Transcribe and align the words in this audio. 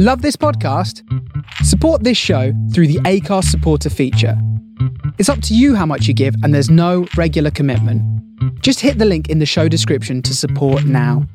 Love 0.00 0.22
this 0.22 0.36
podcast? 0.36 1.02
Support 1.64 2.04
this 2.04 2.16
show 2.16 2.52
through 2.72 2.86
the 2.86 3.00
Anchor 3.04 3.42
supporter 3.42 3.90
feature. 3.90 4.40
It's 5.18 5.28
up 5.28 5.42
to 5.42 5.56
you 5.56 5.74
how 5.74 5.86
much 5.86 6.06
you 6.06 6.14
give, 6.14 6.36
and 6.44 6.54
there's 6.54 6.70
no 6.70 7.08
regular 7.16 7.50
commitment. 7.50 8.00
Just 8.62 8.78
hit 8.78 8.98
the 8.98 9.04
link 9.04 9.28
in 9.28 9.40
the 9.40 9.44
show 9.44 9.66
description 9.66 10.22
to 10.22 10.36
support 10.36 10.84
now. 10.84 11.26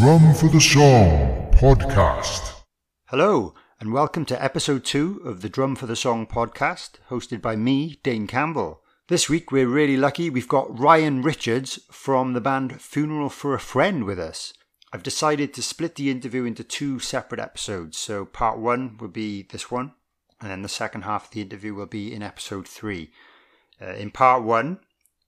Drum 0.00 0.34
for 0.34 0.48
the 0.48 0.60
Song 0.60 1.48
podcast. 1.52 2.62
Hello, 3.06 3.54
and 3.78 3.92
welcome 3.92 4.24
to 4.24 4.42
episode 4.42 4.84
two 4.84 5.22
of 5.24 5.42
the 5.42 5.48
Drum 5.48 5.76
for 5.76 5.86
the 5.86 5.94
Song 5.94 6.26
podcast, 6.26 6.94
hosted 7.08 7.40
by 7.40 7.54
me, 7.54 8.00
Dane 8.02 8.26
Campbell. 8.26 8.82
This 9.08 9.26
week 9.26 9.50
we're 9.50 9.66
really 9.66 9.96
lucky. 9.96 10.28
We've 10.28 10.46
got 10.46 10.78
Ryan 10.78 11.22
Richards 11.22 11.78
from 11.90 12.34
the 12.34 12.42
band 12.42 12.78
Funeral 12.78 13.30
for 13.30 13.54
a 13.54 13.58
Friend 13.58 14.04
with 14.04 14.18
us. 14.18 14.52
I've 14.92 15.02
decided 15.02 15.54
to 15.54 15.62
split 15.62 15.94
the 15.94 16.10
interview 16.10 16.44
into 16.44 16.62
two 16.62 16.98
separate 16.98 17.40
episodes. 17.40 17.96
So 17.96 18.26
part 18.26 18.58
one 18.58 18.98
will 18.98 19.08
be 19.08 19.44
this 19.44 19.70
one, 19.70 19.94
and 20.42 20.50
then 20.50 20.60
the 20.60 20.68
second 20.68 21.04
half 21.04 21.24
of 21.24 21.30
the 21.30 21.40
interview 21.40 21.72
will 21.72 21.86
be 21.86 22.12
in 22.12 22.22
episode 22.22 22.68
three. 22.68 23.10
Uh, 23.80 23.94
in 23.94 24.10
part 24.10 24.42
one, 24.42 24.80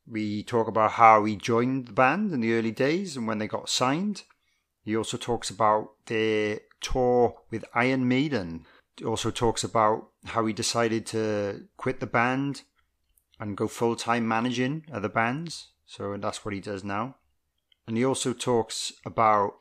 we 0.06 0.42
talk 0.42 0.68
about 0.68 0.92
how 0.92 1.24
he 1.24 1.34
joined 1.34 1.86
the 1.86 1.94
band 1.94 2.34
in 2.34 2.42
the 2.42 2.52
early 2.52 2.72
days 2.72 3.16
and 3.16 3.26
when 3.26 3.38
they 3.38 3.48
got 3.48 3.70
signed. 3.70 4.24
He 4.84 4.94
also 4.94 5.16
talks 5.16 5.48
about 5.48 5.92
their 6.04 6.60
tour 6.82 7.34
with 7.50 7.64
Iron 7.74 8.06
Maiden. 8.06 8.66
He 8.98 9.06
also 9.06 9.30
talks 9.30 9.64
about 9.64 10.10
how 10.26 10.44
he 10.44 10.52
decided 10.52 11.06
to 11.06 11.62
quit 11.78 12.00
the 12.00 12.06
band 12.06 12.64
and 13.40 13.56
go 13.56 13.66
full 13.66 13.96
time 13.96 14.28
managing 14.28 14.84
other 14.92 15.08
bands. 15.08 15.68
So 15.86 16.16
that's 16.16 16.44
what 16.44 16.54
he 16.54 16.60
does 16.60 16.84
now. 16.84 17.16
And 17.88 17.96
he 17.96 18.04
also 18.04 18.32
talks 18.32 18.92
about 19.04 19.54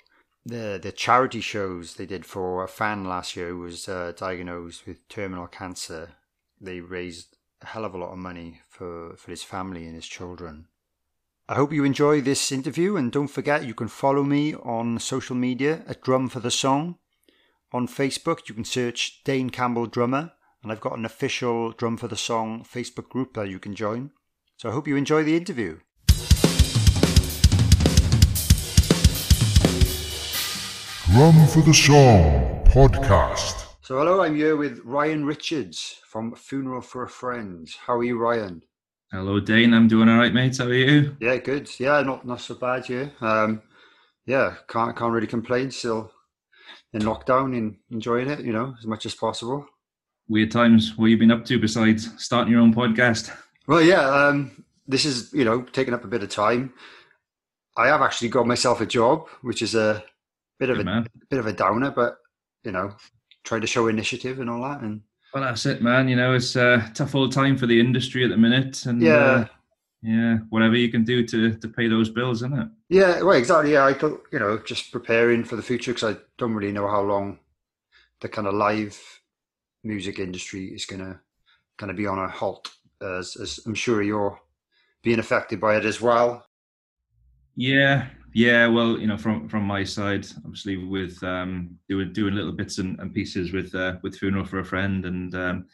the 0.45 0.79
the 0.81 0.91
charity 0.91 1.41
shows 1.41 1.95
they 1.95 2.05
did 2.05 2.25
for 2.25 2.63
a 2.63 2.67
fan 2.67 3.05
last 3.05 3.35
year 3.35 3.49
who 3.49 3.59
was 3.59 3.87
uh, 3.87 4.13
diagnosed 4.15 4.85
with 4.85 5.07
terminal 5.07 5.47
cancer. 5.47 6.11
They 6.61 6.81
raised 6.81 7.37
a 7.61 7.67
hell 7.67 7.85
of 7.85 7.95
a 7.95 7.97
lot 7.97 8.11
of 8.11 8.17
money 8.17 8.61
for, 8.69 9.15
for 9.15 9.31
his 9.31 9.43
family 9.43 9.85
and 9.85 9.95
his 9.95 10.07
children. 10.07 10.67
I 11.47 11.55
hope 11.55 11.73
you 11.73 11.83
enjoy 11.83 12.21
this 12.21 12.51
interview 12.51 12.95
and 12.95 13.11
don't 13.11 13.27
forget 13.27 13.65
you 13.65 13.73
can 13.73 13.87
follow 13.87 14.23
me 14.23 14.53
on 14.53 14.99
social 14.99 15.35
media 15.35 15.81
at 15.87 16.03
Drum 16.03 16.29
for 16.29 16.39
the 16.39 16.51
Song. 16.51 16.97
On 17.71 17.87
Facebook 17.87 18.47
you 18.47 18.55
can 18.55 18.65
search 18.65 19.23
Dane 19.23 19.49
Campbell 19.49 19.87
Drummer 19.87 20.33
and 20.63 20.71
I've 20.71 20.81
got 20.81 20.97
an 20.97 21.05
official 21.05 21.71
Drum 21.71 21.97
for 21.97 22.07
the 22.07 22.17
Song 22.17 22.63
Facebook 22.63 23.09
group 23.09 23.33
that 23.33 23.49
you 23.49 23.59
can 23.59 23.75
join. 23.75 24.11
So 24.57 24.69
I 24.69 24.73
hope 24.73 24.87
you 24.87 24.97
enjoy 24.97 25.23
the 25.23 25.37
interview. 25.37 25.79
Drum 31.11 31.47
for 31.47 31.61
the 31.61 31.73
Song 31.73 32.63
podcast. 32.65 33.67
So 33.81 33.97
hello, 33.97 34.21
I'm 34.21 34.35
here 34.35 34.55
with 34.55 34.81
Ryan 34.83 35.25
Richards 35.25 36.01
from 36.05 36.35
Funeral 36.35 36.81
for 36.81 37.03
a 37.03 37.09
Friend. 37.09 37.67
How 37.87 37.95
are 37.95 38.03
you, 38.03 38.19
Ryan? 38.19 38.61
Hello, 39.11 39.39
Dane. 39.39 39.73
I'm 39.73 39.87
doing 39.87 40.07
all 40.07 40.19
right, 40.19 40.33
mate. 40.33 40.57
How 40.57 40.65
are 40.65 40.73
you? 40.73 41.15
Yeah, 41.19 41.37
good. 41.37 41.67
Yeah, 41.79 42.01
not 42.01 42.27
not 42.27 42.41
so 42.41 42.53
bad. 42.53 42.87
Yeah, 42.87 43.07
um, 43.21 43.63
yeah, 44.27 44.57
can't 44.67 44.95
can't 44.95 45.11
really 45.11 45.25
complain. 45.25 45.71
Still 45.71 46.11
in 46.93 47.01
lockdown 47.01 47.57
and 47.57 47.77
enjoying 47.89 48.29
it, 48.29 48.41
you 48.41 48.53
know, 48.53 48.75
as 48.77 48.85
much 48.85 49.07
as 49.07 49.15
possible. 49.15 49.65
Weird 50.29 50.51
times. 50.51 50.95
What 50.95 51.07
you 51.07 51.17
been 51.17 51.31
up 51.31 51.43
to 51.45 51.59
besides 51.59 52.09
starting 52.23 52.51
your 52.53 52.61
own 52.61 52.73
podcast? 52.73 53.35
Well, 53.67 53.81
yeah, 53.81 54.01
um, 54.07 54.63
this 54.87 55.03
is 55.03 55.33
you 55.33 55.43
know 55.43 55.63
taking 55.63 55.93
up 55.93 56.03
a 56.03 56.07
bit 56.07 56.23
of 56.23 56.29
time. 56.29 56.73
I 57.75 57.87
have 57.87 58.01
actually 58.01 58.29
got 58.29 58.45
myself 58.47 58.79
a 58.81 58.85
job, 58.85 59.27
which 59.41 59.61
is 59.61 59.73
a 59.73 60.03
bit 60.59 60.69
of 60.69 60.77
Good 60.77 60.87
a 60.87 60.89
man. 60.89 61.07
bit 61.29 61.39
of 61.39 61.47
a 61.47 61.53
downer, 61.53 61.89
but 61.91 62.17
you 62.63 62.71
know, 62.71 62.95
trying 63.43 63.61
to 63.61 63.67
show 63.67 63.87
initiative 63.87 64.39
and 64.39 64.49
all 64.49 64.61
that. 64.63 64.81
And 64.81 65.01
Well, 65.33 65.43
that's 65.43 65.65
it, 65.65 65.81
man. 65.81 66.07
You 66.07 66.15
know, 66.15 66.35
it's 66.35 66.55
a 66.55 66.91
tough 66.93 67.15
old 67.15 67.31
time 67.31 67.57
for 67.57 67.65
the 67.65 67.79
industry 67.79 68.23
at 68.23 68.29
the 68.29 68.37
minute, 68.37 68.85
and 68.85 69.01
yeah, 69.01 69.15
uh, 69.15 69.45
yeah, 70.03 70.37
whatever 70.49 70.75
you 70.75 70.89
can 70.91 71.03
do 71.03 71.25
to 71.25 71.55
to 71.55 71.67
pay 71.67 71.87
those 71.87 72.09
bills, 72.09 72.43
isn't 72.43 72.59
it? 72.59 72.67
yeah, 72.89 73.21
well, 73.23 73.35
exactly. 73.37 73.73
Yeah, 73.73 73.85
I 73.85 73.93
thought 73.93 74.21
you 74.31 74.37
know 74.37 74.59
just 74.59 74.91
preparing 74.91 75.43
for 75.43 75.55
the 75.55 75.63
future 75.63 75.91
because 75.93 76.15
I 76.15 76.19
don't 76.37 76.53
really 76.53 76.71
know 76.71 76.87
how 76.87 77.01
long 77.01 77.39
the 78.21 78.29
kind 78.29 78.45
of 78.47 78.53
live 78.53 78.99
music 79.83 80.19
industry 80.19 80.65
is 80.67 80.85
gonna 80.85 81.19
kind 81.77 81.89
of 81.89 81.97
be 81.97 82.07
on 82.07 82.19
a 82.19 82.27
halt. 82.27 82.69
As, 83.01 83.37
as 83.37 83.59
I'm 83.65 83.75
sure 83.75 84.01
you're 84.01 84.39
being 85.03 85.19
affected 85.19 85.59
by 85.61 85.77
it 85.77 85.85
as 85.85 86.01
well. 86.01 86.45
Yeah, 87.55 88.07
yeah. 88.33 88.67
Well, 88.67 88.99
you 88.99 89.07
know, 89.07 89.17
from 89.17 89.47
from 89.49 89.63
my 89.63 89.83
side, 89.83 90.25
obviously, 90.45 90.77
with 90.77 91.21
um, 91.23 91.77
doing 91.87 92.13
doing 92.13 92.35
little 92.35 92.51
bits 92.51 92.77
and, 92.77 92.99
and 92.99 93.13
pieces 93.13 93.51
with 93.51 93.73
uh, 93.75 93.95
with 94.01 94.17
funeral 94.17 94.45
for 94.45 94.59
a 94.59 94.65
friend, 94.65 95.05
and 95.05 95.33
um, 95.35 95.65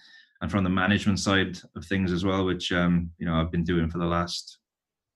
and 0.42 0.52
from 0.52 0.64
the 0.64 0.70
management 0.70 1.20
side 1.20 1.58
of 1.76 1.86
things 1.86 2.12
as 2.12 2.24
well, 2.26 2.46
which 2.46 2.72
um, 2.72 3.12
you 3.18 3.26
know 3.26 3.36
I've 3.36 3.52
been 3.52 3.64
doing 3.64 3.90
for 3.90 3.98
the 3.98 4.06
last 4.06 4.60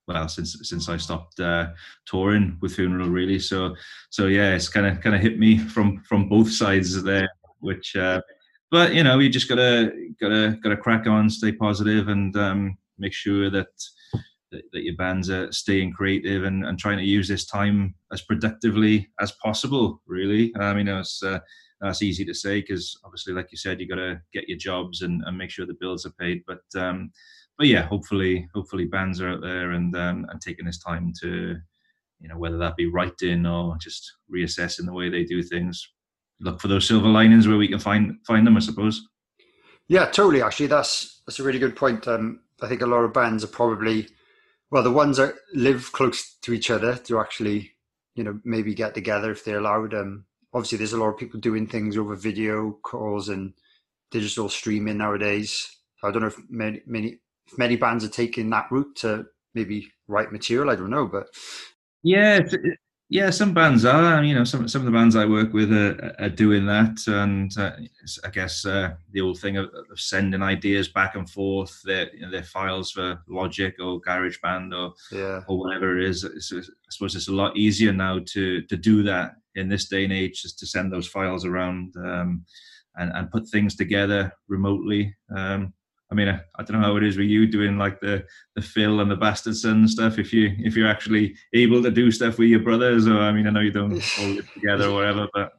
well 0.08 0.28
since 0.28 0.58
since 0.64 0.90
I 0.90 0.98
stopped 0.98 1.40
uh, 1.40 1.70
touring 2.06 2.58
with 2.62 2.76
funeral, 2.76 3.10
really. 3.10 3.40
So 3.40 3.76
so 4.10 4.28
yeah, 4.28 4.54
it's 4.54 4.70
kind 4.70 4.86
of 4.86 5.02
kind 5.02 5.16
of 5.16 5.22
hit 5.22 5.40
me 5.40 5.58
from 5.58 6.00
from 6.02 6.30
both 6.30 6.52
sides 6.52 7.02
there, 7.04 7.30
which. 7.60 7.96
Uh, 7.96 8.22
but 8.72 8.94
you 8.94 9.04
know, 9.04 9.20
you 9.20 9.30
just 9.30 9.50
gotta 9.50 9.92
gotta 10.20 10.58
gotta 10.62 10.78
crack 10.78 11.08
on, 11.08 11.30
stay 11.30 11.52
positive, 11.52 12.08
and 12.08 12.36
um, 12.38 12.78
make 12.98 13.14
sure 13.14 13.50
that 13.50 13.68
that, 14.52 14.64
that 14.74 14.84
your 14.84 14.96
bands 14.96 15.30
are 15.30 15.52
staying 15.52 15.94
creative 15.94 16.44
and, 16.44 16.66
and 16.66 16.80
trying 16.80 16.98
to 16.98 17.04
use 17.04 17.28
this 17.28 17.46
time 17.46 17.94
as 18.12 18.22
productively 18.22 19.08
as 19.20 19.32
possible. 19.34 20.02
Really, 20.06 20.54
I 20.60 20.74
mean, 20.74 20.88
it's 20.88 21.22
uh, 21.24 21.40
that's 21.82 22.02
easy 22.02 22.26
to 22.26 22.34
say 22.34 22.62
because 22.62 23.00
obviously, 23.06 23.34
like 23.34 23.52
you 23.52 23.58
said, 23.58 23.80
you 23.80 23.88
got 23.88 23.96
to 23.96 24.22
get 24.34 24.50
your 24.50 24.58
jobs 24.58 25.02
and, 25.02 25.24
and 25.26 25.38
make 25.38 25.50
sure 25.50 25.66
the 25.66 25.78
bills 25.80 26.06
are 26.06 26.14
paid. 26.20 26.44
But 26.46 26.62
um, 26.80 27.12
but 27.58 27.68
yeah, 27.68 27.84
hopefully, 27.84 28.48
hopefully, 28.54 28.86
bands 28.86 29.22
are 29.22 29.30
out 29.30 29.42
there 29.42 29.72
and 29.72 29.96
um, 29.96 30.26
and 30.30 30.42
taking 30.42 30.66
this 30.66 30.80
time 30.80 31.14
to, 31.22 31.58
you 32.20 32.28
know, 32.28 32.38
whether 32.38 32.58
that 32.58 32.76
be 32.76 32.88
writing 32.88 33.46
or 33.46 33.78
just 33.78 34.14
reassessing 34.34 34.86
the 34.86 34.94
way 34.94 35.10
they 35.10 35.24
do 35.24 35.42
things. 35.42 35.88
Look 36.42 36.62
for 36.62 36.68
those 36.68 36.88
silver 36.88 37.08
linings 37.08 37.48
where 37.48 37.58
we 37.58 37.68
can 37.68 37.80
find 37.80 38.18
find 38.26 38.46
them, 38.48 38.58
I 38.58 38.62
suppose. 38.62 39.08
Yeah, 39.88 40.06
totally. 40.06 40.42
Actually, 40.42 40.68
that's 40.68 41.22
that's 41.26 41.40
a 41.40 41.44
really 41.44 41.60
good 41.60 41.76
point. 41.76 42.08
Um, 42.08 42.42
I 42.62 42.68
think 42.68 42.82
a 42.82 42.86
lot 42.88 43.04
of 43.04 43.14
bands 43.14 43.44
are 43.44 43.48
probably 43.48 44.08
well, 44.72 44.84
the 44.84 44.92
ones 44.92 45.18
that 45.18 45.34
live 45.54 45.92
close 45.94 46.36
to 46.44 46.54
each 46.54 46.70
other 46.70 46.96
to 46.96 47.20
actually, 47.20 47.72
you 48.16 48.24
know, 48.24 48.40
maybe 48.44 48.76
get 48.76 48.94
together 48.94 49.32
if 49.32 49.44
they're 49.44 49.58
allowed. 49.58 49.94
Um, 49.96 50.26
obviously, 50.54 50.78
there's 50.78 50.94
a 50.94 50.98
lot 50.98 51.10
of 51.10 51.18
people 51.18 51.40
doing 51.40 51.66
things 51.66 51.98
over 51.98 52.16
video 52.16 52.78
calls 52.84 53.30
and 53.30 53.54
digital 54.12 54.48
streaming 54.48 54.98
nowadays. 54.98 55.78
I 56.04 56.12
don't 56.12 56.22
know 56.22 56.28
if 56.28 56.38
many 56.50 56.82
many 56.86 57.18
if 57.48 57.58
many 57.58 57.76
bands 57.76 58.04
are 58.06 58.10
taking 58.10 58.50
that 58.52 58.68
route 58.72 58.96
to 58.98 59.26
maybe 59.56 59.92
write 60.08 60.32
material. 60.32 60.70
I 60.70 60.76
don't 60.76 60.92
know, 60.92 61.08
but 61.08 61.28
Yeah, 62.04 62.38
it's- 62.38 62.56
yeah, 63.12 63.32
some 63.32 63.56
bands 63.56 63.86
are. 63.86 64.24
You 64.24 64.36
know, 64.36 64.44
some 64.44 64.68
some 64.68 64.82
of 64.82 64.86
the 64.86 64.92
bands 64.92 65.16
I 65.16 65.26
work 65.26 65.52
with 65.52 65.74
are, 65.74 66.16
are 66.20 66.30
doing 66.30 66.68
that, 66.68 67.00
and 67.08 67.52
uh, 67.58 67.72
I 68.24 68.30
guess 68.30 68.66
uh, 68.68 68.94
the 69.12 69.22
old 69.22 69.40
thing 69.40 69.58
of, 69.58 69.66
of 69.66 70.00
sending 70.00 70.44
ideas 70.44 70.90
back 70.90 71.16
and 71.16 71.28
forth, 71.28 71.82
their 71.84 72.16
you 72.16 72.22
know, 72.22 72.32
their 72.32 72.44
files 72.44 72.92
for 72.92 73.20
Logic 73.28 73.76
or 73.80 74.00
GarageBand 74.02 74.78
or 74.78 74.94
yeah, 75.12 75.42
or 75.48 75.58
whatever 75.58 75.98
it 75.98 76.08
is. 76.08 76.24
It's, 76.24 76.54
I 76.54 76.62
suppose 76.92 77.16
it's 77.16 77.30
a 77.30 77.34
lot 77.34 77.58
easier 77.58 77.92
now 77.92 78.20
to 78.28 78.62
to 78.62 78.78
do 78.78 79.02
that 79.04 79.32
in 79.56 79.70
this 79.70 79.88
day 79.88 80.04
and 80.04 80.14
age, 80.14 80.44
just 80.44 80.60
to 80.60 80.68
send 80.68 80.94
those 80.94 81.08
files 81.08 81.46
around 81.46 81.96
um, 81.98 82.46
and 82.96 83.12
and 83.16 83.32
put 83.32 83.48
things 83.50 83.76
together 83.76 84.32
remotely. 84.48 85.16
Um, 85.36 85.74
I 86.12 86.16
mean, 86.16 86.28
I, 86.28 86.40
I 86.58 86.64
don't 86.64 86.80
know 86.80 86.88
how 86.88 86.98
it 86.98 87.04
is 87.04 87.18
with 87.18 87.28
you 87.28 87.46
doing 87.48 87.78
like 87.78 88.00
the 88.00 88.26
the 88.56 88.62
Phil 88.62 89.00
and 89.00 89.12
the 89.12 89.16
Bastard 89.16 89.56
Son 89.56 89.88
stuff. 89.88 90.18
If 90.18 90.34
you 90.34 90.56
if 90.60 90.76
you're 90.76 90.88
actually 90.88 91.36
able 91.54 91.84
to 91.84 91.92
do 91.92 92.12
stuff 92.12 92.40
with 92.40 92.50
your 92.50 92.62
brothers, 92.62 93.08
or 93.08 93.20
I 93.20 93.32
mean, 93.32 93.48
I 93.48 93.52
know 93.52 93.60
you 93.60 93.72
don't 93.72 93.94
all 94.20 94.28
live 94.28 94.52
together 94.54 94.90
or 94.90 94.94
whatever, 94.94 95.28
but 95.34 95.52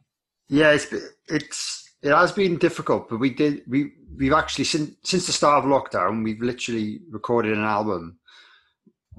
yeah. 0.49 0.71
It's 0.71 0.87
it's 1.27 1.89
it 2.01 2.11
has 2.11 2.31
been 2.31 2.57
difficult, 2.57 3.09
but 3.09 3.19
we 3.19 3.29
did 3.29 3.61
we 3.67 3.93
we've 4.17 4.33
actually 4.33 4.65
since 4.65 4.91
since 5.03 5.25
the 5.25 5.31
start 5.33 5.63
of 5.63 5.69
lockdown, 5.69 6.23
we've 6.23 6.41
literally 6.41 7.01
recorded 7.09 7.57
an 7.57 7.63
album. 7.63 8.19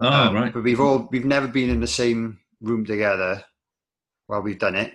oh 0.00 0.06
Um, 0.06 0.34
right, 0.34 0.52
But 0.52 0.64
we've 0.64 0.80
all 0.80 1.08
we've 1.10 1.24
never 1.24 1.48
been 1.48 1.70
in 1.70 1.80
the 1.80 1.86
same 1.86 2.38
room 2.60 2.84
together 2.84 3.44
while 4.26 4.42
we've 4.42 4.58
done 4.58 4.74
it. 4.74 4.92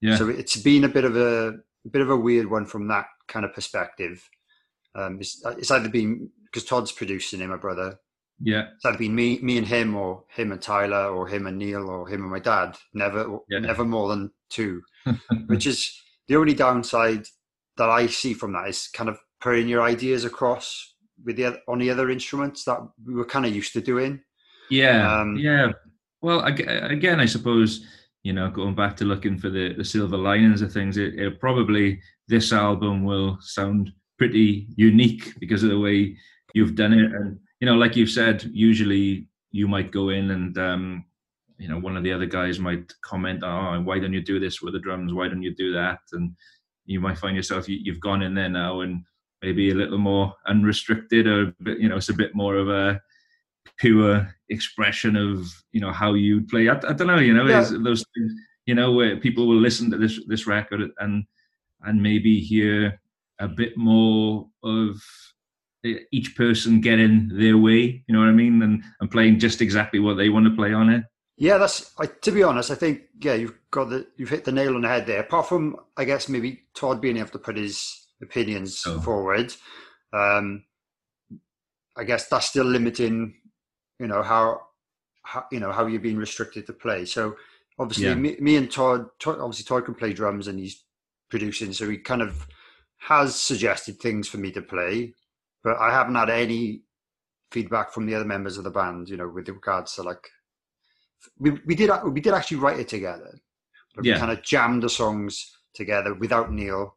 yeah, 0.00 0.16
So 0.16 0.28
it's 0.28 0.56
been 0.56 0.84
a 0.84 0.88
bit 0.88 1.04
of 1.04 1.16
a, 1.16 1.54
a 1.84 1.88
bit 1.90 2.02
of 2.02 2.10
a 2.10 2.16
weird 2.16 2.50
one 2.50 2.66
from 2.66 2.88
that 2.88 3.06
kind 3.28 3.44
of 3.44 3.54
perspective. 3.54 4.28
Um, 4.94 5.18
it's, 5.20 5.42
it's 5.46 5.70
either 5.70 5.88
been 5.88 6.28
because 6.44 6.64
Todd's 6.64 6.92
producing 6.92 7.40
it, 7.40 7.46
my 7.48 7.56
brother. 7.56 7.98
yeah, 8.40 8.64
It's 8.74 8.84
either 8.84 8.98
been 8.98 9.14
me, 9.14 9.38
me 9.40 9.58
and 9.58 9.66
him, 9.66 9.94
or 9.94 10.24
him 10.28 10.50
and 10.52 10.60
Tyler, 10.60 11.08
or 11.14 11.28
him 11.28 11.46
and 11.46 11.58
Neil, 11.58 11.88
or 11.88 12.08
him 12.08 12.22
and 12.22 12.30
my 12.30 12.40
dad. 12.40 12.76
Never, 12.94 13.38
Yeah. 13.48 13.60
never 13.60 13.84
more 13.84 14.08
than 14.08 14.30
two. 14.48 14.82
which 15.46 15.66
is 15.66 15.92
the 16.28 16.36
only 16.36 16.54
downside 16.54 17.24
that 17.76 17.88
I 17.88 18.06
see 18.06 18.34
from 18.34 18.52
that 18.52 18.68
is 18.68 18.88
kind 18.92 19.08
of 19.08 19.18
putting 19.40 19.68
your 19.68 19.82
ideas 19.82 20.24
across 20.24 20.94
with 21.24 21.36
the 21.36 21.60
on 21.68 21.78
the 21.78 21.90
other 21.90 22.10
instruments 22.10 22.64
that 22.64 22.78
we 23.06 23.14
were 23.14 23.24
kind 23.24 23.46
of 23.46 23.54
used 23.54 23.72
to 23.74 23.80
doing. 23.80 24.20
Yeah, 24.70 25.20
um, 25.20 25.36
yeah. 25.36 25.72
Well, 26.20 26.40
again, 26.44 27.20
I 27.20 27.26
suppose 27.26 27.86
you 28.22 28.34
know, 28.34 28.50
going 28.50 28.74
back 28.74 28.94
to 28.98 29.06
looking 29.06 29.38
for 29.38 29.48
the, 29.48 29.72
the 29.72 29.84
silver 29.84 30.18
linings 30.18 30.60
of 30.60 30.70
things, 30.70 30.98
it, 30.98 31.14
it 31.18 31.40
probably 31.40 32.00
this 32.28 32.52
album 32.52 33.02
will 33.04 33.38
sound 33.40 33.90
pretty 34.20 34.66
unique 34.76 35.32
because 35.40 35.62
of 35.62 35.70
the 35.70 35.78
way 35.78 36.14
you've 36.52 36.74
done 36.74 36.92
it. 36.92 37.10
And 37.10 37.40
you 37.58 37.66
know, 37.66 37.74
like 37.74 37.96
you've 37.96 38.10
said, 38.10 38.42
usually 38.52 39.26
you 39.50 39.66
might 39.66 39.90
go 39.92 40.10
in 40.10 40.30
and 40.32 40.58
um, 40.58 41.04
you 41.56 41.68
know 41.68 41.78
one 41.78 41.96
of 41.96 42.04
the 42.04 42.12
other 42.12 42.26
guys 42.26 42.58
might 42.58 42.92
comment, 43.00 43.42
"Oh, 43.42 43.80
why 43.80 43.98
don't 43.98 44.12
you 44.12 44.20
do 44.20 44.38
this 44.38 44.60
with 44.60 44.74
the 44.74 44.78
drums? 44.78 45.14
Why 45.14 45.26
don't 45.28 45.42
you 45.42 45.54
do 45.54 45.72
that?" 45.72 46.00
And 46.12 46.36
you 46.84 47.00
might 47.00 47.16
find 47.16 47.34
yourself 47.34 47.66
you, 47.66 47.78
you've 47.82 48.06
gone 48.08 48.20
in 48.20 48.34
there 48.34 48.50
now 48.50 48.82
and 48.82 49.04
maybe 49.40 49.70
a 49.70 49.74
little 49.74 49.96
more 49.96 50.34
unrestricted, 50.46 51.26
or 51.26 51.54
you 51.78 51.88
know, 51.88 51.96
it's 51.96 52.10
a 52.10 52.22
bit 52.22 52.34
more 52.34 52.56
of 52.56 52.68
a 52.68 53.00
pure 53.78 54.34
expression 54.50 55.16
of 55.16 55.50
you 55.72 55.80
know 55.80 55.92
how 55.92 56.12
you 56.12 56.42
play. 56.42 56.68
I, 56.68 56.74
I 56.74 56.92
don't 56.92 57.06
know, 57.06 57.20
you 57.20 57.32
know, 57.32 57.46
yeah. 57.46 57.66
those 57.88 58.04
things, 58.14 58.34
you 58.66 58.74
know, 58.74 58.92
where 58.92 59.16
people 59.16 59.48
will 59.48 59.62
listen 59.68 59.90
to 59.90 59.96
this 59.96 60.20
this 60.26 60.46
record 60.46 60.90
and 60.98 61.24
and 61.86 62.02
maybe 62.02 62.38
hear 62.38 63.00
a 63.40 63.48
bit 63.48 63.76
more 63.76 64.48
of 64.62 65.02
each 66.12 66.36
person 66.36 66.80
getting 66.80 67.30
their 67.32 67.58
way. 67.58 68.04
You 68.06 68.14
know 68.14 68.20
what 68.20 68.28
I 68.28 68.32
mean, 68.32 68.62
and 68.62 68.82
and 69.00 69.10
playing 69.10 69.38
just 69.38 69.60
exactly 69.60 69.98
what 69.98 70.14
they 70.14 70.28
want 70.28 70.46
to 70.46 70.54
play 70.54 70.72
on 70.72 70.90
it. 70.90 71.04
Yeah, 71.36 71.58
that's. 71.58 71.92
I, 71.98 72.06
to 72.06 72.30
be 72.30 72.42
honest, 72.42 72.70
I 72.70 72.74
think 72.74 73.02
yeah, 73.20 73.34
you've 73.34 73.58
got 73.70 73.90
the 73.90 74.06
you've 74.16 74.30
hit 74.30 74.44
the 74.44 74.52
nail 74.52 74.74
on 74.74 74.82
the 74.82 74.88
head 74.88 75.06
there. 75.06 75.20
Apart 75.20 75.48
from, 75.48 75.76
I 75.96 76.04
guess 76.04 76.28
maybe 76.28 76.62
Todd 76.74 77.00
being 77.00 77.16
able 77.16 77.30
to 77.30 77.38
put 77.38 77.56
his 77.56 78.06
opinions 78.22 78.82
oh. 78.86 79.00
forward. 79.00 79.54
Um, 80.12 80.64
I 81.96 82.04
guess 82.04 82.28
that's 82.28 82.46
still 82.46 82.64
limiting 82.64 83.34
you 84.00 84.06
know 84.06 84.22
how, 84.22 84.62
how 85.22 85.44
you 85.52 85.60
know 85.60 85.70
how 85.70 85.86
you're 85.86 86.00
being 86.00 86.16
restricted 86.16 86.66
to 86.66 86.72
play. 86.72 87.04
So 87.04 87.36
obviously, 87.78 88.06
yeah. 88.06 88.14
me, 88.14 88.36
me, 88.40 88.56
and 88.56 88.70
Todd, 88.70 89.06
Todd, 89.20 89.38
obviously 89.38 89.64
Todd 89.64 89.84
can 89.84 89.94
play 89.94 90.12
drums 90.12 90.48
and 90.48 90.58
he's 90.58 90.82
producing, 91.28 91.72
so 91.72 91.88
he 91.88 91.98
kind 91.98 92.22
of 92.22 92.48
has 93.00 93.40
suggested 93.40 93.98
things 93.98 94.28
for 94.28 94.38
me 94.38 94.50
to 94.52 94.62
play, 94.62 95.14
but 95.64 95.76
I 95.78 95.90
haven't 95.90 96.14
had 96.14 96.30
any 96.30 96.82
feedback 97.50 97.92
from 97.92 98.06
the 98.06 98.14
other 98.14 98.24
members 98.24 98.58
of 98.58 98.64
the 98.64 98.70
band. 98.70 99.08
You 99.08 99.16
know, 99.16 99.28
with 99.28 99.48
regards 99.48 99.94
to 99.94 100.02
like 100.02 100.28
we 101.38 101.52
we 101.66 101.74
did 101.74 101.90
we 102.04 102.20
did 102.20 102.34
actually 102.34 102.58
write 102.58 102.78
it 102.80 102.88
together. 102.88 103.38
yeah. 104.02 104.14
We 104.14 104.20
kind 104.20 104.32
of 104.32 104.42
jammed 104.42 104.82
the 104.82 104.88
songs 104.88 105.56
together 105.74 106.14
without 106.14 106.52
Neil. 106.52 106.96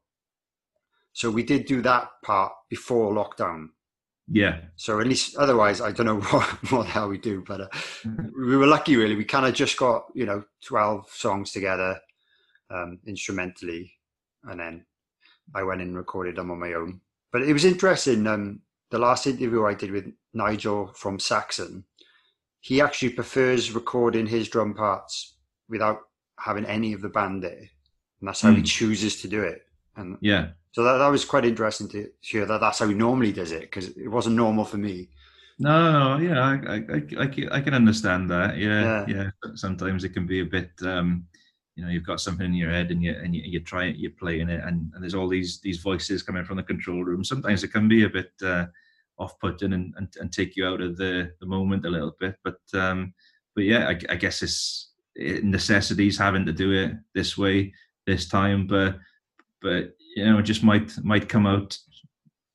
So 1.14 1.30
we 1.30 1.44
did 1.44 1.66
do 1.66 1.82
that 1.84 2.10
part 2.24 2.52
before 2.70 3.14
lockdown. 3.14 3.68
Yeah. 4.28 4.62
So 4.76 5.00
at 5.00 5.08
least 5.08 5.36
otherwise, 5.36 5.82
I 5.82 5.92
don't 5.92 6.06
know 6.06 6.20
what, 6.32 6.72
what 6.72 6.84
the 6.84 6.90
hell 6.90 7.10
we 7.10 7.18
do, 7.18 7.44
but 7.46 7.62
uh, 7.62 7.68
we 8.36 8.58
were 8.58 8.68
lucky 8.68 8.96
really. 8.96 9.16
We 9.16 9.26
kind 9.26 9.46
of 9.46 9.54
just 9.54 9.78
got, 9.78 10.06
you 10.16 10.26
know, 10.26 10.44
12 10.66 11.10
songs 11.12 11.52
together 11.52 12.00
um, 12.70 13.00
instrumentally. 13.06 13.94
And 14.44 14.60
then 14.60 14.86
I 15.56 15.64
went 15.64 15.82
and 15.82 15.96
recorded 15.96 16.36
them 16.36 16.52
on 16.52 16.60
my 16.60 16.74
own. 16.74 17.02
But 17.32 17.44
it 17.44 17.54
was 17.54 17.66
interesting. 17.66 18.28
Um, 18.28 18.62
the 18.92 19.00
last 19.00 19.28
interview 19.28 19.66
I 19.66 19.74
did 19.74 19.92
with 19.92 20.12
Nigel 20.34 20.92
from 20.96 21.20
Saxon, 21.20 21.84
he 22.62 22.82
actually 22.82 23.10
prefers 23.10 23.72
recording 23.72 24.28
his 24.28 24.48
drum 24.48 24.74
parts 24.74 25.36
without 25.68 26.02
having 26.40 26.66
any 26.66 26.94
of 26.94 27.02
the 27.02 27.10
band 27.10 27.44
there. 27.44 27.70
And 28.20 28.28
that's 28.28 28.42
how 28.42 28.50
mm. 28.50 28.56
he 28.56 28.60
hmm. 28.60 28.66
chooses 28.66 29.22
to 29.22 29.28
do 29.28 29.42
it. 29.42 29.64
And 29.96 30.18
yeah, 30.22 30.50
so 30.74 30.84
that, 30.84 30.98
that 30.98 31.08
was 31.08 31.24
quite 31.24 31.46
interesting 31.46 31.88
to 31.90 32.10
hear 32.22 32.46
that 32.46 32.60
that's 32.60 32.80
how 32.80 32.88
he 32.88 32.96
normally 32.96 33.32
does 33.32 33.52
it 33.52 33.62
because 33.62 33.90
it 33.90 34.08
wasn't 34.08 34.36
normal 34.36 34.66
for 34.66 34.78
me. 34.78 35.10
No, 35.60 36.18
yeah, 36.18 36.42
I, 36.42 36.76
I, 36.76 37.24
I, 37.24 37.58
I 37.58 37.62
can 37.62 37.76
understand 37.76 38.30
that. 38.32 38.58
Yeah, 38.58 39.06
yeah, 39.08 39.30
yeah, 39.44 39.52
Sometimes 39.54 40.04
it 40.04 40.10
can 40.10 40.26
be 40.26 40.40
a 40.40 40.46
bit, 40.46 40.72
um, 40.82 41.28
you 41.76 41.84
know, 41.84 41.90
you've 41.90 42.06
got 42.06 42.22
something 42.22 42.46
in 42.46 42.54
your 42.54 42.70
head 42.70 42.92
and 42.92 43.04
you 43.04 43.14
and 43.14 43.36
you, 43.36 43.42
you 43.44 43.60
try 43.60 43.86
it, 43.86 43.98
you're 43.98 44.12
playing 44.12 44.50
it, 44.50 44.62
and, 44.64 44.92
and 44.94 45.02
there's 45.02 45.16
all 45.16 45.28
these 45.28 45.60
these 45.62 45.80
voices 45.80 46.24
coming 46.24 46.46
from 46.46 46.58
the 46.58 46.64
control 46.64 47.04
room. 47.04 47.24
Sometimes 47.24 47.64
it 47.64 47.70
can 47.70 47.88
be 47.88 48.04
a 48.04 48.10
bit 48.10 48.32
uh, 48.44 48.66
off-putting 49.18 49.74
and, 49.74 49.94
and, 49.98 50.08
and 50.20 50.32
take 50.32 50.56
you 50.56 50.66
out 50.68 50.82
of 50.82 50.98
the, 50.98 51.32
the 51.40 51.46
moment 51.46 51.86
a 51.86 51.90
little 51.90 52.16
bit. 52.20 52.36
But 52.44 52.60
um, 52.74 53.14
but 53.56 53.64
yeah, 53.64 53.88
I, 53.88 54.00
I 54.14 54.16
guess 54.16 54.42
it's 54.42 54.92
necessities 55.16 56.18
having 56.18 56.46
to 56.46 56.54
do 56.54 56.72
it 56.72 56.92
this 57.14 57.38
way 57.38 57.74
this 58.06 58.28
time. 58.28 58.68
But 58.68 58.98
but 59.62 59.96
you 60.16 60.26
know, 60.26 60.40
it 60.40 60.44
just 60.44 60.64
might 60.64 60.92
might 61.04 61.30
come 61.30 61.48
out 61.48 61.78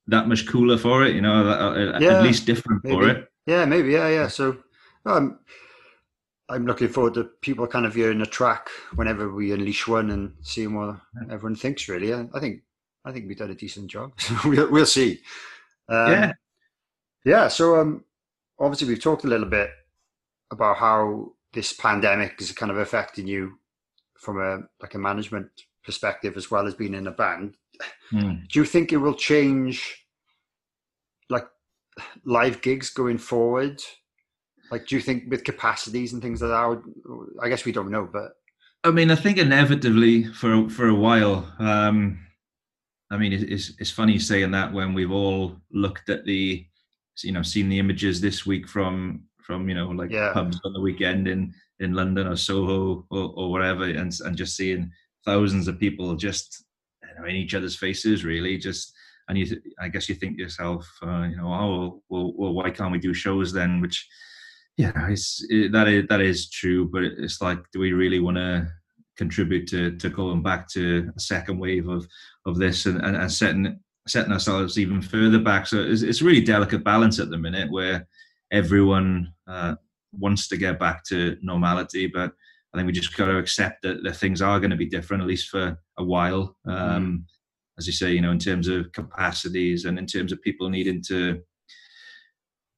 that 0.07 0.27
much 0.27 0.47
cooler 0.47 0.77
for 0.77 1.03
it. 1.03 1.15
You 1.15 1.21
know, 1.21 1.97
yeah, 1.99 2.19
at 2.19 2.23
least 2.23 2.45
different 2.45 2.83
maybe. 2.83 2.95
for 2.95 3.09
it. 3.09 3.27
Yeah, 3.45 3.65
maybe. 3.65 3.91
Yeah, 3.91 4.09
yeah. 4.09 4.27
So, 4.27 4.57
um, 5.05 5.39
I'm 6.49 6.65
looking 6.65 6.87
forward 6.87 7.13
to 7.13 7.25
people 7.41 7.67
kind 7.67 7.85
of 7.85 7.93
hearing 7.93 8.19
the 8.19 8.25
track 8.25 8.69
whenever 8.95 9.31
we 9.31 9.51
unleash 9.51 9.87
one 9.87 10.09
and 10.09 10.33
seeing 10.41 10.73
what 10.73 10.99
everyone 11.29 11.55
thinks. 11.55 11.87
Really, 11.87 12.13
I 12.13 12.39
think 12.39 12.61
I 13.05 13.11
think 13.11 13.27
we've 13.27 13.37
done 13.37 13.51
a 13.51 13.55
decent 13.55 13.89
job. 13.89 14.13
we'll 14.45 14.69
we'll 14.71 14.85
see. 14.85 15.19
Um, 15.87 16.11
yeah, 16.11 16.33
yeah. 17.23 17.47
So, 17.47 17.79
um, 17.79 18.03
obviously, 18.59 18.87
we've 18.87 19.01
talked 19.01 19.23
a 19.23 19.27
little 19.27 19.47
bit 19.47 19.69
about 20.51 20.77
how 20.77 21.33
this 21.53 21.73
pandemic 21.73 22.41
is 22.41 22.51
kind 22.51 22.71
of 22.71 22.77
affecting 22.77 23.27
you 23.27 23.59
from 24.17 24.39
a 24.39 24.59
like 24.81 24.95
a 24.95 24.99
management 24.99 25.49
perspective 25.83 26.35
as 26.35 26.51
well 26.51 26.67
as 26.67 26.73
being 26.73 26.93
in 26.93 27.07
a 27.07 27.11
band. 27.11 27.55
Mm. 28.11 28.47
Do 28.47 28.59
you 28.59 28.65
think 28.65 28.91
it 28.91 28.97
will 28.97 29.13
change 29.13 30.05
like 31.29 31.47
live 32.25 32.61
gigs 32.61 32.89
going 32.89 33.17
forward? 33.17 33.81
Like, 34.71 34.87
do 34.87 34.95
you 34.95 35.01
think 35.01 35.29
with 35.29 35.43
capacities 35.43 36.13
and 36.13 36.21
things 36.21 36.41
like 36.41 36.51
that? 36.51 36.83
I 37.41 37.49
guess 37.49 37.65
we 37.65 37.71
don't 37.71 37.91
know, 37.91 38.07
but 38.11 38.33
I 38.83 38.91
mean, 38.91 39.11
I 39.11 39.15
think 39.15 39.37
inevitably 39.37 40.25
for 40.25 40.69
for 40.69 40.87
a 40.87 40.95
while. 40.95 41.51
Um, 41.59 42.19
I 43.11 43.17
mean, 43.17 43.33
it's 43.33 43.73
it's 43.79 43.91
funny 43.91 44.19
saying 44.19 44.51
that 44.51 44.71
when 44.71 44.93
we've 44.93 45.11
all 45.11 45.57
looked 45.71 46.09
at 46.09 46.25
the, 46.25 46.65
you 47.23 47.31
know, 47.31 47.41
seen 47.41 47.69
the 47.69 47.79
images 47.79 48.21
this 48.21 48.45
week 48.45 48.67
from 48.67 49.23
from 49.41 49.67
you 49.67 49.75
know 49.75 49.89
like 49.89 50.11
yeah. 50.11 50.31
pubs 50.31 50.59
on 50.63 50.73
the 50.73 50.79
weekend 50.79 51.27
in 51.27 51.53
in 51.79 51.93
London 51.93 52.27
or 52.27 52.35
Soho 52.35 53.05
or, 53.09 53.33
or 53.35 53.51
whatever, 53.51 53.83
and 53.83 54.13
and 54.23 54.37
just 54.37 54.55
seeing 54.55 54.91
thousands 55.25 55.67
of 55.67 55.79
people 55.79 56.15
just 56.15 56.63
you 57.03 57.21
know, 57.21 57.27
in 57.27 57.35
each 57.35 57.55
other's 57.55 57.75
faces, 57.75 58.23
really. 58.23 58.57
Just 58.57 58.93
and 59.27 59.37
you, 59.37 59.61
I 59.79 59.89
guess 59.89 60.07
you 60.07 60.15
think 60.15 60.37
to 60.37 60.43
yourself, 60.43 60.89
uh, 61.03 61.27
you 61.29 61.37
know, 61.37 61.53
oh 61.53 62.01
well, 62.09 62.33
well, 62.35 62.53
why 62.53 62.69
can't 62.69 62.91
we 62.91 62.99
do 62.99 63.13
shows 63.13 63.51
then? 63.51 63.81
Which, 63.81 64.07
yeah, 64.79 65.09
it's 65.09 65.45
it, 65.49 65.73
that 65.73 65.89
is 65.89 66.05
that 66.07 66.21
is 66.21 66.49
true, 66.49 66.87
but 66.89 67.03
it's 67.03 67.41
like, 67.41 67.59
do 67.73 67.79
we 67.81 67.91
really 67.91 68.21
want 68.21 68.37
to 68.37 68.65
contribute 69.17 69.67
to 69.67 69.97
to 69.97 70.09
going 70.09 70.41
back 70.41 70.69
to 70.69 71.11
a 71.17 71.19
second 71.19 71.59
wave 71.59 71.89
of 71.89 72.07
of 72.45 72.57
this 72.57 72.85
and 72.85 73.01
and, 73.01 73.17
and 73.17 73.29
setting 73.29 73.77
setting 74.07 74.31
ourselves 74.31 74.79
even 74.79 75.01
further 75.01 75.39
back? 75.39 75.67
So 75.67 75.81
it's, 75.81 76.01
it's 76.01 76.21
a 76.21 76.23
really 76.23 76.39
delicate 76.39 76.85
balance 76.85 77.19
at 77.19 77.29
the 77.29 77.37
minute 77.37 77.69
where 77.69 78.07
everyone 78.53 79.33
uh, 79.47 79.75
wants 80.13 80.47
to 80.47 80.55
get 80.55 80.79
back 80.79 81.03
to 81.09 81.35
normality, 81.41 82.07
but 82.07 82.31
I 82.73 82.77
think 82.77 82.87
we 82.87 82.93
just 82.93 83.17
got 83.17 83.25
to 83.25 83.37
accept 83.37 83.81
that, 83.81 84.01
that 84.03 84.15
things 84.15 84.41
are 84.41 84.59
going 84.59 84.71
to 84.71 84.77
be 84.77 84.85
different, 84.85 85.21
at 85.21 85.27
least 85.27 85.49
for 85.49 85.77
a 85.97 86.03
while. 86.05 86.55
Um, 86.65 86.75
mm. 86.75 87.23
As 87.77 87.85
you 87.85 87.93
say, 87.93 88.13
you 88.13 88.21
know, 88.21 88.31
in 88.31 88.39
terms 88.39 88.69
of 88.69 88.91
capacities 88.93 89.83
and 89.83 89.99
in 89.99 90.05
terms 90.05 90.31
of 90.31 90.41
people 90.41 90.69
needing 90.69 91.01
to, 91.07 91.41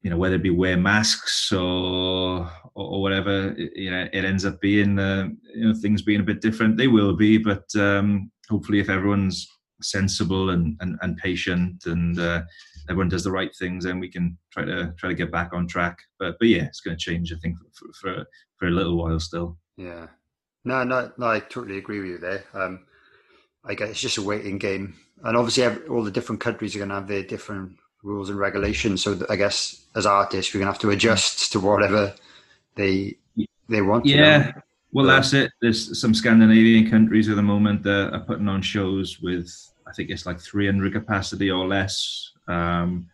you 0.02 0.10
know, 0.10 0.16
whether 0.16 0.34
it 0.34 0.42
be 0.42 0.50
wear 0.50 0.76
masks 0.76 1.52
or 1.52 2.50
or, 2.74 3.02
whatever, 3.02 3.54
you 3.56 3.90
know, 3.90 4.08
it 4.12 4.24
ends 4.24 4.46
up 4.46 4.58
being, 4.60 4.98
uh, 4.98 5.28
you 5.54 5.68
know, 5.68 5.74
things 5.74 6.00
being 6.00 6.20
a 6.20 6.24
bit 6.24 6.40
different. 6.40 6.76
They 6.76 6.88
will 6.88 7.14
be, 7.14 7.36
but 7.36 7.64
um, 7.76 8.30
hopefully, 8.48 8.80
if 8.80 8.88
everyone's 8.88 9.46
sensible 9.82 10.50
and 10.50 10.76
and, 10.80 10.98
and 11.02 11.16
patient 11.18 11.84
and 11.86 12.18
uh, 12.18 12.42
everyone 12.88 13.08
does 13.08 13.24
the 13.24 13.30
right 13.30 13.54
things, 13.56 13.84
then 13.84 14.00
we 14.00 14.08
can 14.08 14.36
try 14.50 14.64
to 14.64 14.92
try 14.98 15.08
to 15.08 15.14
get 15.14 15.30
back 15.30 15.52
on 15.52 15.68
track. 15.68 15.98
But 16.18 16.36
but 16.38 16.48
yeah, 16.48 16.64
it's 16.64 16.80
going 16.80 16.96
to 16.96 17.02
change. 17.02 17.32
I 17.32 17.36
think 17.36 17.56
for 17.72 17.92
for, 18.00 18.26
for 18.56 18.68
a 18.68 18.70
little 18.70 18.96
while 18.96 19.20
still. 19.20 19.58
Yeah. 19.76 20.06
No, 20.64 20.84
no, 20.84 21.12
no. 21.18 21.26
I 21.26 21.40
totally 21.40 21.78
agree 21.78 22.00
with 22.00 22.10
you 22.10 22.18
there. 22.18 22.44
Um, 22.54 22.86
I 23.64 23.74
guess 23.74 23.90
it's 23.90 24.00
just 24.00 24.18
a 24.18 24.22
waiting 24.22 24.58
game, 24.58 24.94
and 25.22 25.36
obviously, 25.36 25.86
all 25.88 26.02
the 26.02 26.10
different 26.10 26.40
countries 26.40 26.74
are 26.74 26.78
going 26.78 26.88
to 26.88 26.96
have 26.96 27.08
their 27.08 27.22
different 27.22 27.76
rules 28.02 28.30
and 28.30 28.38
regulations. 28.38 29.02
So 29.02 29.18
I 29.28 29.36
guess 29.36 29.84
as 29.94 30.06
artists, 30.06 30.52
we're 30.52 30.60
going 30.60 30.66
to 30.66 30.72
have 30.72 30.80
to 30.82 30.90
adjust 30.90 31.52
to 31.52 31.60
whatever 31.60 32.14
they 32.74 33.18
they 33.68 33.82
want. 33.82 34.06
Yeah. 34.06 34.52
Well, 34.92 35.06
that's 35.06 35.32
it. 35.32 35.50
There's 35.62 35.98
some 35.98 36.12
Scandinavian 36.12 36.90
countries 36.90 37.28
at 37.28 37.36
the 37.36 37.42
moment 37.42 37.82
that 37.84 38.12
are 38.12 38.20
putting 38.20 38.48
on 38.48 38.60
shows 38.60 39.20
with, 39.20 39.50
I 39.86 39.92
think 39.92 40.10
it's 40.10 40.26
like 40.26 40.38
300 40.38 40.92
capacity 40.92 41.50
or 41.50 41.66
less. 41.66 42.32
Um, 42.46 43.08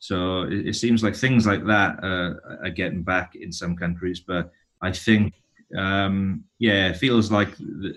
so 0.00 0.42
it, 0.42 0.68
it, 0.68 0.74
seems 0.74 1.04
like 1.04 1.14
things 1.14 1.46
like 1.46 1.64
that 1.66 2.02
uh, 2.02 2.34
are 2.64 2.70
getting 2.70 3.02
back 3.02 3.36
in 3.36 3.52
some 3.52 3.76
countries. 3.76 4.18
But 4.18 4.50
I 4.82 4.90
think 4.90 5.34
um, 5.76 6.44
yeah, 6.58 6.88
it 6.88 6.96
feels 6.96 7.30
like 7.30 7.56
the, 7.58 7.94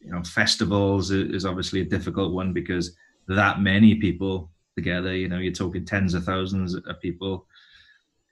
you 0.00 0.12
know 0.12 0.22
festivals 0.22 1.10
is 1.10 1.44
obviously 1.44 1.80
a 1.80 1.84
difficult 1.84 2.32
one 2.32 2.52
because 2.52 2.94
that 3.28 3.60
many 3.60 3.96
people 3.96 4.50
together. 4.76 5.14
You 5.14 5.28
know, 5.28 5.38
you're 5.38 5.52
talking 5.52 5.84
tens 5.84 6.14
of 6.14 6.24
thousands 6.24 6.74
of 6.74 7.00
people. 7.00 7.46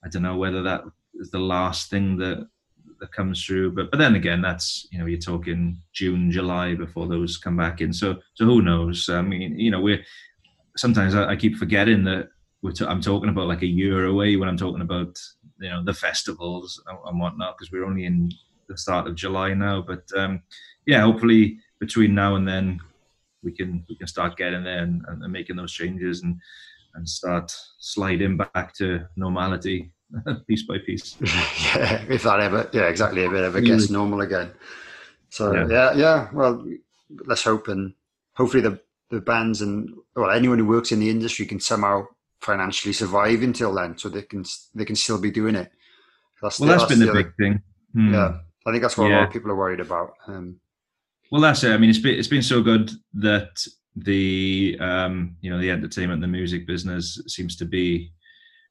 I 0.04 0.08
don't 0.08 0.22
know 0.22 0.36
whether 0.36 0.62
that 0.62 0.82
is 1.14 1.30
the 1.30 1.38
last 1.38 1.90
thing 1.90 2.16
that 2.18 2.48
that 3.00 3.12
comes 3.12 3.44
through, 3.44 3.72
but 3.72 3.90
but 3.90 3.98
then 3.98 4.14
again, 4.14 4.40
that's 4.40 4.86
you 4.90 4.98
know 4.98 5.06
you're 5.06 5.18
talking 5.18 5.80
June, 5.92 6.30
July 6.30 6.74
before 6.74 7.08
those 7.08 7.36
come 7.36 7.56
back 7.56 7.80
in. 7.80 7.92
So 7.92 8.20
so 8.34 8.44
who 8.44 8.62
knows? 8.62 9.08
I 9.08 9.22
mean, 9.22 9.58
you 9.58 9.70
know, 9.70 9.80
we're 9.80 10.04
sometimes 10.76 11.14
I, 11.14 11.30
I 11.30 11.36
keep 11.36 11.56
forgetting 11.56 12.04
that 12.04 12.28
we're 12.62 12.72
t- 12.72 12.86
I'm 12.86 13.00
talking 13.00 13.30
about 13.30 13.48
like 13.48 13.62
a 13.62 13.66
year 13.66 14.06
away 14.06 14.36
when 14.36 14.48
I'm 14.48 14.56
talking 14.56 14.82
about 14.82 15.18
you 15.60 15.70
know 15.70 15.84
the 15.84 15.94
festivals 15.94 16.82
and, 16.86 16.98
and 17.06 17.20
whatnot 17.20 17.56
because 17.56 17.72
we're 17.72 17.84
only 17.84 18.04
in 18.04 18.30
the 18.68 18.76
start 18.76 19.06
of 19.06 19.14
July 19.14 19.54
now. 19.54 19.82
But 19.82 20.04
um, 20.16 20.42
yeah, 20.86 21.00
hopefully 21.00 21.58
between 21.80 22.14
now 22.14 22.36
and 22.36 22.46
then 22.46 22.80
we 23.44 23.52
can 23.52 23.84
we 23.88 23.96
can 23.96 24.06
start 24.06 24.36
getting 24.36 24.64
there 24.64 24.82
and, 24.82 25.04
and 25.06 25.32
making 25.32 25.56
those 25.56 25.72
changes 25.72 26.22
and 26.22 26.40
and 26.94 27.08
start 27.08 27.54
sliding 27.78 28.36
back 28.36 28.72
to 28.74 29.06
normality 29.16 29.92
piece 30.48 30.62
by 30.64 30.78
piece. 30.78 31.16
yeah, 31.20 32.04
if 32.08 32.22
that 32.22 32.40
ever, 32.40 32.70
yeah, 32.72 32.88
exactly, 32.88 33.24
if 33.24 33.32
it 33.32 33.44
ever 33.44 33.60
gets 33.60 33.90
normal 33.90 34.20
again. 34.20 34.52
So 35.28 35.52
yeah. 35.52 35.66
yeah, 35.68 35.92
yeah, 35.94 36.28
well, 36.32 36.64
let's 37.26 37.42
hope 37.42 37.68
and 37.68 37.94
hopefully 38.34 38.62
the 38.62 38.80
the 39.10 39.20
bands 39.20 39.60
and 39.60 39.90
well 40.16 40.30
anyone 40.30 40.58
who 40.58 40.66
works 40.66 40.92
in 40.92 41.00
the 41.00 41.10
industry 41.10 41.46
can 41.46 41.60
somehow 41.60 42.06
financially 42.40 42.92
survive 42.92 43.42
until 43.42 43.74
then, 43.74 43.98
so 43.98 44.08
they 44.08 44.22
can 44.22 44.44
they 44.74 44.84
can 44.84 44.96
still 44.96 45.20
be 45.20 45.30
doing 45.30 45.56
it. 45.56 45.70
That's 46.42 46.60
well, 46.60 46.68
the, 46.68 46.72
that's, 46.74 46.82
that's 46.84 46.98
been 46.98 47.06
the, 47.06 47.12
the 47.12 47.22
big 47.24 47.34
thing. 47.36 47.62
Hmm. 47.94 48.14
Yeah, 48.14 48.38
I 48.66 48.70
think 48.70 48.82
that's 48.82 48.96
what 48.96 49.08
yeah. 49.08 49.16
a 49.16 49.18
lot 49.18 49.26
of 49.26 49.32
people 49.32 49.50
are 49.50 49.56
worried 49.56 49.80
about. 49.80 50.14
Um, 50.26 50.60
well, 51.34 51.42
that's 51.42 51.64
it. 51.64 51.72
I 51.72 51.78
mean, 51.78 51.90
it's 51.90 51.98
been 51.98 52.16
it's 52.16 52.28
been 52.28 52.44
so 52.44 52.62
good 52.62 52.92
that 53.14 53.60
the 53.96 54.78
um, 54.78 55.34
you 55.40 55.50
know 55.50 55.58
the 55.58 55.68
entertainment, 55.68 56.20
the 56.20 56.28
music 56.28 56.64
business 56.64 57.20
seems 57.26 57.56
to 57.56 57.64
be 57.64 58.12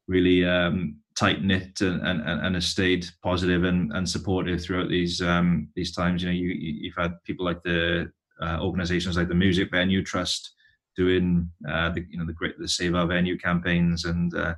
really 0.07 0.45
um, 0.45 0.95
tight 1.13 1.43
knit 1.43 1.81
and, 1.81 2.01
and, 2.01 2.21
and 2.21 2.55
has 2.55 2.65
stayed 2.65 3.05
positive 3.21 3.65
and, 3.65 3.91
and 3.91 4.09
supportive 4.09 4.61
throughout 4.61 4.87
these 4.87 5.21
um, 5.21 5.67
these 5.75 5.93
times. 5.93 6.23
You 6.23 6.29
know, 6.29 6.35
you 6.35 6.51
you've 6.51 6.95
had 6.95 7.21
people 7.25 7.43
like 7.43 7.61
the 7.63 8.09
uh, 8.41 8.59
organisations 8.61 9.17
like 9.17 9.27
the 9.27 9.35
Music 9.35 9.69
Venue 9.69 10.01
Trust 10.01 10.53
doing 10.95 11.51
uh, 11.69 11.89
the 11.89 12.05
you 12.09 12.17
know 12.17 12.25
the 12.25 12.31
great 12.31 12.57
the 12.57 12.69
Save 12.69 12.95
Our 12.95 13.07
Venue 13.07 13.37
campaigns 13.37 14.05
and 14.05 14.33
uh, 14.35 14.55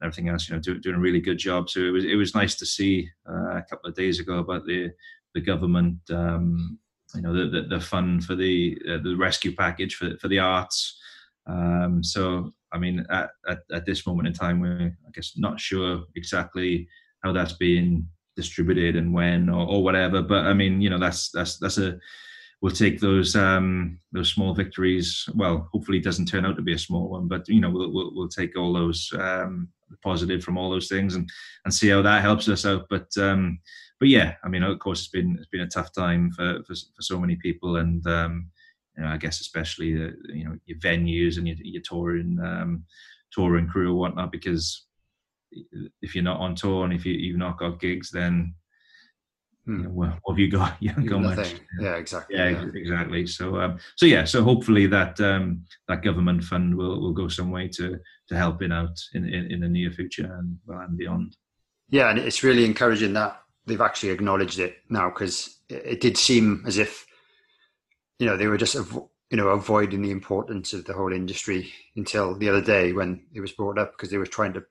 everything 0.00 0.28
else. 0.28 0.48
You 0.48 0.54
know, 0.54 0.62
do, 0.62 0.78
doing 0.78 0.94
a 0.94 1.00
really 1.00 1.20
good 1.20 1.38
job. 1.38 1.68
So 1.70 1.80
it 1.80 1.90
was 1.90 2.04
it 2.04 2.14
was 2.14 2.36
nice 2.36 2.54
to 2.54 2.66
see 2.66 3.10
uh, 3.28 3.56
a 3.56 3.64
couple 3.68 3.90
of 3.90 3.96
days 3.96 4.20
ago 4.20 4.38
about 4.38 4.64
the 4.64 4.92
the 5.34 5.40
government 5.40 5.98
um, 6.10 6.78
you 7.14 7.22
know 7.22 7.32
the 7.32 7.48
the, 7.48 7.68
the 7.68 7.80
fund 7.80 8.24
for 8.24 8.34
the 8.34 8.80
uh, 8.88 8.98
the 9.02 9.16
rescue 9.16 9.54
package 9.54 9.94
for 9.94 10.16
for 10.18 10.28
the 10.28 10.38
arts. 10.38 10.98
Um, 11.46 12.04
so 12.04 12.52
I 12.72 12.78
mean, 12.78 13.06
at, 13.10 13.30
at, 13.48 13.60
at 13.72 13.86
this 13.86 14.06
moment 14.06 14.28
in 14.28 14.34
time, 14.34 14.60
we're 14.60 14.96
I 15.06 15.10
guess 15.14 15.32
not 15.36 15.58
sure 15.58 16.04
exactly 16.14 16.88
how 17.22 17.32
that's 17.32 17.54
being 17.54 18.06
distributed 18.36 18.94
and 18.96 19.12
when 19.12 19.48
or, 19.48 19.66
or 19.66 19.82
whatever. 19.82 20.22
But 20.22 20.46
I 20.46 20.52
mean, 20.52 20.80
you 20.80 20.90
know, 20.90 20.98
that's 20.98 21.30
that's 21.30 21.58
that's 21.58 21.78
a 21.78 21.98
we'll 22.60 22.72
take 22.72 23.00
those 23.00 23.36
um, 23.36 23.98
those 24.12 24.32
small 24.32 24.54
victories. 24.54 25.28
Well, 25.34 25.68
hopefully, 25.72 25.98
it 25.98 26.04
doesn't 26.04 26.26
turn 26.26 26.44
out 26.44 26.56
to 26.56 26.62
be 26.62 26.74
a 26.74 26.78
small 26.78 27.08
one, 27.08 27.28
but 27.28 27.48
you 27.48 27.60
know, 27.60 27.70
we'll 27.70 27.92
we'll, 27.92 28.14
we'll 28.14 28.28
take 28.28 28.56
all 28.56 28.72
those 28.72 29.10
um, 29.18 29.68
positive 30.02 30.42
from 30.42 30.58
all 30.58 30.70
those 30.70 30.88
things 30.88 31.14
and 31.14 31.28
and 31.64 31.72
see 31.72 31.88
how 31.88 32.02
that 32.02 32.22
helps 32.22 32.48
us 32.48 32.66
out. 32.66 32.86
But 32.90 33.08
um, 33.18 33.58
but 34.00 34.08
yeah, 34.08 34.34
I 34.44 34.48
mean, 34.48 34.62
of 34.62 34.78
course, 34.78 35.00
it's 35.00 35.08
been 35.08 35.36
it's 35.38 35.48
been 35.48 35.62
a 35.62 35.68
tough 35.68 35.92
time 35.92 36.30
for 36.32 36.62
for, 36.64 36.74
for 36.74 37.02
so 37.02 37.18
many 37.18 37.36
people, 37.36 37.76
and 37.76 38.06
um, 38.06 38.50
you 38.96 39.04
know, 39.04 39.10
I 39.10 39.16
guess 39.16 39.40
especially 39.40 39.94
the 39.94 40.14
you 40.32 40.44
know 40.44 40.56
your 40.66 40.78
venues 40.78 41.38
and 41.38 41.48
your, 41.48 41.56
your 41.60 41.82
touring 41.82 42.38
um, 42.42 42.84
touring 43.32 43.68
crew 43.68 43.92
or 43.92 43.96
whatnot, 43.98 44.32
because 44.32 44.86
if 46.02 46.14
you're 46.14 46.24
not 46.24 46.40
on 46.40 46.54
tour 46.54 46.84
and 46.84 46.92
if 46.92 47.04
you, 47.04 47.14
you've 47.14 47.38
not 47.38 47.58
got 47.58 47.80
gigs, 47.80 48.10
then 48.10 48.54
you 49.66 49.74
hmm. 49.74 49.82
know, 49.84 49.90
what, 49.90 50.18
what 50.22 50.34
have 50.34 50.38
you 50.38 50.50
got? 50.50 50.76
You 50.80 50.90
haven't 50.90 51.06
got 51.06 51.22
much. 51.22 51.54
Yeah, 51.80 51.96
exactly. 51.96 52.36
Yeah, 52.36 52.48
yeah. 52.50 52.64
exactly. 52.74 53.26
So, 53.26 53.60
um, 53.60 53.78
so 53.96 54.06
yeah, 54.06 54.24
so 54.24 54.42
hopefully 54.42 54.86
that 54.86 55.20
um, 55.20 55.64
that 55.88 56.02
government 56.02 56.44
fund 56.44 56.76
will, 56.76 57.00
will 57.00 57.12
go 57.12 57.28
some 57.28 57.50
way 57.50 57.68
to 57.68 57.98
to 58.28 58.36
helping 58.36 58.72
out 58.72 58.96
in, 59.14 59.26
in, 59.26 59.50
in 59.50 59.60
the 59.60 59.68
near 59.68 59.90
future 59.90 60.32
and 60.38 60.56
and 60.68 60.96
beyond. 60.96 61.36
Yeah, 61.90 62.10
and 62.10 62.18
it's 62.18 62.42
really 62.42 62.64
encouraging 62.64 63.14
that 63.14 63.40
they've 63.68 63.80
actually 63.80 64.10
acknowledged 64.10 64.58
it 64.58 64.78
now 64.88 65.08
because 65.08 65.58
it, 65.68 66.00
did 66.00 66.16
seem 66.16 66.64
as 66.66 66.78
if 66.78 67.06
you 68.18 68.26
know 68.26 68.36
they 68.36 68.46
were 68.46 68.56
just 68.56 68.74
you 68.74 69.36
know 69.36 69.48
avoiding 69.48 70.02
the 70.02 70.10
importance 70.10 70.72
of 70.72 70.84
the 70.84 70.92
whole 70.92 71.12
industry 71.12 71.72
until 71.96 72.34
the 72.34 72.48
other 72.48 72.62
day 72.62 72.92
when 72.92 73.22
it 73.32 73.40
was 73.40 73.52
brought 73.52 73.78
up 73.78 73.92
because 73.92 74.10
they 74.10 74.18
were 74.18 74.26
trying 74.26 74.52
to 74.52 74.64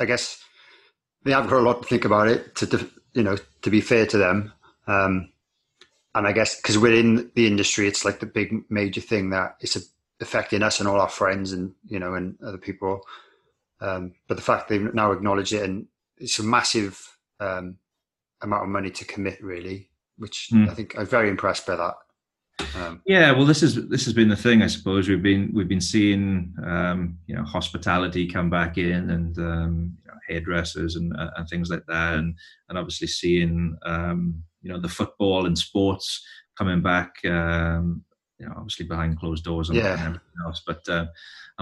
i 0.00 0.04
guess 0.04 0.42
they 1.24 1.32
have 1.32 1.48
got 1.48 1.60
a 1.60 1.62
lot 1.62 1.82
to 1.82 1.88
think 1.88 2.04
about 2.04 2.28
it 2.28 2.54
to 2.56 2.90
you 3.14 3.22
know 3.22 3.36
to 3.60 3.70
be 3.70 3.80
fair 3.80 4.06
to 4.06 4.18
them. 4.18 4.52
Um, 4.88 5.28
and 6.14 6.26
i 6.26 6.32
guess 6.32 6.56
because 6.56 6.76
we're 6.76 6.98
in 6.98 7.30
the 7.36 7.46
industry 7.46 7.86
it's 7.86 8.04
like 8.04 8.20
the 8.20 8.26
big 8.26 8.52
major 8.68 9.00
thing 9.00 9.30
that 9.30 9.56
it's 9.60 9.76
affecting 10.22 10.62
us 10.62 10.78
and 10.78 10.88
all 10.88 11.00
our 11.00 11.08
friends 11.08 11.52
and 11.52 11.74
you 11.88 11.98
know 11.98 12.14
and 12.14 12.38
other 12.42 12.56
people. 12.56 13.02
Um, 13.80 14.14
but 14.28 14.36
the 14.36 14.42
fact 14.42 14.68
they've 14.68 14.94
now 14.94 15.10
acknowledged 15.10 15.52
it 15.52 15.64
and 15.64 15.88
it's 16.16 16.38
a 16.38 16.44
massive 16.44 17.16
um, 17.40 17.76
amount 18.42 18.64
of 18.64 18.68
money 18.68 18.90
to 18.90 19.04
commit, 19.04 19.42
really, 19.42 19.88
which 20.16 20.48
mm. 20.52 20.68
I 20.68 20.74
think 20.74 20.98
I'm 20.98 21.06
very 21.06 21.28
impressed 21.28 21.66
by 21.66 21.76
that. 21.76 21.94
Um, 22.76 23.02
yeah, 23.06 23.32
well, 23.32 23.46
this 23.46 23.62
is 23.62 23.88
this 23.88 24.04
has 24.04 24.14
been 24.14 24.28
the 24.28 24.36
thing, 24.36 24.62
I 24.62 24.66
suppose. 24.66 25.08
We've 25.08 25.22
been 25.22 25.50
we've 25.52 25.68
been 25.68 25.80
seeing 25.80 26.54
um, 26.64 27.18
you 27.26 27.34
know 27.34 27.42
hospitality 27.42 28.26
come 28.26 28.50
back 28.50 28.78
in 28.78 29.10
and 29.10 29.38
um, 29.38 29.96
you 30.04 30.10
know, 30.10 30.18
hairdressers 30.28 30.96
and 30.96 31.14
uh, 31.16 31.30
and 31.36 31.48
things 31.48 31.70
like 31.70 31.84
that, 31.88 32.14
and 32.14 32.36
and 32.68 32.78
obviously 32.78 33.06
seeing 33.06 33.76
um, 33.84 34.42
you 34.62 34.70
know 34.70 34.80
the 34.80 34.88
football 34.88 35.46
and 35.46 35.58
sports 35.58 36.24
coming 36.56 36.82
back. 36.82 37.12
Um, 37.24 38.04
you 38.38 38.48
know, 38.48 38.54
obviously 38.56 38.86
behind 38.86 39.18
closed 39.20 39.44
doors 39.44 39.68
and, 39.68 39.78
yeah. 39.78 39.92
everything 39.92 40.20
else. 40.44 40.62
But 40.66 40.88
uh, 40.88 41.06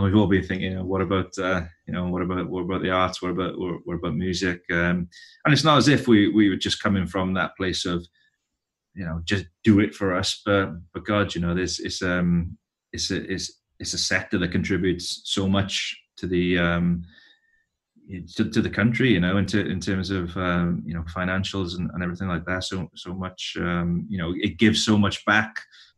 and 0.00 0.06
we've 0.10 0.18
all 0.18 0.26
been 0.26 0.42
thinking, 0.42 0.70
you 0.70 0.76
know, 0.76 0.84
what 0.84 1.02
about 1.02 1.36
uh, 1.38 1.62
you 1.86 1.92
know, 1.92 2.08
what 2.08 2.22
about 2.22 2.48
what 2.48 2.62
about 2.62 2.82
the 2.82 2.90
arts? 2.90 3.20
What 3.20 3.32
about 3.32 3.58
what, 3.58 3.80
what 3.84 3.96
about 3.96 4.14
music? 4.14 4.62
Um, 4.70 5.08
and 5.44 5.52
it's 5.52 5.64
not 5.64 5.76
as 5.76 5.88
if 5.88 6.08
we 6.08 6.28
we 6.28 6.48
were 6.48 6.56
just 6.56 6.82
coming 6.82 7.06
from 7.06 7.34
that 7.34 7.54
place 7.56 7.84
of, 7.84 8.06
you 8.94 9.04
know, 9.04 9.20
just 9.24 9.44
do 9.62 9.80
it 9.80 9.94
for 9.94 10.14
us. 10.14 10.40
But 10.44 10.70
but 10.94 11.04
God, 11.04 11.34
you 11.34 11.42
know, 11.42 11.54
this 11.54 11.80
it's 11.80 12.00
um 12.00 12.56
it's 12.94 13.10
a 13.10 13.30
it's 13.30 13.60
it's 13.78 13.92
a 13.92 13.98
sector 13.98 14.38
that 14.38 14.52
contributes 14.52 15.20
so 15.24 15.46
much 15.46 15.94
to 16.16 16.26
the 16.26 16.58
um 16.58 17.04
to, 18.36 18.48
to 18.48 18.62
the 18.62 18.70
country, 18.70 19.10
you 19.10 19.20
know, 19.20 19.36
into 19.36 19.60
in 19.64 19.80
terms 19.80 20.10
of 20.10 20.34
um, 20.38 20.82
you 20.86 20.94
know 20.94 21.02
financials 21.14 21.76
and, 21.76 21.90
and 21.92 22.02
everything 22.02 22.28
like 22.28 22.46
that. 22.46 22.64
So 22.64 22.88
so 22.96 23.12
much, 23.12 23.54
um, 23.60 24.06
you 24.08 24.16
know, 24.16 24.32
it 24.34 24.56
gives 24.56 24.82
so 24.82 24.96
much 24.96 25.22
back. 25.26 25.54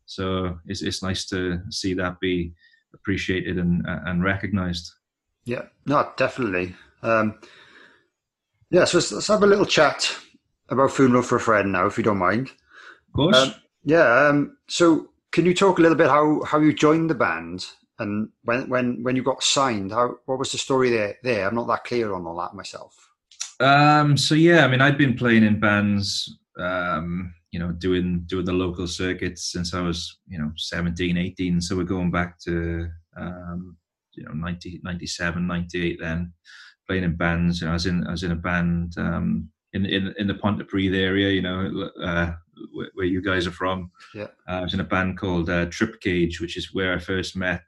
So 0.06 0.58
it's 0.66 0.82
it's 0.82 1.04
nice 1.04 1.24
to 1.26 1.60
see 1.70 1.94
that 1.94 2.18
be 2.18 2.52
appreciated 2.94 3.58
and 3.58 3.84
and 3.86 4.22
recognised. 4.22 4.92
Yeah, 5.44 5.62
no, 5.86 6.10
definitely. 6.16 6.74
Um, 7.02 7.38
yeah, 8.70 8.84
so 8.84 8.98
let's, 8.98 9.12
let's, 9.12 9.26
have 9.26 9.42
a 9.42 9.46
little 9.46 9.66
chat 9.66 10.16
about 10.68 10.92
funeral 10.92 11.22
for 11.22 11.36
a 11.36 11.40
friend 11.40 11.72
now, 11.72 11.86
if 11.86 11.98
you 11.98 12.04
don't 12.04 12.18
mind. 12.18 12.48
Of 13.08 13.14
course. 13.14 13.36
Um, 13.36 13.54
yeah. 13.84 14.26
Um, 14.26 14.56
so, 14.68 15.10
can 15.32 15.44
you 15.44 15.54
talk 15.54 15.78
a 15.78 15.82
little 15.82 15.96
bit 15.96 16.08
how 16.08 16.42
how 16.44 16.60
you 16.60 16.72
joined 16.72 17.10
the 17.10 17.14
band 17.14 17.66
and 17.98 18.28
when 18.44 18.68
when 18.68 19.02
when 19.02 19.16
you 19.16 19.22
got 19.22 19.42
signed? 19.42 19.92
How 19.92 20.16
what 20.26 20.38
was 20.38 20.52
the 20.52 20.58
story 20.58 20.90
there? 20.90 21.16
There, 21.22 21.46
I'm 21.46 21.54
not 21.54 21.66
that 21.68 21.84
clear 21.84 22.14
on 22.14 22.26
all 22.26 22.38
that 22.38 22.54
myself. 22.54 22.94
Um, 23.60 24.16
so 24.16 24.34
yeah, 24.34 24.64
I 24.64 24.68
mean, 24.68 24.80
I'd 24.80 24.98
been 24.98 25.16
playing 25.16 25.44
in 25.44 25.60
bands 25.60 26.38
um, 26.58 27.34
you 27.52 27.58
know 27.58 27.70
doing 27.70 28.24
doing 28.26 28.46
the 28.46 28.52
local 28.52 28.88
circuits 28.88 29.52
since 29.52 29.74
I 29.74 29.80
was 29.80 30.18
you 30.26 30.38
know 30.38 30.50
17 30.56 31.16
18 31.16 31.60
so 31.60 31.76
we're 31.76 31.84
going 31.84 32.10
back 32.10 32.40
to 32.40 32.88
um, 33.16 33.76
you 34.14 34.24
know 34.24 34.32
90 34.32 34.80
97 34.82 35.46
98 35.46 35.98
then 36.00 36.32
playing 36.86 37.04
in 37.04 37.14
bands. 37.14 37.60
You 37.60 37.66
know 37.66 37.72
I 37.72 37.74
was 37.74 37.86
in 37.86 38.06
I 38.06 38.10
was 38.10 38.24
in 38.24 38.32
a 38.32 38.36
band 38.36 38.94
um, 38.96 39.48
in 39.74 39.86
in 39.86 40.14
in 40.18 40.26
the 40.26 40.34
Pontypridd 40.34 40.96
area 40.96 41.30
you 41.30 41.42
know 41.42 41.90
uh, 42.02 42.32
where, 42.72 42.90
where, 42.94 43.06
you 43.06 43.22
guys 43.22 43.46
are 43.46 43.52
from. 43.52 43.90
Yeah. 44.14 44.28
Uh, 44.48 44.52
I 44.52 44.60
was 44.62 44.74
in 44.74 44.80
a 44.80 44.84
band 44.84 45.18
called 45.18 45.50
uh, 45.50 45.66
Trip 45.66 46.00
Cage 46.00 46.40
which 46.40 46.56
is 46.56 46.74
where 46.74 46.94
I 46.94 46.98
first 46.98 47.36
met 47.36 47.64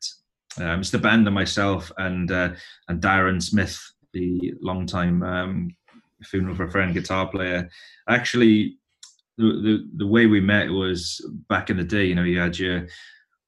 um, 0.59 0.81
it's 0.81 0.91
the 0.91 0.99
band 0.99 1.27
and 1.27 1.35
myself 1.35 1.93
and 1.99 2.31
uh, 2.31 2.51
and 2.89 3.03
Darren 3.03 3.43
Smith 3.43 3.79
the 4.13 4.55
longtime 4.63 5.23
um, 5.23 5.77
funeral 6.23 6.55
for 6.55 6.65
a 6.65 6.71
friend 6.71 6.95
guitar 6.95 7.29
player. 7.29 7.69
Actually 8.09 8.79
the, 9.37 9.45
the 9.45 9.91
the 9.97 10.07
way 10.07 10.27
we 10.27 10.41
met 10.41 10.71
was 10.71 11.25
back 11.49 11.71
in 11.71 11.77
the 11.77 11.85
day. 11.85 12.05
You 12.05 12.15
know, 12.15 12.25
you 12.25 12.39
had 12.39 12.59
your 12.59 12.81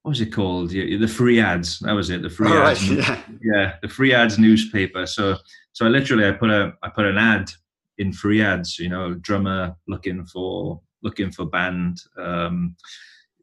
what 0.03 0.11
was 0.11 0.21
it 0.21 0.33
called? 0.33 0.71
The 0.71 1.07
free 1.07 1.41
ads. 1.41 1.81
That 1.81 1.93
was 1.93 2.11
it. 2.11 2.23
The 2.23 2.31
free 2.31 2.51
oh, 2.51 2.63
ads. 2.63 2.89
Right, 2.89 2.99
yeah. 2.99 3.23
yeah, 3.43 3.75
the 3.83 3.89
free 3.89 4.15
ads 4.15 4.39
newspaper. 4.39 5.07
So 5.07 5.37
so 5.73 5.87
I 5.87 5.89
literally 5.89 6.29
I 6.29 6.33
put 6.33 6.51
a 6.51 6.75
I 6.83 6.89
put 6.89 7.07
an 7.07 7.19
ad 7.19 7.51
in 7.99 8.13
free 8.13 8.43
ads. 8.43 8.79
You 8.79 8.89
know, 8.89 9.15
drummer 9.15 9.77
looking 9.89 10.25
for 10.27 10.81
looking 11.03 11.31
for 11.31 11.47
band. 11.47 11.99
Um, 12.19 12.77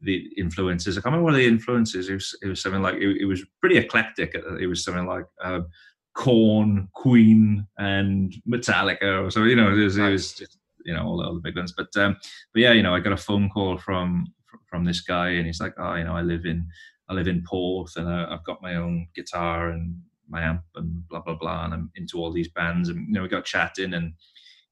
the 0.06 0.30
influences. 0.38 0.98
I 0.98 1.02
can't 1.02 1.14
remember 1.14 1.32
what 1.32 1.36
the 1.36 1.48
influences. 1.48 2.10
It 2.10 2.16
was, 2.16 2.38
it 2.42 2.48
was 2.48 2.62
something 2.62 2.82
like 2.82 2.96
it, 2.96 3.22
it 3.22 3.26
was 3.26 3.42
pretty 3.62 3.78
eclectic. 3.78 4.36
It 4.60 4.68
was 4.68 4.84
something 4.84 5.06
like 5.06 5.24
uh, 5.42 5.62
Korn, 6.14 6.90
Queen, 6.94 7.66
and 7.78 8.34
Metallica, 8.46 9.32
so. 9.32 9.44
You 9.44 9.56
know, 9.56 9.72
it 9.72 9.84
was, 9.84 9.98
it 9.98 10.12
was 10.12 10.34
just 10.34 10.58
you 10.86 10.94
know 10.94 11.04
all, 11.04 11.24
all 11.24 11.34
the 11.34 11.42
big 11.42 11.56
ones. 11.56 11.74
But 11.76 11.96
um, 11.98 12.18
but 12.54 12.62
yeah, 12.62 12.74
you 12.74 12.84
know, 12.84 12.96
I 12.96 13.00
got 13.00 13.14
a 13.14 13.18
phone 13.18 13.50
call 13.50 13.78
from 13.78 14.28
from 14.68 14.86
this 14.86 15.02
guy, 15.02 15.30
and 15.30 15.46
he's 15.46 15.60
like, 15.62 15.74
oh, 15.78 15.96
you 15.96 16.04
know, 16.04 16.16
I 16.16 16.22
live 16.22 16.46
in 16.46 16.68
I 17.10 17.14
live 17.14 17.28
in 17.28 17.44
Porth, 17.44 17.96
and 17.96 18.10
I, 18.10 18.34
I've 18.34 18.46
got 18.46 18.62
my 18.62 18.76
own 18.76 19.08
guitar 19.16 19.70
and 19.70 20.02
my 20.30 20.42
amp 20.42 20.64
and 20.76 21.08
blah 21.08 21.22
blah 21.22 21.36
blah, 21.36 21.66
and 21.66 21.74
I'm 21.74 21.92
into 21.96 22.18
all 22.20 22.32
these 22.32 22.50
bands, 22.50 22.90
and 22.90 23.08
you 23.08 23.14
know, 23.14 23.24
we 23.24 23.28
got 23.28 23.46
chatting, 23.46 23.94
and 23.94 24.14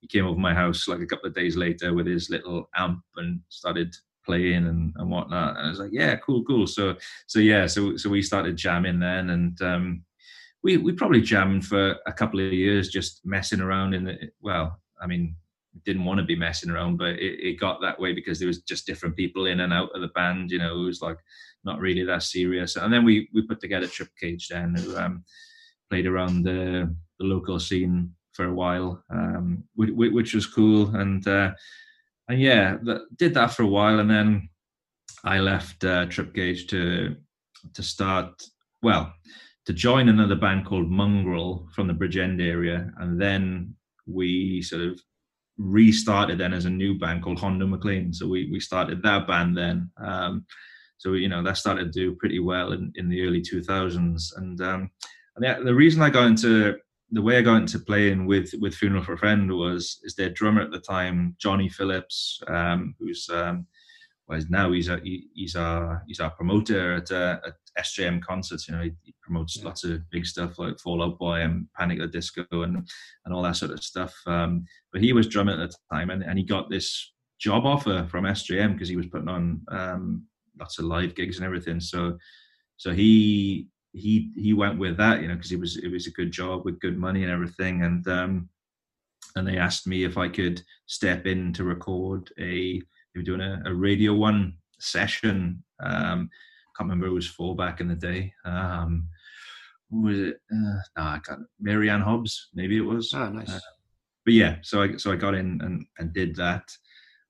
he 0.01 0.07
came 0.07 0.25
over 0.25 0.39
my 0.39 0.53
house 0.53 0.87
like 0.87 0.99
a 0.99 1.05
couple 1.05 1.27
of 1.27 1.35
days 1.35 1.55
later 1.55 1.93
with 1.93 2.07
his 2.07 2.29
little 2.29 2.69
amp 2.75 3.03
and 3.17 3.39
started 3.49 3.95
playing 4.25 4.67
and, 4.67 4.93
and 4.97 5.09
whatnot. 5.09 5.57
And 5.57 5.65
I 5.65 5.69
was 5.69 5.79
like, 5.79 5.91
yeah, 5.93 6.15
cool, 6.17 6.43
cool. 6.43 6.67
So 6.67 6.95
so 7.27 7.39
yeah, 7.39 7.67
so 7.67 7.95
so 7.97 8.09
we 8.09 8.21
started 8.21 8.57
jamming 8.57 8.99
then, 8.99 9.29
and 9.29 9.61
um, 9.61 10.03
we 10.63 10.77
we 10.77 10.93
probably 10.93 11.21
jammed 11.21 11.65
for 11.65 11.97
a 12.05 12.13
couple 12.13 12.39
of 12.39 12.53
years, 12.53 12.89
just 12.89 13.25
messing 13.25 13.61
around 13.61 13.93
in 13.93 14.05
the 14.05 14.17
well. 14.41 14.79
I 15.01 15.07
mean, 15.07 15.35
didn't 15.85 16.05
want 16.05 16.19
to 16.19 16.25
be 16.25 16.35
messing 16.35 16.69
around, 16.69 16.97
but 16.97 17.11
it, 17.11 17.39
it 17.39 17.59
got 17.59 17.81
that 17.81 17.99
way 17.99 18.13
because 18.13 18.39
there 18.39 18.47
was 18.47 18.61
just 18.61 18.85
different 18.85 19.15
people 19.15 19.45
in 19.45 19.61
and 19.61 19.73
out 19.73 19.89
of 19.95 20.01
the 20.01 20.09
band. 20.09 20.51
You 20.51 20.59
know, 20.59 20.81
it 20.81 20.85
was 20.85 21.01
like 21.01 21.17
not 21.63 21.79
really 21.79 22.03
that 22.03 22.23
serious. 22.23 22.75
And 22.75 22.93
then 22.93 23.05
we 23.05 23.29
we 23.33 23.41
put 23.41 23.59
together 23.59 23.87
Trip 23.87 24.09
Cage 24.19 24.47
then, 24.47 24.75
who 24.75 24.97
um, 24.97 25.23
played 25.89 26.07
around 26.07 26.43
the 26.43 26.93
the 27.19 27.25
local 27.25 27.59
scene 27.59 28.13
for 28.33 28.45
a 28.45 28.53
while, 28.53 29.03
um, 29.09 29.63
which, 29.75 29.91
which, 29.91 30.33
was 30.33 30.47
cool. 30.47 30.95
And 30.95 31.25
uh, 31.27 31.51
and 32.27 32.39
yeah, 32.39 32.77
that, 32.83 33.01
did 33.17 33.33
that 33.33 33.51
for 33.51 33.63
a 33.63 33.67
while, 33.67 33.99
and 33.99 34.09
then 34.09 34.49
I 35.23 35.39
left 35.39 35.83
uh, 35.83 36.05
Trip 36.05 36.33
Cage 36.33 36.67
to 36.67 37.15
to 37.73 37.83
start 37.83 38.41
well 38.81 39.13
to 39.65 39.73
join 39.73 40.09
another 40.09 40.35
band 40.35 40.65
called 40.65 40.89
Mongrel 40.89 41.67
from 41.75 41.87
the 41.87 41.93
Bridgend 41.93 42.41
area, 42.41 42.91
and 42.97 43.21
then 43.21 43.75
we 44.07 44.61
sort 44.61 44.81
of 44.81 44.99
restarted 45.61 46.39
then 46.39 46.53
as 46.53 46.65
a 46.65 46.69
new 46.69 46.97
band 46.97 47.23
called 47.23 47.39
Hondo 47.39 47.67
Maclean. 47.67 48.13
So 48.13 48.27
we 48.27 48.49
we 48.51 48.59
started 48.59 49.01
that 49.03 49.27
band 49.27 49.57
then. 49.57 49.91
Um, 49.97 50.45
so 50.97 51.13
you 51.13 51.29
know 51.29 51.43
that 51.43 51.57
started 51.57 51.91
to 51.91 51.99
do 51.99 52.15
pretty 52.15 52.39
well 52.39 52.73
in, 52.73 52.91
in 52.95 53.09
the 53.09 53.25
early 53.25 53.41
2000s, 53.41 54.37
and 54.37 54.61
um, 54.61 54.91
and 55.35 55.45
the, 55.45 55.63
the 55.63 55.75
reason 55.75 56.01
I 56.01 56.09
got 56.09 56.27
into 56.27 56.77
the 57.11 57.21
way 57.21 57.37
I 57.37 57.41
got 57.41 57.57
into 57.57 57.79
playing 57.79 58.25
with 58.25 58.53
with 58.59 58.75
Funeral 58.75 59.03
for 59.03 59.13
a 59.13 59.17
Friend 59.17 59.51
was 59.51 59.99
is 60.03 60.15
their 60.15 60.29
drummer 60.29 60.61
at 60.61 60.71
the 60.71 60.79
time, 60.79 61.35
Johnny 61.39 61.69
Phillips, 61.69 62.41
um, 62.47 62.95
who's 62.99 63.29
um, 63.29 63.67
well 64.27 64.41
now 64.49 64.71
he's 64.71 64.89
a 64.89 64.99
he, 64.99 65.27
he's 65.33 65.55
our 65.55 66.03
he's 66.07 66.19
our 66.19 66.31
promoter 66.31 66.95
at, 66.95 67.11
uh, 67.11 67.39
at 67.45 67.53
SJM 67.79 68.21
concerts. 68.21 68.67
You 68.67 68.75
know, 68.75 68.83
he, 68.83 68.91
he 69.03 69.13
promotes 69.21 69.57
yeah. 69.57 69.65
lots 69.65 69.83
of 69.83 70.09
big 70.09 70.25
stuff 70.25 70.59
like 70.59 70.79
Fall 70.79 71.03
Out 71.03 71.17
Boy 71.17 71.41
and 71.41 71.67
Panic 71.77 71.99
at 71.99 72.11
the 72.11 72.17
Disco 72.17 72.45
and 72.51 72.87
and 73.25 73.33
all 73.33 73.43
that 73.43 73.55
sort 73.55 73.71
of 73.71 73.83
stuff. 73.83 74.15
Um, 74.25 74.65
but 74.91 75.01
he 75.01 75.13
was 75.13 75.27
drumming 75.27 75.59
at 75.59 75.69
the 75.69 75.75
time, 75.91 76.09
and, 76.09 76.23
and 76.23 76.37
he 76.37 76.43
got 76.43 76.69
this 76.69 77.13
job 77.39 77.65
offer 77.65 78.07
from 78.09 78.25
SJM 78.25 78.73
because 78.73 78.89
he 78.89 78.95
was 78.95 79.07
putting 79.07 79.29
on 79.29 79.61
um, 79.69 80.25
lots 80.59 80.79
of 80.79 80.85
live 80.85 81.15
gigs 81.15 81.37
and 81.37 81.45
everything. 81.45 81.79
So 81.79 82.17
so 82.77 82.91
he 82.91 83.67
he 83.93 84.31
he 84.35 84.53
went 84.53 84.79
with 84.79 84.97
that, 84.97 85.21
you 85.21 85.27
know, 85.27 85.35
because 85.35 85.51
it 85.51 85.59
was 85.59 85.77
it 85.77 85.89
was 85.89 86.07
a 86.07 86.11
good 86.11 86.31
job 86.31 86.65
with 86.65 86.79
good 86.79 86.97
money 86.97 87.23
and 87.23 87.31
everything, 87.31 87.83
and 87.83 88.07
um, 88.07 88.49
and 89.35 89.47
they 89.47 89.57
asked 89.57 89.87
me 89.87 90.03
if 90.03 90.17
I 90.17 90.27
could 90.27 90.61
step 90.87 91.25
in 91.25 91.53
to 91.53 91.63
record 91.63 92.31
a 92.39 92.79
they 92.79 93.19
were 93.19 93.23
doing 93.23 93.41
a, 93.41 93.61
a 93.65 93.73
Radio 93.73 94.13
One 94.13 94.57
session. 94.79 95.63
Um, 95.83 96.29
can't 96.81 96.89
remember 96.89 97.07
who 97.07 97.11
it 97.11 97.15
was 97.15 97.27
for 97.27 97.55
back 97.55 97.79
in 97.79 97.87
the 97.87 97.95
day. 97.95 98.33
Um, 98.43 99.07
was 99.91 100.17
it? 100.17 100.37
Uh, 100.51 100.81
no, 100.97 101.03
I 101.03 101.19
can't. 101.23 101.41
Mary 101.59 101.91
Anne 101.91 102.01
Hobbs, 102.01 102.49
maybe 102.55 102.77
it 102.77 102.81
was. 102.81 103.13
Oh, 103.13 103.29
nice. 103.29 103.51
Uh, 103.51 103.59
but 104.25 104.33
yeah, 104.33 104.55
so 104.63 104.81
I 104.81 104.97
so 104.97 105.11
I 105.11 105.15
got 105.15 105.35
in 105.35 105.59
and, 105.61 105.85
and 105.99 106.13
did 106.13 106.35
that, 106.37 106.63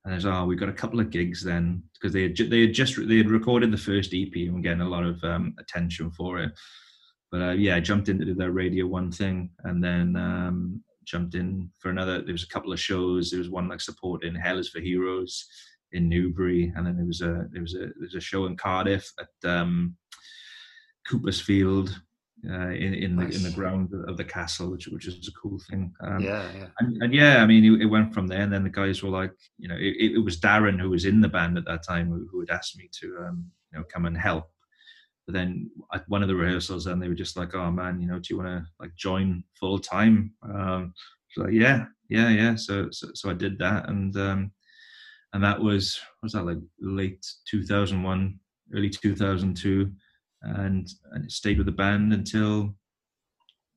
and 0.04 0.14
I 0.14 0.16
was 0.16 0.26
oh 0.26 0.46
we 0.46 0.56
got 0.56 0.68
a 0.70 0.74
couple 0.74 1.00
of 1.00 1.10
gigs 1.10 1.42
then 1.42 1.82
because 1.94 2.14
they 2.14 2.22
had 2.22 2.34
ju- 2.34 2.48
they 2.48 2.62
had 2.62 2.72
just 2.72 2.96
they 3.08 3.18
had 3.18 3.30
recorded 3.30 3.72
the 3.72 3.76
first 3.76 4.14
EP 4.14 4.32
and 4.34 4.54
were 4.54 4.60
getting 4.60 4.82
a 4.82 4.88
lot 4.88 5.04
of 5.04 5.22
um, 5.22 5.54
attention 5.58 6.10
for 6.12 6.38
it. 6.38 6.52
But 7.30 7.42
uh, 7.42 7.52
yeah, 7.52 7.76
I 7.76 7.80
jumped 7.80 8.08
into 8.08 8.32
that 8.32 8.52
Radio 8.52 8.86
One 8.86 9.10
thing 9.10 9.50
and 9.64 9.82
then 9.84 10.16
um, 10.16 10.82
jumped 11.04 11.34
in 11.34 11.70
for 11.78 11.90
another. 11.90 12.22
There 12.22 12.32
was 12.32 12.44
a 12.44 12.48
couple 12.48 12.72
of 12.72 12.80
shows. 12.80 13.30
There 13.30 13.38
was 13.38 13.50
one 13.50 13.68
like 13.68 13.80
supporting 13.80 14.34
Hell 14.34 14.58
is 14.58 14.70
for 14.70 14.80
Heroes 14.80 15.46
in 15.92 16.08
Newbury, 16.08 16.72
and 16.76 16.86
then 16.86 16.96
there 16.96 17.06
was 17.06 17.20
a 17.20 17.46
there 17.50 17.62
was 17.62 17.74
a 17.74 17.78
there 17.78 17.92
was 18.00 18.14
a 18.14 18.20
show 18.20 18.46
in 18.46 18.56
Cardiff 18.56 19.10
at 19.20 19.48
um, 19.48 19.96
Coopersfield 21.08 21.94
uh, 22.48 22.70
in 22.70 22.94
in 22.94 23.16
the 23.16 23.28
in 23.28 23.42
the 23.42 23.52
ground 23.54 23.90
of 24.08 24.16
the 24.16 24.24
castle, 24.24 24.70
which 24.70 24.88
which 24.88 25.06
is 25.06 25.28
a 25.28 25.32
cool 25.40 25.60
thing. 25.70 25.92
Um, 26.00 26.20
yeah, 26.20 26.44
yeah. 26.56 26.66
And, 26.80 27.02
and, 27.02 27.14
yeah, 27.14 27.42
I 27.42 27.46
mean, 27.46 27.64
it, 27.64 27.82
it, 27.82 27.86
went 27.86 28.12
from 28.12 28.26
there, 28.26 28.40
and 28.40 28.52
then 28.52 28.64
the 28.64 28.70
guys 28.70 29.02
were 29.02 29.10
like, 29.10 29.32
you 29.58 29.68
know, 29.68 29.76
it, 29.76 30.12
it 30.12 30.24
was 30.24 30.40
Darren 30.40 30.80
who 30.80 30.90
was 30.90 31.04
in 31.04 31.20
the 31.20 31.28
band 31.28 31.56
at 31.56 31.64
that 31.66 31.84
time 31.84 32.08
who, 32.08 32.26
who 32.30 32.40
had 32.40 32.50
asked 32.50 32.76
me 32.76 32.90
to, 33.00 33.16
um, 33.20 33.46
you 33.72 33.78
know, 33.78 33.84
come 33.84 34.06
and 34.06 34.16
help. 34.16 34.50
But 35.26 35.34
then 35.34 35.70
at 35.94 36.08
one 36.08 36.22
of 36.22 36.28
the 36.28 36.34
rehearsals, 36.34 36.86
and 36.86 37.00
they 37.00 37.08
were 37.08 37.14
just 37.14 37.36
like, 37.36 37.54
"Oh 37.54 37.70
man, 37.70 38.00
you 38.00 38.08
know, 38.08 38.18
do 38.18 38.26
you 38.30 38.38
want 38.38 38.48
to 38.48 38.66
like 38.80 38.94
join 38.96 39.44
full 39.58 39.78
time?" 39.78 40.34
Um, 40.42 40.94
so 41.30 41.42
like, 41.42 41.52
yeah, 41.52 41.84
yeah, 42.08 42.28
yeah. 42.28 42.56
So, 42.56 42.88
so 42.90 43.08
so 43.14 43.30
I 43.30 43.34
did 43.34 43.56
that, 43.58 43.88
and 43.88 44.16
um, 44.16 44.52
and 45.32 45.42
that 45.42 45.60
was 45.60 46.00
was 46.22 46.32
that 46.32 46.44
like 46.44 46.58
late 46.80 47.26
2001, 47.48 48.38
early 48.74 48.90
2002 48.90 49.90
and, 50.42 50.88
and 51.12 51.24
it 51.24 51.30
stayed 51.30 51.58
with 51.58 51.66
the 51.66 51.72
band 51.72 52.12
until 52.12 52.74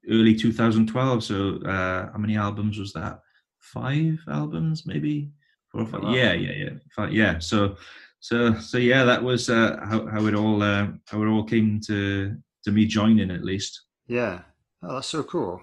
early 0.09 0.35
2012. 0.35 1.23
So 1.23 1.59
uh, 1.65 2.11
how 2.11 2.17
many 2.17 2.37
albums 2.37 2.77
was 2.77 2.93
that? 2.93 3.19
Five 3.59 4.19
albums, 4.29 4.85
maybe 4.85 5.31
four 5.71 5.81
or 5.81 5.85
five. 5.85 6.03
Yeah, 6.15 6.33
yeah, 6.33 6.51
yeah, 6.51 6.69
five, 6.95 7.13
yeah. 7.13 7.39
So, 7.39 7.77
so, 8.19 8.57
so 8.59 8.77
yeah, 8.77 9.03
that 9.03 9.23
was 9.23 9.49
uh, 9.49 9.79
how 9.83 10.05
how 10.07 10.25
it 10.27 10.35
all 10.35 10.61
uh, 10.61 10.87
how 11.07 11.23
it 11.23 11.27
all 11.27 11.43
came 11.43 11.79
to 11.87 12.35
to 12.63 12.71
me 12.71 12.85
joining 12.85 13.31
at 13.31 13.43
least. 13.43 13.81
Yeah, 14.07 14.41
oh, 14.83 14.95
that's 14.95 15.07
so 15.07 15.23
cool. 15.23 15.61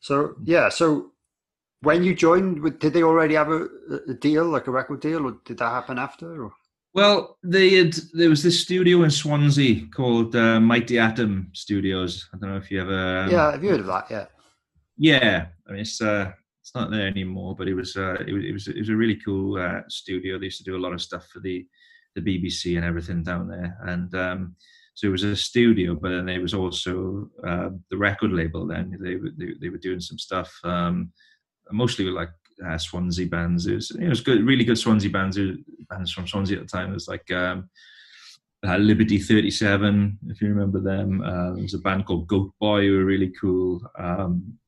So 0.00 0.34
yeah, 0.44 0.68
so 0.68 1.12
when 1.84 2.02
you 2.02 2.14
joined, 2.14 2.80
did 2.80 2.92
they 2.92 3.02
already 3.02 3.34
have 3.34 3.50
a, 3.50 3.68
a 4.08 4.14
deal, 4.14 4.44
like 4.46 4.66
a 4.66 4.70
record 4.70 5.00
deal, 5.00 5.26
or 5.26 5.36
did 5.44 5.58
that 5.58 5.70
happen 5.70 5.98
after? 5.98 6.44
Or? 6.44 6.52
Well, 6.94 7.38
they 7.42 7.74
had 7.74 7.94
there 8.12 8.30
was 8.30 8.42
this 8.42 8.60
studio 8.60 9.02
in 9.02 9.10
Swansea 9.10 9.86
called 9.94 10.34
uh, 10.36 10.60
Mighty 10.60 10.98
Atom 10.98 11.50
Studios. 11.52 12.28
I 12.32 12.38
don't 12.38 12.50
know 12.50 12.56
if 12.56 12.70
you 12.70 12.80
ever. 12.80 13.18
Um, 13.24 13.30
yeah, 13.30 13.52
have 13.52 13.64
you 13.64 13.70
heard 13.70 13.80
of 13.80 13.86
that? 13.86 14.06
Yeah. 14.10 14.26
Yeah, 14.96 15.46
I 15.68 15.72
mean 15.72 15.80
it's 15.80 16.00
uh, 16.00 16.30
it's 16.62 16.74
not 16.74 16.90
there 16.90 17.06
anymore, 17.06 17.56
but 17.56 17.68
it 17.68 17.74
was 17.74 17.96
uh, 17.96 18.14
it 18.26 18.32
was 18.32 18.44
it 18.44 18.52
was, 18.52 18.68
it 18.68 18.78
was 18.78 18.88
a 18.88 18.96
really 18.96 19.18
cool 19.24 19.60
uh, 19.60 19.80
studio. 19.88 20.38
They 20.38 20.46
used 20.46 20.58
to 20.58 20.70
do 20.70 20.76
a 20.76 20.84
lot 20.84 20.92
of 20.92 21.02
stuff 21.02 21.26
for 21.32 21.40
the 21.40 21.66
the 22.14 22.20
BBC 22.20 22.76
and 22.76 22.84
everything 22.84 23.24
down 23.24 23.48
there, 23.48 23.76
and 23.82 24.14
um, 24.14 24.56
so 24.94 25.08
it 25.08 25.10
was 25.10 25.24
a 25.24 25.34
studio, 25.34 25.96
but 25.96 26.10
then 26.10 26.26
there 26.26 26.40
was 26.40 26.54
also 26.54 27.28
uh, 27.44 27.70
the 27.90 27.96
record 27.96 28.32
label. 28.32 28.66
Then 28.66 28.96
they 29.00 29.16
they, 29.36 29.54
they 29.60 29.68
were 29.68 29.78
doing 29.78 30.00
some 30.00 30.18
stuff, 30.18 30.56
um, 30.62 31.12
mostly 31.70 32.06
like 32.06 32.30
uh, 32.64 32.78
Swansea 32.78 33.26
bands. 33.26 33.66
It 33.66 33.74
was, 33.74 33.90
it 33.90 34.08
was 34.08 34.20
good, 34.20 34.44
really 34.44 34.64
good 34.64 34.78
Swansea 34.78 35.10
bands. 35.10 35.38
bands 35.88 36.12
from 36.12 36.26
Swansea 36.26 36.58
at 36.58 36.62
the 36.62 36.68
time. 36.68 36.90
It 36.90 36.94
was 36.94 37.08
like 37.08 37.30
um, 37.30 37.68
uh, 38.66 38.76
Liberty 38.76 39.18
37, 39.18 40.18
if 40.28 40.40
you 40.40 40.48
remember 40.48 40.80
them. 40.80 41.22
Uh, 41.22 41.52
there 41.54 41.62
was 41.62 41.74
a 41.74 41.78
band 41.78 42.06
called 42.06 42.26
Goat 42.26 42.52
Boy 42.60 42.86
who 42.86 42.96
were 42.96 43.04
really 43.04 43.32
cool. 43.40 43.80
Um, 43.98 44.58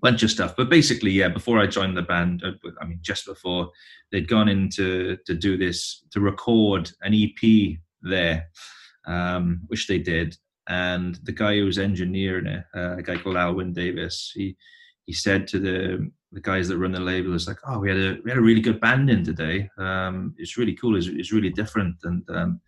bunch 0.00 0.22
of 0.22 0.30
stuff. 0.30 0.54
But 0.56 0.70
basically, 0.70 1.10
yeah, 1.10 1.28
before 1.28 1.58
I 1.58 1.66
joined 1.66 1.96
the 1.96 2.02
band, 2.02 2.44
uh, 2.44 2.52
I 2.80 2.86
mean, 2.86 2.98
just 3.02 3.26
before 3.26 3.70
they'd 4.12 4.28
gone 4.28 4.48
in 4.48 4.68
to, 4.70 5.18
to 5.26 5.34
do 5.34 5.56
this, 5.56 6.04
to 6.12 6.20
record 6.20 6.90
an 7.02 7.14
EP 7.14 7.76
there, 8.02 8.48
um, 9.06 9.60
which 9.66 9.86
they 9.86 9.98
did. 9.98 10.36
And 10.68 11.16
the 11.24 11.32
guy 11.32 11.56
who 11.56 11.64
was 11.64 11.78
engineering 11.78 12.46
it, 12.46 12.64
uh, 12.76 12.98
a 12.98 13.02
guy 13.02 13.16
called 13.16 13.36
Alwyn 13.36 13.72
Davis, 13.72 14.32
he 14.34 14.56
he 15.06 15.12
said 15.12 15.48
to 15.48 15.58
the 15.58 16.08
the 16.32 16.40
guys 16.40 16.68
that 16.68 16.78
run 16.78 16.92
the 16.92 17.00
label 17.00 17.34
is 17.34 17.48
like, 17.48 17.58
oh, 17.66 17.78
we 17.78 17.88
had 17.88 17.98
a 17.98 18.18
we 18.24 18.30
had 18.30 18.38
a 18.38 18.42
really 18.42 18.60
good 18.60 18.80
band 18.80 19.10
in 19.10 19.24
today. 19.24 19.68
Um, 19.78 20.34
it's 20.38 20.56
really 20.56 20.74
cool. 20.74 20.96
It's, 20.96 21.08
it's 21.08 21.32
really 21.32 21.50
different. 21.50 21.96
And 22.04 22.22
um, 22.30 22.60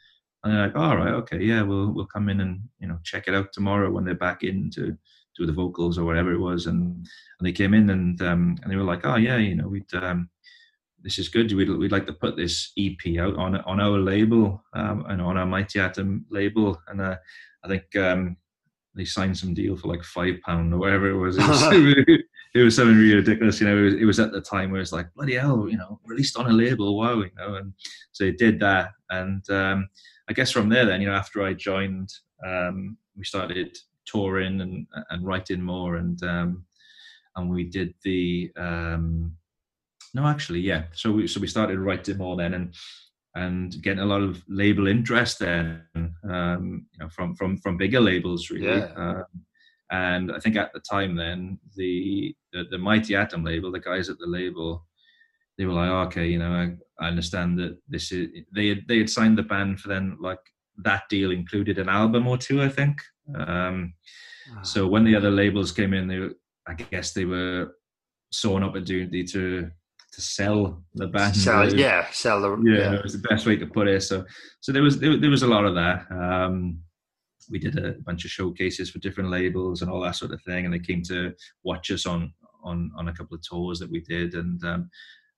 and 0.42 0.53
they're 0.53 0.66
like, 0.66 0.77
all 0.77 0.96
right, 0.96 1.14
okay, 1.14 1.38
yeah, 1.38 1.62
we'll 1.62 1.92
we'll 1.92 2.07
come 2.07 2.29
in 2.29 2.40
and 2.40 2.61
you 2.81 2.88
know 2.88 2.98
check 3.05 3.29
it 3.29 3.35
out 3.35 3.53
tomorrow 3.53 3.90
when 3.90 4.05
they're 4.05 4.14
back 4.14 4.42
in 4.42 4.70
to 4.70 4.96
do 5.38 5.46
the 5.46 5.53
vocals 5.53 5.98
or 5.98 6.05
whatever 6.05 6.33
it 6.33 6.40
was. 6.40 6.66
And 6.66 6.94
and 6.94 7.46
they 7.46 7.53
came 7.53 7.75
in 7.75 7.90
and 7.90 8.20
um, 8.22 8.57
and 8.62 8.70
they 8.70 8.77
were 8.77 8.83
like, 8.83 9.07
oh 9.07 9.16
yeah, 9.16 9.37
you 9.37 9.55
know, 9.55 9.68
we'd 9.68 9.92
um, 9.94 10.29
this 11.03 11.18
is 11.18 11.29
good. 11.29 11.53
We'd 11.53 11.70
we'd 11.70 11.92
like 11.92 12.07
to 12.07 12.12
put 12.12 12.37
this 12.37 12.72
EP 12.79 13.18
out 13.18 13.37
on 13.37 13.57
on 13.57 13.81
our 13.81 13.98
label 13.98 14.64
um, 14.75 15.05
and 15.09 15.22
on 15.22 15.37
our 15.37 15.46
Mighty 15.46 15.79
Atom 15.79 16.27
label. 16.31 16.81
And 16.88 17.01
uh, 17.01 17.16
I 17.64 17.68
think 17.68 17.94
um, 17.96 18.37
they 18.94 19.05
signed 19.05 19.37
some 19.37 19.55
deal 19.55 19.77
for 19.77 19.88
like 19.88 20.03
five 20.03 20.40
pound 20.44 20.75
or 20.75 20.79
whatever 20.79 21.09
it 21.09 21.16
was. 21.16 21.38
It 21.38 21.46
was, 21.46 21.62
it 22.55 22.62
was 22.62 22.77
something 22.77 22.97
really 22.97 23.17
ridiculous. 23.17 23.61
You 23.61 23.69
know, 23.69 23.79
it 23.79 23.83
was, 23.83 23.95
it 23.95 24.05
was 24.05 24.21
at 24.21 24.33
the 24.33 24.41
time 24.41 24.71
where 24.71 24.81
it's 24.81 24.93
like 24.93 25.12
bloody 25.15 25.35
hell, 25.35 25.69
you 25.69 25.79
know, 25.79 26.01
released 26.05 26.37
on 26.37 26.51
a 26.51 26.53
label, 26.53 26.99
wow, 26.99 27.19
you 27.21 27.31
know, 27.37 27.55
and 27.55 27.73
so 28.12 28.25
it 28.25 28.38
did 28.38 28.61
that, 28.61 28.91
and 29.11 29.49
um, 29.51 29.88
I 30.29 30.33
guess 30.33 30.51
from 30.51 30.69
there, 30.69 30.85
then 30.85 31.01
you 31.01 31.09
know, 31.09 31.15
after 31.15 31.43
I 31.43 31.55
joined, 31.55 32.12
um, 32.47 32.97
we 33.17 33.25
started 33.25 33.77
touring 34.07 34.61
and 34.61 34.87
and 35.11 35.27
writing 35.27 35.62
more, 35.62 35.97
and 35.97 36.23
um, 36.25 36.65
and 37.37 37.51
we 37.51 37.65
did 37.65 37.95
the 38.05 38.51
um, 38.57 39.37
no, 40.15 40.27
actually, 40.27 40.61
yeah. 40.61 40.85
So 40.93 41.12
we 41.12 41.27
so 41.27 41.41
we 41.41 41.47
started 41.47 41.79
writing 41.79 42.19
more 42.19 42.37
then, 42.37 42.55
and 42.55 42.75
and 43.35 43.81
getting 43.83 44.03
a 44.03 44.07
lot 44.07 44.21
of 44.21 44.43
label 44.47 44.87
interest 44.87 45.38
then, 45.38 45.83
um, 46.29 46.87
you 46.93 46.99
know, 46.99 47.09
from 47.09 47.35
from 47.35 47.57
from 47.57 47.79
bigger 47.79 48.01
labels 48.01 48.51
really. 48.51 48.67
Yeah. 48.67 49.23
And 49.92 50.33
I 50.33 50.38
think 50.40 50.57
at 50.57 50.72
the 50.72 50.81
time 50.81 51.14
then 51.16 51.59
the, 51.76 52.35
the 52.52 52.64
the 52.70 52.78
Mighty 52.78 53.14
Atom 53.14 53.44
label, 53.44 53.70
the 53.70 53.78
guys 53.78 54.09
at 54.09 54.18
the 54.18 54.26
label, 54.26 54.85
they 55.57 55.66
were 55.66 55.74
like, 55.74 55.90
okay, 56.09 56.26
you 56.26 56.38
know, 56.38 56.50
I, 56.50 57.05
I 57.05 57.09
understand 57.09 57.59
that 57.61 57.78
this 57.88 58.11
is 58.11 58.28
they 58.55 58.68
had 58.68 58.81
they 58.88 58.98
had 58.98 59.11
signed 59.11 59.37
the 59.38 59.42
band 59.42 59.78
for 59.81 59.88
then 59.88 60.16
like 60.20 60.40
that 60.78 61.02
deal 61.11 61.31
included 61.31 61.78
an 61.78 61.88
album 61.88 62.26
or 62.26 62.38
two, 62.38 62.62
I 62.62 62.68
think. 62.68 62.96
Um, 63.38 63.94
Ah. 64.50 64.62
so 64.62 64.87
when 64.87 65.05
the 65.05 65.14
other 65.14 65.31
labels 65.31 65.72
came 65.72 65.94
in, 65.94 66.09
they 66.09 66.18
were, 66.18 66.35
I 66.66 66.74
guess 66.74 67.12
they 67.12 67.24
were 67.24 67.76
saw 68.33 68.57
an 68.57 68.64
opportunity 68.64 69.24
to 69.24 69.70
to 70.12 70.20
sell 70.20 70.83
the 70.94 71.07
band. 71.07 71.35
sell, 71.35 71.72
yeah, 71.74 72.07
sell 72.11 72.40
the 72.40 72.50
yeah, 72.70 72.78
yeah. 72.78 72.94
it 72.96 73.02
was 73.02 73.14
the 73.14 73.26
best 73.28 73.46
way 73.46 73.57
to 73.57 73.66
put 73.66 73.88
it. 73.88 74.02
So 74.02 74.24
so 74.61 74.72
there 74.72 74.83
was 74.83 74.98
there, 74.98 75.16
there 75.16 75.31
was 75.31 75.42
a 75.42 75.46
lot 75.46 75.64
of 75.64 75.74
that. 75.74 76.07
Um, 76.11 76.81
we 77.50 77.59
did 77.59 77.78
a 77.78 77.92
bunch 78.05 78.24
of 78.24 78.31
showcases 78.31 78.90
for 78.90 78.98
different 78.98 79.31
labels 79.31 79.83
and 79.83 79.90
all 79.90 80.00
that 80.00 80.16
sort 80.16 80.33
of 80.33 80.42
thing, 80.42 80.64
and 80.64 80.74
they 80.74 80.78
came 80.78 81.02
to 81.05 81.35
watch 81.62 81.90
us 81.90 82.07
on 82.07 82.33
on 82.64 82.90
on 82.96 83.09
a 83.09 83.12
couple 83.12 83.35
of 83.35 83.42
tours 83.42 83.78
that 83.78 83.90
we 83.90 84.00
did, 84.00 84.35
and 84.35 84.62
um, 84.64 84.90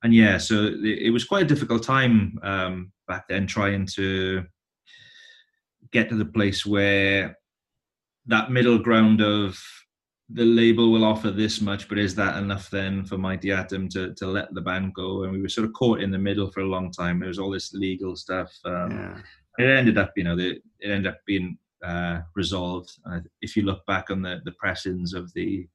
and 0.05 0.15
yeah, 0.15 0.37
so 0.37 0.71
it, 0.83 1.11
was 1.11 1.25
quite 1.25 1.45
a 1.45 1.49
difficult 1.49 1.83
time 1.83 2.39
um, 2.43 2.93
back 3.09 3.27
then 3.27 3.47
trying 3.47 3.87
to 3.87 4.45
get 5.93 6.11
to 6.11 6.17
the 6.17 6.27
place 6.27 6.67
where 6.67 7.39
that 8.27 8.51
middle 8.51 8.79
ground 8.79 9.23
of 9.23 9.59
the 10.29 10.45
label 10.45 10.93
will 10.93 11.05
offer 11.05 11.31
this 11.31 11.63
much, 11.63 11.89
but 11.89 11.99
is 11.99 12.15
that 12.17 12.37
enough 12.37 12.69
then 12.69 13.05
for 13.05 13.17
Mighty 13.17 13.51
Atom 13.51 13.89
to, 13.91 14.13
to 14.15 14.27
let 14.27 14.53
the 14.53 14.61
band 14.61 14.93
go? 14.95 15.23
And 15.23 15.33
we 15.33 15.41
were 15.41 15.49
sort 15.49 15.67
of 15.67 15.73
caught 15.73 16.01
in 16.01 16.11
the 16.11 16.19
middle 16.19 16.51
for 16.51 16.61
a 16.61 16.67
long 16.67 16.91
time. 16.91 17.21
There 17.21 17.29
was 17.29 17.39
all 17.39 17.51
this 17.51 17.73
legal 17.73 18.15
stuff. 18.15 18.53
Um, 18.65 18.91
yeah. 18.91 19.19
It 19.59 19.71
ended 19.71 19.99
up, 19.99 20.13
you 20.17 20.25
know, 20.25 20.37
the, 20.37 20.61
it 20.81 20.91
ended 20.91 21.07
up 21.07 21.19
being 21.27 21.57
uh, 21.85 22.21
resolved. 22.35 22.91
Uh, 23.09 23.21
if 23.43 23.57
you 23.57 23.63
look 23.63 23.85
back 23.87 24.11
on 24.11 24.23
the 24.23 24.41
the 24.45 24.53
pressings 24.53 25.13
of 25.13 25.33
the 25.35 25.69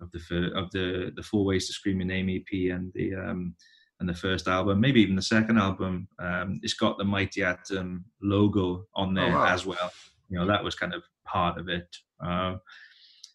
of 0.00 0.10
the 0.12 0.50
of 0.54 0.70
the 0.72 1.12
the 1.16 1.22
Four 1.22 1.44
Ways 1.44 1.66
to 1.66 1.72
Scream 1.72 2.00
Your 2.00 2.06
Name 2.06 2.28
EP 2.28 2.74
and 2.74 2.92
the 2.94 3.14
um, 3.14 3.54
and 4.00 4.08
the 4.08 4.14
first 4.14 4.48
album, 4.48 4.80
maybe 4.80 5.00
even 5.00 5.16
the 5.16 5.22
second 5.22 5.58
album, 5.58 6.08
um, 6.18 6.60
it's 6.62 6.74
got 6.74 6.98
the 6.98 7.04
Mighty 7.04 7.44
Atom 7.44 8.04
logo 8.20 8.86
on 8.94 9.14
there 9.14 9.30
wow. 9.30 9.46
as 9.46 9.64
well. 9.64 9.92
You 10.28 10.38
know, 10.38 10.46
that 10.46 10.64
was 10.64 10.74
kind 10.74 10.92
of 10.92 11.04
part 11.24 11.58
of 11.58 11.68
it. 11.68 11.86
Uh, 12.24 12.56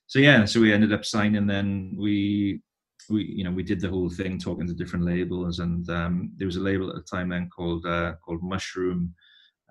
so 0.07 0.19
yeah, 0.19 0.43
so 0.45 0.59
we 0.59 0.73
ended 0.73 0.91
up 0.91 1.05
signing. 1.05 1.47
Then 1.47 1.95
we 1.97 2.61
we 3.09 3.23
you 3.23 3.43
know 3.43 3.51
we 3.51 3.63
did 3.63 3.79
the 3.79 3.89
whole 3.89 4.09
thing 4.09 4.37
talking 4.37 4.67
to 4.67 4.73
different 4.73 5.05
labels, 5.05 5.59
and 5.59 5.89
um, 5.89 6.31
there 6.37 6.47
was 6.47 6.57
a 6.57 6.61
label 6.61 6.89
at 6.89 6.95
the 6.95 7.01
time 7.01 7.29
then 7.29 7.49
called 7.49 7.85
uh, 7.85 8.13
called 8.25 8.43
Mushroom. 8.43 9.13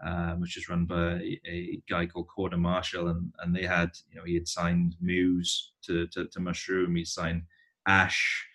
Um, 0.05 0.41
which 0.41 0.57
is 0.57 0.69
run 0.69 0.85
by 0.85 1.15
a, 1.15 1.41
a 1.49 1.83
guy 1.89 2.07
called 2.07 2.29
Korda 2.29 2.57
Marshall, 2.57 3.09
and, 3.09 3.33
and 3.41 3.55
they 3.55 3.67
had, 3.67 3.91
you 4.11 4.17
know, 4.17 4.25
he 4.25 4.35
had 4.35 4.47
signed 4.47 4.95
Muse 5.01 5.73
to, 5.87 6.07
to, 6.09 6.27
to 6.27 6.41
Mushroom, 6.41 6.95
he 6.95 7.05
signed 7.05 7.43
Ash 7.87 8.47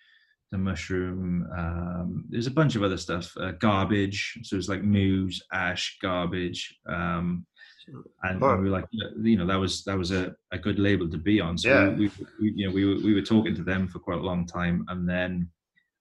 to 0.50 0.56
Mushroom. 0.58 1.46
Um, 1.56 2.24
there's 2.30 2.46
a 2.46 2.50
bunch 2.50 2.76
of 2.76 2.82
other 2.82 2.96
stuff, 2.96 3.36
uh, 3.38 3.52
Garbage. 3.52 4.38
So 4.42 4.56
it's 4.56 4.68
like 4.70 4.82
Muse, 4.82 5.42
Ash, 5.52 5.98
Garbage. 6.00 6.78
Um, 6.86 7.44
and 8.22 8.42
Oh. 8.42 8.56
we 8.56 8.64
were 8.64 8.70
like, 8.70 8.86
you 9.22 9.36
know, 9.36 9.46
that 9.46 9.56
was 9.60 9.84
that 9.84 9.98
was 9.98 10.10
a, 10.10 10.34
a 10.50 10.58
good 10.58 10.78
label 10.78 11.08
to 11.10 11.18
be 11.18 11.40
on. 11.40 11.58
So 11.58 11.68
Yeah. 11.68 11.90
we, 11.90 12.10
we, 12.40 12.52
you 12.56 12.66
know, 12.68 12.74
we 12.74 12.84
were, 12.86 13.00
we 13.02 13.14
were 13.14 13.22
talking 13.22 13.54
to 13.54 13.62
them 13.62 13.88
for 13.88 13.98
quite 13.98 14.18
a 14.18 14.22
long 14.22 14.46
time, 14.46 14.84
and 14.88 15.06
then, 15.06 15.50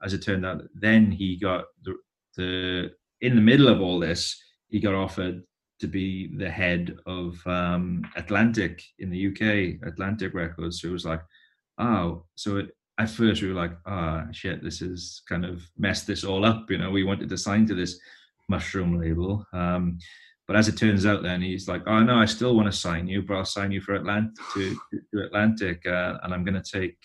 as 0.01 0.13
it 0.13 0.21
turned 0.23 0.45
out, 0.45 0.61
then 0.73 1.11
he 1.11 1.35
got 1.35 1.65
the, 1.83 1.95
the 2.37 2.91
in 3.21 3.35
the 3.35 3.41
middle 3.41 3.67
of 3.67 3.81
all 3.81 3.99
this, 3.99 4.41
he 4.73 4.79
got 4.79 4.95
offered 4.95 5.43
to 5.79 5.87
be 5.87 6.35
the 6.35 6.49
head 6.49 6.95
of 7.05 7.39
um, 7.45 8.01
Atlantic 8.15 8.81
in 8.97 9.11
the 9.11 9.27
UK, 9.27 9.87
Atlantic 9.87 10.33
Records. 10.33 10.81
So 10.81 10.87
it 10.87 10.91
was 10.91 11.05
like, 11.05 11.21
oh, 11.77 12.25
so 12.33 12.57
it, 12.57 12.69
at 12.97 13.11
first 13.11 13.43
we 13.43 13.49
were 13.49 13.53
like, 13.53 13.73
ah, 13.85 14.25
shit, 14.31 14.63
this 14.63 14.81
is 14.81 15.21
kind 15.29 15.45
of 15.45 15.61
messed 15.77 16.07
this 16.07 16.23
all 16.23 16.43
up. 16.43 16.71
You 16.71 16.79
know, 16.79 16.89
we 16.89 17.03
wanted 17.03 17.29
to 17.29 17.37
sign 17.37 17.67
to 17.67 17.75
this 17.75 17.99
mushroom 18.49 18.99
label. 18.99 19.45
Um, 19.53 19.99
but 20.47 20.55
as 20.55 20.67
it 20.67 20.75
turns 20.75 21.05
out, 21.05 21.21
then 21.21 21.41
he's 21.41 21.67
like, 21.67 21.83
"Oh 21.87 22.01
no, 22.01 22.17
I 22.17 22.25
still 22.25 22.53
want 22.53 22.69
to 22.69 22.77
sign 22.77 23.07
you, 23.07 23.21
but 23.21 23.35
I'll 23.35 23.45
sign 23.45 23.71
you 23.71 23.79
for 23.79 23.93
Atlantic 23.93 24.33
to, 24.55 24.75
to 24.91 25.23
Atlantic, 25.23 25.85
uh, 25.85 26.17
and 26.21 26.33
I'm 26.33 26.43
going 26.43 26.61
to 26.61 26.79
take 26.79 26.97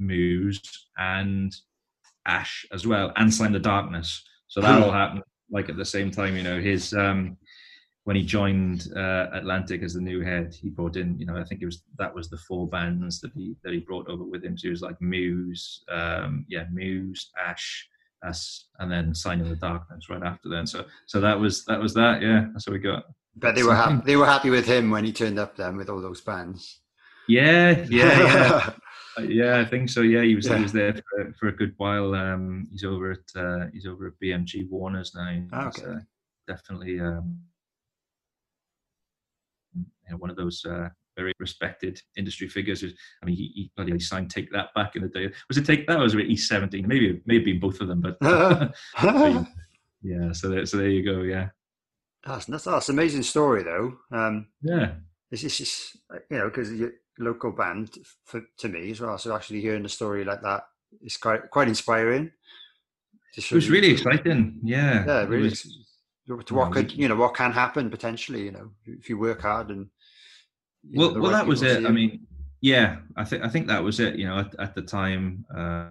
Muse 0.00 0.60
and 0.98 1.54
Ash 2.26 2.66
as 2.72 2.84
well, 2.84 3.12
and 3.14 3.32
sign 3.32 3.52
the 3.52 3.60
Darkness." 3.60 4.24
So 4.48 4.60
that 4.60 4.82
all 4.82 4.90
happened 4.90 5.22
like 5.50 5.68
at 5.68 5.76
the 5.76 5.84
same 5.84 6.10
time. 6.10 6.36
You 6.36 6.42
know, 6.42 6.60
his 6.60 6.92
um, 6.94 7.36
when 8.04 8.16
he 8.16 8.22
joined 8.22 8.88
uh, 8.94 9.28
Atlantic 9.32 9.82
as 9.82 9.94
the 9.94 10.00
new 10.00 10.20
head, 10.20 10.54
he 10.54 10.68
brought 10.68 10.96
in, 10.96 11.18
you 11.18 11.24
know, 11.24 11.36
I 11.36 11.44
think 11.44 11.62
it 11.62 11.66
was 11.66 11.82
that 11.98 12.14
was 12.14 12.28
the 12.28 12.36
four 12.36 12.68
bands 12.68 13.20
that 13.20 13.32
he 13.34 13.56
that 13.64 13.72
he 13.72 13.80
brought 13.80 14.08
over 14.08 14.24
with 14.24 14.44
him. 14.44 14.56
So 14.58 14.68
it 14.68 14.72
was 14.72 14.82
like 14.82 15.00
Muse, 15.00 15.82
um, 15.90 16.44
yeah, 16.48 16.64
Muse, 16.70 17.30
Ash, 17.42 17.88
us, 18.26 18.66
and 18.78 18.92
then 18.92 19.14
Sign 19.14 19.40
in 19.40 19.48
the 19.48 19.56
Darkness 19.56 20.10
right 20.10 20.22
after 20.22 20.50
then. 20.50 20.66
So 20.66 20.84
so 21.06 21.20
that 21.20 21.38
was 21.38 21.64
that 21.64 21.80
was 21.80 21.94
that. 21.94 22.20
Yeah, 22.20 22.46
that's 22.52 22.66
what 22.66 22.74
we 22.74 22.78
got. 22.78 23.04
But 23.36 23.54
they 23.54 23.62
were 23.62 23.74
happy. 23.74 24.02
They 24.04 24.16
were 24.16 24.26
happy 24.26 24.50
with 24.50 24.66
him 24.66 24.90
when 24.90 25.04
he 25.04 25.12
turned 25.12 25.38
up 25.38 25.56
then 25.56 25.76
with 25.76 25.88
all 25.88 26.00
those 26.00 26.20
bands. 26.20 26.80
Yeah, 27.26 27.84
yeah, 27.88 28.20
yeah. 28.20 28.70
Uh, 29.18 29.22
yeah, 29.22 29.58
I 29.60 29.64
think 29.64 29.88
so. 29.90 30.00
Yeah, 30.02 30.22
he 30.22 30.34
was 30.34 30.46
Yeah. 30.46 30.56
he 30.56 30.62
was 30.62 30.72
there 30.72 30.94
for, 30.94 31.32
for 31.38 31.48
a 31.48 31.52
good 31.56 31.74
while. 31.76 32.14
Um, 32.14 32.66
he's 32.70 32.84
over 32.84 33.12
at 33.12 33.40
uh, 33.40 33.66
he's 33.72 33.86
over 33.86 34.06
at 34.08 34.14
BMG 34.22 34.68
Warner's 34.68 35.14
now. 35.14 35.42
Ah, 35.52 35.68
okay. 35.68 35.84
uh, 35.84 35.98
definitely 36.46 37.00
um, 37.00 37.38
you 39.74 39.84
know, 40.10 40.16
one 40.16 40.30
of 40.30 40.36
those 40.36 40.64
uh, 40.64 40.88
very 41.16 41.32
respected 41.38 42.00
industry 42.16 42.48
figures. 42.48 42.82
I 42.84 43.26
mean, 43.26 43.36
he, 43.36 43.50
he 43.54 43.70
bloody 43.76 43.98
signed 44.00 44.30
Take 44.30 44.50
That 44.52 44.74
back 44.74 44.96
in 44.96 45.02
the 45.02 45.08
day. 45.08 45.30
Was 45.48 45.58
it 45.58 45.66
Take 45.66 45.86
That? 45.86 45.98
Or 45.98 46.02
was 46.02 46.14
it 46.14 46.26
E 46.26 46.36
seventeen? 46.36 46.86
Maybe 46.88 47.20
maybe 47.26 47.52
been 47.52 47.60
both 47.60 47.80
of 47.80 47.88
them, 47.88 48.00
but 48.00 48.16
yeah. 50.02 50.32
So 50.32 50.48
there, 50.48 50.66
so 50.66 50.76
there 50.76 50.88
you 50.88 51.04
go. 51.04 51.22
Yeah, 51.22 51.48
that's, 52.26 52.46
that's 52.46 52.64
that's 52.64 52.88
an 52.88 52.94
amazing 52.96 53.22
story 53.22 53.62
though. 53.62 53.96
Um, 54.10 54.48
yeah. 54.62 54.94
it's 55.30 55.42
just, 55.42 55.60
it's 55.60 55.70
just 55.70 55.96
you 56.30 56.38
know 56.38 56.46
because 56.48 56.72
your 56.72 56.92
local 57.18 57.52
band 57.52 57.96
for 58.24 58.42
to 58.58 58.68
me 58.68 58.90
as 58.90 59.00
well. 59.00 59.18
So 59.18 59.34
actually 59.34 59.60
hearing 59.60 59.84
a 59.84 59.88
story 59.88 60.24
like 60.24 60.42
that 60.42 60.66
is 61.02 61.16
quite 61.16 61.50
quite 61.50 61.68
inspiring. 61.68 62.30
Just 63.34 63.50
It 63.50 63.54
was 63.54 63.70
really 63.70 63.90
exciting. 63.90 64.60
Yeah, 64.62 65.04
Yeah, 65.06 65.24
really. 65.24 65.50
was- 65.50 65.80
to 66.26 66.54
what 66.54 66.72
could 66.72 66.90
you 66.90 67.06
know 67.06 67.16
what 67.16 67.34
can 67.34 67.52
happen 67.52 67.90
potentially 67.90 68.44
you 68.44 68.50
know 68.50 68.70
if 68.86 69.10
you 69.10 69.18
work 69.18 69.42
hard 69.42 69.68
and 69.68 69.90
you 70.82 70.98
know, 70.98 71.08
well, 71.08 71.20
well, 71.20 71.32
right 71.32 71.38
that 71.38 71.46
was 71.46 71.62
it. 71.62 71.84
I 71.84 71.90
mean, 71.90 72.26
yeah, 72.60 72.96
I 73.16 73.24
think 73.24 73.44
I 73.44 73.48
think 73.48 73.66
that 73.66 73.82
was 73.82 74.00
it. 74.00 74.16
You 74.16 74.26
know, 74.26 74.38
at, 74.38 74.54
at 74.58 74.74
the 74.74 74.82
time, 74.82 75.44
uh, 75.54 75.88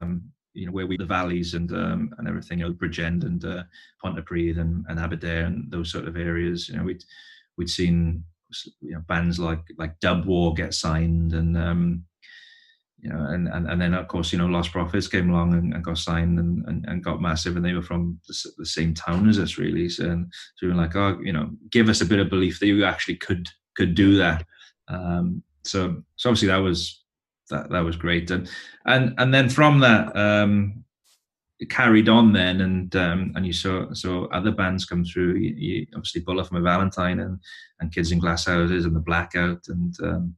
um, 0.00 0.30
you 0.54 0.66
know, 0.66 0.72
where 0.72 0.86
we 0.86 0.96
the 0.96 1.04
valleys 1.04 1.54
and 1.54 1.72
um, 1.72 2.14
and 2.18 2.28
everything, 2.28 2.60
you 2.60 2.66
know, 2.66 2.72
Bridgend 2.72 3.24
and 3.24 3.44
uh, 3.44 3.62
Pontypridd 4.04 4.58
and, 4.58 4.84
and 4.88 4.98
Aberdare 4.98 5.46
and 5.46 5.70
those 5.70 5.90
sort 5.90 6.06
of 6.06 6.16
areas. 6.16 6.68
You 6.68 6.76
know, 6.76 6.84
we'd 6.84 7.04
we'd 7.56 7.70
seen 7.70 8.24
you 8.80 8.94
know 8.94 9.02
bands 9.08 9.38
like 9.38 9.62
like 9.78 9.98
Dub 10.00 10.24
War 10.26 10.54
get 10.54 10.74
signed 10.74 11.32
and. 11.32 11.56
Um, 11.56 12.04
you 13.02 13.10
know, 13.10 13.26
and, 13.30 13.48
and, 13.48 13.68
and 13.68 13.80
then 13.80 13.94
of 13.94 14.06
course, 14.06 14.32
you 14.32 14.38
know, 14.38 14.46
Lostprophets 14.46 15.10
came 15.10 15.28
along 15.28 15.54
and, 15.54 15.74
and 15.74 15.82
got 15.82 15.98
signed 15.98 16.38
and, 16.38 16.64
and, 16.68 16.84
and 16.86 17.02
got 17.02 17.20
massive, 17.20 17.56
and 17.56 17.64
they 17.64 17.72
were 17.72 17.82
from 17.82 18.20
the, 18.28 18.50
the 18.58 18.64
same 18.64 18.94
town 18.94 19.28
as 19.28 19.40
us, 19.40 19.58
really. 19.58 19.88
So, 19.88 20.04
and 20.08 20.32
so 20.54 20.66
we 20.66 20.72
were 20.72 20.80
like, 20.80 20.94
oh, 20.94 21.18
you 21.20 21.32
know, 21.32 21.50
give 21.70 21.88
us 21.88 22.00
a 22.00 22.06
bit 22.06 22.20
of 22.20 22.30
belief 22.30 22.60
that 22.60 22.68
you 22.68 22.84
actually 22.84 23.16
could 23.16 23.48
could 23.76 23.96
do 23.96 24.16
that. 24.18 24.46
Um, 24.86 25.42
so, 25.64 26.04
so 26.14 26.30
obviously 26.30 26.46
that 26.48 26.58
was 26.58 27.02
that 27.50 27.70
that 27.70 27.84
was 27.84 27.96
great, 27.96 28.30
and 28.30 28.48
and 28.86 29.14
and 29.18 29.34
then 29.34 29.48
from 29.48 29.80
that, 29.80 30.16
um, 30.16 30.84
carried 31.66 32.08
on 32.08 32.32
then, 32.32 32.60
and 32.60 32.94
um, 32.96 33.32
and 33.34 33.46
you 33.46 33.52
saw 33.52 33.92
saw 33.92 34.26
other 34.28 34.50
bands 34.50 34.84
come 34.84 35.04
through. 35.04 35.36
You, 35.36 35.54
you, 35.56 35.86
obviously, 35.94 36.20
Bullet 36.22 36.46
for 36.48 36.54
My 36.54 36.60
Valentine 36.60 37.20
and 37.20 37.38
and 37.80 37.92
Kids 37.92 38.12
in 38.12 38.18
Glass 38.18 38.46
Houses 38.46 38.84
and 38.84 38.96
the 38.96 39.00
Blackout 39.00 39.62
and. 39.68 39.94
Um, 40.02 40.36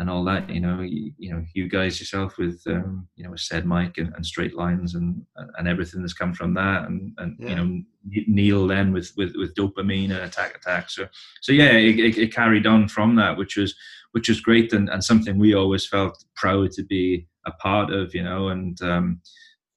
and 0.00 0.08
all 0.08 0.22
that. 0.24 0.48
You 0.48 0.60
know, 0.60 0.80
you, 0.80 1.12
you 1.18 1.32
know, 1.32 1.44
you 1.54 1.68
guys 1.68 1.98
yourself 1.98 2.38
with 2.38 2.62
um, 2.68 3.08
you 3.16 3.24
know, 3.24 3.30
with 3.32 3.40
said 3.40 3.66
Mike 3.66 3.98
and, 3.98 4.14
and 4.14 4.24
straight 4.24 4.54
lines 4.54 4.94
and 4.94 5.20
and 5.58 5.66
everything 5.66 6.02
that's 6.02 6.12
come 6.12 6.32
from 6.32 6.54
that, 6.54 6.84
and 6.84 7.12
and 7.18 7.36
Yeah. 7.40 7.48
you 7.48 7.56
know 7.56 7.82
Neil 8.28 8.66
then 8.66 8.92
with 8.92 9.12
with 9.16 9.34
with 9.34 9.56
dopamine 9.56 10.12
and 10.12 10.20
attack 10.20 10.56
attack. 10.56 10.88
So 10.90 11.08
so 11.40 11.52
yeah, 11.52 11.72
it, 11.72 11.98
it, 11.98 12.16
it 12.16 12.32
carried 12.32 12.66
on 12.66 12.86
from 12.88 13.16
that, 13.16 13.36
which 13.36 13.56
was 13.56 13.74
which 14.12 14.28
was 14.28 14.40
great 14.40 14.72
and, 14.72 14.88
and 14.88 15.02
something 15.02 15.36
we 15.36 15.54
always 15.54 15.86
felt 15.86 16.24
proud 16.34 16.70
to 16.72 16.84
be 16.84 17.26
a 17.46 17.52
part 17.52 17.92
of, 17.92 18.14
you 18.14 18.22
know. 18.22 18.48
And 18.48 18.80
um, 18.82 19.20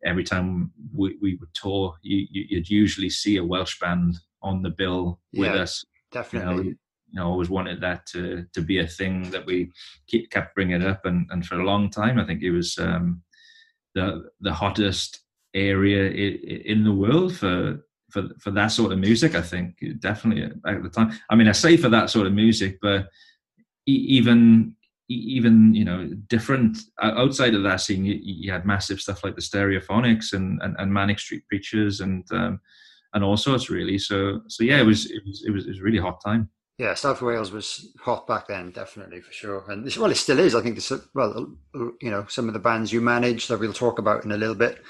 every 0.06 0.24
time 0.24 0.72
we, 0.94 1.18
we 1.22 1.36
would 1.36 1.54
tour, 1.54 1.96
you, 2.02 2.28
would 2.58 2.70
usually 2.70 3.10
see 3.10 3.38
a 3.38 3.44
Welsh 3.44 3.80
band 3.80 4.18
on 4.42 4.62
the 4.62 4.70
bill 4.70 5.20
with 5.34 5.54
Yeah, 5.54 5.62
us. 5.62 5.86
Definitely. 6.12 6.50
You 6.50 6.70
know, 6.72 6.76
you 7.12 7.20
know, 7.20 7.28
always 7.28 7.50
wanted 7.50 7.82
that 7.82 8.06
to 8.08 8.46
to 8.54 8.62
be 8.62 8.80
a 8.80 8.88
thing 8.88 9.30
that 9.32 9.46
we 9.46 9.70
keep, 10.08 10.30
kept 10.30 10.56
bringing 10.56 10.84
up, 10.84 11.06
and 11.06 11.28
and 11.32 11.46
for 11.46 11.60
a 11.60 11.66
long 11.66 11.90
time, 11.90 12.18
I 12.18 12.26
think 12.26 12.42
it 12.42 12.52
was 12.52 12.78
um, 12.78 13.22
the 13.96 14.30
the 14.40 14.54
hottest 14.54 15.20
area 15.54 16.10
in 16.10 16.86
the 16.86 16.94
world 16.94 17.36
for 17.36 17.86
for 18.12 18.30
for 18.40 18.52
that 18.52 18.68
sort 18.68 18.94
of 18.94 19.00
music. 19.00 19.36
I 19.36 19.42
think 19.42 19.84
definitely 20.00 20.44
at 20.66 20.84
the 20.84 20.90
time. 20.90 21.12
I 21.30 21.36
mean, 21.36 21.50
I 21.50 21.54
say 21.54 21.76
for 21.76 21.90
that 21.90 22.10
sort 22.10 22.28
of 22.28 22.34
music, 22.34 22.80
but 22.82 23.10
even 23.86 24.76
even 25.12 25.74
you 25.74 25.86
know 25.86 26.10
different 26.28 26.78
outside 27.02 27.56
of 27.56 27.64
that 27.64 27.82
scene, 27.82 28.06
you, 28.06 28.20
you 28.22 28.52
had 28.52 28.66
massive 28.66 29.02
stuff 29.02 29.24
like 29.24 29.36
the 29.36 29.42
Stereophonics 29.42 30.34
and 30.34 30.62
and, 30.62 30.76
and 30.80 30.94
Manic 30.94 31.20
Street 31.20 31.44
Preachers 31.48 32.02
and 32.02 32.26
um, 32.32 32.60
and 33.14 33.24
all 33.24 33.38
sorts 33.38 33.70
really. 33.70 33.98
So 33.98 34.42
so 34.48 34.64
yeah, 34.64 34.80
it 34.80 34.86
was 34.86 35.10
it 35.12 35.22
was 35.26 35.44
it 35.46 35.52
was, 35.52 35.66
it 35.66 35.70
was 35.70 35.80
a 35.80 35.84
really 35.84 36.00
hot 36.00 36.22
time. 36.24 36.50
Yeah, 36.78 36.96
South 36.96 37.22
Wales 37.22 37.52
was 37.52 37.94
hot 38.00 38.26
back 38.26 38.48
then, 38.48 38.72
definitely 38.72 39.22
for 39.22 39.32
sure. 39.32 39.66
And 39.70 39.86
this, 39.86 39.98
well, 39.98 40.10
it 40.10 40.16
still 40.16 40.40
is. 40.40 40.56
I 40.56 40.64
think 40.64 40.74
this, 40.74 40.92
well, 41.14 41.54
you 42.02 42.10
know, 42.10 42.26
some 42.28 42.48
of 42.48 42.54
the 42.54 42.60
bands 42.60 42.92
you 42.92 43.02
manage 43.02 43.48
that 43.48 43.60
we'll 43.60 43.72
talk 43.72 44.00
about 44.00 44.26
in 44.26 44.32
a 44.32 44.38
little 44.38 44.56
bit 44.56 44.82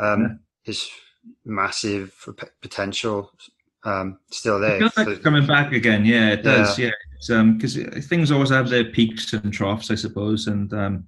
um, 0.00 0.40
is 0.64 0.90
massive 1.44 2.12
potential. 2.60 3.30
Um, 3.88 4.18
still 4.30 4.58
there. 4.58 4.78
feels 4.78 4.96
like 4.96 5.06
So- 5.06 5.12
it's 5.12 5.22
coming 5.24 5.46
back 5.46 5.72
again. 5.72 6.04
Yeah, 6.04 6.30
it 6.30 6.42
does. 6.42 6.78
Yeah, 6.78 6.90
because 7.52 7.76
things 8.06 8.30
always 8.30 8.50
have 8.50 8.68
their 8.68 8.84
peaks 8.84 9.32
and 9.32 9.52
troughs, 9.52 9.90
I 9.90 9.94
suppose, 9.96 10.46
and 10.46 10.72
um, 10.72 11.04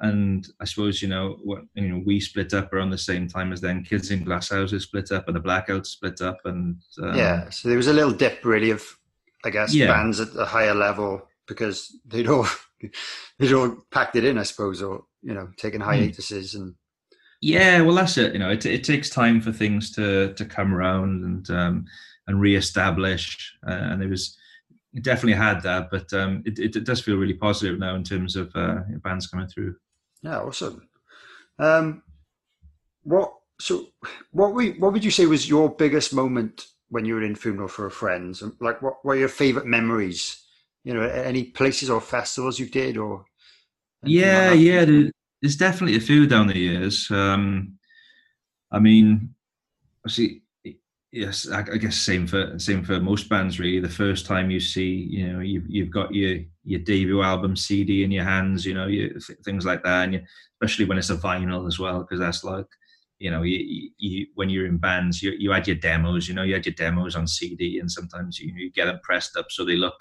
and 0.00 0.46
I 0.60 0.64
suppose 0.64 1.02
you 1.02 1.08
know 1.08 1.38
what 1.42 1.62
you 1.74 1.88
know 1.88 2.02
we 2.06 2.20
split 2.20 2.54
up 2.54 2.72
around 2.72 2.90
the 2.90 2.98
same 2.98 3.26
time 3.28 3.52
as 3.52 3.60
then 3.60 3.82
Kids 3.84 4.10
in 4.10 4.24
Glass 4.24 4.50
Houses 4.50 4.84
split 4.84 5.10
up 5.12 5.26
and 5.26 5.36
the 5.36 5.40
Blackouts 5.40 5.86
split 5.86 6.20
up 6.20 6.38
and 6.44 6.76
um, 7.02 7.16
yeah, 7.16 7.48
so 7.50 7.68
there 7.68 7.76
was 7.76 7.88
a 7.88 7.92
little 7.92 8.12
dip, 8.12 8.44
really, 8.44 8.70
of 8.70 8.84
I 9.44 9.50
guess 9.50 9.74
Yeah. 9.74 9.88
bands 9.88 10.20
at 10.20 10.28
a 10.36 10.44
higher 10.44 10.74
level 10.74 11.26
because 11.46 11.96
they'd 12.06 12.28
all 12.28 12.46
they'd 13.38 13.52
all 13.52 13.76
packed 13.90 14.16
it 14.16 14.24
in, 14.24 14.38
I 14.38 14.42
suppose, 14.44 14.82
or 14.82 15.04
you 15.22 15.34
know, 15.34 15.48
taking 15.56 15.80
Hmm. 15.80 15.86
hiatuses 15.88 16.54
and 16.54 16.74
Yeah, 17.40 17.82
well, 17.82 17.94
that's 17.94 18.18
it. 18.18 18.32
You 18.32 18.38
know, 18.40 18.50
it, 18.50 18.66
it 18.66 18.84
takes 18.84 19.10
time 19.10 19.40
for 19.40 19.52
things 19.52 19.92
to 19.92 20.34
to 20.34 20.44
come 20.44 20.74
around 20.74 21.24
and 21.24 21.50
um, 21.50 21.86
and 22.26 22.40
reestablish. 22.40 23.56
Uh, 23.66 23.72
and 23.72 24.02
it 24.02 24.08
was 24.08 24.36
it 24.94 25.04
definitely 25.04 25.34
had 25.34 25.62
that, 25.62 25.90
but 25.90 26.12
um, 26.12 26.42
it, 26.46 26.58
it, 26.58 26.76
it 26.76 26.84
does 26.84 27.00
feel 27.00 27.16
really 27.16 27.34
positive 27.34 27.78
now 27.78 27.94
in 27.94 28.02
terms 28.02 28.36
of 28.36 28.50
uh, 28.54 28.80
bands 29.04 29.26
coming 29.26 29.46
through. 29.46 29.76
Yeah, 30.22 30.40
awesome. 30.40 30.88
Um, 31.58 32.02
what 33.02 33.32
so 33.60 33.86
what 34.32 34.54
we 34.54 34.70
what 34.72 34.92
would 34.92 35.04
you 35.04 35.10
say 35.10 35.26
was 35.26 35.48
your 35.48 35.68
biggest 35.68 36.14
moment 36.14 36.66
when 36.88 37.04
you 37.04 37.14
were 37.14 37.22
in 37.22 37.34
funeral 37.34 37.68
for 37.68 37.86
a 37.86 37.90
friend? 37.90 38.36
And, 38.40 38.52
Like 38.60 38.82
what 38.82 39.04
were 39.04 39.16
your 39.16 39.28
favorite 39.28 39.66
memories? 39.66 40.44
You 40.84 40.94
know, 40.94 41.02
any 41.02 41.44
places 41.44 41.90
or 41.90 42.00
festivals 42.00 42.58
you 42.58 42.66
did 42.66 42.96
or 42.96 43.24
Yeah, 44.04 44.50
like 44.50 44.60
Yeah? 44.60 45.10
There's 45.40 45.56
definitely 45.56 45.96
a 45.96 46.00
few 46.00 46.26
down 46.26 46.48
the 46.48 46.58
years. 46.58 47.08
Um, 47.10 47.78
I 48.72 48.78
mean, 48.78 49.34
I 50.04 50.10
see, 50.10 50.42
yes, 51.12 51.48
I, 51.48 51.60
I 51.60 51.76
guess 51.76 51.96
same 51.96 52.26
for 52.26 52.58
same 52.58 52.84
for 52.84 53.00
most 53.00 53.28
bands. 53.28 53.58
Really, 53.58 53.80
the 53.80 53.88
first 53.88 54.26
time 54.26 54.50
you 54.50 54.60
see, 54.60 55.06
you 55.10 55.32
know, 55.32 55.40
you've 55.40 55.68
you've 55.68 55.90
got 55.90 56.14
your 56.14 56.40
your 56.64 56.80
debut 56.80 57.22
album 57.22 57.56
CD 57.56 58.04
in 58.04 58.10
your 58.10 58.24
hands, 58.24 58.66
you 58.66 58.74
know, 58.74 58.86
you, 58.86 59.10
th- 59.10 59.38
things 59.44 59.64
like 59.64 59.82
that, 59.84 60.04
and 60.04 60.14
you, 60.14 60.22
especially 60.60 60.84
when 60.84 60.98
it's 60.98 61.10
a 61.10 61.16
vinyl 61.16 61.66
as 61.66 61.78
well, 61.78 62.00
because 62.00 62.18
that's 62.18 62.44
like, 62.44 62.66
you 63.18 63.30
know, 63.30 63.42
you, 63.42 63.90
you 63.98 64.26
when 64.34 64.50
you're 64.50 64.66
in 64.66 64.78
bands, 64.78 65.22
you 65.22 65.32
you 65.38 65.50
had 65.50 65.66
your 65.66 65.76
demos, 65.76 66.28
you 66.28 66.34
know, 66.34 66.42
you 66.42 66.54
had 66.54 66.66
your 66.66 66.74
demos 66.74 67.16
on 67.16 67.26
CD, 67.26 67.78
and 67.78 67.90
sometimes 67.90 68.38
you, 68.38 68.52
you 68.56 68.70
get 68.72 68.86
them 68.86 69.00
pressed 69.02 69.36
up 69.36 69.46
so 69.50 69.64
they 69.64 69.76
look 69.76 69.98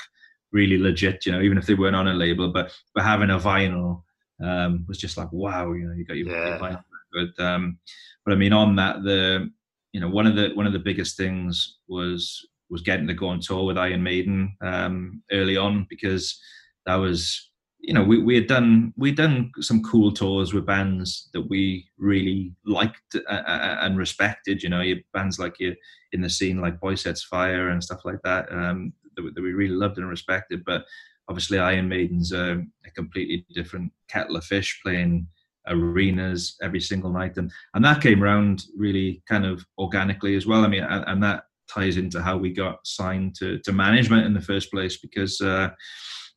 really 0.51 0.77
legit, 0.77 1.25
you 1.25 1.31
know, 1.31 1.41
even 1.41 1.57
if 1.57 1.65
they 1.65 1.73
weren't 1.73 1.95
on 1.95 2.07
a 2.07 2.13
label, 2.13 2.51
but 2.51 2.71
but 2.93 3.03
having 3.03 3.29
a 3.29 3.39
vinyl 3.39 4.03
um, 4.43 4.85
was 4.87 4.97
just 4.97 5.17
like 5.17 5.31
wow, 5.31 5.73
you 5.73 5.87
know, 5.87 5.93
you 5.93 6.05
got 6.05 6.17
your, 6.17 6.27
Yeah. 6.29 6.77
But 7.13 7.43
um, 7.43 7.79
but 8.25 8.33
I 8.33 8.37
mean, 8.37 8.53
on 8.53 8.75
that, 8.75 9.03
the 9.03 9.49
you 9.93 9.99
know 9.99 10.09
one 10.09 10.27
of 10.27 10.35
the 10.35 10.49
one 10.53 10.67
of 10.67 10.73
the 10.73 10.79
biggest 10.79 11.17
things 11.17 11.77
was 11.87 12.47
was 12.69 12.81
getting 12.81 13.07
to 13.07 13.13
go 13.13 13.27
on 13.27 13.39
tour 13.39 13.65
with 13.65 13.77
Iron 13.77 14.03
Maiden 14.03 14.55
um, 14.61 15.23
early 15.31 15.57
on 15.57 15.87
because 15.89 16.39
that 16.85 16.95
was 16.95 17.49
you 17.79 17.93
know 17.93 18.03
we, 18.03 18.21
we 18.21 18.35
had 18.35 18.47
done 18.47 18.93
we'd 18.97 19.15
done 19.15 19.51
some 19.59 19.83
cool 19.83 20.11
tours 20.11 20.53
with 20.53 20.65
bands 20.65 21.29
that 21.33 21.41
we 21.41 21.87
really 21.97 22.51
liked 22.65 23.15
uh, 23.15 23.33
uh, 23.33 23.77
and 23.81 23.97
respected 23.97 24.61
you 24.63 24.69
know 24.69 24.81
your 24.81 24.97
bands 25.13 25.39
like 25.39 25.55
you 25.59 25.75
in 26.11 26.21
the 26.21 26.29
scene 26.29 26.59
like 26.59 26.79
Boysetsfire 26.79 27.71
and 27.71 27.83
stuff 27.83 28.01
like 28.03 28.21
that 28.23 28.51
um, 28.51 28.93
that, 29.15 29.31
that 29.33 29.41
we 29.41 29.53
really 29.53 29.75
loved 29.75 29.97
and 29.97 30.09
respected 30.09 30.63
but 30.65 30.83
obviously 31.29 31.59
Iron 31.59 31.89
Maiden's 31.89 32.31
a, 32.31 32.63
a 32.85 32.91
completely 32.95 33.45
different 33.53 33.91
kettle 34.07 34.37
of 34.37 34.45
fish 34.45 34.79
playing 34.83 35.27
arenas 35.69 36.55
every 36.61 36.79
single 36.79 37.11
night 37.11 37.35
and 37.35 37.51
and 37.73 37.83
that 37.83 38.01
came 38.01 38.23
around 38.23 38.63
really 38.77 39.21
kind 39.27 39.45
of 39.45 39.65
organically 39.77 40.33
as 40.37 40.47
well 40.47 40.63
i 40.63 40.67
mean 40.67 40.81
and, 40.81 41.03
and 41.07 41.21
that 41.21 41.43
ties 41.69 41.97
into 41.97 42.21
how 42.21 42.37
we 42.37 42.53
got 42.53 42.77
signed 42.87 43.35
to 43.35 43.59
to 43.59 43.73
management 43.73 44.25
in 44.25 44.33
the 44.33 44.39
first 44.39 44.71
place 44.71 44.95
because 44.95 45.41
uh 45.41 45.67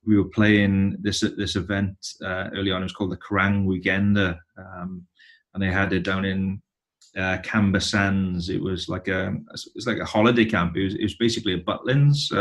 we 0.04 0.16
were 0.16 0.28
playing 0.28 0.96
this 1.00 1.20
this 1.36 1.56
event 1.56 1.96
uh, 2.24 2.48
early 2.54 2.70
on. 2.70 2.82
It 2.82 2.86
was 2.86 2.92
called 2.92 3.12
the 3.12 3.16
Kerrang 3.16 3.66
Weekender, 3.66 4.38
um, 4.56 5.06
and 5.54 5.62
they 5.62 5.70
had 5.70 5.92
it 5.92 6.04
down 6.04 6.24
in 6.24 6.62
uh, 7.16 7.38
Camber 7.42 7.80
Sands. 7.80 8.48
It 8.48 8.62
was 8.62 8.88
like 8.88 9.08
a 9.08 9.34
it's 9.52 9.86
like 9.86 9.98
a 9.98 10.04
holiday 10.04 10.44
camp. 10.44 10.76
It 10.76 10.84
was, 10.84 10.94
it 10.94 11.02
was 11.02 11.16
basically 11.16 11.54
a 11.54 11.60
Butlins. 11.60 12.32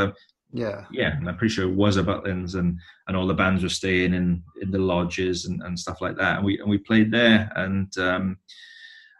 Yeah. 0.51 0.85
yeah, 0.91 1.15
and 1.15 1.29
I'm 1.29 1.37
pretty 1.37 1.53
sure 1.53 1.69
it 1.69 1.75
was 1.75 1.97
a 1.97 2.03
Butlins, 2.03 2.55
and 2.55 2.79
and 3.07 3.15
all 3.15 3.27
the 3.27 3.35
bands 3.35 3.61
were 3.61 3.69
staying 3.69 4.13
in 4.13 4.43
in 4.61 4.71
the 4.71 4.79
lodges 4.79 5.45
and, 5.45 5.61
and 5.61 5.79
stuff 5.79 6.01
like 6.01 6.17
that. 6.17 6.37
And 6.37 6.45
we 6.45 6.59
and 6.59 6.69
we 6.69 6.79
played 6.79 7.11
there, 7.11 7.51
and 7.55 7.95
um, 7.99 8.37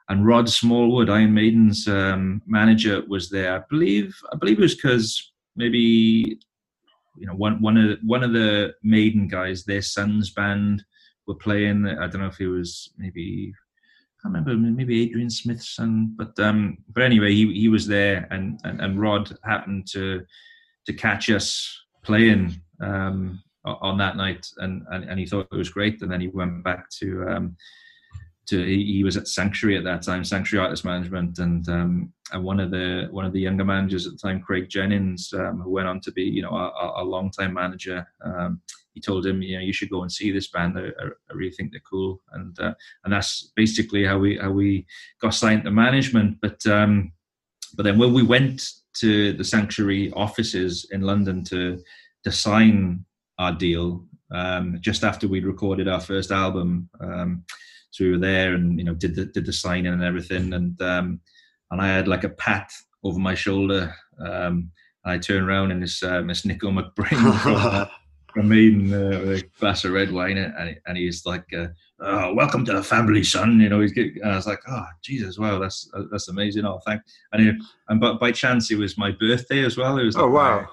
and 0.10 0.26
Rod 0.26 0.50
Smallwood, 0.50 1.10
Iron 1.10 1.34
Maiden's 1.34 1.88
um, 1.88 2.42
manager, 2.48 3.04
was 3.08 3.30
there. 3.30 3.56
I 3.56 3.64
believe 3.70 4.16
I 4.34 4.38
believe 4.38 4.58
it 4.58 4.64
was 4.64 4.76
because 4.76 5.32
maybe 5.56 6.40
you 7.16 7.28
know 7.28 7.36
one 7.36 7.62
one 7.62 7.78
of 7.78 8.00
one 8.04 8.24
of 8.24 8.34
the 8.34 8.74
Maiden 8.82 9.28
guys, 9.28 9.64
their 9.64 9.84
son's 9.84 10.32
band 10.32 10.84
were 11.28 11.36
playing. 11.36 11.86
I 11.86 12.08
don't 12.08 12.22
know 12.22 12.28
if 12.28 12.42
it 12.42 12.48
was 12.48 12.92
maybe 12.98 13.54
I 13.54 14.24
can't 14.24 14.34
remember 14.34 14.56
maybe 14.56 15.04
Adrian 15.04 15.30
Smith's 15.30 15.76
son, 15.76 16.16
but 16.18 16.38
um, 16.40 16.80
but 16.90 17.04
anyway, 17.04 17.36
he 17.36 17.54
he 17.54 17.70
was 17.70 17.86
there, 17.86 18.28
and 18.32 18.60
and, 18.64 18.82
and 18.82 19.00
Rod 19.00 19.32
happened 19.44 19.88
to 19.92 20.26
to 20.90 20.94
catch 20.94 21.30
us 21.30 21.80
playing 22.04 22.60
um, 22.82 23.40
on 23.64 23.96
that 24.00 24.18
night, 24.18 24.48
and, 24.58 24.82
and 24.90 25.04
and 25.08 25.20
he 25.20 25.26
thought 25.28 25.48
it 25.52 25.56
was 25.56 25.70
great, 25.70 26.02
and 26.02 26.12
then 26.12 26.20
he 26.20 26.30
went 26.30 26.64
back 26.64 26.90
to 27.00 27.08
um, 27.30 27.56
to 28.48 28.66
he, 28.66 28.94
he 28.94 29.04
was 29.04 29.18
at 29.18 29.28
Sanctuary 29.28 29.78
at 29.78 29.84
that 29.84 30.02
time, 30.02 30.24
Sanctuary 30.24 30.64
Artist 30.66 30.84
Management, 30.84 31.38
and 31.38 31.70
um, 31.70 32.12
and 32.32 32.44
one 32.44 32.60
of 32.60 32.72
the 32.72 33.08
one 33.12 33.24
of 33.24 33.34
the 33.34 33.40
younger 33.40 33.64
managers 33.66 34.08
at 34.08 34.14
the 34.14 34.18
time, 34.18 34.42
Craig 34.42 34.68
Jennings, 34.68 35.32
um, 35.34 35.62
who 35.62 35.70
went 35.70 35.88
on 35.88 36.00
to 36.02 36.12
be 36.12 36.24
you 36.24 36.42
know 36.42 36.56
a, 36.64 36.70
a- 36.70 37.04
a 37.04 37.06
long 37.14 37.30
time 37.30 37.54
manager. 37.54 38.08
Um, 38.26 38.62
he 38.96 39.02
told 39.02 39.24
him, 39.26 39.44
you 39.44 39.56
know, 39.56 39.64
you 39.64 39.72
should 39.72 39.92
go 39.92 40.02
and 40.02 40.12
see 40.12 40.32
this 40.32 40.48
band. 40.50 40.76
I, 40.76 40.88
I, 41.02 41.06
I 41.30 41.34
really 41.36 41.52
think 41.52 41.72
they're 41.72 41.82
cool, 41.88 42.20
and 42.34 42.60
uh, 42.60 42.74
and 43.04 43.14
that's 43.14 43.52
basically 43.56 44.04
how 44.04 44.18
we 44.18 44.38
how 44.38 44.50
we 44.50 44.88
got 45.22 45.36
signed 45.36 45.64
to 45.66 45.72
management. 45.72 46.38
But 46.42 46.66
um, 46.66 47.12
but 47.76 47.84
then 47.84 48.00
when 48.00 48.14
we 48.14 48.24
went 48.24 48.64
to 48.96 49.34
the 49.34 49.44
Sanctuary 49.44 50.12
offices 50.16 50.88
in 50.92 51.02
London 51.02 51.44
to 51.46 51.82
to 52.24 52.32
sign 52.32 53.06
our 53.38 53.54
deal, 53.54 54.06
um, 54.34 54.78
just 54.82 55.04
after 55.04 55.28
we'd 55.28 55.46
recorded 55.46 55.88
our 55.88 56.02
first 56.02 56.32
album, 56.32 56.90
um, 57.00 57.44
so 57.92 58.04
we 58.04 58.12
were 58.12 58.18
there 58.18 58.54
and 58.54 58.78
you 58.78 58.86
know 58.86 58.94
did 58.94 59.16
the 59.16 59.26
did 59.26 59.46
the 59.46 59.54
signing 59.54 59.94
and 59.94 60.04
everything, 60.04 60.54
and 60.54 60.82
um, 60.82 61.20
and 61.72 61.82
I 61.82 61.88
had 61.88 62.08
like 62.08 62.24
a 62.24 62.30
pat 62.30 62.72
over 63.04 63.20
my 63.20 63.36
shoulder. 63.36 63.94
Um, 64.20 64.72
and 65.06 65.14
I 65.14 65.18
turned 65.18 65.48
around 65.48 65.72
and 65.72 65.82
it's 65.82 66.04
uh, 66.04 66.22
Miss 66.22 66.46
Nicko 66.46 66.72
McBrain 66.72 67.40
from, 67.42 67.88
from 68.34 68.50
Maiden 68.50 68.94
uh, 68.94 69.38
a 69.38 69.42
glass 69.60 69.86
of 69.86 69.92
red 69.92 70.12
wine, 70.12 70.38
and, 70.38 70.78
and 70.86 70.98
he's 70.98 71.26
like, 71.26 71.46
uh, 71.54 71.68
oh, 72.00 72.34
"Welcome 72.34 72.66
to 72.66 72.74
the 72.74 72.84
family, 72.84 73.24
son." 73.24 73.60
You 73.60 73.70
know, 73.70 73.82
he's 73.82 73.92
getting, 73.92 74.22
and 74.22 74.32
I 74.32 74.36
was 74.36 74.48
like, 74.48 74.62
"Oh, 74.68 74.86
Jesus, 75.02 75.38
wow, 75.38 75.60
that's 75.60 75.90
that's 76.12 76.28
amazing." 76.28 76.66
Oh, 76.66 76.80
thank. 76.86 77.02
And 77.34 77.42
he, 77.42 77.52
and 77.90 78.00
but 78.00 78.20
by 78.20 78.32
chance, 78.32 78.72
it 78.72 78.78
was 78.78 78.98
my 78.98 79.12
birthday 79.12 79.64
as 79.66 79.78
well. 79.78 79.98
It 79.98 80.06
was 80.06 80.16
like 80.16 80.26
Oh 80.26 80.30
wow. 80.30 80.62
my, 80.62 80.68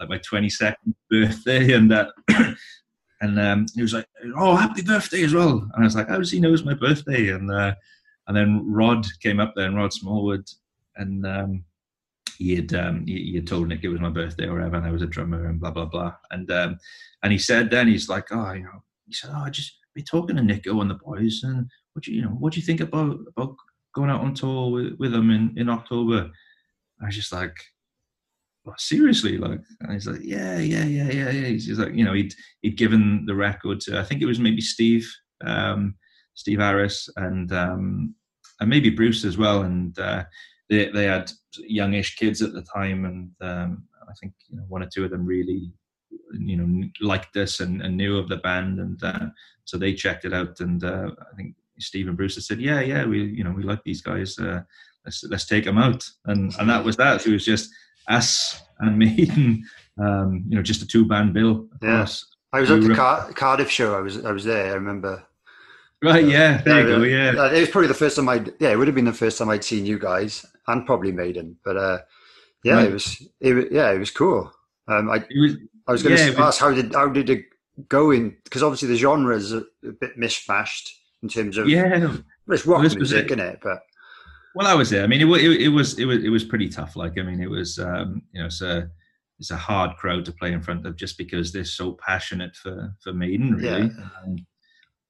like 0.00 0.08
my 0.08 0.18
twenty 0.18 0.50
second 0.50 0.94
birthday, 1.10 1.72
and 1.72 1.90
that. 1.90 2.08
and 3.20 3.38
um, 3.38 3.66
he 3.74 3.82
was 3.82 3.94
like, 3.94 4.06
"Oh, 4.36 4.56
happy 4.56 4.82
birthday 4.82 5.22
as 5.24 5.32
well!" 5.32 5.58
And 5.58 5.72
I 5.76 5.82
was 5.82 5.94
like, 5.94 6.08
"How 6.08 6.18
does 6.18 6.30
he 6.30 6.40
know 6.40 6.52
it's 6.52 6.64
my 6.64 6.74
birthday?" 6.74 7.28
And 7.28 7.50
uh, 7.50 7.74
and 8.26 8.36
then 8.36 8.70
Rod 8.70 9.06
came 9.22 9.40
up 9.40 9.54
there, 9.54 9.66
and 9.66 9.76
Rod 9.76 9.92
Smallwood, 9.92 10.48
and 10.96 11.26
um, 11.26 11.64
he 12.42 12.56
had 12.56 12.74
um, 12.74 13.06
he, 13.06 13.22
he, 13.24 13.34
had 13.36 13.46
told 13.46 13.68
Nick 13.68 13.84
it 13.84 13.88
was 13.88 14.00
my 14.00 14.10
birthday 14.10 14.46
or 14.46 14.54
whatever, 14.54 14.76
and 14.76 14.86
I 14.86 14.90
was 14.90 15.02
a 15.02 15.06
drummer 15.06 15.46
and 15.46 15.60
blah 15.60 15.70
blah 15.70 15.86
blah. 15.86 16.14
And 16.30 16.50
um, 16.50 16.78
and 17.22 17.32
he 17.32 17.38
said 17.38 17.70
then 17.70 17.88
he's 17.88 18.08
like, 18.08 18.26
oh, 18.32 18.52
you 18.52 18.64
know, 18.64 18.82
he 19.06 19.12
said, 19.12 19.30
oh, 19.32 19.48
just 19.48 19.78
be 19.94 20.02
talking 20.02 20.36
to 20.36 20.42
Nicko 20.42 20.80
and 20.80 20.90
the 20.90 20.94
boys, 20.94 21.42
and 21.44 21.70
what 21.92 22.04
do 22.04 22.10
you, 22.10 22.18
you 22.18 22.22
know, 22.22 22.30
what 22.30 22.52
do 22.52 22.60
you 22.60 22.66
think 22.66 22.80
about 22.80 23.18
about 23.36 23.56
going 23.94 24.10
out 24.10 24.22
on 24.22 24.34
tour 24.34 24.70
with, 24.70 24.94
with 24.98 25.12
them 25.12 25.30
in 25.30 25.54
in 25.56 25.68
October? 25.68 26.30
I 27.00 27.06
was 27.06 27.16
just 27.16 27.32
like, 27.32 27.56
well, 28.64 28.76
seriously, 28.78 29.38
like, 29.38 29.60
and 29.80 29.92
he's 29.92 30.06
like, 30.06 30.20
yeah, 30.22 30.58
yeah, 30.58 30.84
yeah, 30.84 31.10
yeah, 31.10 31.30
yeah. 31.30 31.46
He's, 31.48 31.66
he's, 31.66 31.78
like, 31.78 31.94
you 31.94 32.04
know, 32.04 32.12
he'd 32.12 32.34
he'd 32.62 32.76
given 32.76 33.24
the 33.26 33.34
record 33.34 33.80
to 33.82 33.98
I 33.98 34.04
think 34.04 34.22
it 34.22 34.26
was 34.26 34.38
maybe 34.38 34.60
Steve, 34.60 35.08
um, 35.44 35.94
Steve 36.34 36.58
Harris, 36.58 37.08
and 37.16 37.52
um, 37.52 38.14
and 38.60 38.68
maybe 38.68 38.90
Bruce 38.90 39.24
as 39.24 39.38
well, 39.38 39.62
and. 39.62 39.96
Uh, 39.98 40.24
they, 40.72 40.88
they 40.88 41.04
had 41.04 41.30
youngish 41.58 42.16
kids 42.16 42.40
at 42.40 42.54
the 42.54 42.62
time, 42.62 43.04
and 43.04 43.30
um, 43.42 43.84
I 44.08 44.12
think 44.18 44.32
you 44.48 44.56
know, 44.56 44.64
one 44.68 44.82
or 44.82 44.88
two 44.88 45.04
of 45.04 45.10
them 45.10 45.26
really, 45.26 45.70
you 46.32 46.56
know, 46.56 46.88
liked 47.02 47.34
this 47.34 47.60
and, 47.60 47.82
and 47.82 47.94
knew 47.94 48.16
of 48.16 48.30
the 48.30 48.38
band, 48.38 48.80
and 48.80 49.02
uh, 49.04 49.26
so 49.64 49.76
they 49.76 49.92
checked 49.92 50.24
it 50.24 50.32
out. 50.32 50.60
And 50.60 50.82
uh, 50.82 51.10
I 51.30 51.36
think 51.36 51.56
Stephen 51.78 52.16
Brewster 52.16 52.40
said, 52.40 52.58
"Yeah, 52.58 52.80
yeah, 52.80 53.04
we 53.04 53.22
you 53.22 53.44
know 53.44 53.50
we 53.50 53.62
like 53.62 53.84
these 53.84 54.00
guys. 54.00 54.38
Uh, 54.38 54.62
let's 55.04 55.22
let's 55.24 55.46
take 55.46 55.64
them 55.64 55.76
out." 55.76 56.08
And 56.24 56.54
and 56.58 56.70
that 56.70 56.82
was 56.82 56.96
that. 56.96 57.26
It 57.26 57.32
was 57.32 57.44
just 57.44 57.70
us 58.08 58.62
and 58.78 58.98
Maiden, 58.98 59.64
um, 60.00 60.42
you 60.48 60.56
know, 60.56 60.62
just 60.62 60.82
a 60.82 60.86
two 60.86 61.04
band 61.04 61.34
bill. 61.34 61.68
Yes, 61.82 62.24
yeah. 62.24 62.58
I 62.58 62.60
was 62.62 62.70
at 62.70 62.80
the 62.80 62.94
Car- 62.94 63.30
Cardiff 63.34 63.70
show. 63.70 63.94
I 63.94 64.00
was 64.00 64.24
I 64.24 64.32
was 64.32 64.44
there. 64.44 64.72
I 64.72 64.74
remember 64.74 65.22
Right, 66.02 66.26
yeah, 66.26 66.60
there 66.62 66.80
you 66.80 66.96
go. 66.96 67.02
Yeah, 67.04 67.52
it 67.52 67.60
was 67.60 67.68
probably 67.68 67.88
the 67.88 67.94
first 67.94 68.16
time 68.16 68.28
I'd. 68.28 68.52
Yeah, 68.58 68.70
it 68.70 68.76
would 68.76 68.88
have 68.88 68.94
been 68.94 69.04
the 69.04 69.12
first 69.12 69.38
time 69.38 69.48
I'd 69.50 69.62
seen 69.62 69.86
you 69.86 69.98
guys, 69.98 70.44
and 70.66 70.84
probably 70.84 71.12
Maiden. 71.12 71.56
But 71.64 71.76
uh, 71.76 71.98
yeah, 72.64 72.74
right. 72.74 72.88
it 72.88 72.92
was. 72.92 73.28
It 73.40 73.52
was. 73.54 73.64
Yeah, 73.70 73.92
it 73.92 73.98
was 73.98 74.10
cool. 74.10 74.52
Um, 74.88 75.10
I 75.10 75.24
was, 75.30 75.56
I 75.86 75.92
was 75.92 76.02
going 76.02 76.16
to 76.16 76.32
yeah, 76.32 76.44
ask 76.44 76.60
how 76.60 76.72
did 76.72 76.92
how 76.92 77.08
did 77.08 77.30
it 77.30 77.44
go 77.88 78.10
in? 78.10 78.36
Because 78.42 78.62
obviously 78.62 78.88
the 78.88 78.96
genre 78.96 79.36
is 79.36 79.52
a, 79.52 79.64
a, 79.86 79.92
bit 79.92 80.18
mishmashed 80.18 80.90
in 81.22 81.28
terms 81.28 81.56
of 81.56 81.68
yeah, 81.68 82.16
it's 82.48 82.66
rock 82.66 82.82
well, 82.82 82.94
music, 82.94 83.26
isn't 83.26 83.40
it? 83.40 83.60
But 83.62 83.82
well, 84.56 84.66
I 84.66 84.74
was 84.74 84.90
there. 84.90 85.04
I 85.04 85.06
mean, 85.06 85.20
it, 85.20 85.40
it, 85.40 85.62
it, 85.62 85.68
was 85.68 85.98
it 86.00 86.04
was 86.04 86.24
it 86.24 86.30
was 86.30 86.44
pretty 86.44 86.68
tough. 86.68 86.96
Like, 86.96 87.16
I 87.16 87.22
mean, 87.22 87.40
it 87.40 87.50
was 87.50 87.78
um, 87.78 88.22
you 88.32 88.40
know, 88.40 88.46
it's 88.46 88.60
a 88.60 88.90
it's 89.38 89.52
a 89.52 89.56
hard 89.56 89.96
crowd 89.96 90.24
to 90.24 90.32
play 90.32 90.52
in 90.52 90.62
front 90.62 90.84
of 90.84 90.96
just 90.96 91.16
because 91.16 91.52
they're 91.52 91.64
so 91.64 91.92
passionate 91.92 92.56
for 92.56 92.92
for 93.00 93.12
Maiden, 93.12 93.54
really. 93.54 93.90
Yeah. 93.96 94.08
Um, 94.24 94.36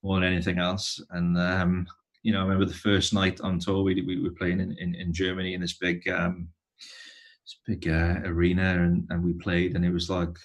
more 0.03 0.21
than 0.21 0.33
anything 0.33 0.59
else. 0.59 1.01
And 1.11 1.39
um, 1.39 1.87
you 2.23 2.33
know, 2.33 2.41
I 2.41 2.43
remember 2.43 2.67
the 2.67 2.75
first 2.75 3.13
night 3.13 3.41
on 3.41 3.59
tour 3.59 3.83
we 3.83 4.01
we 4.03 4.21
were 4.21 4.31
playing 4.31 4.61
in, 4.61 4.77
in, 4.79 4.95
in 4.95 5.13
Germany 5.13 5.55
in 5.55 5.61
this 5.61 5.75
big 5.75 6.09
um, 6.09 6.49
this 6.79 7.59
big 7.67 7.89
uh, 7.89 8.21
arena, 8.25 8.83
and, 8.83 9.07
and 9.11 9.25
we 9.25 9.33
played, 9.35 9.75
and 9.75 9.85
it 9.85 9.93
was 9.93 10.09
like, 10.09 10.37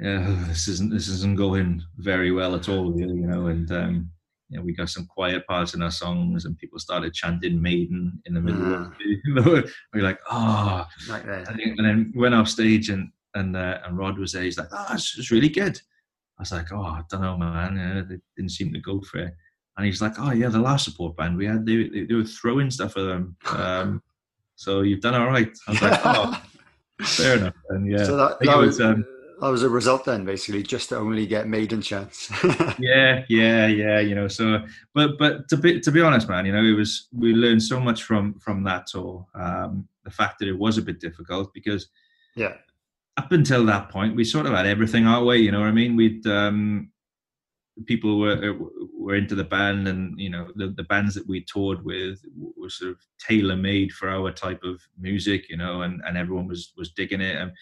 yeah, 0.00 0.44
this 0.48 0.68
isn't 0.68 0.92
this 0.92 1.08
isn't 1.08 1.36
going 1.36 1.82
very 1.98 2.32
well 2.32 2.54
at 2.54 2.68
all, 2.68 2.90
really, 2.90 3.16
you 3.16 3.26
know. 3.26 3.46
And 3.46 3.70
um, 3.72 4.10
you 4.48 4.58
know, 4.58 4.64
we 4.64 4.74
got 4.74 4.90
some 4.90 5.06
quiet 5.06 5.46
parts 5.46 5.74
in 5.74 5.82
our 5.82 5.90
songs, 5.90 6.44
and 6.44 6.58
people 6.58 6.78
started 6.78 7.14
chanting 7.14 7.60
Maiden 7.60 8.20
in 8.26 8.34
the 8.34 8.40
middle 8.40 8.74
of 8.74 8.92
it. 9.00 9.70
we're 9.94 10.02
like, 10.02 10.18
oh, 10.30 10.86
like 11.08 11.24
and 11.26 11.78
then 11.78 12.12
went 12.14 12.34
off 12.34 12.48
stage, 12.48 12.90
and 12.90 13.10
and 13.34 13.56
uh, 13.56 13.80
and 13.84 13.96
Rod 13.98 14.18
was 14.18 14.32
there. 14.32 14.42
He's 14.42 14.58
like, 14.58 14.68
oh, 14.72 14.86
it's, 14.92 15.18
it's 15.18 15.30
really 15.30 15.48
good. 15.48 15.80
I 16.42 16.44
was 16.44 16.50
like, 16.50 16.72
oh, 16.72 16.82
I 16.82 17.02
don't 17.08 17.20
know, 17.20 17.36
man. 17.36 17.76
Yeah, 17.76 18.02
they 18.02 18.18
didn't 18.36 18.50
seem 18.50 18.72
to 18.72 18.80
go 18.80 19.00
for 19.00 19.18
it. 19.18 19.32
And 19.76 19.86
he's 19.86 20.02
like, 20.02 20.14
oh 20.18 20.32
yeah, 20.32 20.48
the 20.48 20.58
last 20.58 20.84
support 20.84 21.16
band 21.16 21.36
we 21.36 21.46
had, 21.46 21.64
they, 21.64 21.88
they, 21.88 22.04
they 22.04 22.14
were 22.14 22.24
throwing 22.24 22.68
stuff 22.68 22.96
at 22.96 23.04
them. 23.04 23.36
Um, 23.46 24.02
so 24.56 24.80
you've 24.80 25.00
done 25.00 25.14
all 25.14 25.28
right. 25.28 25.56
I 25.68 25.70
was 25.70 25.82
like, 25.82 26.00
oh, 26.04 26.42
fair 27.02 27.36
enough. 27.36 27.54
And 27.68 27.88
yeah, 27.88 28.04
so 28.04 28.16
that, 28.16 28.40
that 28.40 28.58
was, 28.58 28.80
um, 28.80 29.06
that 29.40 29.48
was 29.48 29.62
a 29.62 29.68
result 29.68 30.04
then, 30.04 30.24
basically, 30.24 30.64
just 30.64 30.88
to 30.88 30.98
only 30.98 31.26
get 31.26 31.46
maiden 31.46 31.80
chance. 31.80 32.28
yeah, 32.80 33.24
yeah, 33.28 33.68
yeah. 33.68 34.00
You 34.00 34.16
know, 34.16 34.26
so 34.26 34.64
but 34.94 35.18
but 35.18 35.48
to 35.48 35.56
be 35.56 35.78
to 35.80 35.92
be 35.92 36.00
honest, 36.00 36.28
man, 36.28 36.44
you 36.44 36.52
know, 36.52 36.62
it 36.62 36.76
was 36.76 37.06
we 37.12 37.34
learned 37.34 37.62
so 37.62 37.78
much 37.78 38.02
from 38.02 38.34
from 38.40 38.64
that 38.64 38.88
tour. 38.88 39.24
Um, 39.34 39.86
the 40.04 40.10
fact 40.10 40.40
that 40.40 40.48
it 40.48 40.58
was 40.58 40.76
a 40.76 40.82
bit 40.82 41.00
difficult 41.00 41.54
because 41.54 41.88
yeah 42.34 42.54
up 43.16 43.32
until 43.32 43.64
that 43.66 43.90
point, 43.90 44.16
we 44.16 44.24
sort 44.24 44.46
of 44.46 44.52
had 44.52 44.66
everything 44.66 45.06
our 45.06 45.22
way. 45.22 45.38
You 45.38 45.52
know 45.52 45.60
what 45.60 45.68
I 45.68 45.72
mean? 45.72 45.96
We'd 45.96 46.26
um, 46.26 46.90
people 47.86 48.18
were 48.18 48.54
were 48.96 49.14
into 49.14 49.34
the 49.34 49.44
band, 49.44 49.88
and 49.88 50.18
you 50.18 50.30
know 50.30 50.48
the, 50.54 50.68
the 50.68 50.84
bands 50.84 51.14
that 51.14 51.28
we 51.28 51.44
toured 51.44 51.84
with 51.84 52.20
were 52.34 52.70
sort 52.70 52.92
of 52.92 52.98
tailor 53.18 53.56
made 53.56 53.92
for 53.92 54.08
our 54.08 54.30
type 54.32 54.62
of 54.64 54.80
music. 54.98 55.48
You 55.50 55.56
know, 55.56 55.82
and, 55.82 56.00
and 56.06 56.16
everyone 56.16 56.48
was 56.48 56.72
was 56.76 56.92
digging 56.92 57.20
it. 57.20 57.36
And 57.36 57.50
I 57.50 57.54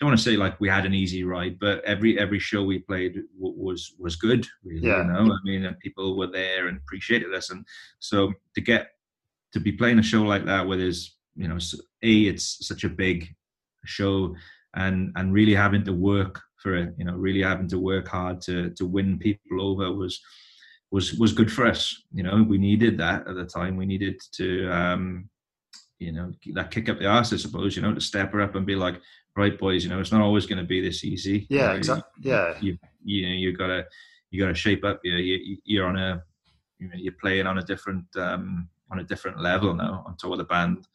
don't 0.00 0.10
want 0.10 0.18
to 0.18 0.24
say 0.24 0.36
like 0.36 0.60
we 0.60 0.68
had 0.68 0.86
an 0.86 0.94
easy 0.94 1.24
ride, 1.24 1.58
but 1.58 1.84
every 1.84 2.18
every 2.18 2.38
show 2.38 2.62
we 2.62 2.78
played 2.78 3.22
was 3.36 3.94
was 3.98 4.16
good. 4.16 4.46
Really, 4.64 4.86
yeah. 4.86 4.98
You 4.98 5.12
know, 5.12 5.32
I 5.32 5.38
mean, 5.44 5.64
and 5.64 5.78
people 5.80 6.16
were 6.16 6.30
there 6.30 6.68
and 6.68 6.78
appreciated 6.78 7.34
us, 7.34 7.50
and 7.50 7.66
so 7.98 8.32
to 8.54 8.60
get 8.60 8.88
to 9.52 9.60
be 9.60 9.72
playing 9.72 9.98
a 9.98 10.02
show 10.02 10.22
like 10.22 10.44
that, 10.46 10.66
where 10.66 10.78
there's 10.78 11.16
you 11.34 11.48
know, 11.48 11.58
a 12.02 12.22
it's 12.24 12.66
such 12.66 12.84
a 12.84 12.88
big 12.88 13.34
show 13.84 14.34
and 14.74 15.12
and 15.16 15.32
really 15.32 15.54
having 15.54 15.84
to 15.84 15.92
work 15.92 16.40
for 16.56 16.76
it 16.76 16.94
you 16.96 17.04
know 17.04 17.14
really 17.14 17.42
having 17.42 17.68
to 17.68 17.78
work 17.78 18.08
hard 18.08 18.40
to 18.40 18.70
to 18.70 18.86
win 18.86 19.18
people 19.18 19.60
over 19.60 19.92
was 19.92 20.20
was 20.92 21.14
was 21.14 21.32
good 21.32 21.50
for 21.50 21.66
us. 21.66 22.04
You 22.12 22.22
know 22.22 22.44
we 22.46 22.58
needed 22.58 22.98
that 22.98 23.26
at 23.26 23.34
the 23.34 23.46
time. 23.46 23.76
We 23.76 23.86
needed 23.86 24.20
to 24.32 24.70
um 24.70 25.28
you 25.98 26.12
know 26.12 26.32
that 26.54 26.70
kick 26.70 26.88
up 26.88 26.98
the 26.98 27.06
ass 27.06 27.32
i 27.32 27.36
suppose 27.36 27.76
you 27.76 27.82
know 27.82 27.94
to 27.94 28.00
step 28.00 28.32
her 28.32 28.40
up 28.40 28.56
and 28.56 28.66
be 28.66 28.74
like 28.74 29.00
right 29.36 29.56
boys 29.56 29.84
you 29.84 29.88
know 29.88 30.00
it's 30.00 30.10
not 30.10 30.20
always 30.20 30.46
going 30.46 30.58
to 30.58 30.64
be 30.64 30.80
this 30.80 31.04
easy. 31.04 31.46
Yeah 31.48 31.60
you 31.60 31.68
know, 31.68 31.74
exactly 31.76 32.30
yeah. 32.30 32.54
you 32.60 32.78
you 33.04 33.28
know 33.28 33.34
you 33.34 33.56
gotta 33.56 33.86
you 34.30 34.40
gotta 34.40 34.54
shape 34.54 34.84
up. 34.84 35.00
You, 35.04 35.14
you 35.14 35.56
you're 35.64 35.86
on 35.86 35.98
a 35.98 36.22
you 36.78 36.88
know 36.88 36.96
you're 36.96 37.20
playing 37.20 37.46
on 37.46 37.58
a 37.58 37.62
different 37.62 38.04
um 38.16 38.68
on 38.90 38.98
a 38.98 39.04
different 39.04 39.40
level 39.40 39.74
now 39.74 40.04
on 40.06 40.16
top 40.16 40.32
of 40.32 40.38
the 40.38 40.44
band 40.44 40.86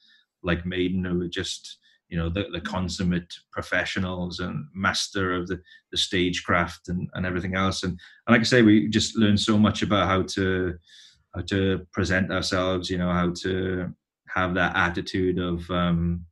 like 0.43 0.65
maiden 0.65 1.03
who 1.03 1.17
were 1.19 1.27
just 1.27 1.79
you 2.09 2.17
know 2.17 2.29
the, 2.29 2.45
the 2.51 2.61
consummate 2.61 3.33
professionals 3.51 4.39
and 4.39 4.65
master 4.73 5.33
of 5.33 5.47
the, 5.47 5.59
the 5.91 5.97
stagecraft 5.97 6.89
and, 6.89 7.09
and 7.13 7.25
everything 7.25 7.55
else. 7.55 7.83
And, 7.83 7.91
and 7.91 8.33
like 8.33 8.41
i 8.41 8.43
say 8.43 8.61
we 8.61 8.87
just 8.87 9.17
learned 9.17 9.39
so 9.39 9.57
much 9.57 9.81
about 9.81 10.07
how 10.07 10.23
to 10.23 10.75
how 11.35 11.41
to 11.41 11.85
present 11.91 12.31
ourselves 12.31 12.89
you 12.89 12.97
know 12.97 13.11
how 13.11 13.33
to 13.41 13.93
have 14.27 14.53
that 14.55 14.75
attitude 14.75 15.39
of 15.39 15.69
um, 15.69 16.25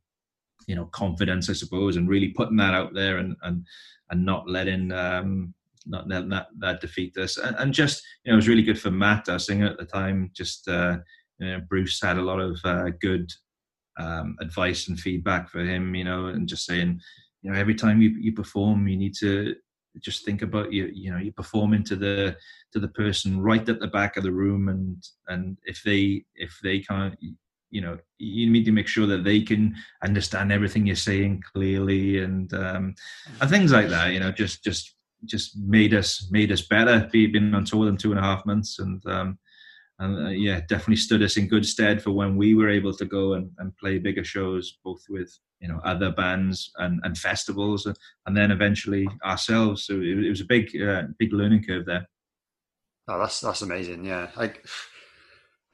you 0.66 0.74
know 0.74 0.86
confidence 0.86 1.48
i 1.50 1.52
suppose 1.52 1.96
and 1.96 2.08
really 2.08 2.28
putting 2.28 2.56
that 2.56 2.74
out 2.74 2.94
there 2.94 3.18
and 3.18 3.36
and 3.42 3.64
and 4.10 4.24
not 4.24 4.48
letting 4.48 4.92
um 4.92 5.54
not 5.88 6.08
letting 6.08 6.28
that 6.28 6.48
that 6.58 6.80
defeat 6.80 7.16
us. 7.16 7.36
And, 7.36 7.54
and 7.56 7.72
just 7.72 8.02
you 8.24 8.30
know 8.30 8.34
it 8.34 8.36
was 8.36 8.48
really 8.48 8.62
good 8.62 8.80
for 8.80 8.90
matt 8.90 9.28
our 9.28 9.38
singer 9.38 9.66
at 9.66 9.78
the 9.78 9.84
time 9.84 10.30
just 10.34 10.68
uh 10.68 10.98
you 11.38 11.52
know, 11.52 11.60
bruce 11.68 12.00
had 12.00 12.16
a 12.16 12.22
lot 12.22 12.40
of 12.40 12.58
uh, 12.64 12.90
good 13.00 13.30
um, 13.98 14.36
advice 14.40 14.88
and 14.88 14.98
feedback 14.98 15.48
for 15.48 15.60
him, 15.60 15.94
you 15.94 16.04
know, 16.04 16.26
and 16.26 16.48
just 16.48 16.66
saying, 16.66 17.00
you 17.42 17.50
know, 17.50 17.58
every 17.58 17.74
time 17.74 18.02
you, 18.02 18.10
you 18.10 18.32
perform, 18.32 18.88
you 18.88 18.96
need 18.96 19.14
to 19.20 19.54
just 20.00 20.24
think 20.24 20.42
about 20.42 20.72
you, 20.72 20.90
you 20.92 21.10
know, 21.10 21.18
you 21.18 21.32
performing 21.32 21.82
to 21.84 21.96
the 21.96 22.36
to 22.72 22.78
the 22.80 22.88
person 22.88 23.40
right 23.40 23.68
at 23.68 23.80
the 23.80 23.86
back 23.86 24.16
of 24.16 24.22
the 24.22 24.32
room, 24.32 24.68
and 24.68 25.02
and 25.28 25.56
if 25.64 25.82
they 25.84 26.24
if 26.34 26.58
they 26.62 26.80
can't, 26.80 27.14
you 27.70 27.80
know, 27.80 27.98
you 28.18 28.50
need 28.50 28.64
to 28.64 28.72
make 28.72 28.88
sure 28.88 29.06
that 29.06 29.24
they 29.24 29.40
can 29.40 29.74
understand 30.02 30.52
everything 30.52 30.86
you're 30.86 30.96
saying 30.96 31.42
clearly, 31.54 32.22
and 32.22 32.52
um, 32.54 32.94
and 33.40 33.50
things 33.50 33.72
like 33.72 33.88
that. 33.88 34.12
You 34.12 34.20
know, 34.20 34.32
just 34.32 34.62
just 34.62 34.94
just 35.24 35.56
made 35.58 35.94
us 35.94 36.28
made 36.30 36.52
us 36.52 36.62
better. 36.62 37.08
Being 37.12 37.54
on 37.54 37.64
tour 37.64 37.86
them 37.86 37.96
two 37.96 38.10
and 38.10 38.20
a 38.20 38.24
half 38.24 38.44
months, 38.46 38.78
and 38.78 39.04
um, 39.06 39.38
and 39.98 40.26
uh, 40.26 40.30
yeah, 40.30 40.60
definitely 40.68 40.96
stood 40.96 41.22
us 41.22 41.36
in 41.36 41.48
good 41.48 41.64
stead 41.64 42.02
for 42.02 42.10
when 42.10 42.36
we 42.36 42.54
were 42.54 42.68
able 42.68 42.94
to 42.94 43.04
go 43.04 43.34
and, 43.34 43.50
and 43.58 43.76
play 43.78 43.98
bigger 43.98 44.24
shows, 44.24 44.78
both 44.84 45.02
with 45.08 45.38
you 45.60 45.68
know 45.68 45.80
other 45.84 46.10
bands 46.10 46.70
and, 46.76 47.00
and 47.02 47.16
festivals, 47.16 47.86
and 48.26 48.36
then 48.36 48.50
eventually 48.50 49.08
ourselves. 49.24 49.86
So 49.86 49.94
it, 49.94 50.24
it 50.24 50.28
was 50.28 50.42
a 50.42 50.46
big 50.46 50.70
uh, 50.80 51.04
big 51.18 51.32
learning 51.32 51.64
curve 51.64 51.86
there. 51.86 52.06
Oh, 53.08 53.18
that's 53.18 53.40
that's 53.40 53.62
amazing. 53.62 54.04
Yeah, 54.04 54.28
I 54.36 54.52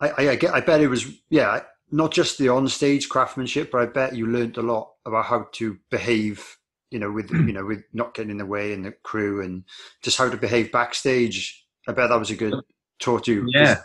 I, 0.00 0.28
I 0.28 0.36
get. 0.36 0.54
I 0.54 0.60
bet 0.60 0.80
it 0.80 0.88
was 0.88 1.06
yeah, 1.30 1.60
not 1.90 2.12
just 2.12 2.38
the 2.38 2.48
on 2.48 2.68
stage 2.68 3.08
craftsmanship, 3.08 3.70
but 3.72 3.82
I 3.82 3.86
bet 3.86 4.16
you 4.16 4.26
learned 4.26 4.56
a 4.56 4.62
lot 4.62 4.92
about 5.06 5.26
how 5.26 5.48
to 5.52 5.78
behave. 5.90 6.58
You 6.90 6.98
know, 6.98 7.10
with 7.10 7.30
you 7.30 7.52
know, 7.52 7.64
with 7.64 7.82
not 7.92 8.14
getting 8.14 8.30
in 8.30 8.38
the 8.38 8.46
way 8.46 8.72
and 8.72 8.84
the 8.84 8.92
crew, 9.02 9.42
and 9.42 9.64
just 10.02 10.18
how 10.18 10.28
to 10.28 10.36
behave 10.36 10.70
backstage. 10.70 11.58
I 11.88 11.92
bet 11.92 12.10
that 12.10 12.18
was 12.18 12.30
a 12.30 12.36
good 12.36 12.54
taught 13.00 13.26
you. 13.26 13.48
Yeah, 13.48 13.78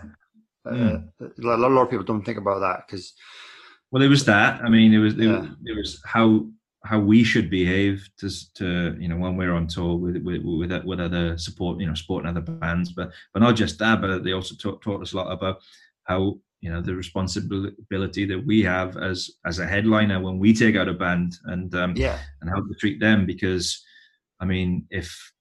Mm. 0.74 1.09
Uh, 1.22 1.55
a 1.55 1.57
lot 1.57 1.84
of 1.84 1.89
people 1.89 2.05
don't 2.05 2.24
think 2.24 2.38
about 2.38 2.59
that 2.59 2.88
because. 2.88 3.13
Well, 3.91 4.03
it 4.03 4.09
was 4.09 4.26
that. 4.26 4.61
I 4.61 4.70
mean, 4.70 4.93
it 4.93 4.97
was 4.97 5.13
it, 5.13 5.22
yeah. 5.22 5.39
was, 5.39 5.49
it 5.65 5.78
was 5.78 6.01
how 6.05 6.45
how 6.84 6.99
we 6.99 7.24
should 7.24 7.49
behave 7.49 8.09
to, 8.18 8.30
to 8.55 8.95
you 8.99 9.07
know 9.07 9.18
when 9.18 9.36
we're 9.36 9.53
on 9.53 9.68
tour 9.68 9.95
with 9.95 10.18
with 10.24 10.41
with, 10.43 10.84
with 10.86 10.99
other 10.99 11.38
support 11.38 11.80
you 11.80 11.88
know 11.88 11.93
supporting 11.93 12.30
other 12.30 12.41
bands, 12.41 12.91
but 12.91 13.11
but 13.34 13.41
not 13.41 13.55
just 13.55 13.80
that, 13.80 14.01
but 14.01 14.24
they 14.24 14.34
also 14.34 14.55
taught, 14.55 14.82
taught 14.82 15.01
us 15.01 15.13
a 15.13 15.18
lot 15.18 15.32
about 15.32 15.59
how 16.03 16.38
you 16.61 16.72
know 16.72 16.82
the 16.82 16.95
responsibility 16.95 18.26
that 18.26 18.43
we 18.45 18.63
have 18.63 18.97
as 18.97 19.32
as 19.45 19.59
a 19.59 19.68
headliner 19.68 20.20
when 20.20 20.39
we 20.39 20.53
take 20.53 20.76
out 20.76 20.88
a 20.88 20.93
band 20.93 21.36
and 21.45 21.76
um, 21.76 21.93
yeah 21.95 22.20
and 22.41 22.49
how 22.49 22.57
to 22.57 22.74
treat 22.80 22.99
them 22.99 23.26
because 23.26 23.84
I 24.39 24.45
mean 24.45 24.88
if 24.89 25.34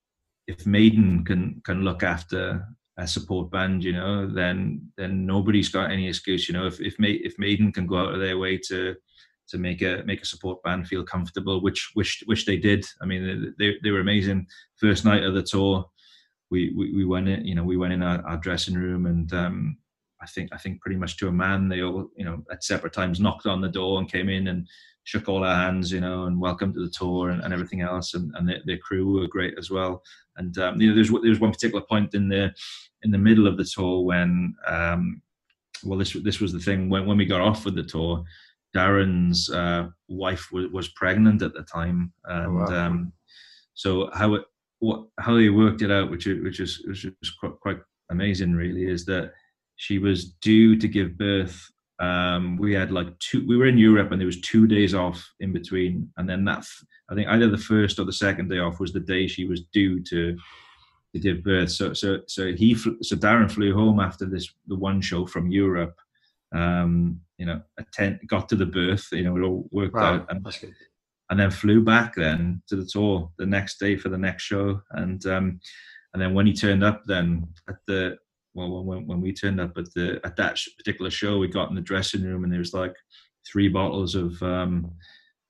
if 0.47 0.67
Maiden 0.67 1.25
can 1.25 1.63
can 1.65 1.83
look 1.83 2.03
after 2.03 2.67
a 2.99 3.07
support 3.07 3.51
band, 3.51 3.85
you 3.85 3.93
know, 3.93 4.27
then 4.27 4.91
then 4.97 5.27
nobody's 5.27 5.69
got 5.69 5.91
any 5.91 6.09
excuse. 6.09 6.49
You 6.49 6.55
know, 6.55 6.67
if 6.67 6.81
if, 6.81 6.97
if 6.99 7.39
Maiden 7.39 7.73
can 7.73 7.87
go 7.87 7.99
out 7.99 8.15
of 8.15 8.21
their 8.21 8.39
way 8.39 8.59
to 8.69 8.95
to 9.49 9.59
make 9.59 9.83
a 9.83 10.03
make 10.07 10.23
a 10.23 10.27
support 10.27 10.63
band 10.63 10.89
feel 10.89 11.05
comfortable, 11.05 11.61
which 11.63 11.91
which 11.95 12.23
which 12.27 12.47
they 12.47 12.57
did. 12.57 12.85
I 13.03 13.07
mean, 13.07 13.55
they 13.59 13.77
they 13.83 13.91
were 13.91 14.01
amazing. 14.01 14.47
First 14.77 15.05
night 15.05 15.25
of 15.25 15.35
the 15.35 15.43
tour, 15.43 15.85
we 16.51 16.73
we, 16.77 16.95
we 16.95 17.05
went 17.05 17.29
in, 17.29 17.45
you 17.47 17.55
know, 17.55 17.65
we 17.65 17.77
went 17.77 17.93
in 17.93 18.03
our, 18.03 18.27
our 18.27 18.39
dressing 18.39 18.75
room 18.75 19.07
and. 19.07 19.33
um 19.33 19.79
I 20.19 20.25
think 20.25 20.49
I 20.51 20.57
think 20.57 20.81
pretty 20.81 20.97
much 20.97 21.19
to 21.19 21.29
a 21.29 21.33
man 21.33 21.69
they 21.69 21.83
all 21.83 22.09
you 22.17 22.25
know 22.25 22.43
at 22.51 22.65
separate 22.65 22.95
times 22.95 23.21
knocked 23.21 23.45
on 23.45 23.61
the 23.61 23.69
door 23.69 23.99
and 23.99 24.11
came 24.11 24.31
in 24.31 24.49
and 24.49 24.67
shook 25.07 25.29
all 25.29 25.45
our 25.45 25.57
hands 25.57 25.91
you 25.91 26.01
know 26.01 26.25
and 26.25 26.39
welcome 26.39 26.73
to 26.73 26.85
the 26.85 26.91
tour 26.91 27.31
and, 27.31 27.43
and 27.43 27.55
everything 27.55 27.81
else 27.81 28.15
and, 28.15 28.31
and 28.35 28.49
their, 28.49 28.61
their 28.67 28.79
crew 28.79 29.13
were 29.13 29.27
great 29.27 29.55
as 29.59 29.71
well 29.71 30.03
and 30.37 30.59
um, 30.59 30.81
you 30.81 30.89
know 30.89 30.95
there's 30.95 31.11
there's 31.23 31.41
one 31.41 31.53
particular 31.53 31.85
point 31.89 32.15
in 32.15 32.29
the 32.29 32.53
in 33.03 33.11
the 33.11 33.19
middle 33.19 33.47
of 33.47 33.57
the 33.57 33.65
tour 33.65 34.05
when 34.05 34.55
um, 34.67 35.23
well 35.85 35.99
this 35.99 36.13
this 36.23 36.41
was 36.41 36.53
the 36.53 36.61
thing 36.61 36.91
when 36.91 37.07
when 37.07 37.17
we 37.17 37.25
got 37.25 37.41
off 37.41 37.65
with 37.65 37.75
the 37.75 37.83
tour 37.83 38.25
Darren's 38.77 39.51
uh, 39.51 39.89
wife 40.09 40.53
was, 40.53 40.67
was 40.71 40.89
pregnant 40.89 41.41
at 41.41 41.55
the 41.55 41.63
time, 41.63 42.13
oh, 42.29 42.35
and 42.35 42.47
oh, 42.47 42.73
wow. 42.73 42.87
um, 42.87 43.13
so 43.75 44.11
how 44.13 44.35
it 44.35 44.43
what 44.81 45.07
how 45.19 45.35
they 45.35 45.49
worked 45.49 45.83
it 45.83 45.91
out, 45.91 46.11
which 46.11 46.27
which 46.27 46.61
is 46.61 46.85
which 46.87 47.05
is 47.05 47.31
quite, 47.41 47.59
quite 47.61 47.79
amazing, 48.11 48.55
really, 48.55 48.85
is 48.85 49.05
that 49.07 49.33
she 49.77 49.99
was 49.99 50.33
due 50.43 50.77
to 50.79 50.89
give 50.89 51.17
birth. 51.17 51.71
Um, 51.99 52.59
we 52.59 52.75
had 52.75 52.93
like 52.93 53.19
two. 53.19 53.47
We 53.47 53.57
were 53.57 53.67
in 53.67 53.79
Europe, 53.79 54.13
and 54.13 54.21
there 54.21 54.27
was 54.27 54.41
two 54.41 54.67
days 54.67 54.95
off 54.95 55.27
in 55.41 55.53
between, 55.53 56.11
and 56.17 56.29
then 56.29 56.45
that 56.45 56.67
I 57.11 57.15
think 57.15 57.29
either 57.29 57.49
the 57.49 57.59
first 57.59 57.99
or 57.99 58.05
the 58.05 58.13
second 58.13 58.51
day 58.51 58.59
off 58.59 58.81
was 58.81 58.93
the 58.93 59.01
day 59.01 59.27
she 59.27 59.47
was 59.47 59.63
due 59.73 60.03
to 60.05 60.37
to 61.15 61.19
give 61.19 61.43
birth. 61.43 61.71
So 61.71 61.95
so 61.95 62.21
so 62.27 62.53
he 62.53 62.75
so 62.75 63.17
Darren 63.17 63.51
flew 63.51 63.75
home 63.75 64.01
after 64.01 64.27
this 64.27 64.53
the 64.67 64.77
one 64.77 65.01
show 65.01 65.27
from 65.27 65.51
Europe 65.51 65.99
um, 66.55 67.21
you 67.39 67.47
know, 67.47 67.61
attend, 67.79 68.21
got 68.27 68.49
to 68.49 68.57
the 68.57 68.67
birth, 68.67 69.09
you 69.13 69.25
know, 69.25 69.37
it 69.37 69.43
all 69.43 69.69
worked 69.71 69.95
wow, 69.95 70.15
out. 70.15 70.27
And, 70.31 70.47
and 71.31 71.41
then 71.41 71.51
flew 71.51 71.83
back 71.83 72.15
then 72.15 72.63
to 72.69 72.77
the 72.77 72.85
tour 72.85 73.31
the 73.39 73.47
next 73.47 73.79
day 73.79 73.97
for 73.97 74.09
the 74.09 74.19
next 74.19 74.45
show. 74.45 74.81
And 74.93 75.25
um, 75.27 75.61
and 76.15 76.23
then 76.23 76.35
when 76.35 76.47
he 76.47 76.55
turned 76.55 76.85
up 76.85 77.03
then 77.05 77.47
at 77.69 77.77
the 77.87 78.17
well 78.57 78.85
when 78.85 79.07
when 79.07 79.21
we 79.21 79.33
turned 79.33 79.61
up 79.61 79.77
at 79.77 79.93
the 79.95 80.21
at 80.25 80.37
that 80.37 80.59
particular 80.77 81.11
show 81.11 81.39
we 81.39 81.49
got 81.49 81.69
in 81.69 81.75
the 81.75 81.81
dressing 81.81 82.23
room 82.23 82.45
and 82.45 82.53
there 82.53 82.59
was 82.59 82.75
like 82.75 82.95
three 83.47 83.69
bottles 83.69 84.15
of 84.15 84.41
um 84.43 84.91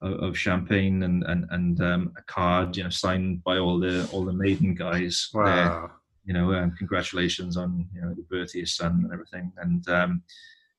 of, 0.03 0.37
champagne 0.37 1.03
and 1.03 1.25
and 1.25 1.47
and 1.51 1.81
um, 1.81 2.13
a 2.19 2.23
card 2.31 2.77
you 2.77 2.85
know 2.85 2.91
signed 2.91 3.43
by 3.43 3.57
all 3.57 3.81
the 3.81 4.09
all 4.13 4.25
the 4.25 4.33
maiden 4.33 4.75
guys 4.75 5.31
wow 5.33 5.45
there. 5.45 5.91
you 6.27 6.35
know 6.35 6.53
um, 6.53 6.71
congratulations 6.77 7.57
on 7.57 7.89
you 7.95 8.03
know 8.03 8.13
the 8.15 8.23
birth 8.31 8.51
of 8.51 8.55
your 8.57 8.67
son 8.67 9.01
and 9.05 9.13
everything 9.13 9.51
and 9.57 9.89
um 9.89 10.23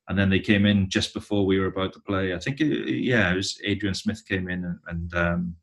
and 0.07 0.17
then 0.17 0.29
they 0.29 0.39
came 0.39 0.65
in 0.65 0.89
just 0.89 1.13
before 1.13 1.45
we 1.45 1.59
were 1.59 1.67
about 1.67 1.93
to 1.93 1.99
play. 1.99 2.33
I 2.33 2.39
think, 2.39 2.61
it, 2.61 2.89
yeah, 2.89 3.31
it 3.31 3.35
was 3.35 3.59
Adrian 3.63 3.95
Smith 3.95 4.23
came 4.27 4.49
in 4.49 4.63
and, 4.63 4.79
and, 4.87 5.15
um, 5.15 5.55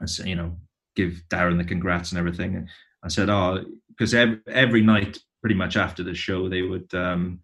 and 0.00 0.10
said, 0.10 0.26
you 0.26 0.34
know, 0.34 0.56
give 0.96 1.22
Darren 1.28 1.58
the 1.58 1.64
congrats 1.64 2.10
and 2.10 2.18
everything. 2.18 2.56
And 2.56 2.68
I 3.04 3.08
said, 3.08 3.30
oh, 3.30 3.64
because 3.88 4.14
every, 4.14 4.40
every 4.48 4.82
night, 4.82 5.18
pretty 5.42 5.56
much 5.56 5.76
after 5.76 6.02
the 6.02 6.14
show, 6.14 6.48
they 6.48 6.62
would 6.62 6.92
um, 6.94 7.40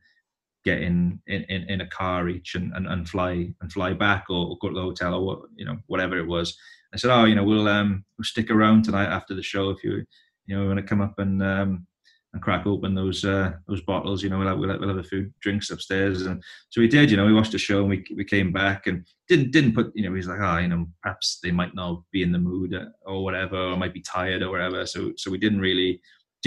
get 0.65 0.81
in, 0.81 1.21
in 1.27 1.43
in 1.45 1.81
a 1.83 1.87
car 1.89 2.29
each 2.29 2.55
and, 2.55 2.73
and, 2.75 2.87
and 2.87 3.09
fly 3.09 3.53
and 3.61 3.73
fly 3.73 3.93
back 3.93 4.27
or, 4.31 4.47
or, 4.47 4.59
go 4.59 4.69
to 4.69 4.75
the 4.75 4.81
hotel 4.81 5.15
or 5.15 5.43
you 5.57 5.65
know 5.65 5.77
whatever 5.87 6.19
it 6.19 6.27
was. 6.27 6.57
I 6.95 6.97
said, 6.97 7.11
oh, 7.11 7.25
you 7.25 7.35
know, 7.35 7.45
we'll 7.45 7.69
um, 7.69 8.05
we'll 8.17 8.25
stick 8.25 8.51
around 8.51 8.85
tonight 8.85 9.13
after 9.13 9.35
the 9.35 9.43
show 9.43 9.71
if 9.71 9.85
you 9.85 10.05
you 10.47 10.57
know 10.57 10.67
want 10.67 10.79
to 10.79 10.83
come 10.83 11.01
up 11.01 11.19
and 11.19 11.43
um, 11.43 11.87
and 12.33 12.43
crack 12.43 12.67
open 12.67 12.95
those 12.95 13.25
uh, 13.25 13.53
those 13.67 13.81
bottles. 13.83 14.23
You 14.23 14.31
know, 14.31 14.39
we'll 14.39 14.49
have, 14.49 14.59
we'll 14.59 14.71
have, 14.71 14.81
we'll 14.81 14.89
have 14.89 14.99
a 14.99 15.03
few 15.03 15.31
drinks 15.41 15.71
upstairs, 15.71 16.27
and 16.27 16.43
so 16.71 16.81
we 16.81 16.89
did. 16.89 17.11
You 17.11 17.17
know, 17.17 17.27
we 17.27 17.35
watched 17.35 17.53
the 17.53 17.59
show 17.59 17.81
and 17.81 17.89
we 17.91 18.05
we 18.17 18.25
came 18.25 18.53
back 18.53 18.87
and 18.87 19.07
didn't 19.29 19.51
didn't 19.51 19.75
put. 19.75 19.93
You 19.95 20.09
know, 20.09 20.15
he's 20.15 20.29
like, 20.29 20.41
ah, 20.41 20.57
oh, 20.57 20.59
you 20.59 20.69
know, 20.69 20.87
perhaps 21.03 21.39
they 21.43 21.51
might 21.51 21.75
not 21.75 22.03
be 22.13 22.23
in 22.23 22.33
the 22.33 22.39
mood 22.39 22.77
or 23.07 23.25
whatever, 23.25 23.57
or 23.57 23.77
might 23.77 23.95
be 23.95 24.03
tired 24.03 24.43
or 24.43 24.51
whatever. 24.51 24.87
So 24.87 25.13
so 25.17 25.31
we 25.31 25.39
didn't 25.39 25.61
really 25.61 26.01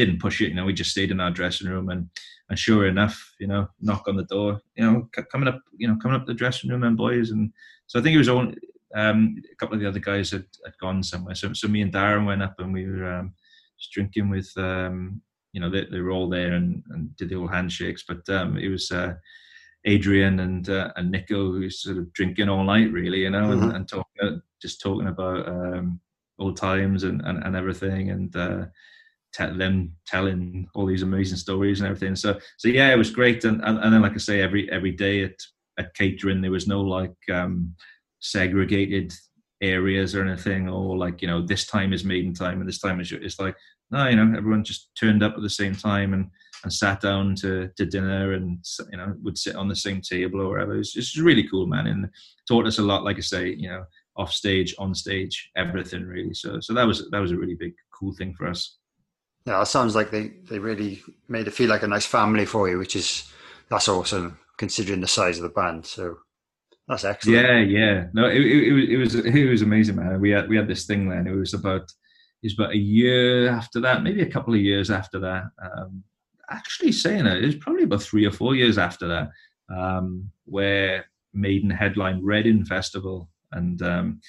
didn't 0.05 0.21
push 0.21 0.41
it. 0.41 0.49
You 0.49 0.55
know, 0.55 0.65
we 0.65 0.73
just 0.73 0.91
stayed 0.91 1.11
in 1.11 1.19
our 1.19 1.31
dressing 1.31 1.69
room 1.69 1.89
and 1.89 2.09
and 2.49 2.59
sure 2.59 2.85
enough, 2.85 3.33
you 3.39 3.47
know, 3.47 3.67
knock 3.79 4.07
on 4.07 4.17
the 4.17 4.25
door. 4.25 4.59
You 4.75 4.83
know, 4.83 5.09
coming 5.31 5.47
up, 5.47 5.61
you 5.77 5.87
know, 5.87 5.97
coming 6.01 6.19
up 6.19 6.25
the 6.25 6.33
dressing 6.33 6.69
room 6.69 6.83
and 6.83 6.97
boys, 6.97 7.31
and 7.31 7.51
so 7.87 7.99
I 7.99 8.01
think 8.01 8.15
it 8.15 8.19
was 8.19 8.29
only 8.29 8.57
um, 8.95 9.41
a 9.51 9.55
couple 9.55 9.75
of 9.75 9.81
the 9.81 9.87
other 9.87 9.99
guys 9.99 10.31
had, 10.31 10.45
had 10.65 10.77
gone 10.79 11.01
somewhere. 11.01 11.35
So 11.35 11.53
so 11.53 11.67
me 11.67 11.81
and 11.81 11.93
Darren 11.93 12.25
went 12.25 12.43
up 12.43 12.55
and 12.59 12.73
we 12.73 12.87
were 12.87 13.11
um, 13.11 13.33
just 13.79 13.93
drinking 13.93 14.29
with 14.29 14.51
um, 14.57 15.21
you 15.53 15.59
know 15.59 15.69
they, 15.69 15.85
they 15.85 15.99
were 15.99 16.11
all 16.11 16.29
there 16.29 16.53
and, 16.53 16.83
and 16.89 17.15
did 17.17 17.29
the 17.29 17.35
old 17.35 17.51
handshakes 17.51 18.03
but 18.07 18.27
um, 18.29 18.57
it 18.57 18.69
was 18.69 18.91
uh, 18.91 19.13
adrian 19.85 20.39
and 20.39 20.69
uh, 20.69 20.91
and 20.95 21.11
Nicko 21.11 21.51
who 21.51 21.61
was 21.61 21.81
sort 21.81 21.97
of 21.97 22.11
drinking 22.13 22.49
all 22.49 22.63
night 22.63 22.91
really 22.91 23.19
you 23.19 23.29
know 23.29 23.49
mm-hmm. 23.49 23.63
and, 23.63 23.75
and 23.75 23.87
talking 23.87 24.41
just 24.61 24.81
talking 24.81 25.07
about 25.07 25.47
um, 25.47 25.99
old 26.39 26.57
times 26.57 27.03
and, 27.03 27.21
and, 27.21 27.43
and 27.43 27.55
everything 27.55 28.11
and 28.11 28.35
uh, 28.35 28.65
them 29.37 29.95
telling 30.05 30.67
all 30.75 30.85
these 30.85 31.03
amazing 31.03 31.37
stories 31.37 31.79
and 31.79 31.89
everything 31.89 32.15
so 32.15 32.37
so 32.57 32.67
yeah 32.67 32.91
it 32.91 32.97
was 32.97 33.09
great 33.09 33.43
and, 33.45 33.63
and, 33.63 33.79
and 33.79 33.93
then 33.93 34.01
like 34.01 34.13
i 34.13 34.17
say 34.17 34.41
every 34.41 34.69
every 34.71 34.91
day 34.91 35.23
at 35.23 35.35
at 35.79 35.93
catering 35.93 36.41
there 36.41 36.51
was 36.51 36.67
no 36.67 36.81
like 36.81 37.15
um, 37.31 37.73
segregated 38.19 39.13
areas 39.61 40.15
or 40.15 40.25
anything 40.25 40.67
or 40.67 40.97
like 40.97 41.21
you 41.21 41.27
know 41.27 41.41
this 41.41 41.65
time 41.65 41.93
is 41.93 42.03
maiden 42.03 42.33
time 42.33 42.59
and 42.59 42.67
this 42.67 42.79
time 42.79 42.99
is 42.99 43.11
it's 43.11 43.39
like 43.39 43.55
no, 43.91 44.07
you 44.07 44.15
know, 44.15 44.37
everyone 44.37 44.63
just 44.63 44.89
turned 44.95 45.21
up 45.21 45.35
at 45.35 45.41
the 45.41 45.49
same 45.49 45.75
time 45.75 46.13
and, 46.13 46.29
and 46.63 46.71
sat 46.71 47.01
down 47.01 47.35
to, 47.35 47.69
to 47.75 47.85
dinner 47.85 48.33
and, 48.33 48.63
you 48.89 48.97
know, 48.97 49.13
would 49.21 49.37
sit 49.37 49.55
on 49.55 49.67
the 49.67 49.75
same 49.75 50.01
table 50.01 50.41
or 50.41 50.49
whatever. 50.49 50.77
It's 50.77 50.93
just 50.93 51.17
really 51.17 51.47
cool, 51.47 51.67
man. 51.67 51.87
And 51.87 52.09
taught 52.47 52.65
us 52.65 52.79
a 52.79 52.83
lot, 52.83 53.03
like 53.03 53.17
I 53.17 53.21
say, 53.21 53.49
you 53.49 53.67
know, 53.67 53.83
off 54.15 54.31
stage, 54.31 54.73
on 54.79 54.95
stage, 54.95 55.51
everything 55.57 56.05
really. 56.05 56.33
So, 56.33 56.61
so 56.61 56.73
that 56.73 56.87
was, 56.87 57.09
that 57.11 57.19
was 57.19 57.31
a 57.31 57.37
really 57.37 57.55
big, 57.55 57.73
cool 57.93 58.13
thing 58.13 58.33
for 58.33 58.47
us. 58.47 58.77
Yeah, 59.45 59.61
it 59.61 59.65
sounds 59.65 59.95
like 59.95 60.11
they, 60.11 60.33
they 60.49 60.59
really 60.59 61.01
made 61.27 61.47
it 61.47 61.53
feel 61.53 61.69
like 61.69 61.83
a 61.83 61.87
nice 61.87 62.05
family 62.05 62.45
for 62.45 62.69
you, 62.69 62.77
which 62.77 62.95
is, 62.95 63.31
that's 63.69 63.87
awesome 63.87 64.37
considering 64.57 65.01
the 65.01 65.07
size 65.07 65.37
of 65.37 65.43
the 65.43 65.49
band. 65.49 65.85
So 65.85 66.17
that's 66.87 67.03
excellent. 67.03 67.47
Yeah, 67.47 67.59
yeah. 67.59 68.05
No, 68.13 68.27
it, 68.27 68.41
it, 68.41 68.89
it 68.91 68.97
was, 68.97 69.15
it 69.15 69.49
was 69.49 69.61
amazing, 69.61 69.95
man. 69.95 70.21
We 70.21 70.29
had, 70.29 70.47
we 70.47 70.57
had 70.57 70.67
this 70.67 70.85
thing 70.85 71.09
then. 71.09 71.25
It 71.25 71.35
was 71.35 71.53
about, 71.53 71.81
it 72.43 72.47
was 72.47 72.53
about 72.53 72.73
a 72.73 72.77
year 72.77 73.49
after 73.49 73.79
that, 73.81 74.03
maybe 74.03 74.21
a 74.21 74.29
couple 74.29 74.53
of 74.53 74.59
years 74.59 74.91
after 74.91 75.19
that. 75.19 75.45
Um, 75.63 76.03
actually, 76.49 76.91
saying 76.91 77.25
it, 77.25 77.43
it 77.43 77.45
was 77.45 77.55
probably 77.55 77.83
about 77.83 78.03
three 78.03 78.25
or 78.25 78.31
four 78.31 78.55
years 78.55 78.77
after 78.77 79.07
that, 79.07 79.29
um, 79.75 80.29
where 80.45 81.05
Maiden 81.33 81.69
headline 81.69 82.21
Reading 82.23 82.65
Festival, 82.65 83.29
and 83.53 83.81
um, 83.81 84.21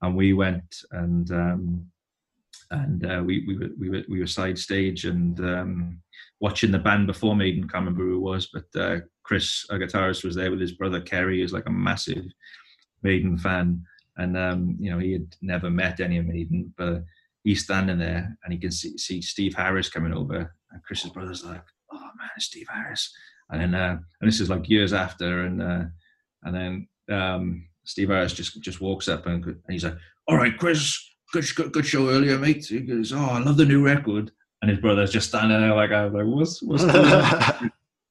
and 0.00 0.16
we 0.16 0.32
went 0.32 0.74
and 0.92 1.30
um, 1.30 1.86
and 2.70 3.06
uh, 3.06 3.22
we 3.24 3.44
we 3.46 3.56
were, 3.56 3.70
we 3.78 3.90
were 3.90 4.02
we 4.08 4.20
were 4.20 4.26
side 4.26 4.58
stage 4.58 5.04
and 5.04 5.38
um, 5.40 6.00
watching 6.40 6.70
the 6.70 6.78
band 6.78 7.06
before 7.06 7.36
Maiden. 7.36 7.62
Can't 7.62 7.84
remember 7.84 8.04
who 8.04 8.16
it 8.16 8.20
was, 8.20 8.48
but 8.52 8.80
uh, 8.80 9.00
Chris, 9.22 9.64
a 9.70 9.76
guitarist, 9.76 10.24
was 10.24 10.34
there 10.34 10.50
with 10.50 10.60
his 10.60 10.72
brother 10.72 11.00
Kerry, 11.00 11.40
who's 11.40 11.52
like 11.52 11.66
a 11.66 11.72
massive 11.72 12.24
Maiden 13.02 13.38
fan, 13.38 13.82
and 14.16 14.36
um, 14.36 14.76
you 14.80 14.90
know 14.90 14.98
he 14.98 15.12
had 15.12 15.34
never 15.42 15.70
met 15.70 16.00
any 16.00 16.18
of 16.18 16.26
Maiden, 16.26 16.72
but 16.76 17.04
he's 17.44 17.62
standing 17.62 17.98
there 17.98 18.36
and 18.42 18.52
he 18.52 18.58
can 18.58 18.72
see, 18.72 18.98
see 18.98 19.22
Steve 19.22 19.54
Harris 19.54 19.88
coming 19.88 20.12
over, 20.12 20.54
and 20.70 20.82
Chris's 20.82 21.10
brother's 21.10 21.44
like, 21.44 21.62
"Oh 21.92 22.10
man, 22.18 22.30
it's 22.36 22.46
Steve 22.46 22.66
Harris," 22.72 23.12
and 23.50 23.60
then 23.60 23.74
uh, 23.74 23.98
and 24.20 24.28
this 24.28 24.40
is 24.40 24.50
like 24.50 24.68
years 24.68 24.92
after, 24.92 25.42
and 25.42 25.62
uh, 25.62 25.84
and 26.42 26.54
then 26.54 26.88
um, 27.16 27.68
Steve 27.84 28.08
Harris 28.08 28.32
just 28.32 28.60
just 28.60 28.80
walks 28.80 29.08
up 29.08 29.26
and 29.26 29.56
he's 29.68 29.84
like, 29.84 29.96
"All 30.28 30.36
right, 30.36 30.58
Chris, 30.58 30.98
good, 31.32 31.46
good 31.54 31.72
good 31.72 31.86
show 31.86 32.08
earlier, 32.08 32.38
mate." 32.38 32.66
He 32.66 32.80
goes, 32.80 33.12
"Oh, 33.12 33.18
I 33.18 33.38
love 33.38 33.56
the 33.56 33.64
new 33.64 33.84
record," 33.84 34.30
and 34.62 34.70
his 34.70 34.80
brother's 34.80 35.12
just 35.12 35.28
standing 35.28 35.60
there 35.60 35.74
like, 35.74 35.90
"I 35.92 36.06
was 36.06 36.14
like, 36.14 36.26
what's 36.26 36.62
what's?" 36.62 36.84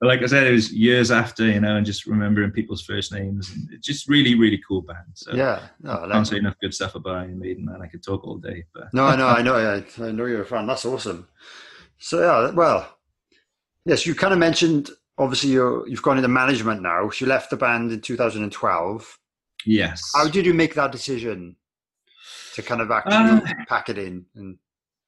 But 0.01 0.07
like 0.07 0.21
I 0.21 0.25
said, 0.25 0.47
it 0.47 0.51
was 0.51 0.73
years 0.73 1.11
after, 1.11 1.45
you 1.45 1.59
know, 1.59 1.77
and 1.77 1.85
just 1.85 2.05
remembering 2.05 2.51
people's 2.51 2.83
first 2.83 3.13
names. 3.13 3.51
And 3.51 3.69
it's 3.71 3.85
just 3.85 4.09
really, 4.09 4.35
really 4.35 4.61
cool 4.67 4.81
band. 4.81 5.07
So 5.13 5.33
yeah, 5.33 5.61
no, 5.81 6.03
I 6.03 6.11
can't 6.11 6.27
say 6.27 6.37
enough 6.37 6.59
good 6.61 6.73
stuff 6.73 6.95
about 6.95 7.17
Iron 7.17 7.39
Maiden, 7.39 7.65
man. 7.65 7.81
I 7.81 7.87
could 7.87 8.03
talk 8.03 8.23
all 8.25 8.37
day. 8.37 8.65
But 8.73 8.93
no, 8.93 9.05
I 9.05 9.15
know, 9.15 9.27
I 9.27 9.41
know, 9.41 9.55
I, 9.55 10.03
I 10.03 10.11
know 10.11 10.25
you're 10.25 10.41
a 10.41 10.45
fan. 10.45 10.67
That's 10.67 10.85
awesome. 10.85 11.27
So 11.97 12.19
yeah, 12.19 12.51
well, 12.51 12.97
yes, 13.85 14.05
you 14.05 14.15
kind 14.15 14.33
of 14.33 14.39
mentioned 14.39 14.89
obviously 15.17 15.51
you 15.51 15.85
you've 15.87 16.01
gone 16.01 16.17
into 16.17 16.27
management 16.27 16.81
now. 16.81 17.09
So 17.09 17.25
you 17.25 17.29
left 17.29 17.49
the 17.49 17.57
band 17.57 17.91
in 17.91 18.01
2012. 18.01 19.19
Yes. 19.65 20.11
How 20.13 20.27
did 20.27 20.45
you 20.45 20.53
make 20.53 20.75
that 20.75 20.91
decision 20.91 21.55
to 22.55 22.61
kind 22.61 22.81
of 22.81 22.89
actually 22.91 23.51
uh, 23.51 23.53
pack 23.67 23.89
it 23.89 23.97
in 23.97 24.25
and 24.35 24.57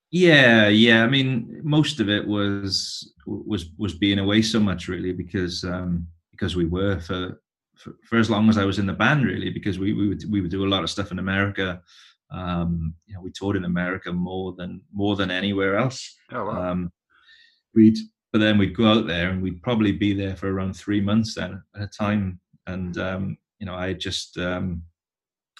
yeah, 0.10 0.70
yeah. 0.70 1.04
I 1.04 1.08
mean, 1.08 1.60
most 1.64 2.00
of 2.00 2.10
it 2.10 2.26
was 2.26 3.14
was 3.26 3.72
was 3.78 3.94
being 3.94 4.20
away 4.20 4.42
so 4.42 4.60
much 4.60 4.88
really 4.88 5.12
because 5.12 5.64
um, 5.66 6.08
because 6.32 6.56
we 6.56 6.66
were 6.66 7.00
for, 7.00 7.42
for, 7.76 7.94
for 8.04 8.18
as 8.18 8.30
long 8.30 8.48
as 8.48 8.58
I 8.58 8.64
was 8.64 8.80
in 8.80 8.86
the 8.86 8.94
band, 8.94 9.26
really, 9.26 9.50
because 9.50 9.80
we 9.80 9.94
we 9.94 10.08
would 10.08 10.24
we 10.32 10.40
would 10.40 10.52
do 10.52 10.66
a 10.66 10.70
lot 10.70 10.84
of 10.84 10.90
stuff 10.90 11.12
in 11.12 11.20
America. 11.20 11.82
Um, 12.32 12.94
you 13.06 13.16
know, 13.16 13.22
we 13.22 13.32
toured 13.32 13.58
in 13.58 13.66
America 13.66 14.14
more 14.14 14.54
than 14.58 14.82
more 14.94 15.18
than 15.18 15.30
anywhere 15.30 15.78
else. 15.78 16.16
Oh 16.32 16.46
wow. 16.46 16.72
Um, 16.72 16.92
we'd 17.76 17.98
but 18.32 18.40
then 18.40 18.58
we'd 18.58 18.76
go 18.76 18.86
out 18.86 19.08
there 19.08 19.30
and 19.30 19.42
we'd 19.42 19.64
probably 19.64 19.92
be 19.92 20.14
there 20.14 20.36
for 20.36 20.52
around 20.52 20.74
three 20.74 21.02
months 21.02 21.36
then 21.36 21.62
at 21.76 21.82
a 21.82 21.88
time. 21.88 22.40
And 22.66 22.98
um, 22.98 23.38
you 23.60 23.66
know, 23.66 23.76
I 23.76 23.94
just 23.94 24.38
um, 24.38 24.84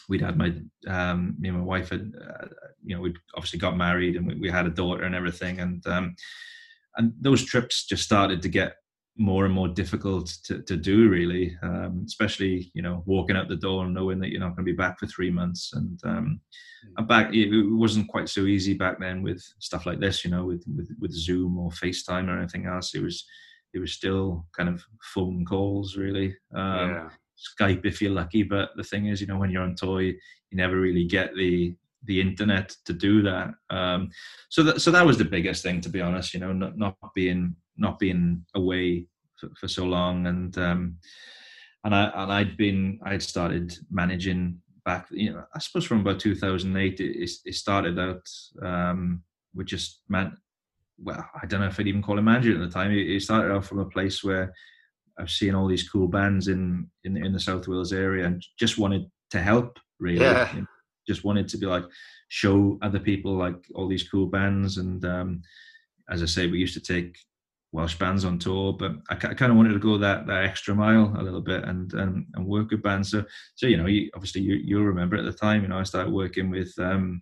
we'd 0.08 0.22
had 0.22 0.38
my 0.38 0.54
um, 0.88 1.36
me 1.40 1.50
and 1.50 1.58
my 1.58 1.64
wife 1.64 1.90
had 1.90 2.12
uh, 2.22 2.48
you 2.84 2.96
know 2.96 3.02
we'd 3.02 3.18
obviously 3.36 3.60
got 3.60 3.78
married 3.78 4.16
and 4.16 4.28
we, 4.28 4.36
we 4.36 4.50
had 4.50 4.66
a 4.66 4.72
daughter 4.72 5.04
and 5.04 5.16
everything. 5.16 5.60
And 5.60 5.86
um, 5.88 6.16
and 6.96 7.14
those 7.20 7.44
trips 7.44 7.86
just 7.86 8.04
started 8.04 8.42
to 8.42 8.50
get 8.50 8.76
more 9.20 9.46
and 9.46 9.54
more 9.54 9.68
difficult 9.68 10.28
to, 10.46 10.62
to 10.62 10.78
do 10.78 11.10
really. 11.10 11.58
Um, 11.62 12.04
especially 12.06 12.72
you 12.74 12.82
know 12.82 13.04
walking 13.06 13.36
out 13.36 13.50
the 13.50 13.56
door 13.56 13.86
and 13.86 13.94
knowing 13.94 14.20
that 14.20 14.30
you're 14.30 14.40
not 14.40 14.56
going 14.56 14.66
to 14.66 14.72
be 14.72 14.78
back 14.78 15.00
for 15.00 15.08
three 15.08 15.32
months. 15.32 15.74
And 15.74 16.00
um 16.06 16.42
and 16.96 17.08
back 17.08 17.34
it 17.34 17.50
wasn't 17.70 18.08
quite 18.08 18.30
so 18.30 18.42
easy 18.42 18.74
back 18.74 19.00
then 19.00 19.22
with 19.22 19.44
stuff 19.60 19.86
like 19.86 20.00
this 20.00 20.24
you 20.24 20.32
know 20.32 20.46
with 20.46 20.64
with, 20.76 20.90
with 21.00 21.12
zoom 21.12 21.58
or 21.58 21.70
facetime 21.72 22.28
or 22.30 22.38
anything 22.38 22.66
else. 22.66 22.96
It 22.96 23.04
was 23.04 23.26
it 23.74 23.80
was 23.80 23.94
still 23.94 24.46
kind 24.56 24.70
of 24.70 24.84
phone 25.14 25.46
calls 25.46 25.98
really. 25.98 26.36
Um 26.56 26.90
yeah. 26.90 27.10
Skype 27.38 27.86
if 27.86 28.02
you're 28.02 28.12
lucky. 28.12 28.44
But 28.44 28.72
the 28.76 28.84
thing 28.84 29.08
is, 29.08 29.22
you 29.22 29.28
know, 29.28 29.38
when 29.38 29.52
you're 29.52 29.64
on 29.64 29.76
tour, 29.76 30.02
you, 30.02 30.18
never 30.52 30.80
really 30.80 31.06
get 31.06 31.36
the 31.36 31.76
the 32.04 32.22
internet 32.22 32.76
to 32.86 32.94
do 32.94 33.22
that. 33.22 33.54
Um, 33.70 34.10
so 34.50 34.64
that 34.64 34.82
so 34.82 34.92
that 34.92 35.06
was 35.06 35.18
the 35.18 35.26
biggest 35.26 35.62
thing, 35.62 35.82
to 35.82 35.90
be 35.90 36.02
honest. 36.02 36.34
You 36.34 36.40
know, 36.40 36.54
not 36.54 36.78
not 36.78 36.96
being 37.14 37.56
not 37.78 38.00
being 38.00 38.46
away 38.56 39.06
for, 39.40 39.50
for 39.60 39.68
so 39.68 39.84
long, 39.86 40.28
and 40.28 40.58
um, 40.58 40.98
and 41.84 41.94
I 41.94 42.12
and 42.16 42.32
I'd 42.32 42.58
been 42.58 43.00
I'd 43.04 43.22
started 43.22 43.78
managing 43.92 44.60
back. 44.86 45.08
You 45.12 45.34
know, 45.34 45.44
I 45.54 45.60
suppose 45.60 45.86
from 45.86 46.00
about 46.00 46.20
2008, 46.20 47.00
it, 47.00 47.32
it 47.46 47.56
started 47.56 48.00
out 48.00 48.28
um, 48.62 49.24
with 49.54 49.68
just 49.68 50.02
man. 50.10 50.38
Well, 51.00 51.24
I 51.40 51.46
don't 51.46 51.60
know 51.60 51.68
if 51.68 51.80
I'd 51.80 51.88
even 51.88 52.02
call 52.02 52.18
it 52.18 52.24
managing 52.24 52.54
at 52.54 52.60
the 52.60 52.74
time. 52.74 52.92
It 52.92 53.22
started 53.22 53.52
off 53.52 53.68
from 53.68 53.80
a 53.80 53.86
place 53.86 54.24
where 54.24 54.52
I've 55.20 55.32
seen 55.32 55.56
all 55.56 55.68
these 55.68 55.90
cool 55.90 56.08
bands 56.08 56.48
in, 56.48 56.90
in 57.04 57.18
in 57.18 57.34
the 57.34 57.40
South 57.40 57.68
Wales 57.68 57.94
area 57.94 58.26
and 58.26 58.44
just 58.60 58.78
wanted 58.78 59.06
to 59.32 59.40
help 59.40 59.80
really. 60.00 60.22
Yeah. 60.22 60.54
Just 61.08 61.24
wanted 61.24 61.48
to 61.50 61.58
be 61.58 61.66
like 61.66 61.86
show 62.28 62.78
other 62.82 63.00
people 63.00 63.38
like 63.38 63.56
all 63.76 63.88
these 63.88 64.08
cool 64.10 64.26
bands 64.28 64.78
and 64.78 65.06
um, 65.06 65.42
as 66.10 66.24
I 66.24 66.26
say, 66.26 66.48
we 66.48 66.60
used 66.60 66.74
to 66.74 66.82
take 66.82 67.18
Welsh 67.74 67.96
bands 67.96 68.24
on 68.24 68.40
tour, 68.40 68.74
but 68.74 68.94
I, 69.10 69.16
I 69.16 69.34
kind 69.34 69.52
of 69.52 69.58
wanted 69.58 69.74
to 69.74 69.80
go 69.80 69.98
that 69.98 70.26
that 70.28 70.46
extra 70.46 70.74
mile 70.74 71.14
a 71.18 71.24
little 71.24 71.42
bit 71.42 71.64
and 71.64 71.94
and, 71.94 72.26
and 72.34 72.46
work 72.46 72.72
with 72.72 72.84
bands. 72.84 73.12
So 73.12 73.24
so 73.56 73.68
you 73.68 73.78
know, 73.78 73.88
you, 73.88 74.10
obviously 74.16 74.42
you 74.42 74.56
you'll 74.56 74.84
remember 74.84 75.18
at 75.18 75.26
the 75.26 75.34
time, 75.34 75.64
you 75.64 75.68
know, 75.68 75.80
I 75.80 75.84
started 75.84 76.14
working 76.14 76.50
with 76.50 76.74
um, 76.80 77.22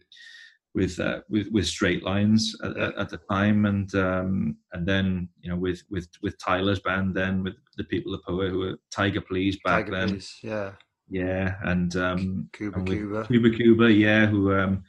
with 0.75 0.99
uh, 0.99 1.21
with 1.29 1.47
with 1.51 1.65
straight 1.65 2.03
lines 2.03 2.55
at, 2.63 2.77
at, 2.77 3.09
the 3.09 3.19
time, 3.31 3.65
and 3.65 3.95
um, 3.95 4.57
and 4.73 4.85
then 4.85 5.29
you 5.39 5.49
know 5.49 5.55
with 5.55 5.81
with 5.89 6.07
with 6.21 6.37
Tyler's 6.37 6.79
band, 6.81 7.15
then 7.15 7.43
with 7.43 7.55
the 7.77 7.85
People 7.85 8.11
The 8.11 8.19
Poet 8.19 8.49
who 8.51 8.59
were 8.59 8.79
Tiger 8.91 9.21
Please 9.21 9.57
back 9.63 9.85
Tiger 9.85 9.91
then, 9.91 10.09
Please, 10.09 10.37
yeah. 10.43 10.71
yeah, 11.09 11.55
and 11.63 11.95
um, 11.95 12.49
Cuba 12.53 12.77
and 12.79 12.87
Cuba. 12.87 13.25
Cuba 13.27 13.49
Cuba, 13.49 13.91
yeah, 13.91 14.25
who 14.27 14.53
um, 14.53 14.83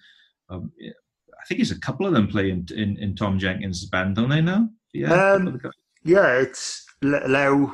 um, 0.51 0.73
I 0.83 1.45
think 1.49 1.61
there's 1.61 1.71
a 1.71 1.81
couple 1.81 2.07
of 2.07 2.13
them 2.13 2.27
play 2.27 2.51
in, 2.51 2.67
in, 2.75 2.97
in 2.99 3.15
Tom 3.15 3.39
Jenkins' 3.39 3.87
band, 3.87 4.17
don't 4.17 4.29
they 4.29 4.41
now? 4.43 4.69
Yeah, 4.93 5.33
Um. 5.33 5.61
Yeah, 6.03 6.39
it's 6.39 6.87
Le- 7.03 7.27
Leo 7.29 7.73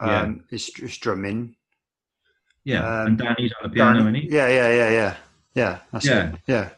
Yeah. 0.00 0.22
um, 0.22 0.44
is, 0.50 0.68
is 0.80 0.96
drumming. 0.98 1.54
yeah, 2.64 2.80
um, 3.02 3.06
and 3.08 3.18
Danny's 3.18 3.52
on 3.60 3.68
the 3.68 3.74
piano, 3.74 3.98
Dan- 3.98 4.14
isn't 4.14 4.14
he? 4.30 4.34
Yeah, 4.36 4.48
yeah, 4.48 4.70
yeah, 4.72 4.90
yeah. 4.90 5.16
Yeah, 5.54 5.78
that's 5.92 6.06
Yeah. 6.06 6.32
it. 6.32 6.40
Yeah. 6.46 6.70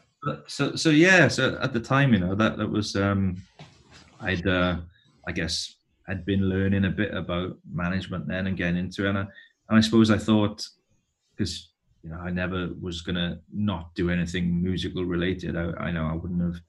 So 0.47 0.75
so 0.75 0.89
yeah 0.89 1.27
so 1.27 1.57
at 1.61 1.73
the 1.73 1.79
time 1.79 2.13
you 2.13 2.19
know 2.19 2.35
that 2.35 2.57
that 2.57 2.69
was 2.69 2.95
um 2.95 3.37
i'd 4.21 4.45
uh 4.47 4.77
i 5.27 5.31
guess 5.31 5.75
i'd 6.07 6.25
been 6.25 6.49
learning 6.49 6.85
a 6.85 6.89
bit 6.89 7.13
about 7.13 7.57
management 7.71 8.27
then 8.27 8.47
and 8.47 8.57
getting 8.57 8.77
into 8.77 9.05
it 9.05 9.09
and 9.09 9.17
i, 9.19 9.25
and 9.69 9.77
I 9.77 9.81
suppose 9.81 10.09
i 10.11 10.17
thought 10.17 10.65
because 11.35 11.69
you 12.03 12.09
know 12.09 12.17
i 12.19 12.29
never 12.31 12.69
was 12.81 13.01
gonna 13.01 13.39
not 13.53 13.93
do 13.95 14.09
anything 14.09 14.61
musical 14.63 15.03
related 15.05 15.55
i, 15.57 15.65
I 15.87 15.91
know 15.91 16.05
i 16.07 16.13
wouldn't 16.13 16.41
have 16.41 16.61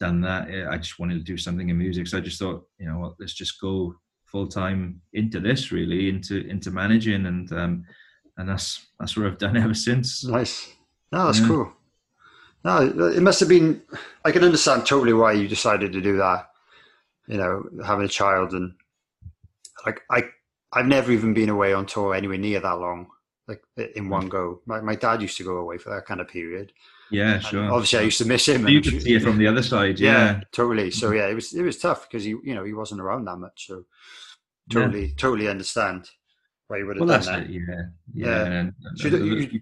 done 0.00 0.20
that 0.22 0.48
Eh, 0.50 0.66
i 0.68 0.76
just 0.78 0.98
wanted 1.00 1.18
to 1.18 1.24
do 1.32 1.36
something 1.36 1.68
in 1.68 1.78
music 1.78 2.06
so 2.06 2.18
i 2.18 2.20
just 2.20 2.38
thought 2.38 2.64
you 2.78 2.86
know 2.88 2.98
what 2.98 3.14
let's 3.18 3.34
just 3.34 3.60
go 3.60 3.94
full 4.26 4.46
time 4.46 5.00
into 5.14 5.40
this 5.40 5.72
really 5.72 6.08
into 6.08 6.46
into 6.46 6.70
managing 6.70 7.26
and 7.26 7.50
um 7.52 7.84
and 8.36 8.48
that's 8.48 8.86
that's 9.00 9.16
what 9.16 9.26
i've 9.26 9.38
done 9.38 9.56
ever 9.66 9.74
since 9.74 10.24
Nice. 10.24 10.72
No, 11.10 11.26
that's 11.26 11.40
Yeah. 11.40 11.46
cool. 11.48 11.72
No, 12.64 12.80
it 13.08 13.22
must 13.22 13.40
have 13.40 13.48
been. 13.48 13.82
I 14.24 14.32
can 14.32 14.44
understand 14.44 14.84
totally 14.86 15.12
why 15.12 15.32
you 15.32 15.48
decided 15.48 15.92
to 15.92 16.00
do 16.00 16.16
that. 16.18 16.50
You 17.26 17.38
know, 17.38 17.64
having 17.84 18.04
a 18.04 18.08
child 18.08 18.52
and 18.52 18.74
like 19.86 20.00
I, 20.10 20.24
I've 20.72 20.86
never 20.86 21.12
even 21.12 21.34
been 21.34 21.48
away 21.50 21.72
on 21.72 21.86
tour 21.86 22.14
anywhere 22.14 22.38
near 22.38 22.60
that 22.60 22.78
long, 22.78 23.08
like 23.46 23.62
in 23.94 24.08
one 24.08 24.28
go. 24.28 24.60
My 24.66 24.80
my 24.80 24.94
dad 24.96 25.22
used 25.22 25.36
to 25.38 25.44
go 25.44 25.58
away 25.58 25.78
for 25.78 25.90
that 25.90 26.06
kind 26.06 26.20
of 26.20 26.28
period. 26.28 26.72
yeah 27.10 27.34
And 27.34 27.44
sure 27.44 27.70
Obviously, 27.70 28.00
I 28.00 28.02
used 28.02 28.18
to 28.18 28.24
miss 28.26 28.48
him. 28.48 28.62
So 28.62 28.68
you 28.68 28.80
could 28.80 29.02
see 29.02 29.14
it 29.14 29.22
from 29.22 29.38
the 29.38 29.46
other 29.46 29.62
side 29.62 29.98
yeah, 30.00 30.12
yeah 30.12 30.40
totally. 30.52 30.90
So 30.90 31.12
yeah, 31.12 31.26
it 31.28 31.34
was 31.34 31.54
it 31.54 31.62
was 31.62 31.78
tough 31.78 32.08
because 32.08 32.24
he 32.24 32.30
you 32.30 32.54
know 32.54 32.64
he 32.64 32.72
wasn't 32.72 33.00
around 33.00 33.24
that 33.26 33.36
much. 33.36 33.66
So 33.68 33.84
Yeah. 34.70 34.80
totally 34.80 35.12
totally 35.12 35.48
understand 35.48 36.10
why 36.66 36.78
you 36.78 36.86
would 36.86 36.96
have 36.96 37.08
Well, 37.08 37.18
done 37.18 37.26
that's 37.26 37.26
that. 37.26 37.50
it. 37.50 37.50
Yeah, 37.50 37.82
yeah. 38.14 38.26
Yeah. 38.26 38.44
And, 38.44 38.74
and- 38.84 38.98
So 38.98 39.08
you, 39.08 39.36
you, 39.36 39.60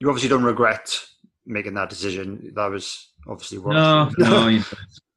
you 0.00 0.08
obviously 0.08 0.28
don't 0.30 0.44
regret 0.44 1.04
making 1.48 1.74
that 1.74 1.90
decision. 1.90 2.52
That 2.54 2.70
was 2.70 3.10
obviously 3.26 3.58
what. 3.58 3.74
no, 3.74 4.10
no. 4.18 4.48
you 4.48 4.58
know, 4.58 4.64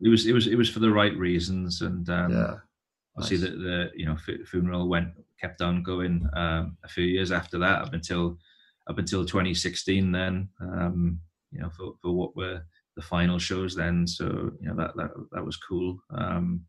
it 0.02 0.10
was 0.10 0.26
it 0.26 0.34
was 0.34 0.48
it 0.48 0.56
was 0.56 0.70
for 0.70 0.80
the 0.80 0.92
right 0.92 1.16
reasons, 1.16 1.82
and 1.82 2.10
um, 2.10 2.32
yeah. 2.32 2.56
obviously 3.16 3.38
nice. 3.38 3.58
the, 3.58 3.64
the 3.64 3.92
you 3.96 4.06
know 4.06 4.18
fu- 4.18 4.44
funeral 4.46 4.90
went 4.90 5.10
kept 5.40 5.62
on 5.62 5.84
going 5.84 6.28
um, 6.36 6.78
a 6.84 6.88
few 6.88 7.04
years 7.04 7.32
after 7.32 7.58
that 7.60 7.82
up 7.82 7.94
until 7.94 8.38
up 8.90 8.98
until 8.98 9.26
2016. 9.26 10.12
Then 10.12 10.50
um, 10.62 11.20
you 11.52 11.62
know 11.62 11.70
for, 11.70 11.94
for 12.02 12.12
what 12.12 12.36
were 12.36 12.62
the 12.96 13.02
final 13.02 13.40
shows 13.40 13.76
then. 13.76 14.08
So 14.08 14.52
you 14.60 14.70
know 14.70 14.76
that 14.76 14.96
that 14.96 15.12
that 15.34 15.46
was 15.46 15.58
cool. 15.58 16.00
Um, 16.16 16.66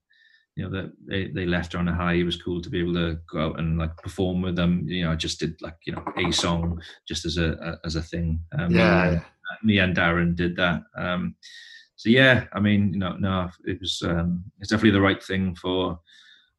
you 0.57 0.65
know 0.65 0.71
that 0.71 0.93
they, 1.07 1.29
they 1.29 1.47
left 1.47 1.73
her 1.73 1.79
on 1.79 1.89
a 1.89 1.95
high. 1.95 2.15
It 2.15 2.25
was 2.25 2.41
cool 2.41 2.61
to 2.61 2.69
be 2.69 2.81
able 2.81 2.95
to 2.95 3.19
go 3.31 3.47
out 3.47 3.59
and 3.59 3.79
like 3.79 3.97
perform 3.99 4.43
with 4.43 4.57
them. 4.57 4.85
You 4.87 5.05
know, 5.05 5.13
I 5.13 5.17
just 5.17 5.41
did 5.41 5.61
like 5.63 5.77
you 5.87 5.95
know 5.95 6.05
a 6.17 6.31
song 6.31 6.81
just 7.09 7.25
as 7.25 7.39
a, 7.39 7.53
a 7.53 7.87
as 7.87 7.97
a 7.97 8.03
thing. 8.03 8.41
Um, 8.59 8.71
Yeah, 8.71 9.11
me, 9.13 9.21
me 9.63 9.79
and 9.79 9.97
Darren 9.97 10.35
did 10.37 10.57
that. 10.57 10.83
Um, 10.97 11.35
so 11.97 12.09
yeah, 12.11 12.45
I 12.53 12.61
mean, 12.61 12.93
you 12.93 12.99
know, 12.99 13.17
no, 13.17 13.49
it 13.65 13.81
was 13.81 14.03
um, 14.05 14.45
it's 14.61 14.71
definitely 14.71 14.93
the 14.93 15.01
right 15.01 15.23
thing 15.23 15.55
for 15.55 15.99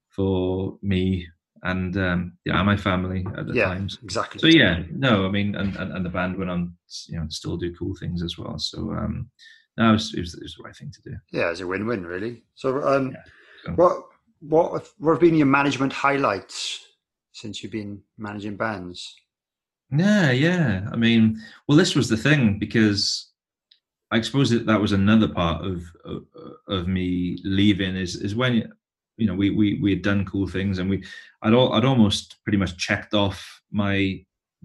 for 0.09 0.77
me 0.81 1.27
and 1.63 1.97
um, 1.97 2.37
yeah, 2.45 2.61
my 2.63 2.77
family 2.77 3.25
at 3.37 3.47
the 3.47 3.53
Yeah, 3.53 3.65
times. 3.69 3.97
exactly. 4.03 4.39
So 4.39 4.47
yeah, 4.47 4.83
no, 4.91 5.25
I 5.25 5.29
mean, 5.29 5.55
and, 5.55 5.75
and, 5.77 5.91
and 5.93 6.05
the 6.05 6.09
band 6.09 6.37
went 6.37 6.51
on, 6.51 6.75
you 7.07 7.17
know, 7.19 7.25
still 7.29 7.57
do 7.57 7.73
cool 7.75 7.95
things 7.99 8.21
as 8.21 8.37
well. 8.37 8.59
So 8.59 8.91
um, 8.91 9.29
no, 9.77 9.89
it 9.89 9.93
was, 9.93 10.13
it 10.13 10.19
was, 10.19 10.33
it 10.35 10.43
was 10.43 10.55
the 10.55 10.63
right 10.63 10.75
thing 10.75 10.91
to 10.91 11.09
do. 11.09 11.15
Yeah, 11.31 11.49
it's 11.51 11.61
a 11.61 11.67
win-win, 11.67 12.05
really. 12.05 12.43
So, 12.55 12.83
um, 12.85 13.11
Yeah, 13.11 13.17
so- 13.65 13.71
what 13.73 14.03
what 14.41 14.87
what 14.97 15.11
have 15.13 15.21
been 15.21 15.35
your 15.35 15.47
management 15.47 15.93
highlights 15.93 16.85
since 17.31 17.63
you've 17.63 17.71
been 17.71 18.01
managing 18.17 18.57
bands? 18.57 19.15
Yeah, 19.95 20.31
yeah. 20.31 20.89
I 20.91 20.95
mean, 20.95 21.39
well, 21.67 21.77
this 21.77 21.95
was 21.95 22.09
the 22.09 22.17
thing 22.17 22.57
because 22.57 23.29
I 24.11 24.21
suppose 24.21 24.49
that 24.49 24.65
that 24.65 24.81
was 24.81 24.91
another 24.91 25.27
part 25.27 25.65
of 25.65 25.83
of, 26.05 26.25
of 26.67 26.87
me 26.87 27.37
leaving 27.43 27.95
is 27.95 28.15
is 28.15 28.35
when 28.35 28.71
you 29.17 29.27
know 29.27 29.35
we 29.35 29.51
we 29.51 29.79
we 29.81 29.91
had 29.91 30.01
done 30.01 30.25
cool 30.25 30.47
things 30.47 30.79
and 30.79 30.89
we 30.89 31.03
I'd 31.43 31.53
all, 31.53 31.73
I'd 31.73 31.85
almost 31.85 32.37
pretty 32.43 32.57
much 32.57 32.77
checked 32.77 33.13
off 33.13 33.61
my 33.71 34.23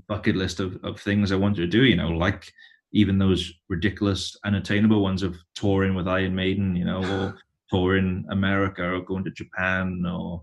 bucket 0.08 0.36
list 0.36 0.60
of 0.60 0.78
of 0.84 1.00
things 1.00 1.30
I 1.30 1.36
wanted 1.36 1.62
to 1.62 1.66
do. 1.66 1.84
You 1.84 1.96
know, 1.96 2.08
like 2.08 2.50
even 2.92 3.18
those 3.18 3.52
ridiculous, 3.68 4.34
unattainable 4.44 5.02
ones 5.02 5.22
of 5.22 5.36
touring 5.54 5.94
with 5.94 6.08
Iron 6.08 6.34
Maiden. 6.34 6.74
You 6.74 6.86
know, 6.86 7.04
or 7.04 7.38
touring 7.70 8.24
America 8.30 8.82
or 8.94 9.02
going 9.02 9.24
to 9.24 9.30
Japan 9.30 10.02
or 10.06 10.42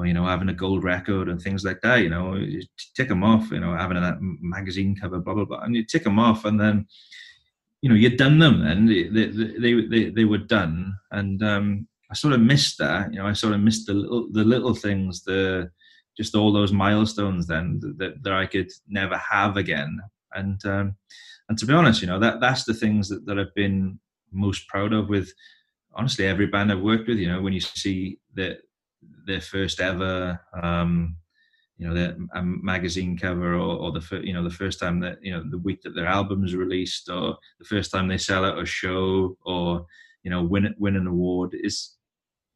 or 0.00 0.06
you 0.06 0.14
know 0.14 0.24
having 0.24 0.48
a 0.48 0.54
gold 0.54 0.82
record 0.82 1.28
and 1.28 1.40
things 1.40 1.62
like 1.62 1.80
that 1.82 1.96
you 1.96 2.08
know 2.08 2.34
you 2.34 2.62
tick 2.96 3.08
them 3.08 3.22
off 3.22 3.50
you 3.50 3.60
know 3.60 3.76
having 3.76 3.98
a 3.98 4.16
magazine 4.20 4.96
cover 4.98 5.18
blah 5.18 5.34
blah 5.34 5.44
blah 5.44 5.60
and 5.60 5.76
you 5.76 5.84
tick 5.84 6.04
them 6.04 6.18
off 6.18 6.46
and 6.46 6.58
then 6.58 6.86
you 7.82 7.88
know 7.88 7.94
you'd 7.94 8.16
done 8.16 8.38
them 8.38 8.62
and 8.62 8.88
they 8.88 9.04
they 9.04 9.74
they, 9.88 10.10
they, 10.10 10.24
were 10.24 10.38
done 10.38 10.94
and 11.10 11.42
um 11.42 11.86
i 12.10 12.14
sort 12.14 12.32
of 12.32 12.40
missed 12.40 12.78
that 12.78 13.12
you 13.12 13.18
know 13.18 13.26
i 13.26 13.32
sort 13.34 13.52
of 13.52 13.60
missed 13.60 13.86
the 13.86 13.92
little 13.92 14.26
the 14.32 14.44
little 14.44 14.74
things 14.74 15.22
the 15.24 15.70
just 16.16 16.34
all 16.34 16.52
those 16.52 16.72
milestones 16.72 17.46
then 17.46 17.78
that, 17.98 18.22
that 18.22 18.32
i 18.32 18.46
could 18.46 18.70
never 18.88 19.18
have 19.18 19.58
again 19.58 20.00
and 20.34 20.64
um 20.64 20.96
and 21.48 21.58
to 21.58 21.66
be 21.66 21.74
honest 21.74 22.00
you 22.00 22.06
know 22.06 22.18
that 22.18 22.40
that's 22.40 22.64
the 22.64 22.74
things 22.74 23.08
that, 23.08 23.26
that 23.26 23.38
i've 23.38 23.54
been 23.54 23.98
most 24.32 24.66
proud 24.66 24.94
of 24.94 25.08
with 25.08 25.30
honestly 25.94 26.26
every 26.26 26.46
band 26.46 26.72
i've 26.72 26.80
worked 26.80 27.08
with 27.08 27.18
you 27.18 27.28
know 27.28 27.42
when 27.42 27.52
you 27.52 27.60
see 27.60 28.18
that 28.34 28.60
their 29.26 29.40
first 29.40 29.80
ever 29.80 30.40
um, 30.62 31.16
you 31.80 31.88
know 31.88 31.94
the 31.94 32.28
a 32.34 32.42
magazine 32.42 33.16
cover 33.16 33.54
or, 33.54 33.76
or 33.76 33.92
the 33.92 34.20
you 34.22 34.34
know 34.34 34.44
the 34.44 34.50
first 34.50 34.78
time 34.78 35.00
that 35.00 35.18
you 35.22 35.32
know 35.32 35.42
the 35.50 35.58
week 35.58 35.80
that 35.82 35.94
their 35.94 36.06
album's 36.06 36.54
released 36.54 37.08
or 37.08 37.36
the 37.58 37.64
first 37.64 37.90
time 37.90 38.06
they 38.06 38.18
sell 38.18 38.44
out 38.44 38.60
a 38.60 38.66
show 38.66 39.36
or 39.44 39.86
you 40.22 40.30
know 40.30 40.42
win 40.42 40.74
win 40.78 40.96
an 40.96 41.06
award 41.06 41.54
is 41.54 41.96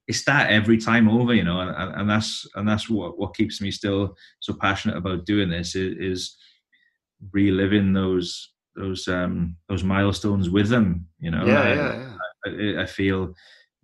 it's 0.06 0.24
that 0.24 0.50
every 0.50 0.76
time 0.76 1.08
over 1.08 1.32
you 1.32 1.42
know 1.42 1.60
and, 1.60 1.94
and 1.94 2.10
that's 2.10 2.46
and 2.54 2.68
that's 2.68 2.90
what 2.90 3.18
what 3.18 3.34
keeps 3.34 3.60
me 3.60 3.70
still 3.70 4.14
so 4.40 4.52
passionate 4.52 4.96
about 4.96 5.24
doing 5.24 5.48
this 5.48 5.74
is, 5.74 5.96
is 5.98 6.36
reliving 7.32 7.94
those 7.94 8.50
those 8.76 9.08
um 9.08 9.56
those 9.68 9.84
milestones 9.84 10.50
with 10.50 10.68
them 10.68 11.06
you 11.20 11.30
know 11.30 11.46
yeah, 11.46 11.62
I, 11.62 11.74
yeah, 11.74 12.14
yeah. 12.46 12.78
I, 12.78 12.82
I, 12.82 12.86
feel 12.86 13.34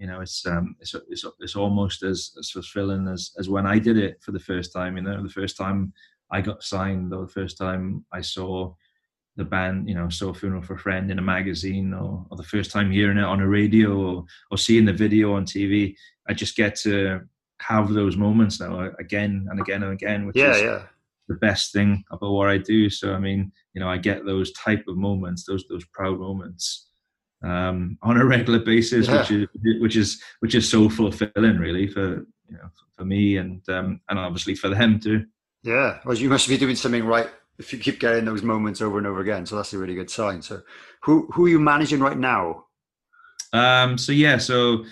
you 0.00 0.06
know 0.06 0.20
it's 0.20 0.44
um 0.46 0.74
it's 0.80 0.94
it's, 1.08 1.24
it's 1.38 1.54
almost 1.54 2.02
as, 2.02 2.32
as 2.38 2.50
fulfilling 2.50 3.06
as 3.06 3.32
as 3.38 3.48
when 3.48 3.66
i 3.66 3.78
did 3.78 3.98
it 3.98 4.20
for 4.22 4.32
the 4.32 4.40
first 4.40 4.72
time 4.72 4.96
you 4.96 5.02
know 5.02 5.22
the 5.22 5.28
first 5.28 5.56
time 5.56 5.92
i 6.32 6.40
got 6.40 6.64
signed 6.64 7.12
or 7.12 7.26
the 7.26 7.32
first 7.32 7.58
time 7.58 8.04
i 8.12 8.20
saw 8.20 8.72
the 9.36 9.44
band 9.44 9.88
you 9.88 9.94
know 9.94 10.08
saw 10.08 10.30
a 10.30 10.34
funeral 10.34 10.62
for 10.62 10.74
a 10.74 10.78
friend 10.78 11.10
in 11.10 11.18
a 11.18 11.22
magazine 11.22 11.92
or, 11.92 12.26
or 12.30 12.36
the 12.36 12.42
first 12.42 12.70
time 12.70 12.90
hearing 12.90 13.18
it 13.18 13.24
on 13.24 13.40
a 13.40 13.46
radio 13.46 13.92
or, 13.94 14.24
or 14.50 14.58
seeing 14.58 14.86
the 14.86 14.92
video 14.92 15.34
on 15.34 15.44
tv 15.44 15.94
i 16.28 16.32
just 16.32 16.56
get 16.56 16.74
to 16.74 17.20
have 17.60 17.90
those 17.90 18.16
moments 18.16 18.58
now 18.58 18.80
uh, 18.80 18.90
again 18.98 19.46
and 19.50 19.60
again 19.60 19.82
and 19.82 19.92
again 19.92 20.26
which 20.26 20.36
yeah 20.36 20.54
is 20.54 20.62
yeah. 20.62 20.82
the 21.28 21.34
best 21.34 21.74
thing 21.74 22.02
about 22.10 22.32
what 22.32 22.48
i 22.48 22.56
do. 22.56 22.88
So 22.88 23.12
i 23.12 23.18
mean 23.18 23.52
you 23.74 23.80
know 23.80 23.88
i 23.88 23.98
get 23.98 24.24
those 24.24 24.50
type 24.52 24.84
of 24.88 24.96
moments 24.96 25.44
those 25.44 25.64
those 25.68 25.84
proud 25.92 26.18
moments 26.18 26.89
um, 27.42 27.98
on 28.02 28.16
a 28.16 28.24
regular 28.24 28.58
basis, 28.58 29.06
yeah. 29.06 29.18
which 29.18 29.30
is 29.30 29.48
which 29.80 29.96
is 29.96 30.22
which 30.40 30.54
is 30.54 30.68
so 30.68 30.88
fulfilling, 30.88 31.58
really, 31.58 31.86
for 31.86 32.26
you 32.48 32.56
know 32.56 32.70
for 32.96 33.04
me 33.04 33.36
and 33.36 33.66
um, 33.68 34.00
and 34.08 34.18
obviously 34.18 34.54
for 34.54 34.68
them 34.68 35.00
too. 35.00 35.24
Yeah, 35.62 35.98
well, 36.04 36.16
you 36.16 36.28
must 36.28 36.48
be 36.48 36.56
doing 36.56 36.76
something 36.76 37.04
right 37.04 37.28
if 37.58 37.72
you 37.72 37.78
keep 37.78 38.00
getting 38.00 38.24
those 38.24 38.42
moments 38.42 38.80
over 38.80 38.98
and 38.98 39.06
over 39.06 39.20
again. 39.20 39.44
So 39.44 39.56
that's 39.56 39.72
a 39.72 39.78
really 39.78 39.94
good 39.94 40.10
sign. 40.10 40.42
So, 40.42 40.62
who 41.02 41.28
who 41.32 41.46
are 41.46 41.50
you 41.50 41.60
managing 41.60 42.00
right 42.00 42.18
now? 42.18 42.64
Um. 43.52 43.98
So 43.98 44.12
yeah. 44.12 44.38
So 44.38 44.84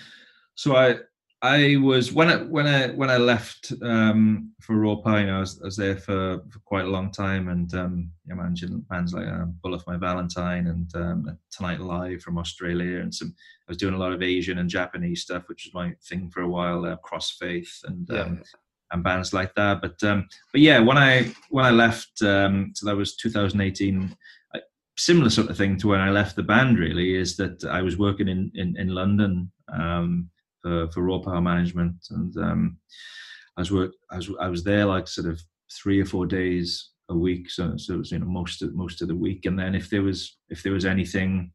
so 0.55 0.75
I 0.75 0.97
I 1.41 1.77
was 1.77 2.11
when 2.11 2.27
I 2.27 2.37
when 2.37 2.67
I 2.67 2.87
when 2.87 3.09
I 3.09 3.15
left 3.15 3.71
um, 3.81 4.51
for 4.59 4.75
Raw 4.75 4.97
Power, 4.97 5.19
I 5.19 5.39
was, 5.39 5.61
I 5.61 5.65
was 5.65 5.77
there 5.77 5.95
for, 5.95 6.43
for 6.49 6.59
quite 6.65 6.83
a 6.83 6.89
long 6.89 7.11
time, 7.11 7.47
and 7.47 7.73
um, 7.75 8.11
know, 8.25 8.35
managing 8.35 8.81
bands 8.89 9.13
like 9.13 9.27
uh, 9.27 9.45
Bullet 9.63 9.81
for 9.81 9.91
My 9.91 9.97
Valentine 9.97 10.67
and 10.67 10.93
um, 10.95 11.37
Tonight 11.49 11.79
Alive 11.79 12.21
from 12.21 12.37
Australia, 12.37 12.99
and 12.99 13.13
some. 13.13 13.33
I 13.67 13.71
was 13.71 13.77
doing 13.77 13.93
a 13.93 13.99
lot 13.99 14.11
of 14.11 14.23
Asian 14.23 14.57
and 14.57 14.69
Japanese 14.69 15.21
stuff, 15.21 15.43
which 15.47 15.65
was 15.65 15.73
my 15.73 15.93
thing 16.03 16.29
for 16.29 16.41
a 16.41 16.49
while. 16.49 16.85
Uh, 16.85 16.97
Crossfaith 16.97 17.83
and 17.85 18.07
yeah. 18.11 18.21
um, 18.21 18.43
and 18.91 19.03
bands 19.03 19.31
like 19.31 19.55
that. 19.55 19.81
But 19.81 20.03
um, 20.03 20.27
but 20.51 20.59
yeah, 20.59 20.79
when 20.79 20.97
I 20.97 21.31
when 21.51 21.63
I 21.63 21.69
left, 21.69 22.21
um, 22.21 22.73
so 22.75 22.85
that 22.85 22.97
was 22.97 23.15
2018. 23.15 24.13
I, 24.53 24.59
similar 24.97 25.29
sort 25.29 25.49
of 25.49 25.55
thing 25.55 25.77
to 25.77 25.87
when 25.87 26.01
I 26.01 26.09
left 26.09 26.35
the 26.35 26.43
band. 26.43 26.79
Really, 26.79 27.15
is 27.15 27.37
that 27.37 27.63
I 27.63 27.81
was 27.81 27.97
working 27.97 28.27
in 28.27 28.51
in, 28.55 28.75
in 28.77 28.89
London. 28.89 29.51
Um, 29.71 30.29
for, 30.61 30.89
for 30.91 31.03
raw 31.03 31.19
power 31.19 31.41
management. 31.41 31.95
And 32.11 32.35
um, 32.37 32.77
I 33.57 33.61
was 33.61 33.71
work, 33.71 33.91
I 34.11 34.17
was 34.17 34.29
I 34.39 34.47
was 34.47 34.63
there 34.63 34.85
like 34.85 35.07
sort 35.07 35.27
of 35.27 35.41
three 35.71 35.99
or 36.01 36.05
four 36.05 36.25
days 36.25 36.91
a 37.09 37.15
week. 37.15 37.49
So 37.49 37.75
so 37.77 37.95
it 37.95 37.97
was 37.97 38.11
you 38.11 38.19
know 38.19 38.25
most 38.25 38.61
of 38.61 38.73
most 38.75 39.01
of 39.01 39.07
the 39.07 39.15
week. 39.15 39.45
And 39.45 39.57
then 39.57 39.75
if 39.75 39.89
there 39.89 40.03
was 40.03 40.37
if 40.49 40.63
there 40.63 40.73
was 40.73 40.85
anything 40.85 41.51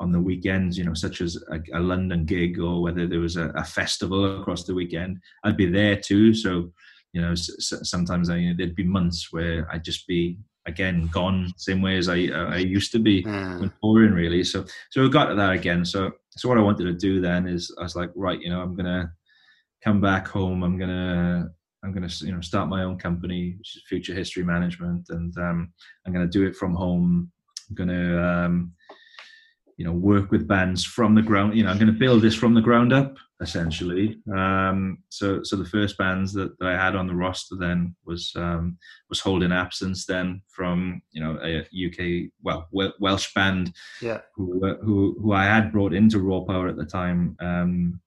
on 0.00 0.10
the 0.10 0.20
weekends, 0.20 0.76
you 0.76 0.84
know, 0.84 0.94
such 0.94 1.20
as 1.20 1.36
a, 1.52 1.78
a 1.78 1.80
London 1.80 2.24
gig 2.24 2.58
or 2.58 2.82
whether 2.82 3.06
there 3.06 3.20
was 3.20 3.36
a, 3.36 3.50
a, 3.50 3.62
festival 3.64 4.40
across 4.40 4.64
the 4.64 4.74
weekend, 4.74 5.18
I'd 5.44 5.56
be 5.56 5.70
there 5.70 5.96
too. 5.96 6.34
So 6.34 6.72
you 7.12 7.20
know, 7.20 7.34
sometimes 7.34 8.30
I, 8.30 8.36
you 8.36 8.48
know, 8.50 8.54
there'd 8.56 8.74
be 8.74 8.84
months 8.84 9.28
where 9.32 9.68
I'd 9.70 9.84
just 9.84 10.06
be 10.06 10.38
again 10.66 11.08
gone 11.12 11.52
same 11.56 11.82
way 11.82 11.96
as 11.96 12.08
I 12.08 12.26
I 12.28 12.56
used 12.56 12.92
to 12.92 12.98
be 12.98 13.22
mm. 13.22 13.60
when 13.60 13.72
touring 13.82 14.12
really. 14.12 14.44
So 14.44 14.64
so 14.90 15.02
we 15.02 15.08
got 15.08 15.26
to 15.26 15.34
that 15.34 15.52
again. 15.52 15.84
So 15.84 16.12
so 16.30 16.48
what 16.48 16.58
I 16.58 16.62
wanted 16.62 16.84
to 16.84 16.94
do 16.94 17.20
then 17.20 17.46
is 17.46 17.74
I 17.78 17.82
was 17.82 17.96
like, 17.96 18.10
right, 18.14 18.40
you 18.40 18.50
know, 18.50 18.60
I'm 18.60 18.74
gonna 18.74 19.12
come 19.82 20.00
back 20.00 20.28
home. 20.28 20.62
I'm 20.62 20.78
gonna 20.78 21.50
I'm 21.84 21.92
gonna 21.92 22.08
you 22.20 22.32
know 22.32 22.40
start 22.40 22.68
my 22.68 22.84
own 22.84 22.98
company, 22.98 23.54
which 23.58 23.76
is 23.76 23.82
Future 23.88 24.14
History 24.14 24.44
Management, 24.44 25.06
and 25.10 25.36
um, 25.38 25.72
I'm 26.06 26.12
gonna 26.12 26.26
do 26.26 26.46
it 26.46 26.56
from 26.56 26.74
home. 26.74 27.30
I'm 27.68 27.74
gonna 27.74 28.22
um, 28.22 28.72
you 29.76 29.84
know 29.84 29.92
work 29.92 30.30
with 30.30 30.46
bands 30.46 30.84
from 30.84 31.14
the 31.14 31.22
ground. 31.22 31.56
You 31.56 31.64
know, 31.64 31.70
I'm 31.70 31.78
gonna 31.78 31.92
build 31.92 32.22
this 32.22 32.34
from 32.34 32.54
the 32.54 32.60
ground 32.60 32.92
up 32.92 33.16
essentially. 33.42 34.18
Um, 34.32 34.98
so, 35.08 35.42
so 35.42 35.56
the 35.56 35.64
first 35.64 35.98
bands 35.98 36.32
that, 36.32 36.56
that, 36.58 36.68
I 36.68 36.82
had 36.82 36.94
on 36.94 37.06
the 37.06 37.14
roster 37.14 37.56
then 37.56 37.94
was 38.06 38.32
um, 38.36 38.78
was 39.08 39.20
Holding 39.20 39.52
Absence 39.52 40.06
then 40.06 40.40
from 40.48 41.02
you 41.10 41.22
know 41.22 41.38
a 41.42 41.60
UK 41.60 42.30
well 42.42 42.68
Welsh 43.00 43.34
band 43.34 43.74
yeah 44.00 44.20
who 44.34 44.76
who 44.82 45.16
who 45.20 45.32
I 45.32 45.44
had 45.44 45.72
brought 45.72 45.92
into 45.92 46.20
Raw 46.20 46.40
Power 46.40 46.68
at 46.68 46.76
the 46.76 46.86
time. 46.86 47.36
Um, 47.40 48.00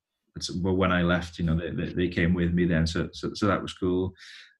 but 0.61 0.73
when 0.73 0.91
I 0.91 1.01
left, 1.01 1.39
you 1.39 1.45
know, 1.45 1.55
they, 1.55 1.69
they, 1.69 1.93
they, 1.93 2.07
came 2.09 2.33
with 2.33 2.53
me 2.53 2.65
then, 2.65 2.85
so 2.85 3.07
so, 3.13 3.33
so 3.33 3.47
that 3.47 3.61
was 3.61 3.73
cool. 3.73 4.13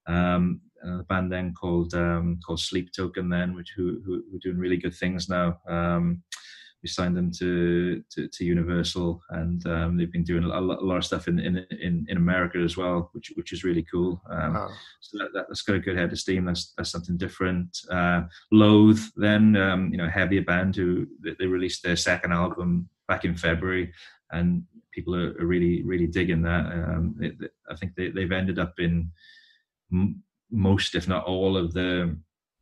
Um, 0.07 0.61
a 0.83 1.03
band 1.03 1.31
then 1.31 1.53
called 1.53 1.93
um, 1.95 2.39
called 2.45 2.59
Sleep 2.59 2.91
Token 2.95 3.29
then, 3.29 3.55
which 3.55 3.73
who 3.75 4.01
who, 4.05 4.23
who 4.29 4.37
are 4.37 4.41
doing 4.41 4.57
really 4.57 4.77
good 4.77 4.95
things 4.95 5.27
now. 5.29 5.59
Um, 5.67 6.23
we 6.85 6.89
signed 6.89 7.17
them 7.17 7.31
to 7.31 8.03
to, 8.11 8.27
to 8.27 8.45
Universal, 8.45 9.19
and 9.31 9.65
um, 9.65 9.97
they've 9.97 10.11
been 10.11 10.23
doing 10.23 10.43
a 10.43 10.47
lot, 10.47 10.79
a 10.79 10.85
lot, 10.85 10.97
of 10.97 11.03
stuff 11.03 11.27
in, 11.27 11.39
in 11.39 11.65
in 11.81 12.05
in 12.07 12.17
America 12.17 12.59
as 12.59 12.77
well, 12.77 13.09
which 13.13 13.31
which 13.33 13.53
is 13.53 13.63
really 13.63 13.83
cool. 13.91 14.21
Um, 14.29 14.53
wow. 14.53 14.69
So 15.01 15.17
that, 15.33 15.45
has 15.49 15.63
got 15.63 15.77
a 15.77 15.79
good 15.79 15.97
head 15.97 16.11
of 16.11 16.19
steam. 16.19 16.45
That's 16.45 16.73
that's 16.77 16.91
something 16.91 17.17
different. 17.17 17.75
Uh, 17.89 18.25
Loathe, 18.51 19.01
then 19.15 19.55
um, 19.55 19.89
you 19.91 19.97
know, 19.97 20.07
heavier 20.07 20.43
band 20.43 20.75
who 20.75 21.07
they 21.39 21.47
released 21.47 21.81
their 21.81 21.95
second 21.95 22.31
album 22.31 22.87
back 23.07 23.25
in 23.25 23.35
February, 23.35 23.91
and 24.31 24.61
people 24.93 25.15
are, 25.15 25.31
are 25.39 25.47
really 25.47 25.81
really 25.81 26.05
digging 26.05 26.43
that. 26.43 26.65
Um, 26.67 27.15
it, 27.19 27.51
I 27.67 27.75
think 27.75 27.95
they, 27.95 28.09
they've 28.09 28.31
ended 28.31 28.59
up 28.59 28.75
in 28.77 29.09
m- 29.91 30.21
most, 30.51 30.93
if 30.93 31.07
not 31.07 31.25
all, 31.25 31.57
of 31.57 31.73
the 31.73 32.15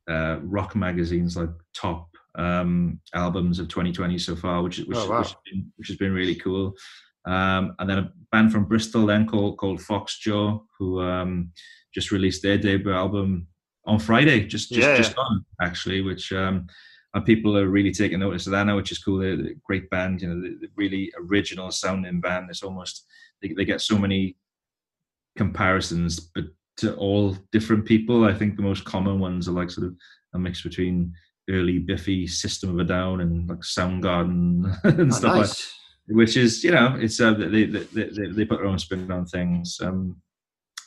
uh, 0.09 0.37
rock 0.43 0.77
magazines 0.77 1.35
like 1.35 1.49
Top 1.73 2.12
um, 2.35 2.99
albums 3.13 3.59
of 3.59 3.67
2020 3.67 4.17
so 4.17 4.35
far, 4.35 4.61
which 4.63 4.79
which, 4.79 4.97
oh, 4.97 5.09
wow. 5.09 5.19
which, 5.19 5.27
has, 5.29 5.35
been, 5.45 5.71
which 5.77 5.87
has 5.87 5.97
been 5.97 6.13
really 6.13 6.35
cool. 6.35 6.73
Um, 7.25 7.75
and 7.79 7.89
then 7.89 7.99
a 7.99 8.11
band 8.31 8.51
from 8.51 8.65
Bristol 8.65 9.05
then 9.05 9.27
called 9.27 9.57
called 9.57 9.79
Foxjaw, 9.79 10.61
who 10.77 11.01
um, 11.01 11.51
just 11.93 12.11
released 12.11 12.43
their 12.43 12.57
debut 12.57 12.93
album 12.93 13.47
on 13.85 13.99
Friday, 13.99 14.45
just 14.45 14.69
just, 14.69 14.81
yeah, 14.81 14.97
just 14.97 15.17
on 15.17 15.45
actually, 15.61 16.01
which 16.01 16.31
um, 16.33 16.67
and 17.13 17.25
people 17.25 17.57
are 17.57 17.67
really 17.67 17.91
taking 17.91 18.19
notice 18.19 18.47
of 18.47 18.51
that 18.51 18.65
now, 18.65 18.75
which 18.75 18.91
is 18.91 18.97
cool. 18.97 19.19
They're, 19.19 19.33
a 19.33 19.53
great 19.63 19.89
band, 19.89 20.21
you 20.21 20.27
know, 20.27 20.41
the 20.41 20.67
really 20.75 21.13
original 21.17 21.71
sounding 21.71 22.19
band. 22.19 22.47
It's 22.49 22.63
almost 22.63 23.05
they, 23.41 23.49
they 23.49 23.65
get 23.65 23.81
so 23.81 23.97
many 23.97 24.35
comparisons, 25.37 26.19
but 26.19 26.45
to 26.77 26.95
all 26.95 27.37
different 27.51 27.85
people. 27.85 28.25
I 28.25 28.33
think 28.33 28.55
the 28.55 28.63
most 28.63 28.83
common 28.85 29.19
ones 29.19 29.47
are 29.47 29.51
like 29.51 29.69
sort 29.69 29.87
of 29.87 29.95
a 30.33 30.39
mix 30.39 30.63
between 30.63 31.13
early 31.49 31.79
Biffy 31.79 32.27
System 32.27 32.71
of 32.71 32.79
a 32.79 32.83
Down 32.83 33.21
and 33.21 33.49
like 33.49 33.59
Soundgarden 33.59 34.77
and 34.83 35.11
oh, 35.11 35.15
stuff 35.15 35.35
nice. 35.35 35.49
like 35.49 35.73
which 36.07 36.37
is 36.37 36.63
you 36.63 36.71
know 36.71 36.95
it's 36.99 37.19
uh, 37.19 37.33
they, 37.33 37.65
they, 37.65 37.83
they, 37.83 38.27
they 38.27 38.45
put 38.45 38.59
their 38.59 38.67
own 38.67 38.79
spin 38.79 39.09
on 39.11 39.25
things 39.25 39.79
um, 39.81 40.17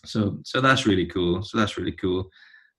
so 0.05 0.39
so 0.45 0.61
that's 0.61 0.87
really 0.87 1.07
cool 1.07 1.43
so 1.43 1.59
that's 1.59 1.79
really 1.79 1.93
cool 1.93 2.31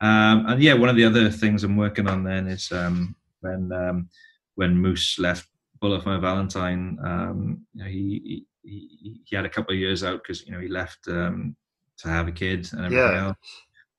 um, 0.02 0.46
and 0.48 0.62
yeah 0.62 0.74
one 0.74 0.90
of 0.90 0.96
the 0.96 1.04
other 1.04 1.30
things 1.30 1.64
i'm 1.64 1.76
working 1.76 2.08
on 2.08 2.24
then 2.24 2.48
is 2.48 2.72
um, 2.72 3.16
when 3.42 3.72
um, 3.72 4.10
when 4.56 4.78
moose 4.78 5.18
left 5.20 5.48
bullet 5.82 6.04
for 6.04 6.10
my 6.10 6.20
valentine 6.20 6.98
um, 7.04 7.66
you 7.74 7.84
know, 7.84 7.90
he, 7.90 8.46
he 8.64 9.22
he 9.26 9.36
had 9.36 9.46
a 9.46 9.50
couple 9.50 9.74
of 9.74 9.80
years 9.80 10.04
out 10.04 10.22
because 10.22 10.46
you 10.46 10.52
know 10.52 10.60
he 10.60 10.68
left 10.68 11.08
um, 11.08 11.56
to 11.98 12.08
have 12.08 12.28
a 12.28 12.32
kid 12.32 12.70
and 12.74 12.86
everything 12.86 13.14
yeah. 13.14 13.28
else 13.28 13.38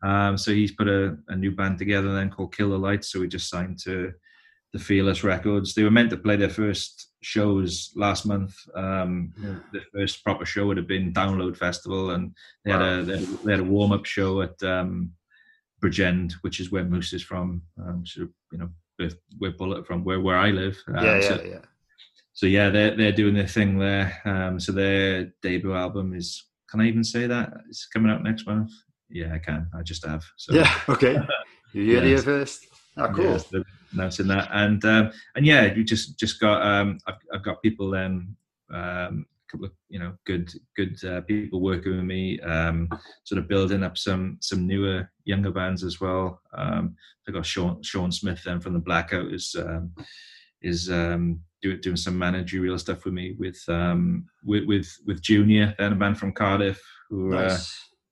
um, 0.02 0.38
so 0.38 0.52
he's 0.52 0.72
put 0.72 0.88
a, 0.88 1.16
a, 1.28 1.36
new 1.36 1.50
band 1.50 1.78
together 1.78 2.14
then 2.14 2.30
called 2.30 2.54
Kill 2.54 2.68
Lights. 2.68 3.10
So 3.10 3.20
we 3.20 3.28
just 3.28 3.50
signed 3.50 3.78
to 3.80 4.12
the 4.72 4.78
Fearless 4.78 5.24
Records. 5.24 5.74
They 5.74 5.82
were 5.82 5.90
meant 5.90 6.10
to 6.10 6.16
play 6.16 6.36
their 6.36 6.48
first 6.48 7.10
shows 7.22 7.90
last 7.96 8.24
month. 8.24 8.54
Um, 8.74 9.32
yeah. 9.40 9.56
The 9.72 9.80
first 9.92 10.22
proper 10.22 10.44
show 10.44 10.66
would 10.66 10.76
have 10.76 10.86
been 10.86 11.12
Download 11.12 11.56
Festival, 11.56 12.10
and 12.10 12.32
they 12.64 12.72
wow. 12.72 12.78
had 12.78 12.98
a 12.98 13.02
they 13.02 13.12
had 13.18 13.22
a, 13.22 13.26
they 13.44 13.50
had 13.52 13.60
a 13.60 13.64
warm 13.64 13.92
up 13.92 14.04
show 14.04 14.42
at 14.42 14.62
um, 14.62 15.12
Bridgend, 15.82 16.34
which 16.42 16.60
is 16.60 16.70
where 16.70 16.84
Moose 16.84 17.12
is 17.12 17.22
from. 17.22 17.62
Um, 17.80 18.04
so 18.06 18.28
you 18.52 18.58
know 18.58 18.68
where, 18.96 19.10
where 19.38 19.50
Bullet 19.52 19.86
from, 19.86 20.04
where 20.04 20.20
where 20.20 20.38
I 20.38 20.50
live. 20.50 20.80
Um, 20.88 21.04
yeah, 21.04 21.14
yeah, 21.16 21.28
so, 21.28 21.42
yeah. 21.42 21.60
So 22.34 22.46
yeah, 22.46 22.70
they're 22.70 22.96
they're 22.96 23.12
doing 23.12 23.34
their 23.34 23.48
thing 23.48 23.78
there. 23.78 24.20
Um, 24.24 24.60
so 24.60 24.70
their 24.70 25.32
debut 25.42 25.74
album 25.74 26.14
is. 26.14 26.44
Can 26.70 26.82
I 26.82 26.86
even 26.86 27.02
say 27.02 27.26
that 27.26 27.50
it's 27.70 27.86
coming 27.86 28.12
out 28.12 28.22
next 28.22 28.46
month? 28.46 28.70
Yeah, 29.10 29.34
I 29.34 29.38
can. 29.38 29.68
I 29.74 29.82
just 29.82 30.06
have. 30.06 30.24
So. 30.36 30.54
Yeah. 30.54 30.72
Okay. 30.88 31.18
You 31.74 31.96
heard 31.96 32.08
yes. 32.08 32.24
first. 32.24 32.66
Oh, 32.96 33.12
cool. 33.14 33.24
Yes, 33.26 33.52
announcing 33.92 34.26
that, 34.28 34.48
and 34.52 34.82
um, 34.86 35.12
and 35.36 35.44
yeah, 35.44 35.66
you 35.74 35.84
just 35.84 36.18
just 36.18 36.40
got. 36.40 36.62
Um, 36.62 36.98
I've, 37.06 37.18
I've 37.34 37.44
got 37.44 37.60
people 37.60 37.90
then 37.90 38.34
um, 38.72 39.26
couple 39.48 39.66
of 39.66 39.72
you 39.88 39.98
know 39.98 40.14
good 40.24 40.52
good 40.76 41.02
uh, 41.04 41.20
people 41.22 41.60
working 41.60 41.96
with 41.96 42.04
me, 42.04 42.38
um, 42.40 42.88
sort 43.24 43.38
of 43.38 43.48
building 43.48 43.82
up 43.82 43.96
some 43.98 44.38
some 44.40 44.66
newer 44.66 45.10
younger 45.24 45.50
bands 45.50 45.82
as 45.82 46.00
well. 46.00 46.40
Um, 46.56 46.96
I 47.28 47.32
got 47.32 47.46
Sean 47.46 47.82
Sean 47.82 48.12
Smith 48.12 48.42
then 48.44 48.60
from 48.60 48.74
the 48.74 48.78
Blackout 48.78 49.32
is 49.32 49.56
um, 49.58 49.92
is 50.62 50.90
um, 50.90 51.40
doing 51.62 51.80
doing 51.80 51.96
some 51.96 52.18
managerial 52.18 52.78
stuff 52.78 53.04
with 53.04 53.14
me 53.14 53.34
with 53.38 53.62
um, 53.68 54.26
with 54.44 54.64
with 54.66 54.94
with 55.06 55.22
Junior, 55.22 55.74
then 55.78 55.92
a 55.92 55.96
band 55.96 56.18
from 56.18 56.32
Cardiff 56.32 56.80
who 57.08 57.34
uh, 57.34 57.42
nice. 57.42 57.52
uh, 57.52 57.64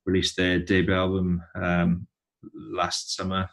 released 0.07 0.37
their 0.37 0.57
debut 0.57 0.95
album 0.95 1.43
um, 1.55 2.07
last 2.53 3.15
summer. 3.15 3.47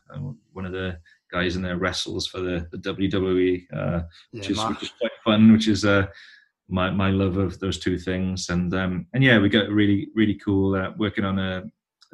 One 0.52 0.64
of 0.64 0.72
the 0.72 0.98
guys 1.30 1.56
in 1.56 1.62
there 1.62 1.76
wrestles 1.76 2.28
for 2.28 2.40
the, 2.40 2.66
the 2.70 2.78
WWE, 2.78 3.64
uh, 3.74 3.76
yeah, 3.76 4.02
which, 4.30 4.50
is, 4.50 4.64
which, 4.64 4.82
is, 4.84 4.92
quite 4.98 5.10
fun. 5.24 5.52
Which 5.52 5.68
is 5.68 5.84
uh, 5.84 6.06
my 6.68 6.90
my 6.90 7.10
love 7.10 7.36
of 7.36 7.58
those 7.58 7.78
two 7.78 7.98
things. 7.98 8.48
And 8.48 8.72
um, 8.72 9.06
and 9.12 9.22
yeah, 9.22 9.38
we 9.38 9.48
got 9.48 9.68
really 9.68 10.08
really 10.14 10.36
cool 10.36 10.76
uh, 10.76 10.92
working 10.96 11.24
on 11.24 11.38
a, 11.38 11.64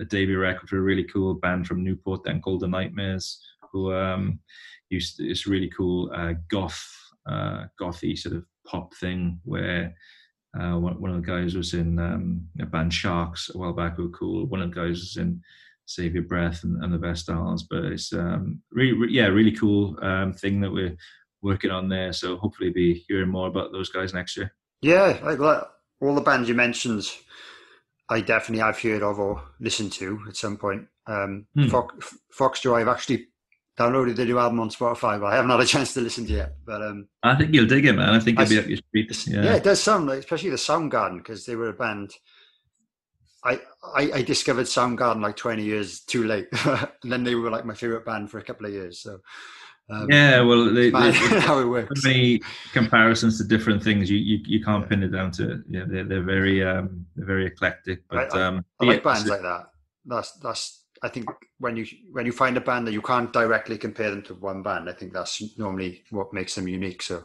a 0.00 0.04
debut 0.06 0.38
record 0.38 0.68
for 0.68 0.78
a 0.78 0.82
really 0.82 1.04
cool 1.04 1.34
band 1.34 1.66
from 1.66 1.84
Newport 1.84 2.24
then 2.24 2.40
called 2.40 2.60
the 2.60 2.68
Nightmares, 2.68 3.40
who 3.70 3.92
um, 3.92 4.40
used 4.88 5.18
to, 5.18 5.28
this 5.28 5.46
really 5.46 5.68
cool 5.68 6.10
uh, 6.14 6.32
goth 6.50 6.82
uh, 7.28 7.64
gothy 7.80 8.18
sort 8.18 8.36
of 8.36 8.44
pop 8.66 8.94
thing 8.94 9.38
where. 9.44 9.94
Uh, 10.58 10.76
one, 10.76 11.00
one, 11.00 11.10
of 11.12 11.24
the 11.24 11.26
guys 11.26 11.54
was 11.54 11.74
in 11.74 11.98
um, 11.98 12.48
a 12.60 12.66
band 12.66 12.92
Sharks 12.92 13.50
a 13.54 13.58
while 13.58 13.72
back, 13.72 13.96
who 13.96 14.04
were 14.04 14.10
cool. 14.10 14.46
One 14.46 14.60
of 14.60 14.70
the 14.70 14.80
guys 14.80 14.98
was 14.98 15.16
in 15.16 15.40
Save 15.86 16.14
Your 16.14 16.24
Breath 16.24 16.64
and, 16.64 16.82
and 16.82 16.92
the 16.92 16.98
Vestals. 16.98 17.62
But 17.68 17.84
it's 17.84 18.12
um, 18.12 18.60
really, 18.72 18.92
re- 18.92 19.12
yeah, 19.12 19.26
really 19.26 19.52
cool 19.52 19.96
um, 20.02 20.32
thing 20.32 20.60
that 20.60 20.72
we're 20.72 20.96
working 21.42 21.70
on 21.70 21.88
there. 21.88 22.12
So 22.12 22.36
hopefully, 22.36 22.70
be 22.70 23.04
hearing 23.08 23.28
more 23.28 23.48
about 23.48 23.72
those 23.72 23.90
guys 23.90 24.12
next 24.12 24.36
year. 24.36 24.52
Yeah, 24.82 25.18
like, 25.22 25.38
like 25.38 25.62
all 26.00 26.14
the 26.14 26.20
bands 26.20 26.48
you 26.48 26.54
mentioned, 26.54 27.08
I 28.08 28.20
definitely 28.20 28.62
have 28.62 28.80
heard 28.80 29.02
of 29.02 29.18
or 29.18 29.42
listened 29.60 29.92
to 29.92 30.20
at 30.28 30.36
some 30.36 30.56
point. 30.56 30.86
Um, 31.06 31.46
hmm. 31.54 31.68
Fox, 31.68 32.14
Foxjaw, 32.36 32.80
I've 32.80 32.88
actually 32.88 33.28
downloaded 33.80 34.16
the 34.16 34.24
new 34.24 34.38
album 34.38 34.60
on 34.60 34.68
Spotify, 34.68 35.18
but 35.18 35.26
I 35.26 35.36
haven't 35.36 35.50
had 35.50 35.60
a 35.60 35.66
chance 35.66 35.94
to 35.94 36.00
listen 36.00 36.26
to 36.26 36.32
it 36.32 36.36
yet. 36.36 36.52
But 36.66 36.82
um, 36.82 37.08
I 37.22 37.34
think 37.34 37.54
you'll 37.54 37.66
dig 37.66 37.86
it, 37.86 37.94
man. 37.94 38.10
I 38.10 38.20
think 38.20 38.38
you'll 38.38 38.46
I, 38.46 38.50
be 38.50 38.58
up 38.58 38.66
your 38.66 38.76
street. 38.76 39.26
Yeah. 39.26 39.42
yeah, 39.44 39.54
it 39.56 39.64
does 39.64 39.82
sound 39.82 40.06
like, 40.06 40.18
especially 40.18 40.50
the 40.50 40.56
Soundgarden, 40.56 41.18
because 41.18 41.46
they 41.46 41.56
were 41.56 41.68
a 41.68 41.72
band 41.72 42.12
I, 43.44 43.60
I, 43.94 44.10
I 44.16 44.22
discovered 44.22 44.66
Soundgarden 44.66 45.22
like 45.22 45.36
20 45.36 45.62
years 45.62 46.00
too 46.00 46.24
late. 46.24 46.48
and 46.64 46.90
then 47.10 47.24
they 47.24 47.34
were 47.34 47.50
like 47.50 47.64
my 47.64 47.74
favorite 47.74 48.04
band 48.04 48.30
for 48.30 48.38
a 48.38 48.42
couple 48.42 48.66
of 48.66 48.72
years. 48.72 49.00
So, 49.00 49.18
um, 49.88 50.06
yeah, 50.10 50.40
well, 50.42 50.72
they, 50.72 50.90
they, 50.90 51.12
how 51.40 51.58
it 51.58 51.64
works. 51.64 52.04
many 52.04 52.40
comparisons 52.72 53.38
to 53.38 53.44
different 53.44 53.82
things. 53.82 54.10
You 54.10 54.18
you, 54.18 54.38
you 54.44 54.64
can't 54.64 54.84
yeah. 54.84 54.88
pin 54.88 55.02
it 55.02 55.08
down 55.08 55.32
to. 55.32 55.64
Yeah, 55.68 55.84
they're, 55.86 56.04
they're 56.04 56.22
very 56.22 56.62
um 56.62 57.06
they're 57.16 57.26
very 57.26 57.46
eclectic. 57.46 58.02
But 58.08 58.32
I, 58.34 58.46
um, 58.46 58.64
I, 58.80 58.84
I 58.84 58.88
like 58.88 59.02
bands 59.02 59.26
like 59.26 59.42
that. 59.42 59.64
That's 60.04 60.32
that's 60.34 60.84
I 61.02 61.08
think 61.08 61.26
when 61.58 61.76
you 61.76 61.86
when 62.12 62.26
you 62.26 62.32
find 62.32 62.56
a 62.56 62.60
band 62.60 62.86
that 62.86 62.92
you 62.92 63.02
can't 63.02 63.32
directly 63.32 63.78
compare 63.78 64.10
them 64.10 64.22
to 64.22 64.34
one 64.34 64.62
band, 64.62 64.88
I 64.88 64.92
think 64.92 65.12
that's 65.12 65.56
normally 65.58 66.04
what 66.10 66.32
makes 66.32 66.54
them 66.54 66.68
unique. 66.68 67.02
So 67.02 67.24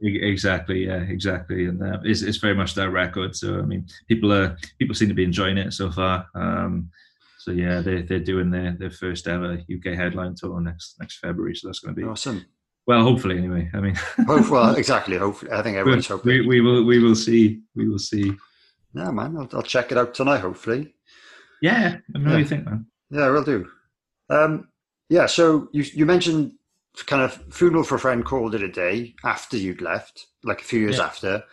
Exactly, 0.00 0.86
yeah, 0.86 1.00
exactly, 1.00 1.66
and 1.66 1.82
uh, 1.82 1.98
it's, 2.04 2.22
it's 2.22 2.38
very 2.38 2.54
much 2.54 2.74
their 2.74 2.90
record. 2.90 3.34
So 3.34 3.58
I 3.58 3.62
mean, 3.62 3.84
people 4.06 4.32
are 4.32 4.56
people 4.78 4.94
seem 4.94 5.08
to 5.08 5.14
be 5.14 5.24
enjoying 5.24 5.58
it 5.58 5.72
so 5.72 5.90
far. 5.90 6.28
Um, 6.36 6.90
so 7.40 7.50
yeah, 7.50 7.80
they 7.80 8.02
they're 8.02 8.20
doing 8.20 8.48
their 8.48 8.76
their 8.78 8.92
first 8.92 9.26
ever 9.26 9.54
UK 9.54 9.96
headline 9.96 10.36
tour 10.36 10.60
next 10.60 11.00
next 11.00 11.18
February. 11.18 11.56
So 11.56 11.66
that's 11.66 11.80
going 11.80 11.96
to 11.96 12.00
be 12.00 12.06
awesome. 12.06 12.46
Well, 12.86 13.02
hopefully, 13.02 13.38
anyway. 13.38 13.68
I 13.74 13.80
mean, 13.80 13.96
well, 14.28 14.76
exactly. 14.76 15.16
Hopefully, 15.16 15.50
I 15.50 15.62
think 15.62 15.76
everyone's 15.76 16.06
hoping. 16.06 16.28
We, 16.28 16.46
we 16.46 16.60
will 16.60 16.84
we 16.84 17.00
will 17.00 17.16
see. 17.16 17.62
We 17.74 17.88
will 17.88 17.98
see. 17.98 18.32
Yeah, 18.94 19.10
man. 19.10 19.36
I'll, 19.36 19.48
I'll 19.52 19.62
check 19.62 19.90
it 19.90 19.98
out 19.98 20.14
tonight. 20.14 20.42
Hopefully. 20.42 20.94
Yeah, 21.60 21.96
I 22.14 22.18
know 22.18 22.32
yeah. 22.32 22.38
you 22.38 22.44
think, 22.44 22.66
man. 22.66 22.86
Yeah, 23.10 23.30
we'll 23.30 23.44
do. 23.44 23.68
Um, 24.30 24.68
yeah. 25.08 25.26
So 25.26 25.68
you 25.72 25.84
you 25.94 26.06
mentioned 26.06 26.52
kind 27.06 27.22
of 27.22 27.32
funeral 27.54 27.84
for 27.84 27.94
a 27.94 28.00
friend 28.00 28.24
called 28.24 28.54
it 28.54 28.62
a 28.62 28.68
day 28.68 29.14
after 29.24 29.56
you'd 29.56 29.80
left, 29.80 30.26
like 30.44 30.60
a 30.60 30.64
few 30.64 30.80
years 30.80 30.98
yeah. 30.98 31.04
after. 31.04 31.44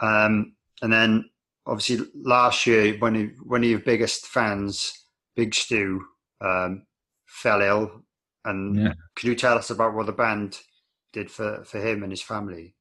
Um, 0.00 0.54
and 0.82 0.92
then 0.92 1.30
obviously 1.66 2.06
last 2.14 2.66
year, 2.66 2.96
one 2.98 3.16
of, 3.16 3.30
one 3.42 3.64
of 3.64 3.70
your 3.70 3.80
biggest 3.80 4.26
fans, 4.26 4.92
Big 5.34 5.54
Stu, 5.54 6.04
um, 6.40 6.86
fell 7.26 7.62
ill. 7.62 8.02
And 8.44 8.76
yeah. 8.76 8.92
could 9.16 9.28
you 9.28 9.34
tell 9.34 9.58
us 9.58 9.70
about 9.70 9.94
what 9.94 10.06
the 10.06 10.12
band 10.12 10.58
did 11.12 11.30
for, 11.30 11.64
for 11.64 11.80
him 11.80 12.02
and 12.02 12.12
his 12.12 12.22
family? 12.22 12.76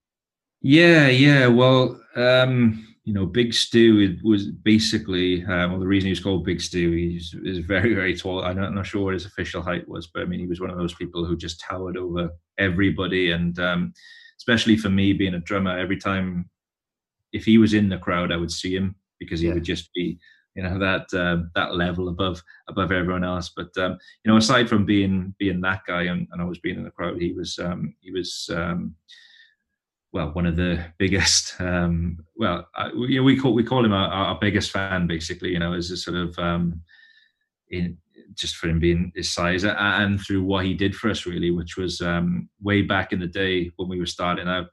Yeah, 0.61 1.07
yeah. 1.07 1.47
Well, 1.47 1.99
um, 2.15 2.94
you 3.05 3.13
know, 3.13 3.27
Big 3.27 3.53
Stu 3.53 4.17
was 4.23 4.47
basically 4.47 5.45
um, 5.45 5.71
well, 5.71 5.79
the 5.79 5.85
reason 5.85 6.07
he 6.07 6.11
was 6.11 6.19
called 6.19 6.43
Big 6.43 6.59
Stu. 6.59 6.91
He's 6.91 7.35
is 7.43 7.59
very, 7.59 7.93
very 7.93 8.17
tall. 8.17 8.43
I'm 8.43 8.57
not, 8.57 8.69
I'm 8.69 8.75
not, 8.75 8.87
sure 8.87 9.05
what 9.05 9.13
his 9.13 9.27
official 9.27 9.61
height 9.61 9.87
was, 9.87 10.07
but 10.07 10.23
I 10.23 10.25
mean, 10.25 10.39
he 10.39 10.47
was 10.47 10.59
one 10.59 10.71
of 10.71 10.77
those 10.77 10.95
people 10.95 11.23
who 11.23 11.37
just 11.37 11.59
towered 11.59 11.97
over 11.97 12.31
everybody. 12.57 13.29
And 13.29 13.57
um, 13.59 13.93
especially 14.39 14.75
for 14.75 14.89
me, 14.89 15.13
being 15.13 15.35
a 15.35 15.39
drummer, 15.39 15.77
every 15.77 15.97
time 15.97 16.49
if 17.31 17.45
he 17.45 17.59
was 17.59 17.75
in 17.75 17.89
the 17.89 17.99
crowd, 17.99 18.31
I 18.31 18.37
would 18.37 18.51
see 18.51 18.75
him 18.75 18.95
because 19.19 19.39
he 19.39 19.47
yeah. 19.47 19.53
would 19.53 19.63
just 19.63 19.93
be, 19.93 20.17
you 20.55 20.63
know, 20.63 20.79
that 20.79 21.13
um, 21.13 21.51
that 21.53 21.75
level 21.75 22.09
above 22.09 22.41
above 22.69 22.91
everyone 22.91 23.23
else. 23.23 23.51
But 23.55 23.69
um, 23.77 23.99
you 24.23 24.31
know, 24.31 24.37
aside 24.37 24.67
from 24.67 24.83
being 24.83 25.35
being 25.37 25.61
that 25.61 25.81
guy 25.85 26.03
and, 26.03 26.27
and 26.31 26.41
always 26.41 26.57
being 26.57 26.77
in 26.77 26.83
the 26.83 26.89
crowd, 26.89 27.21
he 27.21 27.33
was 27.33 27.59
um, 27.59 27.93
he 27.99 28.09
was 28.09 28.49
um, 28.51 28.95
well, 30.15 30.29
one 30.29 30.45
of 30.45 30.55
the 30.55 30.81
biggest. 30.97 31.59
Um, 31.59 32.25
well, 32.37 32.69
uh, 32.77 32.89
you 32.95 33.17
know, 33.17 33.23
we 33.23 33.37
call 33.37 33.53
we 33.53 33.65
call 33.65 33.83
him 33.83 33.91
our, 33.91 34.07
our, 34.09 34.39
biggest 34.39 34.71
fan, 34.71 35.07
basically. 35.07 35.49
You 35.49 35.59
know, 35.59 35.73
as 35.73 35.91
a 35.91 35.97
sort 35.97 36.15
of 36.15 36.39
um, 36.39 36.81
in 37.69 37.97
just 38.33 38.55
for 38.55 38.69
him 38.69 38.79
being 38.79 39.11
his 39.13 39.33
size 39.33 39.65
and 39.65 40.19
through 40.19 40.43
what 40.43 40.63
he 40.63 40.73
did 40.73 40.95
for 40.95 41.09
us, 41.09 41.25
really, 41.25 41.51
which 41.51 41.75
was 41.75 41.99
um, 41.99 42.49
way 42.61 42.81
back 42.81 43.11
in 43.11 43.19
the 43.19 43.27
day 43.27 43.71
when 43.75 43.89
we 43.89 43.99
were 43.99 44.05
starting 44.05 44.47
out, 44.47 44.69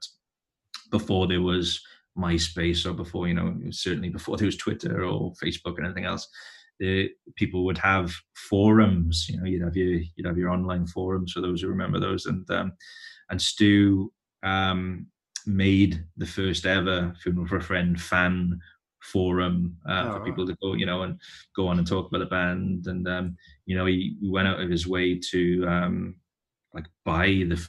before 0.91 1.27
there 1.27 1.41
was 1.41 1.81
MySpace 2.17 2.85
or 2.85 2.93
before 2.93 3.27
you 3.27 3.33
know 3.33 3.53
certainly 3.69 4.09
before 4.09 4.37
there 4.37 4.45
was 4.45 4.57
Twitter 4.57 5.03
or 5.03 5.33
Facebook 5.43 5.77
or 5.77 5.83
anything 5.83 6.05
else. 6.05 6.25
The 6.79 7.09
people 7.35 7.65
would 7.65 7.77
have 7.79 8.13
forums. 8.33 9.27
You 9.27 9.41
know, 9.41 9.45
you'd 9.45 9.63
have 9.63 9.75
your 9.75 9.99
you'd 10.15 10.25
have 10.25 10.37
your 10.37 10.51
online 10.51 10.87
forums 10.87 11.33
for 11.33 11.41
those 11.41 11.61
who 11.61 11.67
remember 11.67 11.99
those, 11.99 12.27
and 12.27 12.49
um, 12.49 12.71
and 13.29 13.41
Stu 13.41 14.09
um, 14.43 15.07
made 15.45 16.03
the 16.17 16.25
first 16.25 16.65
ever 16.65 17.13
funeral 17.21 17.47
for 17.47 17.57
a 17.57 17.61
friend 17.61 17.99
fan 17.99 18.59
forum 19.03 19.75
uh, 19.87 20.05
oh, 20.07 20.13
for 20.13 20.25
people 20.25 20.47
to 20.47 20.55
go, 20.61 20.73
you 20.73 20.85
know, 20.85 21.03
and 21.03 21.19
go 21.55 21.67
on 21.67 21.77
and 21.77 21.87
talk 21.87 22.07
about 22.07 22.19
the 22.19 22.25
band. 22.25 22.87
And 22.87 23.07
um, 23.07 23.37
you 23.65 23.75
know, 23.75 23.85
he, 23.85 24.15
he, 24.21 24.29
went 24.29 24.47
out 24.47 24.59
of 24.59 24.69
his 24.69 24.87
way 24.87 25.19
to 25.31 25.67
um, 25.67 26.15
like 26.73 26.85
buy 27.05 27.27
the 27.47 27.67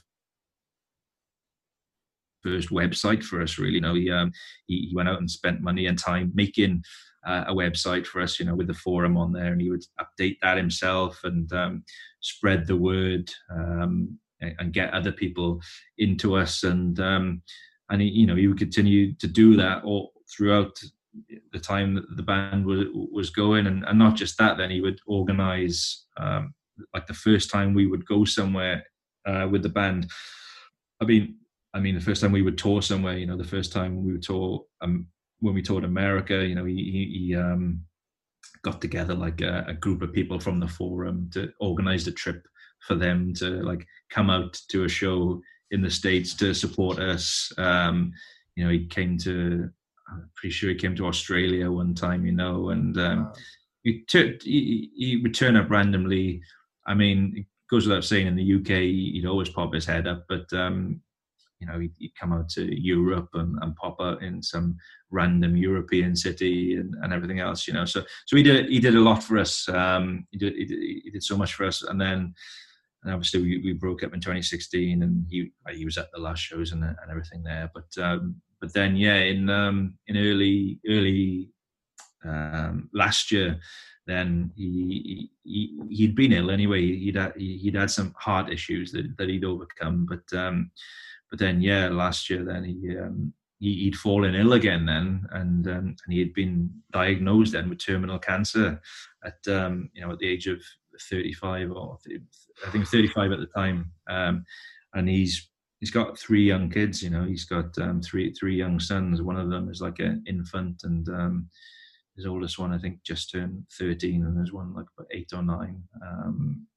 first 2.43 2.69
website 2.69 3.23
for 3.23 3.41
us. 3.41 3.57
Really, 3.57 3.75
you 3.75 3.81
know, 3.81 3.95
he 3.95 4.09
um, 4.09 4.31
he, 4.67 4.87
he 4.89 4.95
went 4.95 5.09
out 5.09 5.19
and 5.19 5.29
spent 5.29 5.61
money 5.61 5.87
and 5.87 5.99
time 5.99 6.31
making. 6.33 6.83
Uh, 7.27 7.43
a 7.47 7.55
website 7.55 8.05
for 8.05 8.21
us, 8.21 8.39
you 8.39 8.45
know, 8.45 8.53
with 8.53 8.67
the 8.67 8.73
forum 8.75 9.17
on 9.17 9.33
there, 9.33 9.51
and 9.51 9.59
he 9.59 9.71
would 9.71 9.81
update 9.99 10.37
that 10.43 10.57
himself 10.57 11.19
and 11.23 11.51
um, 11.53 11.83
spread 12.21 12.67
the 12.67 12.75
word. 12.75 13.27
Um, 13.51 14.19
and 14.41 14.73
get 14.73 14.93
other 14.93 15.11
people 15.11 15.61
into 15.97 16.35
us. 16.35 16.63
And 16.63 16.99
um, 16.99 17.41
and 17.89 18.01
he, 18.01 18.09
you 18.09 18.27
know 18.27 18.35
he 18.35 18.47
would 18.47 18.59
continue 18.59 19.13
to 19.15 19.27
do 19.27 19.55
that 19.57 19.83
all 19.83 20.11
throughout 20.35 20.79
the 21.53 21.59
time 21.59 21.95
that 21.95 22.17
the 22.17 22.23
band 22.23 22.65
was 22.65 22.85
was 22.93 23.29
going. 23.29 23.67
And, 23.67 23.83
and 23.85 23.99
not 23.99 24.15
just 24.15 24.37
that 24.37 24.57
then 24.57 24.71
he 24.71 24.81
would 24.81 24.99
organize 25.07 26.05
um, 26.17 26.53
like 26.93 27.07
the 27.07 27.13
first 27.13 27.49
time 27.49 27.73
we 27.73 27.87
would 27.87 28.05
go 28.05 28.25
somewhere 28.25 28.83
uh, 29.25 29.47
with 29.49 29.63
the 29.63 29.69
band. 29.69 30.09
I 31.01 31.05
mean 31.05 31.35
i 31.75 31.79
mean 31.79 31.93
the 31.93 32.01
first 32.01 32.21
time 32.21 32.31
we 32.31 32.41
would 32.41 32.57
tour 32.57 32.81
somewhere 32.81 33.17
you 33.17 33.27
know 33.27 33.37
the 33.37 33.43
first 33.43 33.71
time 33.71 34.03
we 34.03 34.13
would 34.13 34.23
tour 34.23 34.63
um, 34.81 35.05
when 35.39 35.53
we 35.53 35.61
toured 35.61 35.83
america 35.83 36.45
you 36.45 36.55
know 36.55 36.65
he, 36.65 36.75
he, 36.75 37.27
he 37.27 37.35
um, 37.35 37.81
got 38.63 38.81
together 38.81 39.13
like 39.13 39.41
a, 39.41 39.65
a, 39.67 39.73
group 39.73 40.01
of 40.01 40.13
people 40.13 40.39
from 40.39 40.59
the 40.59 40.67
forum 40.67 41.29
to 41.31 41.51
organize 41.59 42.05
the 42.05 42.11
trip 42.11 42.47
for 42.79 42.95
them 42.95 43.33
to 43.33 43.61
like 43.61 43.85
come 44.09 44.29
out 44.29 44.59
to 44.69 44.85
a 44.85 44.89
show 44.89 45.41
in 45.71 45.81
the 45.81 45.89
states 45.89 46.33
to 46.35 46.53
support 46.53 46.99
us. 46.99 47.51
Um, 47.57 48.13
you 48.55 48.63
know, 48.63 48.71
he 48.71 48.85
came 48.85 49.17
to. 49.19 49.69
I'm 50.07 50.29
pretty 50.35 50.53
sure 50.53 50.69
he 50.69 50.75
came 50.75 50.95
to 50.95 51.07
Australia 51.07 51.71
one 51.71 51.95
time. 51.95 52.25
You 52.25 52.33
know, 52.33 52.69
and 52.69 52.97
um, 52.97 53.33
he, 53.83 53.99
t- 54.07 54.39
he, 54.43 54.91
he 54.95 55.17
would 55.17 55.33
turn 55.33 55.55
up 55.55 55.69
randomly. 55.69 56.41
I 56.87 56.93
mean, 56.93 57.33
it 57.35 57.45
goes 57.69 57.87
without 57.87 58.03
saying 58.03 58.27
in 58.27 58.35
the 58.35 58.55
UK 58.55 58.81
he'd 58.81 59.25
always 59.25 59.49
pop 59.49 59.73
his 59.73 59.85
head 59.85 60.07
up, 60.07 60.25
but 60.29 60.51
um, 60.53 61.01
you 61.59 61.67
know, 61.67 61.79
he'd, 61.79 61.93
he'd, 61.97 62.15
come 62.19 62.33
out 62.33 62.49
to 62.49 62.81
Europe 62.81 63.29
and, 63.33 63.57
and, 63.61 63.75
pop 63.75 63.97
out 63.99 64.21
in 64.21 64.41
some 64.41 64.77
random 65.09 65.55
European 65.55 66.15
city 66.15 66.75
and, 66.75 66.93
and, 67.01 67.13
everything 67.13 67.39
else, 67.39 67.67
you 67.67 67.73
know. 67.73 67.85
So, 67.85 68.03
so 68.25 68.35
he 68.35 68.43
did 68.43 68.69
he 68.69 68.79
did 68.79 68.95
a 68.95 68.99
lot 68.99 69.23
for 69.23 69.37
us. 69.37 69.67
Um, 69.69 70.27
he 70.31 70.37
did 70.37 70.53
he 70.55 70.65
did, 70.65 70.79
he 70.79 71.09
did 71.11 71.23
so 71.23 71.37
much 71.37 71.53
for 71.53 71.65
us, 71.65 71.81
and 71.81 71.99
then 71.99 72.33
and 73.05 73.13
obviously 73.13 73.41
we, 73.41 73.61
we 73.63 73.73
broke 73.73 74.03
up 74.03 74.13
in 74.13 74.19
2016 74.19 75.03
and 75.03 75.25
he 75.29 75.51
he 75.71 75.85
was 75.85 75.97
at 75.97 76.11
the 76.11 76.19
last 76.19 76.39
shows 76.39 76.71
and, 76.71 76.83
and 76.83 76.97
everything 77.09 77.43
there. 77.43 77.71
But 77.73 78.03
um, 78.03 78.41
but 78.59 78.73
then 78.73 78.95
yeah, 78.95 79.17
in 79.17 79.49
um, 79.49 79.93
in 80.07 80.17
early 80.17 80.79
early 80.89 81.49
um, 82.23 82.89
last 82.93 83.31
year, 83.31 83.59
then 84.07 84.51
he, 84.55 85.29
he 85.43 85.79
he'd 85.89 86.15
been 86.15 86.33
ill 86.33 86.49
anyway. 86.49 86.81
He'd 86.81 87.15
had, 87.15 87.33
he'd 87.37 87.75
had 87.75 87.91
some 87.91 88.15
heart 88.17 88.51
issues 88.51 88.91
that, 88.93 89.15
that 89.17 89.29
he'd 89.29 89.45
overcome, 89.45 90.07
but 90.09 90.37
um, 90.37 90.71
but 91.29 91.37
then 91.37 91.61
yeah, 91.61 91.89
last 91.89 92.27
year 92.29 92.43
then 92.43 92.63
he 92.63 92.97
um, 92.97 93.33
he, 93.59 93.85
would 93.85 93.99
fallen 93.99 94.33
ill 94.33 94.53
again 94.53 94.87
then, 94.87 95.27
and 95.31 95.67
um, 95.67 95.95
and 96.03 96.13
he 96.13 96.19
had 96.19 96.33
been 96.33 96.71
diagnosed 96.91 97.53
then 97.53 97.69
with 97.69 97.77
terminal 97.77 98.17
cancer 98.17 98.81
at 99.23 99.47
um, 99.47 99.91
you 99.93 100.01
know 100.01 100.11
at 100.11 100.17
the 100.17 100.27
age 100.27 100.47
of 100.47 100.59
35 101.09 101.71
or 101.71 101.99
I 102.65 102.69
think 102.69 102.87
35 102.87 103.31
at 103.31 103.39
the 103.39 103.47
time, 103.47 103.91
um, 104.09 104.45
and 104.93 105.09
he's 105.09 105.49
he's 105.79 105.91
got 105.91 106.17
three 106.17 106.43
young 106.43 106.69
kids. 106.69 107.01
You 107.01 107.09
know, 107.09 107.23
he's 107.23 107.45
got 107.45 107.77
um, 107.79 108.01
three 108.01 108.33
three 108.33 108.55
young 108.55 108.79
sons. 108.79 109.21
One 109.21 109.37
of 109.37 109.49
them 109.49 109.69
is 109.69 109.81
like 109.81 109.99
an 109.99 110.23
infant, 110.27 110.81
and 110.83 111.07
um, 111.09 111.49
his 112.15 112.25
oldest 112.25 112.59
one 112.59 112.73
I 112.73 112.77
think 112.77 113.03
just 113.03 113.31
turned 113.31 113.65
13, 113.77 114.23
and 114.23 114.37
there's 114.37 114.53
one 114.53 114.73
like 114.73 114.85
about 114.97 115.07
eight 115.11 115.31
or 115.33 115.43
nine. 115.43 115.83
Um, 116.01 116.67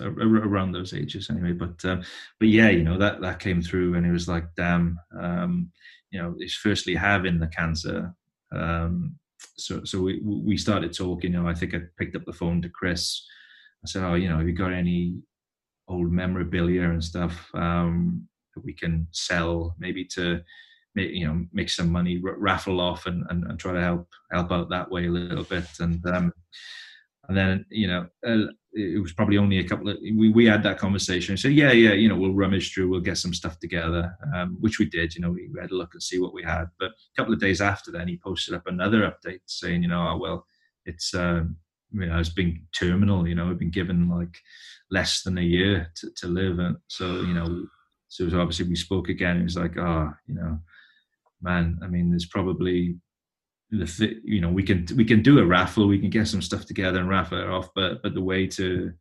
around 0.00 0.72
those 0.72 0.94
ages 0.94 1.28
anyway 1.28 1.52
but 1.52 1.84
um, 1.84 2.02
but 2.40 2.48
yeah 2.48 2.70
you 2.70 2.82
know 2.82 2.96
that 2.96 3.20
that 3.20 3.38
came 3.38 3.60
through 3.60 3.94
and 3.94 4.06
it 4.06 4.10
was 4.10 4.26
like 4.26 4.44
damn 4.56 4.98
um, 5.20 5.70
you 6.10 6.20
know 6.20 6.34
is 6.38 6.54
firstly 6.54 6.94
having 6.94 7.38
the 7.38 7.46
cancer 7.48 8.12
um, 8.56 9.14
so 9.56 9.84
so 9.84 10.00
we 10.00 10.20
we 10.24 10.56
started 10.56 10.96
talking 10.96 11.32
you 11.32 11.38
know 11.38 11.48
i 11.48 11.54
think 11.54 11.74
i 11.74 11.80
picked 11.98 12.16
up 12.16 12.24
the 12.24 12.32
phone 12.32 12.62
to 12.62 12.68
chris 12.68 13.26
i 13.84 13.86
said 13.86 14.04
oh 14.04 14.14
you 14.14 14.28
know 14.28 14.38
have 14.38 14.48
you 14.48 14.54
got 14.54 14.72
any 14.72 15.16
old 15.88 16.10
memorabilia 16.10 16.88
and 16.88 17.02
stuff 17.02 17.48
um, 17.54 18.26
that 18.54 18.64
we 18.64 18.72
can 18.72 19.06
sell 19.12 19.74
maybe 19.78 20.04
to 20.04 20.40
make 20.94 21.10
you 21.12 21.26
know 21.26 21.44
make 21.52 21.70
some 21.70 21.90
money 21.90 22.20
raffle 22.22 22.80
off 22.80 23.06
and, 23.06 23.24
and, 23.30 23.44
and 23.44 23.58
try 23.58 23.72
to 23.72 23.80
help 23.80 24.08
help 24.30 24.52
out 24.52 24.68
that 24.70 24.90
way 24.90 25.06
a 25.06 25.10
little 25.10 25.44
bit? 25.44 25.66
And 25.80 26.04
um, 26.06 26.32
and 27.28 27.36
then 27.36 27.64
you 27.70 27.86
know 27.86 28.06
uh, 28.26 28.50
it 28.74 29.00
was 29.00 29.12
probably 29.12 29.38
only 29.38 29.58
a 29.58 29.68
couple 29.68 29.88
of 29.88 29.98
we, 30.00 30.30
we 30.30 30.46
had 30.46 30.62
that 30.64 30.78
conversation. 30.78 31.36
So 31.36 31.48
yeah 31.48 31.72
yeah 31.72 31.92
you 31.92 32.08
know 32.08 32.16
we'll 32.16 32.34
rummage 32.34 32.72
through 32.72 32.88
we'll 32.88 33.00
get 33.00 33.18
some 33.18 33.34
stuff 33.34 33.58
together 33.58 34.14
um, 34.34 34.56
which 34.60 34.78
we 34.78 34.86
did 34.86 35.14
you 35.14 35.20
know 35.20 35.30
we 35.30 35.48
had 35.60 35.70
a 35.70 35.76
look 35.76 35.94
and 35.94 36.02
see 36.02 36.18
what 36.18 36.34
we 36.34 36.42
had. 36.42 36.66
But 36.78 36.90
a 36.90 37.16
couple 37.16 37.32
of 37.32 37.40
days 37.40 37.60
after 37.60 37.90
then 37.90 38.08
he 38.08 38.18
posted 38.22 38.54
up 38.54 38.66
another 38.66 39.00
update 39.02 39.40
saying 39.46 39.82
you 39.82 39.88
know 39.88 40.06
oh, 40.12 40.18
well 40.18 40.46
it's 40.84 41.14
um, 41.14 41.56
you 41.92 42.06
know 42.06 42.18
it's 42.18 42.28
been 42.28 42.60
terminal 42.78 43.26
you 43.26 43.34
know 43.34 43.50
i've 43.50 43.58
been 43.58 43.70
given 43.70 44.08
like 44.08 44.36
less 44.90 45.22
than 45.22 45.38
a 45.38 45.42
year 45.42 45.90
to, 45.96 46.10
to 46.16 46.26
live 46.26 46.58
and 46.58 46.76
so 46.88 47.22
you 47.22 47.34
know 47.34 47.64
so 48.08 48.24
obviously 48.38 48.68
we 48.68 48.76
spoke 48.76 49.08
again 49.08 49.38
it 49.40 49.44
was 49.44 49.56
like 49.56 49.76
oh 49.78 50.10
you 50.26 50.34
know 50.34 50.58
man 51.40 51.78
i 51.82 51.86
mean 51.86 52.10
there's 52.10 52.26
probably 52.26 52.96
the 53.70 54.20
you 54.24 54.40
know 54.40 54.50
we 54.50 54.62
can 54.62 54.86
we 54.96 55.04
can 55.04 55.22
do 55.22 55.38
a 55.38 55.46
raffle 55.46 55.88
we 55.88 55.98
can 55.98 56.10
get 56.10 56.28
some 56.28 56.42
stuff 56.42 56.66
together 56.66 57.00
and 57.00 57.08
raffle 57.08 57.40
it 57.40 57.48
off 57.48 57.70
but 57.74 58.02
but 58.02 58.14
the 58.14 58.20
way 58.20 58.46
to 58.46 58.92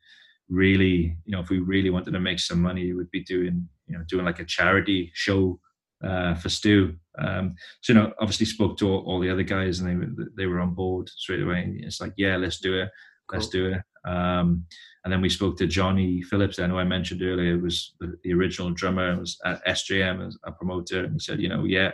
really 0.50 1.16
you 1.26 1.32
know 1.32 1.42
if 1.42 1.50
we 1.50 1.60
really 1.60 1.90
wanted 1.90 2.12
to 2.12 2.20
make 2.20 2.40
some 2.40 2.62
money 2.62 2.90
it 2.90 2.94
would 2.94 3.12
be 3.12 3.24
doing 3.24 3.68
you 3.88 3.98
know 3.98 4.04
doing 4.08 4.26
like 4.26 4.40
a 4.40 4.46
charity 4.46 5.12
show 5.14 5.60
uh, 6.04 6.36
for 6.36 6.50
Stu. 6.50 6.96
Um, 7.18 7.56
so 7.82 7.94
you 7.94 8.00
know, 8.00 8.14
obviously 8.20 8.46
spoke 8.46 8.78
to 8.78 8.90
all, 8.90 9.04
all, 9.06 9.20
the 9.20 9.30
other 9.30 9.44
guys, 9.44 9.80
and 9.80 9.90
they 9.90 9.96
were 9.96 10.32
they 10.38 10.46
were 10.46 10.60
on 10.60 10.74
board 10.74 11.10
straight 11.10 11.42
away. 11.42 11.78
It's 11.80 12.00
like, 12.00 12.14
yeah, 12.18 12.38
let's 12.38 12.60
do 12.60 12.80
it, 12.80 12.90
cool. 13.28 13.40
let's 13.40 13.50
do 13.50 13.74
it. 13.74 14.10
Um, 14.10 14.66
and 15.04 15.12
then 15.12 15.22
we 15.22 15.30
spoke 15.30 15.58
to 15.58 15.68
Johnny 15.68 16.22
Phillips. 16.22 16.60
I 16.60 16.68
know 16.68 16.78
I 16.78 16.84
mentioned 16.84 17.22
earlier 17.22 17.58
was 17.58 17.96
the, 18.00 18.18
the 18.24 18.34
original 18.34 18.72
drummer. 18.72 19.20
Was 19.20 19.38
at 19.46 19.66
SJM 19.66 20.28
as 20.28 20.38
a 20.46 20.52
promoter, 20.52 21.04
and 21.04 21.14
he 21.14 21.20
said, 21.20 21.42
you 21.42 21.50
know, 21.50 21.66
yeah, 21.66 21.92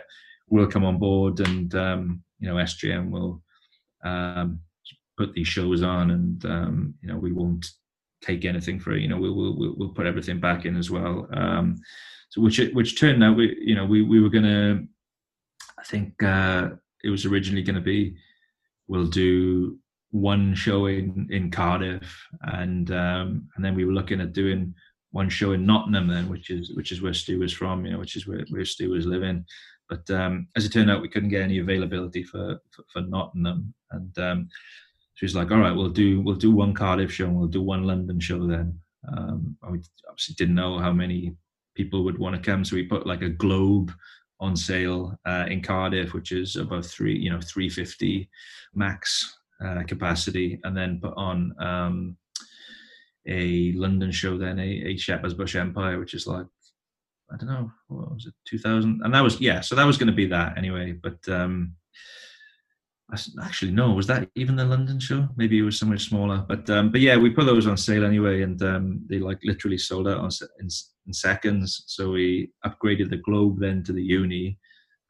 we'll 0.48 0.66
come 0.66 0.84
on 0.84 0.98
board, 0.98 1.40
and 1.40 1.74
um, 1.74 2.22
you 2.38 2.48
know, 2.48 2.56
SJM 2.56 3.10
will 3.10 3.42
um, 4.04 4.60
put 5.16 5.32
these 5.32 5.48
shows 5.48 5.82
on, 5.82 6.10
and 6.10 6.44
um, 6.44 6.94
you 7.02 7.08
know, 7.08 7.18
we 7.18 7.32
won't 7.32 7.66
take 8.22 8.44
anything 8.44 8.80
for 8.80 8.92
it. 8.92 9.02
You 9.02 9.08
know, 9.08 9.18
we'll 9.18 9.34
we'll 9.34 9.74
we'll 9.76 9.94
put 9.94 10.06
everything 10.06 10.40
back 10.40 10.64
in 10.64 10.76
as 10.76 10.90
well. 10.90 11.28
Um, 11.32 11.76
so 12.30 12.42
which 12.42 12.60
which 12.72 12.98
turned 12.98 13.22
out 13.24 13.36
we 13.36 13.56
you 13.60 13.74
know 13.74 13.86
we 13.86 14.02
we 14.02 14.20
were 14.20 14.30
gonna, 14.30 14.84
I 15.78 15.84
think 15.84 16.22
uh, 16.22 16.70
it 17.04 17.10
was 17.10 17.24
originally 17.24 17.62
going 17.62 17.76
to 17.76 17.80
be, 17.80 18.16
we'll 18.88 19.06
do 19.06 19.78
one 20.10 20.54
show 20.54 20.86
in 20.86 21.28
in 21.30 21.50
Cardiff, 21.50 22.26
and 22.42 22.90
um, 22.90 23.48
and 23.56 23.64
then 23.64 23.74
we 23.74 23.84
were 23.84 23.92
looking 23.92 24.20
at 24.20 24.32
doing 24.32 24.74
one 25.10 25.28
show 25.28 25.52
in 25.52 25.66
Nottingham 25.66 26.08
then, 26.08 26.28
which 26.28 26.50
is 26.50 26.72
which 26.74 26.92
is 26.92 27.02
where 27.02 27.14
Stu 27.14 27.38
was 27.38 27.52
from, 27.52 27.84
you 27.84 27.92
know, 27.92 27.98
which 27.98 28.16
is 28.16 28.26
where, 28.26 28.44
where 28.50 28.64
Stu 28.64 28.90
was 28.90 29.06
living. 29.06 29.44
But 29.88 30.08
um, 30.10 30.48
as 30.56 30.64
it 30.64 30.72
turned 30.72 30.90
out, 30.90 31.00
we 31.00 31.08
couldn't 31.08 31.30
get 31.30 31.42
any 31.42 31.58
availability 31.58 32.22
for 32.22 32.58
for, 32.70 32.84
for 32.92 33.02
Nottingham, 33.02 33.74
and 33.90 34.18
um, 34.18 34.48
she 35.14 35.24
was 35.24 35.34
like, 35.34 35.50
"All 35.50 35.58
right, 35.58 35.74
we'll 35.74 35.90
do 35.90 36.20
we'll 36.20 36.34
do 36.34 36.52
one 36.52 36.74
Cardiff 36.74 37.12
show, 37.12 37.26
and 37.26 37.36
we'll 37.36 37.48
do 37.48 37.62
one 37.62 37.84
London 37.84 38.20
show 38.20 38.46
then." 38.46 38.78
Um, 39.10 39.56
we 39.70 39.80
obviously 40.08 40.34
didn't 40.36 40.56
know 40.56 40.78
how 40.78 40.92
many 40.92 41.34
people 41.74 42.04
would 42.04 42.18
want 42.18 42.34
to 42.34 42.50
come, 42.50 42.64
so 42.64 42.76
we 42.76 42.84
put 42.84 43.06
like 43.06 43.22
a 43.22 43.28
globe 43.28 43.92
on 44.40 44.56
sale 44.56 45.18
uh, 45.26 45.46
in 45.48 45.62
Cardiff, 45.62 46.14
which 46.14 46.32
is 46.32 46.56
about 46.56 46.84
three, 46.84 47.18
you 47.18 47.30
know, 47.30 47.40
three 47.40 47.68
fifty 47.68 48.28
max 48.74 49.38
uh, 49.64 49.82
capacity, 49.86 50.60
and 50.64 50.76
then 50.76 51.00
put 51.00 51.14
on 51.16 51.54
um, 51.58 52.16
a 53.26 53.72
London 53.72 54.10
show, 54.10 54.38
then 54.38 54.58
a, 54.58 54.62
a 54.62 54.96
Shepherd's 54.96 55.34
Bush 55.34 55.56
Empire, 55.56 55.98
which 55.98 56.14
is 56.14 56.26
like 56.26 56.46
I 57.30 57.36
don't 57.36 57.48
know, 57.48 57.70
what 57.88 58.14
was 58.14 58.26
it, 58.26 58.34
2000? 58.46 59.02
And 59.04 59.14
that 59.14 59.20
was, 59.20 59.40
yeah, 59.40 59.60
so 59.60 59.74
that 59.74 59.84
was 59.84 59.98
going 59.98 60.06
to 60.06 60.14
be 60.14 60.26
that 60.26 60.56
anyway. 60.56 60.92
But 60.92 61.28
um, 61.28 61.74
actually, 63.42 63.72
no, 63.72 63.92
was 63.92 64.06
that 64.06 64.28
even 64.34 64.56
the 64.56 64.64
London 64.64 65.00
show? 65.00 65.28
Maybe 65.36 65.58
it 65.58 65.62
was 65.62 65.78
somewhere 65.78 65.98
smaller. 65.98 66.44
But 66.46 66.68
um, 66.68 66.90
but 66.90 67.00
yeah, 67.00 67.16
we 67.16 67.30
put 67.30 67.46
those 67.46 67.66
on 67.66 67.76
sale 67.76 68.04
anyway, 68.04 68.42
and 68.42 68.62
um, 68.62 69.00
they 69.08 69.18
like 69.18 69.38
literally 69.44 69.78
sold 69.78 70.08
out 70.08 70.18
on, 70.18 70.30
in, 70.60 70.68
in 71.06 71.12
seconds. 71.12 71.84
So 71.86 72.10
we 72.10 72.50
upgraded 72.66 73.10
the 73.10 73.16
Globe 73.16 73.60
then 73.60 73.82
to 73.84 73.92
the 73.92 74.02
Uni, 74.02 74.58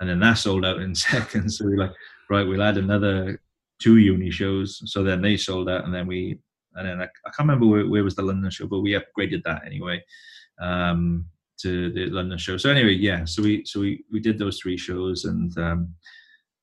and 0.00 0.08
then 0.08 0.20
that 0.20 0.34
sold 0.34 0.64
out 0.64 0.80
in 0.80 0.94
seconds. 1.12 1.58
So 1.58 1.66
we 1.66 1.76
like, 1.76 1.92
right, 2.30 2.46
we'll 2.46 2.62
add 2.62 2.78
another 2.78 3.40
two 3.80 3.96
Uni 3.96 4.30
shows. 4.30 4.80
So 4.86 5.02
then 5.02 5.20
they 5.20 5.36
sold 5.36 5.68
out, 5.68 5.84
and 5.84 5.94
then 5.94 6.06
we, 6.06 6.38
and 6.74 6.88
then 6.88 7.00
I, 7.00 7.04
I 7.04 7.30
can't 7.30 7.48
remember 7.48 7.66
where, 7.66 7.86
where 7.86 8.04
was 8.04 8.14
the 8.14 8.22
London 8.22 8.50
show, 8.50 8.66
but 8.66 8.80
we 8.80 8.92
upgraded 8.92 9.42
that 9.44 9.66
anyway. 9.66 10.04
Um, 10.60 11.26
to 11.62 11.90
the 11.90 12.06
London 12.06 12.38
show. 12.38 12.56
So 12.56 12.70
anyway, 12.70 12.92
yeah. 12.92 13.24
So 13.24 13.42
we 13.42 13.64
so 13.64 13.80
we 13.80 14.04
we 14.12 14.20
did 14.20 14.38
those 14.38 14.60
three 14.60 14.76
shows, 14.76 15.24
and 15.24 15.56
um, 15.58 15.94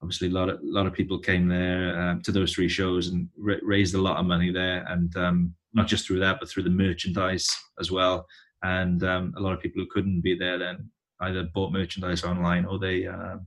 obviously 0.05 0.27
a 0.27 0.31
lot 0.31 0.49
of 0.49 0.59
a 0.59 0.61
lot 0.63 0.85
of 0.85 0.93
people 0.93 1.17
came 1.17 1.47
there 1.47 1.99
um, 1.99 2.21
to 2.21 2.31
those 2.31 2.53
three 2.53 2.69
shows 2.69 3.07
and 3.07 3.27
ra- 3.37 3.55
raised 3.63 3.95
a 3.95 4.01
lot 4.01 4.17
of 4.17 4.25
money 4.27 4.51
there, 4.51 4.85
and 4.87 5.15
um, 5.17 5.55
not 5.73 5.87
just 5.87 6.05
through 6.05 6.19
that, 6.19 6.37
but 6.39 6.47
through 6.47 6.61
the 6.61 6.69
merchandise 6.69 7.47
as 7.79 7.89
well. 7.89 8.27
And 8.61 9.03
um, 9.03 9.33
a 9.35 9.41
lot 9.41 9.53
of 9.53 9.59
people 9.59 9.81
who 9.81 9.89
couldn't 9.91 10.21
be 10.21 10.37
there 10.37 10.59
then 10.59 10.91
either 11.21 11.49
bought 11.55 11.71
merchandise 11.71 12.23
online 12.23 12.65
or 12.65 12.77
they 12.77 13.07
uh, 13.07 13.37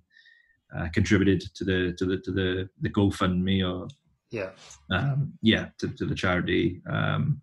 uh, 0.77 0.89
contributed 0.93 1.43
to 1.55 1.65
the 1.65 1.95
to 1.97 2.05
the 2.05 2.19
to 2.19 2.33
the 2.33 2.69
the 2.81 2.91
GoFundMe 2.91 3.63
or 3.63 3.87
yeah 4.33 4.51
um, 4.91 5.33
yeah 5.41 5.69
to, 5.79 5.89
to 5.89 6.07
the 6.07 6.15
charity 6.15 6.83
um, 6.91 7.41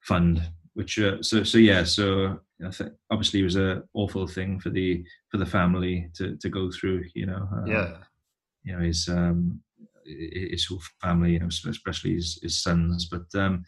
fund 0.00 0.42
which 0.74 0.98
uh, 0.98 1.22
so 1.22 1.44
so 1.44 1.58
yeah 1.58 1.84
so 1.84 2.40
I 2.66 2.70
think 2.72 2.90
obviously 3.08 3.40
it 3.40 3.44
was 3.44 3.56
an 3.56 3.84
awful 3.94 4.26
thing 4.26 4.58
for 4.58 4.70
the 4.70 5.04
for 5.30 5.38
the 5.38 5.46
family 5.46 6.10
to 6.14 6.36
to 6.38 6.48
go 6.48 6.72
through 6.72 7.04
you 7.14 7.26
know 7.26 7.48
um, 7.52 7.66
yeah 7.66 7.96
you 8.64 8.72
know 8.72 8.82
his 8.82 9.08
um 9.08 9.60
his 10.04 10.66
whole 10.66 10.80
family 11.00 11.32
you 11.32 11.38
know 11.38 11.46
especially 11.46 12.14
his, 12.14 12.38
his 12.42 12.62
sons 12.62 13.06
but 13.06 13.24
um 13.40 13.64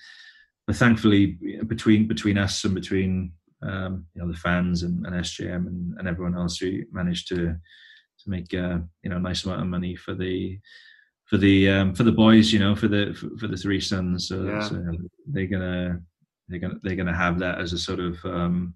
but 0.66 0.76
thankfully 0.76 1.38
between 1.66 2.08
between 2.08 2.38
us 2.38 2.64
and 2.64 2.74
between 2.74 3.32
um 3.62 4.04
you 4.14 4.20
know 4.22 4.30
the 4.30 4.38
fans 4.38 4.82
and, 4.82 5.06
and 5.06 5.14
SJM 5.14 5.66
and, 5.66 5.94
and 5.98 6.08
everyone 6.08 6.36
else 6.36 6.60
we 6.60 6.86
managed 6.92 7.28
to 7.28 7.56
to 8.24 8.30
make 8.30 8.52
uh, 8.54 8.78
you 9.02 9.10
know 9.10 9.16
a 9.16 9.20
nice 9.20 9.44
amount 9.44 9.62
of 9.62 9.68
money 9.68 9.94
for 9.94 10.14
the 10.14 10.58
for 11.24 11.38
the 11.38 11.70
um, 11.70 11.94
for 11.94 12.02
the 12.02 12.12
boys, 12.12 12.52
you 12.52 12.58
know, 12.58 12.74
for 12.74 12.88
the 12.88 13.14
for, 13.14 13.28
for 13.38 13.46
the 13.46 13.56
three 13.56 13.80
sons. 13.80 14.28
So, 14.28 14.44
yeah. 14.44 14.68
so, 14.68 14.84
they're 15.26 15.46
gonna 15.46 16.00
they're 16.48 16.58
gonna 16.58 16.78
they're 16.82 16.96
gonna 16.96 17.16
have 17.16 17.38
that 17.38 17.60
as 17.60 17.72
a 17.72 17.78
sort 17.78 18.00
of 18.00 18.22
um, 18.24 18.74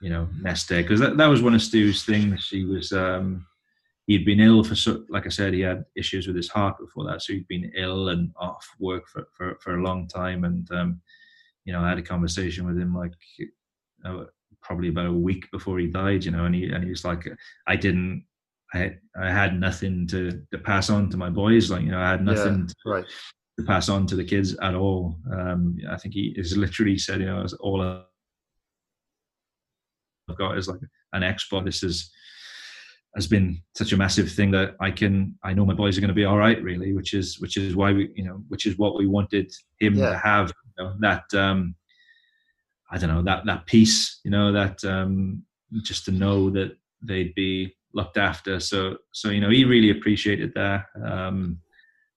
you 0.00 0.10
know 0.10 0.28
nest 0.40 0.70
egg 0.72 0.84
because 0.84 1.00
that, 1.00 1.16
that 1.16 1.26
was 1.26 1.42
one 1.42 1.54
of 1.54 1.62
Stu's 1.62 2.04
things. 2.04 2.42
She 2.42 2.64
was 2.64 2.92
um, 2.92 3.46
he'd 4.06 4.24
been 4.24 4.40
ill 4.40 4.64
for 4.64 4.74
so 4.74 5.04
like 5.08 5.26
I 5.26 5.30
said 5.30 5.54
he 5.54 5.60
had 5.60 5.84
issues 5.96 6.26
with 6.26 6.36
his 6.36 6.48
heart 6.48 6.78
before 6.78 7.04
that, 7.06 7.22
so 7.22 7.32
he'd 7.32 7.48
been 7.48 7.72
ill 7.76 8.08
and 8.08 8.32
off 8.36 8.68
work 8.78 9.08
for 9.08 9.28
for, 9.36 9.58
for 9.60 9.76
a 9.76 9.82
long 9.82 10.08
time. 10.08 10.44
And 10.44 10.70
um, 10.72 11.00
you 11.64 11.72
know 11.72 11.80
I 11.80 11.88
had 11.88 11.98
a 11.98 12.02
conversation 12.02 12.66
with 12.66 12.78
him 12.78 12.94
like 12.94 13.12
uh, 14.04 14.24
probably 14.60 14.88
about 14.88 15.06
a 15.06 15.12
week 15.12 15.50
before 15.50 15.78
he 15.78 15.86
died. 15.86 16.24
You 16.24 16.32
know, 16.32 16.44
and 16.44 16.54
he 16.54 16.70
and 16.70 16.84
he 16.84 16.90
was 16.90 17.04
like 17.04 17.26
I 17.66 17.76
didn't. 17.76 18.24
I, 18.74 18.96
I 19.20 19.30
had 19.30 19.60
nothing 19.60 20.06
to, 20.06 20.42
to 20.50 20.56
pass 20.56 20.88
on 20.88 21.10
to 21.10 21.18
my 21.18 21.28
boys. 21.28 21.70
Like, 21.70 21.82
you 21.82 21.90
know, 21.90 22.00
I 22.00 22.08
had 22.08 22.24
nothing 22.24 22.70
yeah, 22.86 22.90
right 22.90 23.04
to 23.58 23.66
pass 23.66 23.88
on 23.88 24.06
to 24.06 24.16
the 24.16 24.24
kids 24.24 24.56
at 24.62 24.74
all. 24.74 25.18
Um, 25.30 25.76
I 25.90 25.96
think 25.96 26.14
he 26.14 26.32
is 26.36 26.56
literally 26.56 26.98
said, 26.98 27.20
you 27.20 27.26
know, 27.26 27.44
all 27.60 27.82
I've 27.82 28.04
got 30.38 30.56
is 30.56 30.68
like 30.68 30.80
an 31.12 31.22
Xbox. 31.22 31.66
This 31.66 31.82
is 31.82 32.10
has 33.14 33.26
been 33.26 33.60
such 33.74 33.92
a 33.92 33.96
massive 33.96 34.30
thing 34.32 34.50
that 34.52 34.74
I 34.80 34.90
can 34.90 35.38
I 35.44 35.52
know 35.54 35.66
my 35.66 35.74
boys 35.74 35.96
are 35.96 36.00
going 36.00 36.08
to 36.08 36.14
be 36.14 36.24
all 36.24 36.38
right 36.38 36.62
really 36.62 36.92
which 36.94 37.12
is 37.14 37.38
which 37.40 37.56
is 37.56 37.76
why 37.76 37.92
we 37.92 38.10
you 38.14 38.24
know 38.24 38.42
which 38.48 38.64
is 38.66 38.78
what 38.78 38.96
we 38.98 39.06
wanted 39.06 39.52
him 39.80 39.94
Yeah. 39.94 40.10
to 40.10 40.18
have 40.18 40.52
you 40.78 40.84
know, 40.84 40.94
that 41.00 41.24
um 41.34 41.74
I 42.90 42.98
don't 42.98 43.10
know 43.10 43.22
that 43.22 43.44
that 43.46 43.66
peace 43.66 44.20
you 44.24 44.30
know 44.30 44.52
that 44.52 44.82
um 44.84 45.42
just 45.82 46.04
to 46.06 46.10
know 46.12 46.50
that 46.50 46.76
they'd 47.02 47.34
be 47.34 47.74
looked 47.94 48.16
after 48.16 48.58
so 48.60 48.96
so 49.12 49.28
you 49.30 49.40
know 49.40 49.50
he 49.50 49.64
really 49.64 49.90
appreciated 49.90 50.52
that 50.54 50.86
um 51.04 51.58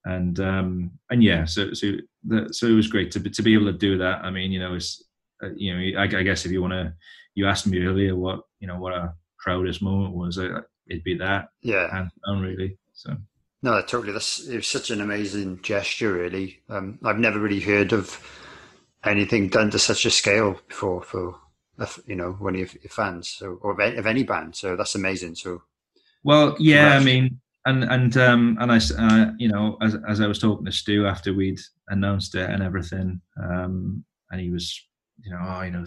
and 0.05 0.39
um 0.39 0.91
and 1.09 1.21
yeah 1.23 1.43
so 1.45 1.73
so 1.73 1.91
the, 2.23 2.47
so 2.53 2.67
it 2.67 2.73
was 2.73 2.87
great 2.87 3.11
to 3.11 3.19
be, 3.19 3.29
to 3.29 3.41
be 3.43 3.53
able 3.53 3.65
to 3.65 3.77
do 3.77 3.97
that 3.97 4.23
I 4.23 4.29
mean 4.29 4.51
you 4.51 4.59
know 4.59 4.75
it's 4.75 5.03
uh, 5.43 5.49
you 5.57 5.73
know 5.73 5.99
I, 5.99 6.03
I 6.03 6.23
guess 6.23 6.45
if 6.45 6.51
you 6.51 6.61
want 6.61 6.73
to 6.73 6.93
you 7.35 7.47
asked 7.47 7.67
me 7.67 7.79
earlier 7.85 8.15
what 8.15 8.39
you 8.61 8.67
know 8.67 8.79
what 8.79 8.93
our 8.93 9.13
proudest 9.39 9.81
moment 9.81 10.15
was 10.15 10.37
uh, 10.39 10.61
it'd 10.89 11.03
be 11.03 11.17
that 11.17 11.49
Yeah. 11.61 11.91
hands 11.91 12.11
down 12.25 12.41
really 12.41 12.77
so 12.93 13.15
No, 13.61 13.81
totally. 13.81 14.13
That's 14.13 14.47
it 14.47 14.57
was 14.57 14.67
such 14.67 14.91
an 14.91 15.01
amazing 15.01 15.61
gesture. 15.63 16.13
Really, 16.13 16.61
um, 16.69 16.99
I've 17.03 17.17
never 17.17 17.39
really 17.39 17.59
heard 17.61 17.93
of 17.93 18.19
anything 19.03 19.49
done 19.49 19.71
to 19.71 19.79
such 19.79 20.05
a 20.05 20.11
scale 20.11 20.59
before 20.67 21.01
for 21.01 21.39
you 22.05 22.15
know 22.15 22.33
one 22.33 22.55
of 22.55 22.73
your 22.73 22.89
fans, 22.89 23.29
so 23.29 23.57
or 23.61 23.71
of 23.71 23.79
any, 23.79 23.97
of 23.97 24.05
any 24.05 24.23
band. 24.23 24.55
So 24.55 24.75
that's 24.75 24.95
amazing. 24.95 25.35
So 25.35 25.63
Well, 26.23 26.55
yeah, 26.59 26.95
I 26.97 27.03
mean, 27.03 27.39
and 27.65 27.83
and 27.85 28.15
um 28.17 28.57
and 28.59 28.71
I, 28.71 28.77
uh, 28.77 29.31
you 29.37 29.47
know, 29.49 29.77
as 29.81 29.95
as 30.07 30.21
I 30.21 30.27
was 30.27 30.39
talking 30.39 30.65
to 30.65 30.71
Stu 30.71 31.07
after 31.07 31.33
we'd 31.33 31.59
announced 31.89 32.35
it 32.35 32.49
and 32.49 32.61
everything, 32.61 33.19
um, 33.41 34.03
and 34.29 34.41
he 34.41 34.49
was, 34.51 34.79
you 35.23 35.31
know, 35.31 35.39
oh, 35.41 35.61
you 35.63 35.71
know, 35.71 35.85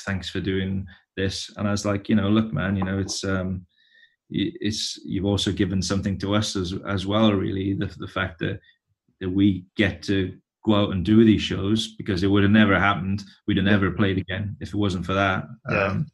thanks 0.00 0.28
for 0.28 0.40
doing 0.40 0.86
this, 1.16 1.50
and 1.56 1.66
I 1.66 1.70
was 1.70 1.84
like, 1.86 2.08
you 2.08 2.16
know, 2.16 2.28
look, 2.28 2.52
man, 2.52 2.76
you 2.76 2.84
know, 2.84 2.98
it's 2.98 3.24
um, 3.24 3.66
it's 4.30 4.98
you've 5.04 5.24
also 5.24 5.52
given 5.52 5.82
something 5.82 6.18
to 6.18 6.34
us 6.34 6.56
as 6.56 6.74
as 6.88 7.06
well, 7.06 7.32
really, 7.32 7.74
the 7.74 7.86
the 7.98 8.08
fact 8.08 8.38
that 8.40 8.60
that 9.20 9.30
we 9.30 9.64
get 9.76 10.02
to 10.02 10.36
go 10.64 10.74
out 10.74 10.92
and 10.92 11.04
do 11.04 11.24
these 11.24 11.42
shows 11.42 11.94
because 11.96 12.22
it 12.22 12.28
would 12.28 12.42
have 12.42 12.52
never 12.52 12.78
happened. 12.78 13.22
We'd 13.46 13.58
have 13.58 13.66
never 13.66 13.90
played 13.90 14.18
again 14.18 14.56
if 14.60 14.68
it 14.68 14.76
wasn't 14.76 15.06
for 15.06 15.14
that. 15.14 15.44
Yeah. 15.70 15.84
Um, 15.84 16.06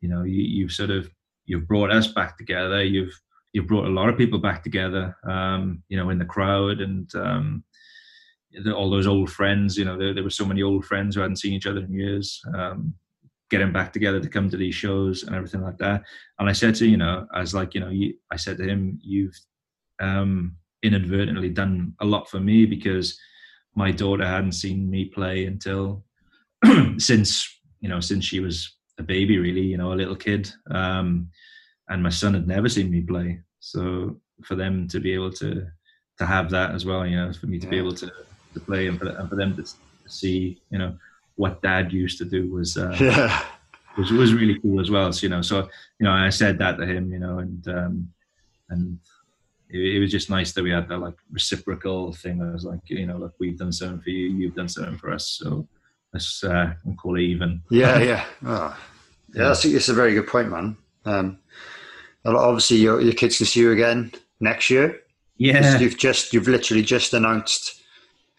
you 0.00 0.08
know, 0.08 0.22
you, 0.22 0.42
you've 0.42 0.72
sort 0.72 0.90
of 0.90 1.10
you've 1.44 1.66
brought 1.66 1.90
us 1.90 2.08
back 2.08 2.38
together. 2.38 2.84
You've 2.84 3.18
you've 3.52 3.66
brought 3.66 3.86
a 3.86 3.90
lot 3.90 4.08
of 4.08 4.18
people 4.18 4.38
back 4.38 4.62
together. 4.62 5.16
Um, 5.28 5.82
you 5.88 5.96
know, 5.96 6.10
in 6.10 6.18
the 6.18 6.24
crowd 6.24 6.80
and 6.80 7.12
um, 7.14 7.64
the, 8.64 8.74
all 8.74 8.90
those 8.90 9.06
old 9.06 9.30
friends. 9.30 9.76
You 9.76 9.84
know, 9.84 9.98
there, 9.98 10.14
there 10.14 10.24
were 10.24 10.30
so 10.30 10.44
many 10.44 10.62
old 10.62 10.84
friends 10.84 11.14
who 11.14 11.22
hadn't 11.22 11.36
seen 11.36 11.52
each 11.52 11.66
other 11.66 11.80
in 11.80 11.92
years. 11.92 12.40
Um, 12.54 12.94
getting 13.50 13.72
back 13.72 13.92
together 13.92 14.20
to 14.20 14.28
come 14.28 14.50
to 14.50 14.56
these 14.56 14.74
shows 14.74 15.22
and 15.22 15.34
everything 15.34 15.62
like 15.62 15.78
that. 15.78 16.02
And 16.38 16.48
I 16.48 16.52
said 16.52 16.74
to 16.76 16.86
you 16.86 16.96
know, 16.96 17.26
I 17.32 17.40
was 17.40 17.54
like, 17.54 17.74
you 17.74 17.80
know, 17.80 17.90
you, 17.90 18.14
I 18.30 18.36
said 18.36 18.58
to 18.58 18.64
him, 18.64 18.98
you've 19.02 19.38
um, 20.00 20.56
inadvertently 20.82 21.48
done 21.50 21.94
a 22.00 22.04
lot 22.04 22.28
for 22.28 22.40
me 22.40 22.66
because 22.66 23.18
my 23.74 23.90
daughter 23.90 24.26
hadn't 24.26 24.52
seen 24.52 24.90
me 24.90 25.04
play 25.06 25.46
until 25.46 26.04
since 26.98 27.46
you 27.80 27.88
know 27.88 28.00
since 28.00 28.24
she 28.24 28.40
was 28.40 28.76
a 28.98 29.02
baby 29.02 29.38
really 29.38 29.60
you 29.60 29.76
know 29.76 29.92
a 29.92 30.00
little 30.00 30.16
kid. 30.16 30.50
Um 30.70 31.28
and 31.88 32.02
my 32.02 32.10
son 32.10 32.34
had 32.34 32.48
never 32.48 32.68
seen 32.68 32.90
me 32.90 33.00
play. 33.02 33.40
So 33.60 34.20
for 34.44 34.56
them 34.56 34.88
to 34.88 35.00
be 35.00 35.12
able 35.12 35.32
to 35.32 35.66
to 36.18 36.26
have 36.26 36.50
that 36.50 36.70
as 36.70 36.86
well 36.86 37.06
you 37.06 37.16
know 37.16 37.32
for 37.32 37.46
me 37.46 37.58
to 37.58 37.66
be 37.66 37.78
able 37.78 37.94
to 37.94 38.10
to 38.54 38.60
play 38.60 38.86
and 38.86 38.98
for, 38.98 39.08
and 39.08 39.28
for 39.28 39.36
them 39.36 39.54
to 39.56 39.64
see 40.08 40.60
you 40.70 40.78
know 40.78 40.96
what 41.36 41.62
dad 41.62 41.92
used 41.92 42.18
to 42.18 42.24
do 42.24 42.50
was 42.52 42.76
uh, 42.76 42.96
yeah, 43.00 43.42
was 43.96 44.10
was 44.10 44.34
really 44.34 44.58
cool 44.60 44.80
as 44.80 44.90
well. 44.90 45.12
So, 45.12 45.24
you 45.24 45.30
know, 45.30 45.42
so 45.42 45.68
you 45.98 46.04
know, 46.04 46.12
I 46.12 46.30
said 46.30 46.58
that 46.58 46.78
to 46.78 46.86
him, 46.86 47.12
you 47.12 47.18
know, 47.18 47.38
and 47.38 47.68
um, 47.68 48.08
and 48.70 48.98
it, 49.70 49.96
it 49.96 50.00
was 50.00 50.10
just 50.10 50.30
nice 50.30 50.52
that 50.52 50.62
we 50.62 50.70
had 50.70 50.88
that 50.88 50.98
like 50.98 51.14
reciprocal 51.30 52.12
thing. 52.12 52.42
I 52.42 52.52
was 52.52 52.64
like, 52.64 52.80
you 52.86 53.06
know, 53.06 53.18
look, 53.18 53.34
we've 53.38 53.58
done 53.58 53.72
something 53.72 54.00
for 54.00 54.10
you, 54.10 54.28
you've 54.28 54.54
done 54.54 54.68
something 54.68 54.98
for 54.98 55.12
us, 55.12 55.38
so 55.40 55.68
let's 56.12 56.42
uh, 56.44 56.72
call 56.96 57.16
it 57.16 57.22
even. 57.22 57.62
yeah, 57.70 57.98
yeah. 58.00 58.24
Oh. 58.44 58.76
Yeah, 59.34 59.48
that's 59.48 59.64
it's 59.64 59.88
a 59.88 59.94
very 59.94 60.14
good 60.14 60.28
point, 60.28 60.50
man. 60.50 60.76
Um, 61.04 61.38
obviously, 62.24 62.78
your 62.78 63.00
your 63.00 63.12
kids 63.12 63.36
can 63.36 63.46
see 63.46 63.60
you 63.60 63.72
again 63.72 64.12
next 64.40 64.70
year. 64.70 65.00
Yeah, 65.36 65.78
You've 65.78 65.98
just 65.98 66.32
you've 66.32 66.48
literally 66.48 66.82
just 66.82 67.12
announced. 67.12 67.82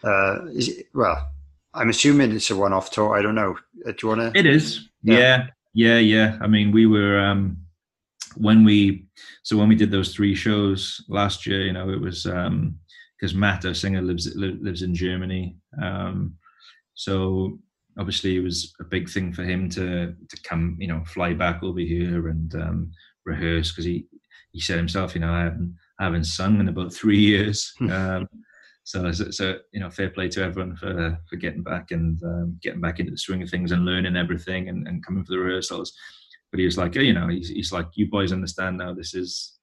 Uh, 0.04 0.45
is 0.48 0.70
it, 0.70 0.88
well, 0.93 1.30
I'm 1.78 1.90
assuming 1.90 2.32
it's 2.32 2.50
a 2.50 2.56
one-off 2.56 2.92
tour. 2.92 3.18
I 3.18 3.22
don't 3.22 3.36
know. 3.36 3.58
Uh, 3.86 3.92
Do 3.92 3.98
you 4.02 4.08
want 4.10 4.22
to? 4.34 4.40
It 4.40 4.46
is. 4.46 4.90
Yeah. 5.04 5.18
Yeah. 5.18 5.48
yeah, 5.74 6.00
yeah, 6.00 6.38
I 6.42 6.48
mean, 6.48 6.72
we 6.72 6.86
were 6.86 7.20
um 7.20 7.58
when 8.36 8.64
we 8.64 9.06
so 9.44 9.58
when 9.58 9.70
we 9.70 9.76
did 9.76 9.92
those 9.92 10.14
three 10.14 10.36
shows 10.36 11.04
last 11.08 11.46
year, 11.46 11.62
you 11.62 11.74
know, 11.74 11.90
it 11.90 12.02
was 12.02 12.26
um 12.26 12.78
because 13.20 13.34
Matt, 13.34 13.66
our 13.66 13.74
singer, 13.74 14.02
lives 14.02 14.36
lives 14.36 14.82
in 14.82 14.94
Germany. 14.94 15.56
Um, 15.82 16.36
so 16.94 17.60
obviously 18.00 18.36
it 18.36 18.44
was 18.44 18.74
a 18.80 18.84
big 18.84 19.10
thing 19.10 19.34
for 19.34 19.44
him 19.44 19.70
to 19.72 20.14
to 20.30 20.42
come, 20.44 20.78
you 20.80 20.88
know, 20.88 21.04
fly 21.06 21.34
back 21.34 21.64
over 21.64 21.80
here 21.80 22.28
and 22.30 22.54
um, 22.56 22.92
rehearse 23.26 23.72
because 23.72 23.86
he 23.86 24.06
he 24.52 24.60
said 24.60 24.78
himself, 24.78 25.16
you 25.16 25.22
know, 25.22 25.34
I 25.34 25.44
haven't 25.44 25.76
I 26.00 26.04
haven't 26.06 26.26
sung 26.26 26.60
in 26.60 26.70
about 26.70 26.94
three 26.94 27.20
years. 27.20 27.74
um, 27.82 28.28
so, 28.88 29.12
so, 29.12 29.30
so, 29.32 29.56
you 29.74 29.82
know, 29.82 29.90
fair 29.90 30.10
play 30.10 30.30
to 30.30 30.42
everyone 30.42 30.74
for 30.78 31.20
for 31.30 31.36
getting 31.36 31.62
back 31.62 31.92
and 31.92 32.24
um, 32.24 32.58
getting 32.64 32.80
back 32.80 33.02
into 33.02 33.12
the 33.12 33.18
swing 33.18 33.44
of 33.44 33.50
things 33.50 33.74
and 33.74 33.84
learning 33.84 34.16
everything 34.16 34.70
and, 34.70 34.88
and 34.88 35.06
coming 35.06 35.26
for 35.26 35.34
the 35.34 35.40
rehearsals. 35.40 35.92
But 36.52 36.60
he 36.60 36.66
was 36.66 36.78
like, 36.78 36.96
you 36.96 37.12
know, 37.12 37.28
he's, 37.28 37.50
he's 37.50 37.74
like, 37.74 37.88
you 37.96 38.10
boys 38.10 38.32
understand 38.32 38.78
now. 38.78 38.94
This 38.94 39.14
is 39.14 39.60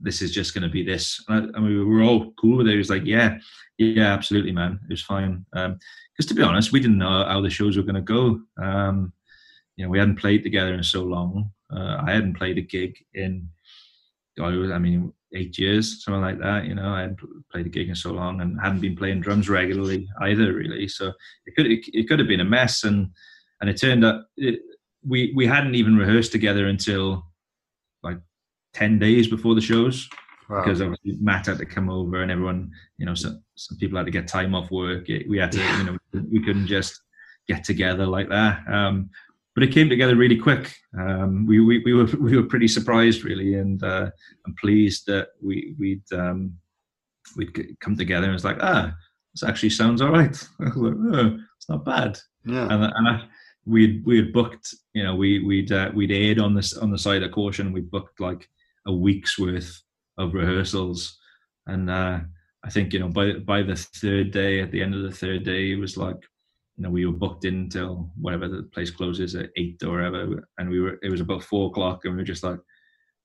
this 0.00 0.20
is 0.20 0.32
just 0.32 0.52
going 0.52 0.64
to 0.64 0.68
be 0.68 0.82
this. 0.82 1.24
And, 1.28 1.54
I, 1.54 1.56
and 1.58 1.64
we 1.64 1.78
were 1.82 2.02
all 2.02 2.32
cool 2.40 2.56
with 2.56 2.66
it. 2.66 2.72
He 2.72 2.78
was 2.78 2.90
like, 2.90 3.04
yeah, 3.04 3.38
yeah, 3.78 4.12
absolutely, 4.12 4.50
man. 4.50 4.80
It 4.90 4.92
was 4.94 5.02
fine. 5.02 5.46
Because 5.52 6.26
to 6.26 6.34
be 6.34 6.42
honest, 6.42 6.72
we 6.72 6.80
didn't 6.80 6.98
know 6.98 7.24
how 7.24 7.40
the 7.40 7.48
shows 7.48 7.76
were 7.76 7.84
going 7.84 7.94
to 7.94 8.00
go. 8.00 8.40
Um, 8.60 9.12
you 9.76 9.84
know, 9.84 9.90
we 9.90 10.00
hadn't 10.00 10.18
played 10.18 10.42
together 10.42 10.74
in 10.74 10.82
so 10.82 11.04
long. 11.04 11.52
Uh, 11.72 11.98
I 12.04 12.10
hadn't 12.10 12.36
played 12.36 12.58
a 12.58 12.62
gig 12.62 12.96
in, 13.14 13.48
I 14.40 14.48
was- 14.50 14.70
I 14.70 14.78
mean, 14.78 15.12
eight 15.34 15.58
years, 15.58 16.04
something 16.04 16.20
like 16.20 16.38
that. 16.40 16.66
You 16.66 16.74
know, 16.74 16.88
I 16.88 17.00
hadn't 17.02 17.20
played 17.50 17.66
a 17.66 17.68
gig 17.68 17.88
in 17.88 17.94
so 17.94 18.12
long 18.12 18.40
and 18.40 18.58
hadn't 18.60 18.80
been 18.80 18.96
playing 18.96 19.20
drums 19.20 19.48
regularly 19.48 20.08
either, 20.20 20.52
really. 20.52 20.88
So 20.88 21.12
it 21.46 21.54
could 21.56 21.66
it, 21.66 21.84
it 21.92 22.08
could 22.08 22.18
have 22.18 22.28
been 22.28 22.40
a 22.40 22.44
mess, 22.44 22.84
and 22.84 23.10
and 23.60 23.70
it 23.70 23.80
turned 23.80 24.04
out 24.04 24.24
it, 24.36 24.60
we 25.04 25.32
we 25.34 25.46
hadn't 25.46 25.74
even 25.74 25.96
rehearsed 25.96 26.32
together 26.32 26.66
until 26.68 27.26
like 28.02 28.18
ten 28.72 28.98
days 28.98 29.26
before 29.28 29.54
the 29.54 29.60
shows 29.60 30.08
Wow. 30.48 30.62
because 30.62 30.80
obviously 30.80 31.16
Matt 31.20 31.46
had 31.46 31.58
to 31.58 31.66
come 31.66 31.90
over 31.90 32.22
and 32.22 32.30
everyone, 32.30 32.70
you 32.98 33.06
know, 33.06 33.14
some 33.14 33.42
some 33.56 33.78
people 33.78 33.96
had 33.98 34.06
to 34.06 34.12
get 34.12 34.28
time 34.28 34.54
off 34.54 34.70
work. 34.70 35.08
It- 35.08 35.28
We 35.28 35.38
had 35.38 35.52
to, 35.52 35.58
you 35.78 35.84
know, 35.84 35.96
we 36.30 36.40
couldn't 36.44 36.66
just 36.66 37.00
get 37.48 37.64
together 37.64 38.06
like 38.06 38.28
that. 38.28 38.66
Um, 38.68 39.10
but 39.56 39.64
it 39.64 39.72
came 39.72 39.88
together 39.88 40.14
really 40.14 40.36
quick. 40.36 40.72
Um, 40.96 41.46
we, 41.46 41.58
we 41.58 41.80
we 41.80 41.94
were 41.94 42.04
we 42.20 42.36
were 42.36 42.46
pretty 42.46 42.68
surprised 42.68 43.24
really, 43.24 43.54
and 43.54 43.82
uh, 43.82 44.10
and 44.44 44.56
pleased 44.56 45.06
that 45.08 45.30
we 45.42 45.74
we'd 45.76 46.04
um, 46.12 46.52
we'd 47.36 47.76
come 47.80 47.96
together 47.96 48.26
and 48.26 48.34
it's 48.34 48.44
like 48.44 48.58
ah, 48.60 48.94
this 49.34 49.42
actually 49.42 49.70
sounds 49.70 50.00
all 50.00 50.12
right. 50.12 50.36
Like, 50.60 50.72
oh, 50.76 51.38
it's 51.56 51.68
not 51.68 51.84
bad 51.84 52.18
yeah. 52.46 52.68
and, 52.70 52.84
and 52.84 53.08
I, 53.08 53.24
we 53.64 54.02
we 54.06 54.18
had 54.18 54.32
booked 54.32 54.74
you 54.94 55.02
know 55.02 55.14
we 55.14 55.40
we'd 55.40 55.72
uh, 55.72 55.90
we'd 55.94 56.12
erred 56.12 56.38
on 56.38 56.54
this 56.54 56.76
on 56.76 56.90
the 56.90 56.98
side 56.98 57.22
of 57.22 57.32
caution 57.32 57.72
we 57.72 57.80
booked 57.80 58.20
like 58.20 58.48
a 58.86 58.92
week's 58.92 59.38
worth 59.38 59.82
of 60.18 60.34
rehearsals 60.34 61.18
and 61.66 61.90
uh 61.90 62.20
i 62.64 62.70
think 62.70 62.92
you 62.92 63.00
know 63.00 63.08
by 63.08 63.32
by 63.32 63.62
the 63.62 63.74
third 63.74 64.30
day 64.30 64.60
at 64.60 64.70
the 64.70 64.80
end 64.80 64.94
of 64.94 65.02
the 65.02 65.10
third 65.10 65.44
day 65.44 65.72
it 65.72 65.78
was 65.78 65.96
like 65.96 66.16
you 66.76 66.82
know 66.82 66.90
we 66.90 67.06
were 67.06 67.12
booked 67.12 67.44
in 67.44 67.68
till 67.68 68.10
whatever 68.20 68.48
the 68.48 68.62
place 68.64 68.90
closes 68.90 69.34
at 69.34 69.50
eight 69.56 69.82
or 69.82 69.92
whatever 69.92 70.48
and 70.58 70.68
we 70.68 70.80
were 70.80 70.98
it 71.02 71.10
was 71.10 71.20
about 71.20 71.42
four 71.42 71.68
o'clock 71.68 72.04
and 72.04 72.14
we 72.14 72.20
were 72.20 72.24
just 72.24 72.42
like 72.42 72.58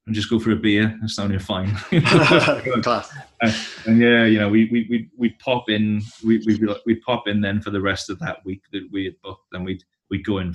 and 0.07 0.15
just 0.15 0.29
go 0.29 0.39
for 0.39 0.51
a 0.51 0.55
beer 0.55 0.97
it's 1.03 1.15
sounding 1.15 1.39
fine 1.39 1.75
Class. 2.81 3.13
and 3.85 3.99
yeah, 3.99 4.25
you 4.25 4.39
know, 4.39 4.49
we 4.49 4.69
we 4.71 4.87
we 4.89 5.09
we'd 5.17 5.39
pop 5.39 5.69
in, 5.69 6.01
we 6.23 6.41
we 6.45 6.59
we'd 6.85 7.01
pop 7.01 7.27
in 7.27 7.41
then 7.41 7.61
for 7.61 7.71
the 7.71 7.81
rest 7.81 8.09
of 8.09 8.19
that 8.19 8.37
week 8.45 8.61
that 8.71 8.87
we 8.91 9.05
had 9.05 9.15
booked, 9.23 9.47
and 9.53 9.65
we'd 9.65 9.83
we'd 10.09 10.25
go 10.25 10.39
in 10.39 10.53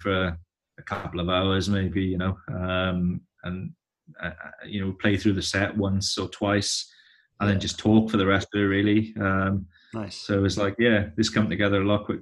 for 0.00 0.38
a 0.78 0.82
couple 0.84 1.18
of 1.18 1.28
hours 1.28 1.68
maybe, 1.68 2.02
you 2.02 2.18
know, 2.18 2.36
um, 2.54 3.20
and 3.42 3.72
uh, 4.22 4.30
you 4.64 4.80
know, 4.80 4.92
play 4.92 5.16
through 5.16 5.32
the 5.32 5.42
set 5.42 5.76
once 5.76 6.16
or 6.16 6.28
twice, 6.28 6.88
and 7.40 7.50
then 7.50 7.58
just 7.58 7.78
talk 7.78 8.10
for 8.10 8.16
the 8.16 8.26
rest 8.26 8.48
of 8.54 8.60
it 8.60 8.64
really. 8.64 9.14
Um, 9.20 9.66
Nice. 9.94 10.16
so 10.16 10.36
it 10.36 10.42
was 10.42 10.58
like, 10.58 10.74
yeah, 10.78 11.06
this 11.16 11.30
come 11.30 11.48
together 11.48 11.80
a 11.80 11.86
lot 11.86 12.04
quick, 12.04 12.20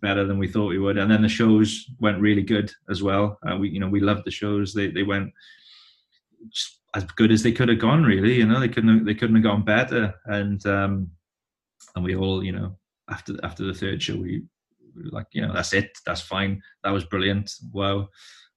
better 0.00 0.24
than 0.24 0.38
we 0.38 0.46
thought 0.46 0.68
we 0.68 0.78
would. 0.78 0.98
And 0.98 1.10
then 1.10 1.22
the 1.22 1.28
shows 1.28 1.90
went 1.98 2.20
really 2.20 2.42
good 2.42 2.72
as 2.88 3.02
well. 3.02 3.38
Uh, 3.48 3.56
we, 3.56 3.70
you 3.70 3.80
know, 3.80 3.88
we 3.88 4.00
loved 4.00 4.24
the 4.24 4.30
shows. 4.30 4.72
They 4.72 4.88
they 4.88 5.02
went 5.02 5.32
as 6.94 7.04
good 7.16 7.32
as 7.32 7.42
they 7.42 7.52
could 7.52 7.68
have 7.68 7.80
gone. 7.80 8.04
Really, 8.04 8.34
you 8.34 8.46
know, 8.46 8.60
they 8.60 8.68
couldn't 8.68 9.04
they 9.04 9.14
couldn't 9.14 9.36
have 9.36 9.44
gone 9.44 9.64
better. 9.64 10.14
And 10.26 10.64
um, 10.66 11.10
and 11.96 12.04
we 12.04 12.14
all, 12.14 12.44
you 12.44 12.52
know, 12.52 12.76
after 13.10 13.34
after 13.42 13.64
the 13.64 13.74
third 13.74 14.02
show, 14.02 14.16
we, 14.16 14.42
we 14.94 15.02
were 15.02 15.10
like, 15.10 15.26
you 15.32 15.42
know, 15.42 15.52
that's 15.52 15.72
it, 15.72 15.90
that's 16.06 16.20
fine, 16.20 16.62
that 16.84 16.90
was 16.90 17.04
brilliant, 17.04 17.52
wow. 17.72 18.08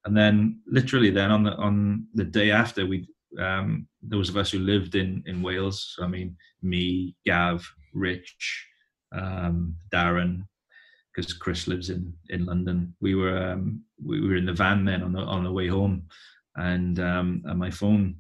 And 0.06 0.18
then 0.18 0.60
literally 0.68 1.12
then 1.12 1.32
on 1.32 1.44
the 1.44 1.56
on 1.56 2.08
the 2.14 2.24
day 2.24 2.52
after, 2.52 2.86
we 2.86 3.08
um, 3.40 3.88
those 4.02 4.30
of 4.30 4.38
us 4.38 4.52
who 4.52 4.60
lived 4.60 4.96
in 4.96 5.24
in 5.26 5.42
Wales. 5.42 5.94
So, 5.96 6.04
I 6.04 6.08
mean, 6.08 6.36
me, 6.62 7.16
Gav, 7.26 7.68
Rich, 7.94 8.68
um, 9.12 9.76
Darran, 9.94 10.48
because 11.14 11.34
Chris 11.34 11.68
lives 11.68 11.90
in 11.90 12.14
in 12.30 12.46
London. 12.46 12.96
We 13.02 13.16
were 13.16 13.38
um, 13.38 13.84
we 14.04 14.22
were 14.22 14.36
in 14.36 14.46
the 14.46 14.54
van 14.54 14.86
then 14.86 15.04
on 15.04 15.14
the 15.14 15.20
on 15.20 15.44
the 15.44 15.52
way 15.52 15.68
home, 15.68 16.04
and 16.56 17.00
um, 17.00 17.44
and 17.46 17.60
my 17.60 17.72
phone 17.72 18.16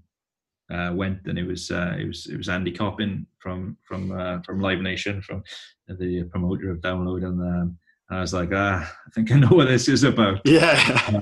uh, 0.71 0.91
went, 0.93 1.25
and 1.25 1.37
it 1.37 1.45
was 1.45 1.71
uh, 1.71 1.95
it 1.99 2.07
was 2.07 2.27
it 2.27 2.37
was 2.37 2.49
Andy 2.49 2.71
Copping 2.71 3.25
from 3.39 3.77
from 3.83 4.11
uh, 4.11 4.41
from 4.41 4.59
Live 4.59 4.79
Nation, 4.79 5.21
from 5.21 5.43
the 5.87 6.23
promoter 6.23 6.71
of 6.71 6.79
Download, 6.79 7.25
and, 7.25 7.41
um, 7.41 7.77
and 8.09 8.17
I 8.17 8.21
was 8.21 8.33
like, 8.33 8.49
ah, 8.53 8.97
I 9.07 9.09
think 9.11 9.31
I 9.31 9.39
know 9.39 9.49
what 9.49 9.67
this 9.67 9.87
is 9.87 10.03
about. 10.03 10.41
Yeah. 10.45 11.21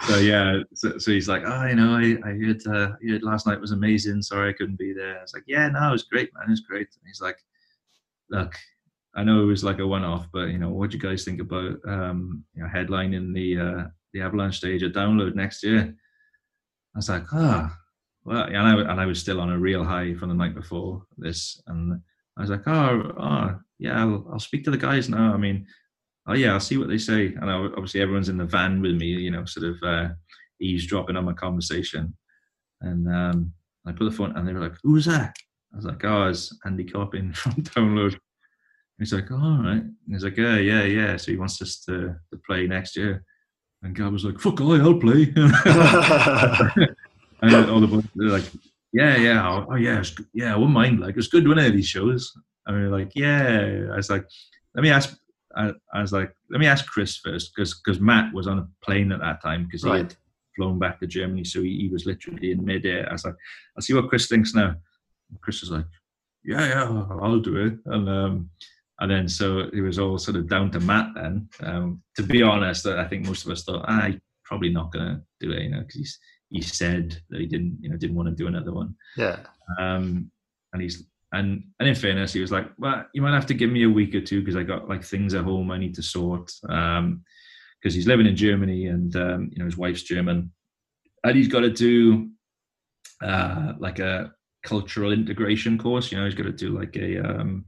so 0.08 0.18
yeah, 0.18 0.60
so, 0.74 0.98
so, 0.98 1.10
he's 1.10 1.28
like, 1.28 1.42
oh, 1.46 1.66
you 1.66 1.74
know, 1.74 1.96
I, 1.96 2.18
I 2.28 2.32
heard, 2.32 2.66
uh, 2.66 2.92
I 3.02 3.10
heard 3.10 3.22
last 3.22 3.46
night 3.46 3.60
was 3.60 3.72
amazing. 3.72 4.20
Sorry 4.22 4.50
I 4.50 4.52
couldn't 4.52 4.78
be 4.78 4.92
there. 4.92 5.18
I 5.18 5.22
was 5.22 5.32
like, 5.32 5.44
yeah, 5.46 5.68
no, 5.68 5.88
it 5.88 5.92
was 5.92 6.02
great, 6.02 6.34
man. 6.34 6.48
It 6.48 6.50
was 6.50 6.60
great. 6.60 6.88
And 7.00 7.06
he's 7.06 7.22
like, 7.22 7.38
look, 8.30 8.54
I 9.14 9.24
know 9.24 9.42
it 9.42 9.46
was 9.46 9.64
like 9.64 9.78
a 9.78 9.86
one-off, 9.86 10.26
but 10.32 10.48
you 10.48 10.58
know, 10.58 10.70
what 10.70 10.90
do 10.90 10.96
you 10.96 11.02
guys 11.02 11.24
think 11.24 11.40
about 11.40 11.76
um, 11.88 12.44
you 12.54 12.62
know, 12.62 12.68
headlining 12.68 13.32
the 13.34 13.58
uh, 13.58 13.84
the 14.12 14.20
Avalanche 14.20 14.58
stage 14.58 14.82
at 14.82 14.92
Download 14.92 15.34
next 15.34 15.62
year? 15.62 15.94
I 16.94 16.98
was 16.98 17.08
like, 17.08 17.24
ah, 17.32 17.70
oh. 17.70 17.76
well, 18.24 18.44
and 18.44 18.56
I 18.56 18.92
and 18.92 19.00
I 19.00 19.06
was 19.06 19.20
still 19.20 19.40
on 19.40 19.50
a 19.50 19.58
real 19.58 19.84
high 19.84 20.14
from 20.14 20.28
the 20.28 20.34
night 20.34 20.54
before 20.54 21.02
this, 21.16 21.60
and 21.66 22.00
I 22.36 22.40
was 22.40 22.50
like, 22.50 22.66
oh, 22.66 23.12
oh 23.18 23.58
yeah, 23.78 24.00
I'll, 24.00 24.26
I'll 24.32 24.38
speak 24.38 24.64
to 24.64 24.70
the 24.70 24.76
guys 24.76 25.08
now. 25.08 25.32
I 25.32 25.38
mean, 25.38 25.66
oh 26.26 26.34
yeah, 26.34 26.52
I'll 26.52 26.60
see 26.60 26.76
what 26.76 26.88
they 26.88 26.98
say. 26.98 27.34
And 27.40 27.50
I, 27.50 27.54
obviously, 27.54 28.00
everyone's 28.00 28.28
in 28.28 28.36
the 28.36 28.44
van 28.44 28.82
with 28.82 28.96
me, 28.96 29.06
you 29.06 29.30
know, 29.30 29.44
sort 29.46 29.66
of 29.66 29.82
uh, 29.82 30.08
eavesdropping 30.60 31.16
on 31.16 31.24
my 31.24 31.32
conversation. 31.32 32.14
And 32.82 33.08
um, 33.08 33.52
I 33.86 33.92
put 33.92 34.04
the 34.04 34.10
phone, 34.10 34.36
and 34.36 34.46
they 34.46 34.52
were 34.52 34.60
like, 34.60 34.76
"Who's 34.82 35.06
that?" 35.06 35.34
I 35.76 35.78
was 35.78 35.84
like, 35.84 36.04
"Oh, 36.04 36.28
it's 36.28 36.56
Andy 36.64 36.84
Copping 36.84 37.34
from 37.34 37.52
Download." 37.62 38.18
He's 38.98 39.12
like, 39.12 39.30
oh, 39.30 39.34
all 39.34 39.62
right. 39.62 39.82
And 39.82 39.94
he's 40.08 40.24
like, 40.24 40.38
yeah, 40.38 40.56
yeah, 40.56 40.84
yeah. 40.84 41.16
So 41.18 41.30
he 41.30 41.36
wants 41.36 41.60
us 41.60 41.80
to, 41.84 42.16
to 42.30 42.40
play 42.46 42.66
next 42.66 42.96
year. 42.96 43.22
And 43.82 43.94
Gav 43.94 44.10
was 44.10 44.24
like, 44.24 44.40
fuck, 44.40 44.60
I, 44.60 44.64
I'll 44.64 44.98
play. 44.98 45.24
and 47.42 47.54
all 47.70 47.80
the 47.80 47.86
boys 47.86 48.04
are 48.18 48.38
like, 48.38 48.50
yeah, 48.92 49.16
yeah, 49.16 49.46
oh, 49.46 49.66
oh 49.70 49.74
yeah, 49.74 50.02
yeah, 50.32 50.54
I 50.54 50.56
wouldn't 50.56 50.72
mind. 50.72 51.00
Like, 51.00 51.16
it's 51.18 51.28
good 51.28 51.44
to 51.44 51.54
win 51.54 51.76
these 51.76 51.86
shows. 51.86 52.32
We 52.66 52.74
are 52.74 52.88
like, 52.90 53.12
yeah. 53.14 53.88
I 53.92 53.96
was 53.96 54.08
like, 54.08 54.26
let 54.74 54.82
me 54.82 54.90
ask. 54.90 55.14
I, 55.54 55.72
I 55.92 56.00
was 56.00 56.12
like, 56.12 56.34
let 56.50 56.60
me 56.60 56.66
ask 56.66 56.86
Chris 56.86 57.16
first, 57.16 57.52
because 57.54 57.74
because 57.74 58.00
Matt 58.00 58.32
was 58.32 58.46
on 58.46 58.58
a 58.58 58.68
plane 58.82 59.12
at 59.12 59.20
that 59.20 59.42
time 59.42 59.64
because 59.64 59.82
he 59.82 59.90
right. 59.90 59.98
had 59.98 60.16
flown 60.56 60.78
back 60.78 61.00
to 61.00 61.06
Germany, 61.06 61.44
so 61.44 61.62
he, 61.62 61.78
he 61.82 61.88
was 61.88 62.06
literally 62.06 62.52
in 62.52 62.64
midair. 62.64 63.08
I 63.08 63.12
was 63.12 63.24
like, 63.24 63.36
I'll 63.76 63.82
see 63.82 63.94
what 63.94 64.08
Chris 64.08 64.28
thinks 64.28 64.54
now. 64.54 64.74
Chris 65.40 65.60
was 65.60 65.70
like, 65.70 65.86
yeah, 66.44 66.66
yeah, 66.66 67.04
I'll 67.22 67.40
do 67.40 67.56
it. 67.56 67.78
And 67.86 68.08
um, 68.08 68.50
and 69.00 69.10
then 69.10 69.28
so 69.28 69.68
it 69.72 69.80
was 69.80 69.98
all 69.98 70.18
sort 70.18 70.36
of 70.36 70.48
down 70.48 70.70
to 70.72 70.80
Matt 70.80 71.08
then. 71.14 71.48
Um, 71.62 72.02
to 72.16 72.22
be 72.22 72.42
honest, 72.42 72.86
I 72.86 73.06
think 73.06 73.26
most 73.26 73.44
of 73.44 73.52
us 73.52 73.64
thought, 73.64 73.84
ah, 73.88 74.10
probably 74.44 74.70
not 74.70 74.92
going 74.92 75.06
to 75.06 75.22
do 75.40 75.52
it, 75.52 75.62
you 75.62 75.70
know, 75.70 75.80
because 75.80 75.96
he's 75.96 76.18
he 76.50 76.62
said 76.62 77.20
that 77.30 77.40
he 77.40 77.46
didn't, 77.46 77.78
you 77.80 77.90
know, 77.90 77.96
didn't 77.96 78.16
want 78.16 78.28
to 78.28 78.34
do 78.34 78.46
another 78.46 78.72
one. 78.72 78.94
Yeah. 79.16 79.40
Um, 79.78 80.30
and 80.72 80.80
he's 80.80 81.04
and 81.32 81.64
and 81.80 81.88
in 81.88 81.94
fairness, 81.94 82.32
he 82.32 82.40
was 82.40 82.52
like, 82.52 82.70
well, 82.78 83.04
you 83.12 83.22
might 83.22 83.34
have 83.34 83.46
to 83.46 83.54
give 83.54 83.70
me 83.70 83.82
a 83.82 83.90
week 83.90 84.14
or 84.14 84.20
two 84.20 84.40
because 84.40 84.56
I 84.56 84.62
got 84.62 84.88
like 84.88 85.04
things 85.04 85.34
at 85.34 85.44
home 85.44 85.70
I 85.70 85.78
need 85.78 85.94
to 85.96 86.02
sort. 86.02 86.52
Um, 86.68 87.22
because 87.82 87.94
he's 87.94 88.06
living 88.06 88.26
in 88.26 88.34
Germany 88.34 88.86
and 88.86 89.14
um, 89.16 89.50
you 89.52 89.58
know 89.58 89.64
his 89.64 89.76
wife's 89.76 90.02
German, 90.02 90.50
and 91.22 91.36
he's 91.36 91.48
got 91.48 91.60
to 91.60 91.70
do 91.70 92.30
uh, 93.22 93.74
like 93.78 93.98
a 93.98 94.32
cultural 94.66 95.12
integration 95.12 95.78
course. 95.78 96.10
You 96.10 96.18
know, 96.18 96.24
he's 96.24 96.34
got 96.34 96.44
to 96.44 96.52
do 96.52 96.78
like 96.78 96.96
a 96.96 97.18
um, 97.18 97.64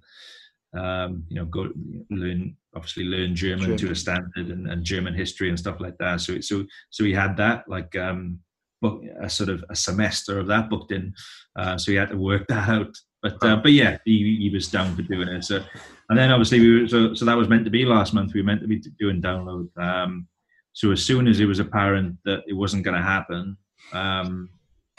um, 0.77 1.25
you 1.29 1.37
know, 1.37 1.47
go 1.47 1.71
learn 2.11 2.57
obviously 2.75 3.05
learn 3.05 3.35
German, 3.35 3.65
German. 3.65 3.79
to 3.79 3.91
a 3.91 3.95
standard 3.95 4.49
and, 4.51 4.71
and, 4.71 4.85
German 4.85 5.15
history 5.15 5.49
and 5.49 5.59
stuff 5.59 5.81
like 5.81 5.97
that. 5.99 6.21
So 6.21 6.41
so 6.41 6.65
so 6.91 7.05
he 7.05 7.13
had 7.13 7.37
that 7.39 7.65
like 7.69 7.97
um, 7.97 8.41
book 8.83 9.03
a 9.23 9.31
sort 9.31 9.49
of 9.49 9.65
a 9.71 9.77
semester 9.77 10.39
of 10.39 10.47
that 10.49 10.69
booked 10.69 10.93
in. 10.93 11.15
Uh, 11.57 11.79
so 11.79 11.91
he 11.91 11.97
had 11.97 12.11
to 12.11 12.19
work 12.19 12.47
that 12.49 12.69
out. 12.69 12.95
But 13.23 13.43
uh, 13.43 13.57
but 13.57 13.73
yeah, 13.73 13.99
he, 14.05 14.39
he 14.41 14.51
was 14.53 14.69
down 14.69 14.95
for 14.95 15.03
doing 15.03 15.29
it. 15.29 15.45
So 15.45 15.63
and 16.11 16.19
then 16.19 16.31
obviously 16.31 16.61
we 16.61 16.83
were, 16.83 16.89
so 16.89 17.15
so 17.15 17.25
that 17.25 17.37
was 17.37 17.49
meant 17.49 17.65
to 17.65 17.71
be 17.71 17.85
last 17.85 18.13
month. 18.13 18.35
We 18.35 18.41
were 18.41 18.47
meant 18.47 18.61
to 18.63 18.69
be 18.69 18.83
doing 18.99 19.23
download. 19.23 19.69
Um, 19.79 20.29
so 20.73 20.93
as 20.93 21.05
soon 21.05 21.27
as 21.27 21.41
it 21.41 21.47
was 21.47 21.59
apparent 21.59 22.19
that 22.25 22.43
it 22.47 22.53
wasn't 22.53 22.85
going 22.85 22.97
to 22.97 23.03
happen, 23.03 23.57
um, 23.93 24.51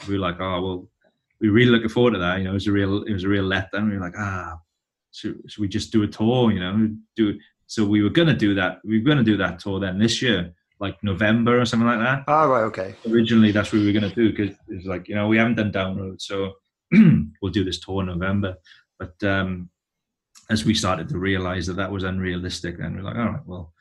we 0.08 0.14
were 0.14 0.20
like, 0.20 0.40
oh 0.40 0.60
well, 0.60 0.88
we 1.40 1.48
are 1.48 1.52
really 1.52 1.70
looking 1.70 1.88
forward 1.88 2.12
to 2.12 2.18
that. 2.18 2.38
You 2.38 2.44
know, 2.44 2.50
it 2.50 2.54
was 2.54 2.66
a 2.66 2.72
real 2.72 3.02
it 3.02 3.12
was 3.12 3.24
a 3.24 3.28
real 3.28 3.44
letdown. 3.44 3.88
We 3.90 3.96
were 3.96 4.04
like, 4.04 4.18
ah, 4.18 4.58
should, 5.12 5.40
should 5.48 5.60
we 5.60 5.68
just 5.68 5.92
do 5.92 6.02
a 6.02 6.06
tour? 6.06 6.52
You 6.52 6.60
know, 6.60 6.90
do 7.16 7.38
so 7.66 7.84
we 7.84 8.02
were 8.02 8.10
gonna 8.10 8.36
do 8.36 8.54
that. 8.54 8.78
We 8.84 8.98
were 8.98 9.08
gonna 9.08 9.24
do 9.24 9.36
that 9.38 9.58
tour 9.58 9.80
then 9.80 9.98
this 9.98 10.20
year, 10.20 10.52
like 10.80 11.02
November 11.02 11.60
or 11.60 11.64
something 11.64 11.86
like 11.86 12.00
that. 12.00 12.24
Oh 12.28 12.48
right, 12.48 12.62
okay. 12.64 12.94
Originally, 13.08 13.52
that's 13.52 13.72
what 13.72 13.80
we 13.80 13.86
were 13.86 13.98
gonna 13.98 14.14
do 14.14 14.30
because 14.30 14.56
it's 14.68 14.86
like 14.86 15.08
you 15.08 15.14
know 15.14 15.28
we 15.28 15.38
haven't 15.38 15.56
done 15.56 15.72
download, 15.72 16.20
so 16.20 16.52
we'll 16.92 17.52
do 17.52 17.64
this 17.64 17.80
tour 17.80 18.02
in 18.02 18.08
November. 18.08 18.56
But 18.98 19.22
um, 19.22 19.70
as 20.50 20.64
we 20.64 20.74
started 20.74 21.08
to 21.08 21.18
realize 21.18 21.66
that 21.66 21.76
that 21.76 21.90
was 21.90 22.04
unrealistic, 22.04 22.78
then 22.78 22.96
we're 22.96 23.02
like, 23.02 23.16
all 23.16 23.30
right, 23.30 23.46
well, 23.46 23.72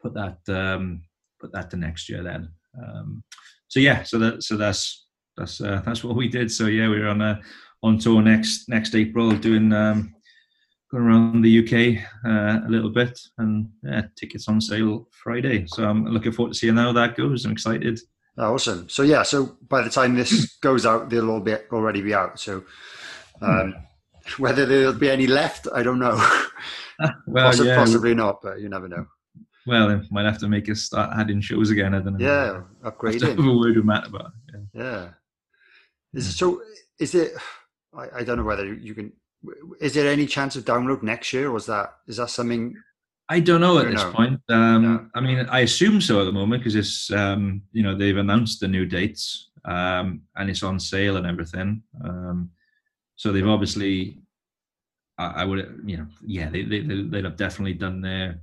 put 0.00 0.14
that 0.14 0.38
um, 0.48 1.02
put 1.40 1.52
that 1.52 1.70
to 1.70 1.76
next 1.76 2.08
year 2.08 2.22
then. 2.22 2.48
Um, 2.80 3.24
so 3.68 3.80
yeah, 3.80 4.02
so 4.02 4.18
that 4.18 4.42
so 4.42 4.56
that's 4.56 5.06
that's 5.36 5.60
uh, 5.60 5.82
that's 5.86 6.04
what 6.04 6.16
we 6.16 6.28
did. 6.28 6.50
So 6.50 6.66
yeah, 6.66 6.88
we 6.88 7.00
are 7.00 7.08
on 7.08 7.20
a 7.20 7.40
on 7.82 7.98
tour 7.98 8.22
next 8.22 8.68
next 8.68 8.94
April 8.94 9.32
doing 9.32 9.72
um, 9.72 10.14
going 10.90 11.04
around 11.04 11.42
the 11.42 11.58
UK 11.58 12.04
uh, 12.24 12.66
a 12.66 12.70
little 12.70 12.90
bit, 12.90 13.18
and 13.38 13.68
yeah, 13.82 14.02
tickets 14.16 14.48
on 14.48 14.60
sale 14.60 15.08
Friday. 15.10 15.66
So 15.66 15.84
I'm 15.84 16.04
looking 16.06 16.32
forward 16.32 16.52
to 16.52 16.58
seeing 16.58 16.76
how 16.76 16.92
that 16.92 17.16
goes. 17.16 17.44
I'm 17.44 17.52
excited. 17.52 18.00
Awesome. 18.38 18.88
So 18.88 19.02
yeah, 19.02 19.22
so 19.22 19.56
by 19.68 19.82
the 19.82 19.90
time 19.90 20.14
this 20.14 20.56
goes 20.60 20.86
out, 20.86 21.10
they'll 21.10 21.30
all 21.30 21.40
be 21.40 21.54
already 21.70 22.02
be 22.02 22.14
out. 22.14 22.38
So 22.38 22.64
um, 23.40 23.74
whether 24.38 24.66
there'll 24.66 24.92
be 24.94 25.10
any 25.10 25.26
left, 25.26 25.66
I 25.74 25.82
don't 25.82 25.98
know. 25.98 26.16
well, 27.26 27.46
possibly, 27.46 27.70
yeah. 27.70 27.76
possibly 27.76 28.14
not, 28.14 28.40
but 28.42 28.60
you 28.60 28.68
never 28.68 28.88
know. 28.88 29.06
Well, 29.66 29.90
I 29.90 30.00
might 30.10 30.24
have 30.24 30.38
to 30.38 30.48
make 30.48 30.68
us 30.68 30.82
start 30.82 31.10
adding 31.16 31.40
shows 31.40 31.70
again. 31.70 31.94
I 31.94 32.00
don't 32.00 32.18
know. 32.18 32.24
Yeah, 32.24 32.90
upgrading. 32.90 33.28
Have 33.28 33.38
a 33.38 33.56
word 33.56 33.76
with 33.76 33.84
Matt 33.84 34.08
about. 34.08 34.32
It. 34.48 34.60
Yeah. 34.74 34.82
yeah. 34.82 35.08
Is, 36.14 36.36
so 36.36 36.62
is 36.98 37.14
it? 37.14 37.32
I, 37.96 38.20
I 38.20 38.24
don't 38.24 38.38
know 38.38 38.44
whether 38.44 38.72
you 38.72 38.94
can 38.94 39.12
is 39.80 39.94
there 39.94 40.10
any 40.10 40.26
chance 40.26 40.56
of 40.56 40.64
download 40.64 41.02
next 41.02 41.32
year? 41.32 41.50
Was 41.50 41.66
that 41.66 41.94
is 42.06 42.16
that 42.16 42.30
something? 42.30 42.76
I 43.28 43.40
don't 43.40 43.60
know 43.60 43.78
at 43.78 43.90
this 43.90 44.02
know? 44.02 44.12
point. 44.12 44.40
Um, 44.48 44.82
no. 44.82 45.06
I 45.14 45.20
mean, 45.20 45.46
I 45.50 45.60
assume 45.60 46.00
so 46.00 46.20
at 46.20 46.24
the 46.24 46.32
moment 46.32 46.62
because 46.62 46.74
it's 46.74 47.10
um, 47.10 47.62
you 47.72 47.82
know 47.82 47.96
they've 47.96 48.16
announced 48.16 48.60
the 48.60 48.68
new 48.68 48.86
dates 48.86 49.50
um, 49.64 50.22
and 50.36 50.50
it's 50.50 50.62
on 50.62 50.78
sale 50.78 51.16
and 51.16 51.26
everything. 51.26 51.82
Um, 52.04 52.50
so 53.16 53.32
they've 53.32 53.46
obviously, 53.46 54.18
I, 55.18 55.26
I, 55.26 55.44
would 55.44 55.82
you 55.84 55.96
know 55.98 56.06
yeah 56.24 56.50
they 56.50 56.62
they 56.62 56.80
they'll 56.80 57.24
have 57.24 57.36
definitely 57.36 57.74
done 57.74 58.00
their 58.00 58.40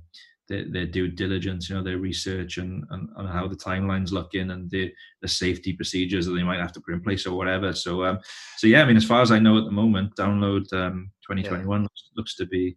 their, 0.50 0.64
their 0.68 0.86
due 0.86 1.08
diligence, 1.08 1.70
you 1.70 1.76
know, 1.76 1.82
their 1.82 1.98
research 1.98 2.58
and, 2.58 2.84
and, 2.90 3.08
and 3.16 3.28
how 3.28 3.46
the 3.46 3.56
timelines 3.56 4.10
look 4.10 4.34
in 4.34 4.50
and 4.50 4.68
the, 4.70 4.92
the 5.22 5.28
safety 5.28 5.72
procedures 5.72 6.26
that 6.26 6.32
they 6.32 6.42
might 6.42 6.58
have 6.58 6.72
to 6.72 6.80
put 6.80 6.92
in 6.92 7.00
place 7.00 7.24
or 7.24 7.36
whatever. 7.36 7.72
So, 7.72 8.04
um, 8.04 8.18
so 8.58 8.66
yeah, 8.66 8.82
I 8.82 8.84
mean, 8.84 8.96
as 8.96 9.04
far 9.04 9.22
as 9.22 9.30
I 9.30 9.38
know 9.38 9.56
at 9.56 9.64
the 9.64 9.70
moment, 9.70 10.16
download 10.16 10.70
um, 10.72 11.10
2021 11.26 11.64
yeah. 11.64 11.82
looks, 11.84 12.10
looks 12.16 12.36
to 12.36 12.46
be 12.46 12.76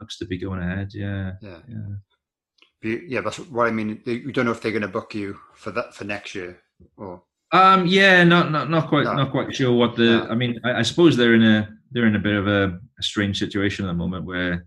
looks 0.00 0.16
to 0.18 0.26
be 0.26 0.38
going 0.38 0.62
ahead. 0.62 0.90
Yeah, 0.94 1.32
yeah, 1.42 1.58
yeah. 1.68 2.98
Yeah, 3.08 3.22
that's 3.22 3.40
what 3.40 3.66
I 3.66 3.72
mean. 3.72 4.00
You 4.04 4.30
don't 4.30 4.44
know 4.44 4.52
if 4.52 4.62
they're 4.62 4.70
going 4.70 4.82
to 4.82 4.88
book 4.88 5.12
you 5.12 5.36
for 5.56 5.72
that 5.72 5.96
for 5.96 6.04
next 6.04 6.36
year, 6.36 6.60
or 6.96 7.24
um, 7.50 7.88
yeah, 7.88 8.22
not 8.22 8.52
not 8.52 8.70
not 8.70 8.88
quite 8.88 9.02
no. 9.02 9.14
not 9.14 9.32
quite 9.32 9.52
sure 9.52 9.72
what 9.72 9.96
the. 9.96 10.04
No. 10.04 10.28
I 10.28 10.36
mean, 10.36 10.60
I, 10.62 10.74
I, 10.74 10.82
suppose 10.82 11.16
they're 11.16 11.34
in 11.34 11.42
a 11.42 11.68
they're 11.90 12.06
in 12.06 12.14
a 12.14 12.20
bit 12.20 12.36
of 12.36 12.46
a, 12.46 12.78
a 12.98 13.02
strange 13.02 13.40
situation 13.40 13.84
at 13.84 13.88
the 13.88 13.94
moment 13.94 14.26
where, 14.26 14.66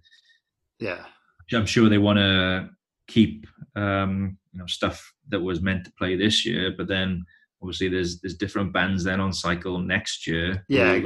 yeah, 0.79 1.05
I'm 1.53 1.65
sure 1.65 1.89
they 1.89 1.97
want 1.97 2.19
to 2.19 2.69
keep 3.07 3.47
um, 3.75 4.37
you 4.53 4.59
know 4.59 4.65
stuff 4.67 5.13
that 5.29 5.39
was 5.39 5.61
meant 5.61 5.85
to 5.85 5.91
play 5.93 6.15
this 6.15 6.45
year, 6.45 6.73
but 6.75 6.87
then 6.87 7.25
obviously 7.61 7.87
there's 7.87 8.19
there's 8.21 8.35
different 8.35 8.73
bands 8.73 9.03
then 9.03 9.19
on 9.19 9.33
cycle 9.33 9.77
next 9.79 10.27
year. 10.27 10.65
Yeah. 10.67 10.99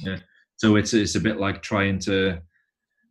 yeah. 0.00 0.18
So 0.56 0.76
it's 0.76 0.94
it's 0.94 1.14
a 1.14 1.20
bit 1.20 1.38
like 1.38 1.62
trying 1.62 1.98
to 2.00 2.40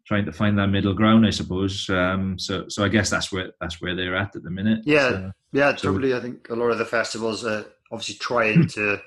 trying 0.07 0.26
to 0.26 0.32
find 0.32 0.57
that 0.57 0.68
middle 0.68 0.94
ground, 0.94 1.26
I 1.26 1.32
suppose. 1.32 1.90
Um, 1.90 2.38
so 2.38 2.66
so 2.70 2.84
I 2.84 2.88
guess 2.88 3.10
that's 3.10 3.32
where 3.32 3.52
that's 3.60 3.82
where 3.82 3.95
they're 3.95 4.16
at 4.16 4.36
at 4.36 4.44
the 4.44 4.52
minute. 4.52 4.82
Yeah, 4.86 5.10
so, 5.10 5.32
yeah, 5.52 5.72
totally. 5.74 6.14
I 6.14 6.20
think 6.20 6.49
a 6.49 6.56
lot 6.56 6.72
of 6.72 6.78
the 6.78 6.86
festivals 6.86 7.45
are 7.45 7.66
obviously 7.91 8.16
trying 8.16 8.68
to 8.76 9.02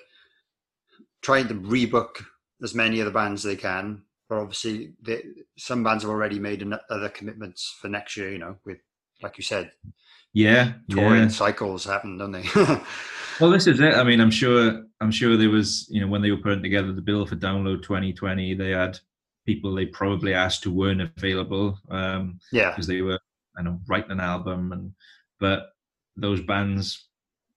trying 1.22 1.48
to 1.48 1.54
rebook 1.54 2.24
as 2.62 2.74
many 2.74 3.00
of 3.00 3.06
the 3.06 3.12
bands 3.12 3.42
they 3.42 3.56
can 3.56 4.02
but 4.28 4.38
obviously 4.38 4.92
they, 5.02 5.22
some 5.56 5.82
bands 5.82 6.02
have 6.04 6.10
already 6.10 6.38
made 6.38 6.64
other 6.90 7.08
commitments 7.08 7.76
for 7.80 7.88
next 7.88 8.16
year. 8.16 8.30
You 8.32 8.38
know, 8.38 8.56
with 8.64 8.78
like 9.22 9.36
you 9.36 9.42
said, 9.44 9.72
yeah, 10.32 10.72
touring 10.90 11.22
yeah. 11.22 11.28
cycles 11.28 11.84
happen, 11.84 12.18
don't 12.18 12.32
they? 12.32 12.44
Well, 13.40 13.50
this 13.50 13.68
is 13.68 13.78
it. 13.78 13.94
I 13.94 14.02
mean, 14.02 14.20
I'm 14.20 14.32
sure. 14.32 14.84
I'm 15.00 15.12
sure 15.12 15.36
there 15.36 15.50
was, 15.50 15.86
you 15.90 16.00
know, 16.00 16.08
when 16.08 16.22
they 16.22 16.32
were 16.32 16.38
putting 16.38 16.62
together 16.62 16.92
the 16.92 17.00
bill 17.00 17.24
for 17.24 17.36
Download 17.36 17.80
2020, 17.82 18.54
they 18.54 18.70
had 18.70 18.98
people 19.46 19.72
they 19.74 19.86
probably 19.86 20.34
asked 20.34 20.64
who 20.64 20.72
weren't 20.72 21.00
available. 21.00 21.78
Um, 21.88 22.40
Yeah. 22.50 22.70
because 22.70 22.88
they 22.88 23.00
were, 23.00 23.20
I 23.56 23.62
know, 23.62 23.80
writing 23.86 24.10
an 24.10 24.20
album, 24.20 24.72
and 24.72 24.92
but 25.38 25.68
those 26.16 26.40
bands 26.40 27.06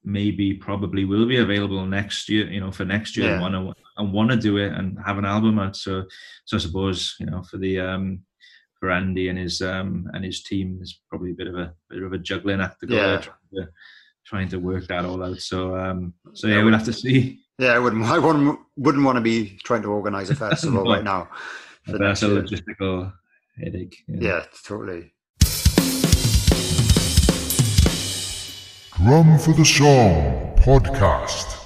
maybe 0.03 0.53
probably 0.53 1.03
will 1.03 1.25
be 1.25 1.37
available 1.37 1.83
next 1.87 2.29
year. 2.29 2.47
You 2.47 2.59
know, 2.59 2.71
for 2.71 2.85
next 2.85 3.17
year, 3.17 3.29
Yeah. 3.29 3.43
and 3.43 3.73
want 3.97 4.05
and 4.07 4.13
want 4.13 4.31
to 4.31 4.37
do 4.37 4.57
it 4.57 4.73
and 4.73 4.97
have 5.05 5.17
an 5.17 5.25
album 5.25 5.59
out. 5.59 5.75
So, 5.75 6.03
so 6.45 6.57
I 6.57 6.59
suppose 6.59 7.15
you 7.19 7.25
know 7.27 7.43
for 7.43 7.57
the 7.57 7.79
um 7.79 8.21
for 8.79 8.91
Andy 8.91 9.29
and 9.29 9.37
his 9.37 9.61
um 9.61 10.09
and 10.13 10.23
his 10.25 10.43
team, 10.43 10.77
there's 10.77 10.99
probably 11.09 11.31
a 11.31 11.35
bit 11.35 11.47
of 11.47 11.55
a 11.55 11.73
bit 11.89 12.03
of 12.03 12.13
a 12.13 12.17
juggling 12.17 12.61
act 12.61 12.79
to 12.81 12.87
go 12.87 12.95
Yeah. 12.95 13.07
there, 13.07 13.19
trying 13.21 13.37
to, 13.65 13.71
trying 14.25 14.49
to 14.49 14.57
work 14.59 14.87
that 14.87 15.05
all 15.05 15.23
out. 15.23 15.39
So 15.39 15.77
um 15.77 16.13
so 16.33 16.47
Yeah, 16.47 16.57
yeah, 16.57 16.63
we'll 16.63 16.73
have 16.73 16.85
to 16.85 16.93
see. 16.93 17.39
Yeah, 17.59 17.73
I 17.73 17.79
wouldn't. 17.79 18.03
I 18.05 18.17
wouldn't, 18.17 18.59
wouldn't 18.77 19.03
want 19.05 19.17
to 19.17 19.21
be 19.21 19.59
trying 19.63 19.83
to 19.83 19.89
organise 19.89 20.29
a 20.31 20.35
festival 20.35 20.83
No. 20.85 20.91
right 20.91 21.03
now. 21.03 21.29
That's 21.85 22.23
a 22.23 22.27
logistical 22.27 23.11
headache. 23.57 23.97
Yeah, 24.07 24.45
totally. 24.65 25.13
Drum 29.03 29.39
for 29.39 29.53
the 29.53 29.65
Song 29.65 30.53
podcast. 30.57 31.57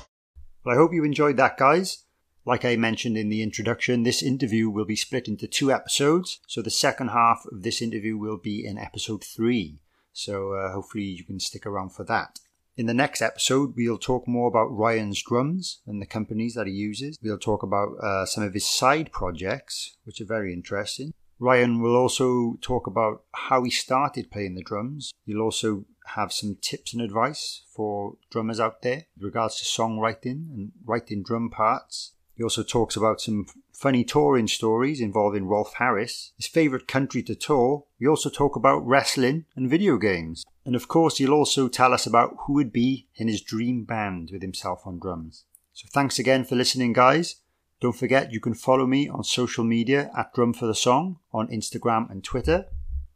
Well, 0.64 0.73
I 0.73 0.77
hope 0.77 0.93
you 0.93 1.03
enjoyed 1.03 1.35
that, 1.38 1.57
guys. 1.57 2.05
Like 2.45 2.63
I 2.63 2.76
mentioned 2.76 3.17
in 3.17 3.30
the 3.30 3.41
introduction, 3.41 4.03
this 4.03 4.22
interview 4.22 4.69
will 4.69 4.85
be 4.85 4.95
split 4.95 5.27
into 5.27 5.47
two 5.47 5.72
episodes. 5.72 6.39
So 6.47 6.61
the 6.61 6.69
second 6.69 7.07
half 7.07 7.43
of 7.51 7.63
this 7.63 7.81
interview 7.81 8.17
will 8.17 8.38
be 8.38 8.63
in 8.63 8.77
episode 8.77 9.23
three. 9.23 9.81
So 10.13 10.53
uh, 10.53 10.72
hopefully 10.72 11.05
you 11.05 11.23
can 11.23 11.39
stick 11.39 11.65
around 11.65 11.89
for 11.89 12.03
that. 12.05 12.39
In 12.77 12.85
the 12.85 12.93
next 12.93 13.22
episode, 13.22 13.73
we'll 13.76 13.97
talk 13.97 14.27
more 14.27 14.47
about 14.47 14.67
Ryan's 14.67 15.23
drums 15.23 15.80
and 15.88 15.99
the 15.99 16.05
companies 16.05 16.53
that 16.53 16.67
he 16.67 16.73
uses. 16.73 17.17
We'll 17.23 17.39
talk 17.39 17.63
about 17.63 17.97
uh, 18.03 18.26
some 18.26 18.43
of 18.43 18.53
his 18.53 18.67
side 18.67 19.11
projects, 19.11 19.97
which 20.03 20.22
are 20.22 20.26
very 20.26 20.53
interesting. 20.53 21.13
Ryan 21.39 21.81
will 21.81 21.95
also 21.95 22.57
talk 22.61 22.85
about 22.85 23.23
how 23.34 23.63
he 23.63 23.72
started 23.72 24.30
playing 24.31 24.55
the 24.55 24.63
drums. 24.63 25.11
He'll 25.26 25.41
also 25.41 25.85
have 26.07 26.31
some 26.31 26.57
tips 26.61 26.93
and 26.93 27.01
advice 27.01 27.63
for 27.76 28.17
drummers 28.30 28.59
out 28.59 28.84
there 28.84 29.05
with 29.15 29.26
regards 29.26 29.57
to 29.57 29.65
songwriting 29.65 30.53
and 30.53 30.72
writing 30.85 31.23
drum 31.23 31.49
parts. 31.49 32.13
He 32.36 32.44
also 32.44 32.64
talks 32.64 32.95
about 32.95 33.22
some 33.22 33.45
funny 33.74 34.03
touring 34.03 34.48
stories 34.48 34.99
involving 34.99 35.45
Rolf 35.45 35.74
Harris, 35.76 36.34
his 36.36 36.48
favourite 36.48 36.88
country 36.88 37.24
to 37.24 37.36
tour. 37.36 37.86
We 37.99 38.07
also 38.07 38.30
talk 38.30 38.56
about 38.56 38.86
wrestling 38.86 39.45
and 39.56 39.70
video 39.70 39.98
games. 39.98 40.44
And 40.66 40.76
of 40.76 40.88
course, 40.88 41.18
he'll 41.18 41.34
also 41.34 41.68
tell 41.68 41.94
us 41.94 42.06
about 42.06 42.36
who 42.45 42.53
would 42.53 42.74
be 42.74 43.07
in 43.16 43.28
his 43.28 43.41
dream 43.41 43.84
band 43.84 44.30
with 44.32 44.41
himself 44.41 44.82
on 44.86 44.99
drums. 44.99 45.45
So 45.74 45.88
thanks 45.91 46.20
again 46.20 46.44
for 46.44 46.56
listening, 46.56 46.94
guys. 46.94 47.38
Don't 47.82 47.95
forget 47.95 48.32
you 48.32 48.40
can 48.40 48.53
follow 48.53 48.88
me 48.88 49.07
on 49.10 49.24
social 49.24 49.64
media 49.64 50.10
at 50.18 50.34
Drum 50.34 50.53
for 50.53 50.66
the 50.66 50.76
Song 50.76 51.20
on 51.34 51.48
Instagram 51.49 52.10
and 52.10 52.24
Twitter. 52.24 52.66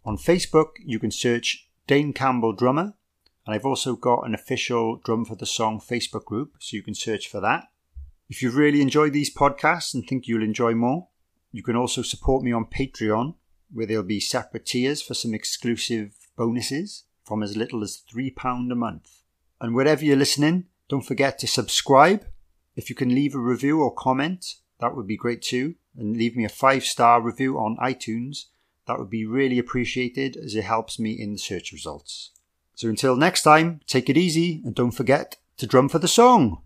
On 0.05 0.17
Facebook, 0.17 0.71
you 0.85 0.99
can 0.99 1.11
search 1.11 1.69
Dane 1.87 2.13
Campbell 2.13 2.53
Drummer. 2.53 2.93
And 3.45 3.55
I've 3.55 3.65
also 3.65 3.95
got 3.95 4.27
an 4.27 4.35
official 4.35 4.97
Drum 4.97 5.25
for 5.25 5.35
the 5.35 5.45
Song 5.45 5.79
Facebook 5.79 6.25
group, 6.25 6.53
so 6.59 6.75
you 6.75 6.83
can 6.83 6.93
search 6.93 7.27
for 7.27 7.39
that. 7.39 7.68
If 8.29 8.43
you've 8.43 8.55
really 8.55 8.81
enjoyed 8.81 9.13
these 9.13 9.33
podcasts 9.33 9.95
and 9.95 10.05
think 10.05 10.27
you'll 10.27 10.43
enjoy 10.43 10.75
more, 10.75 11.07
you 11.51 11.63
can 11.63 11.75
also 11.75 12.03
support 12.03 12.43
me 12.43 12.51
on 12.51 12.65
Patreon, 12.65 13.33
where 13.73 13.87
there'll 13.87 14.03
be 14.03 14.19
separate 14.19 14.67
tiers 14.67 15.01
for 15.01 15.15
some 15.15 15.33
exclusive 15.33 16.15
bonuses 16.37 17.05
from 17.23 17.41
as 17.41 17.57
little 17.57 17.83
as 17.83 18.03
£3 18.13 18.71
a 18.71 18.75
month. 18.75 19.23
And 19.59 19.73
wherever 19.73 20.05
you're 20.05 20.15
listening, 20.15 20.65
don't 20.89 21.05
forget 21.05 21.39
to 21.39 21.47
subscribe. 21.47 22.25
If 22.75 22.89
you 22.89 22.95
can 22.95 23.15
leave 23.15 23.33
a 23.33 23.39
review 23.39 23.81
or 23.81 23.93
comment, 23.93 24.55
that 24.79 24.95
would 24.95 25.07
be 25.07 25.17
great 25.17 25.41
too. 25.41 25.75
And 25.97 26.15
leave 26.15 26.35
me 26.35 26.45
a 26.45 26.49
five 26.49 26.85
star 26.85 27.21
review 27.21 27.57
on 27.57 27.77
iTunes. 27.77 28.45
That 28.85 28.99
would 28.99 29.09
be 29.09 29.25
really 29.25 29.59
appreciated 29.59 30.37
as 30.37 30.55
it 30.55 30.63
helps 30.63 30.99
me 30.99 31.11
in 31.11 31.33
the 31.33 31.37
search 31.39 31.71
results. 31.71 32.31
So 32.75 32.87
until 32.87 33.15
next 33.15 33.41
time, 33.41 33.81
take 33.87 34.09
it 34.09 34.17
easy 34.17 34.61
and 34.63 34.73
don't 34.73 34.91
forget 34.91 35.37
to 35.57 35.67
drum 35.67 35.89
for 35.89 35.99
the 35.99 36.07
song. 36.07 36.61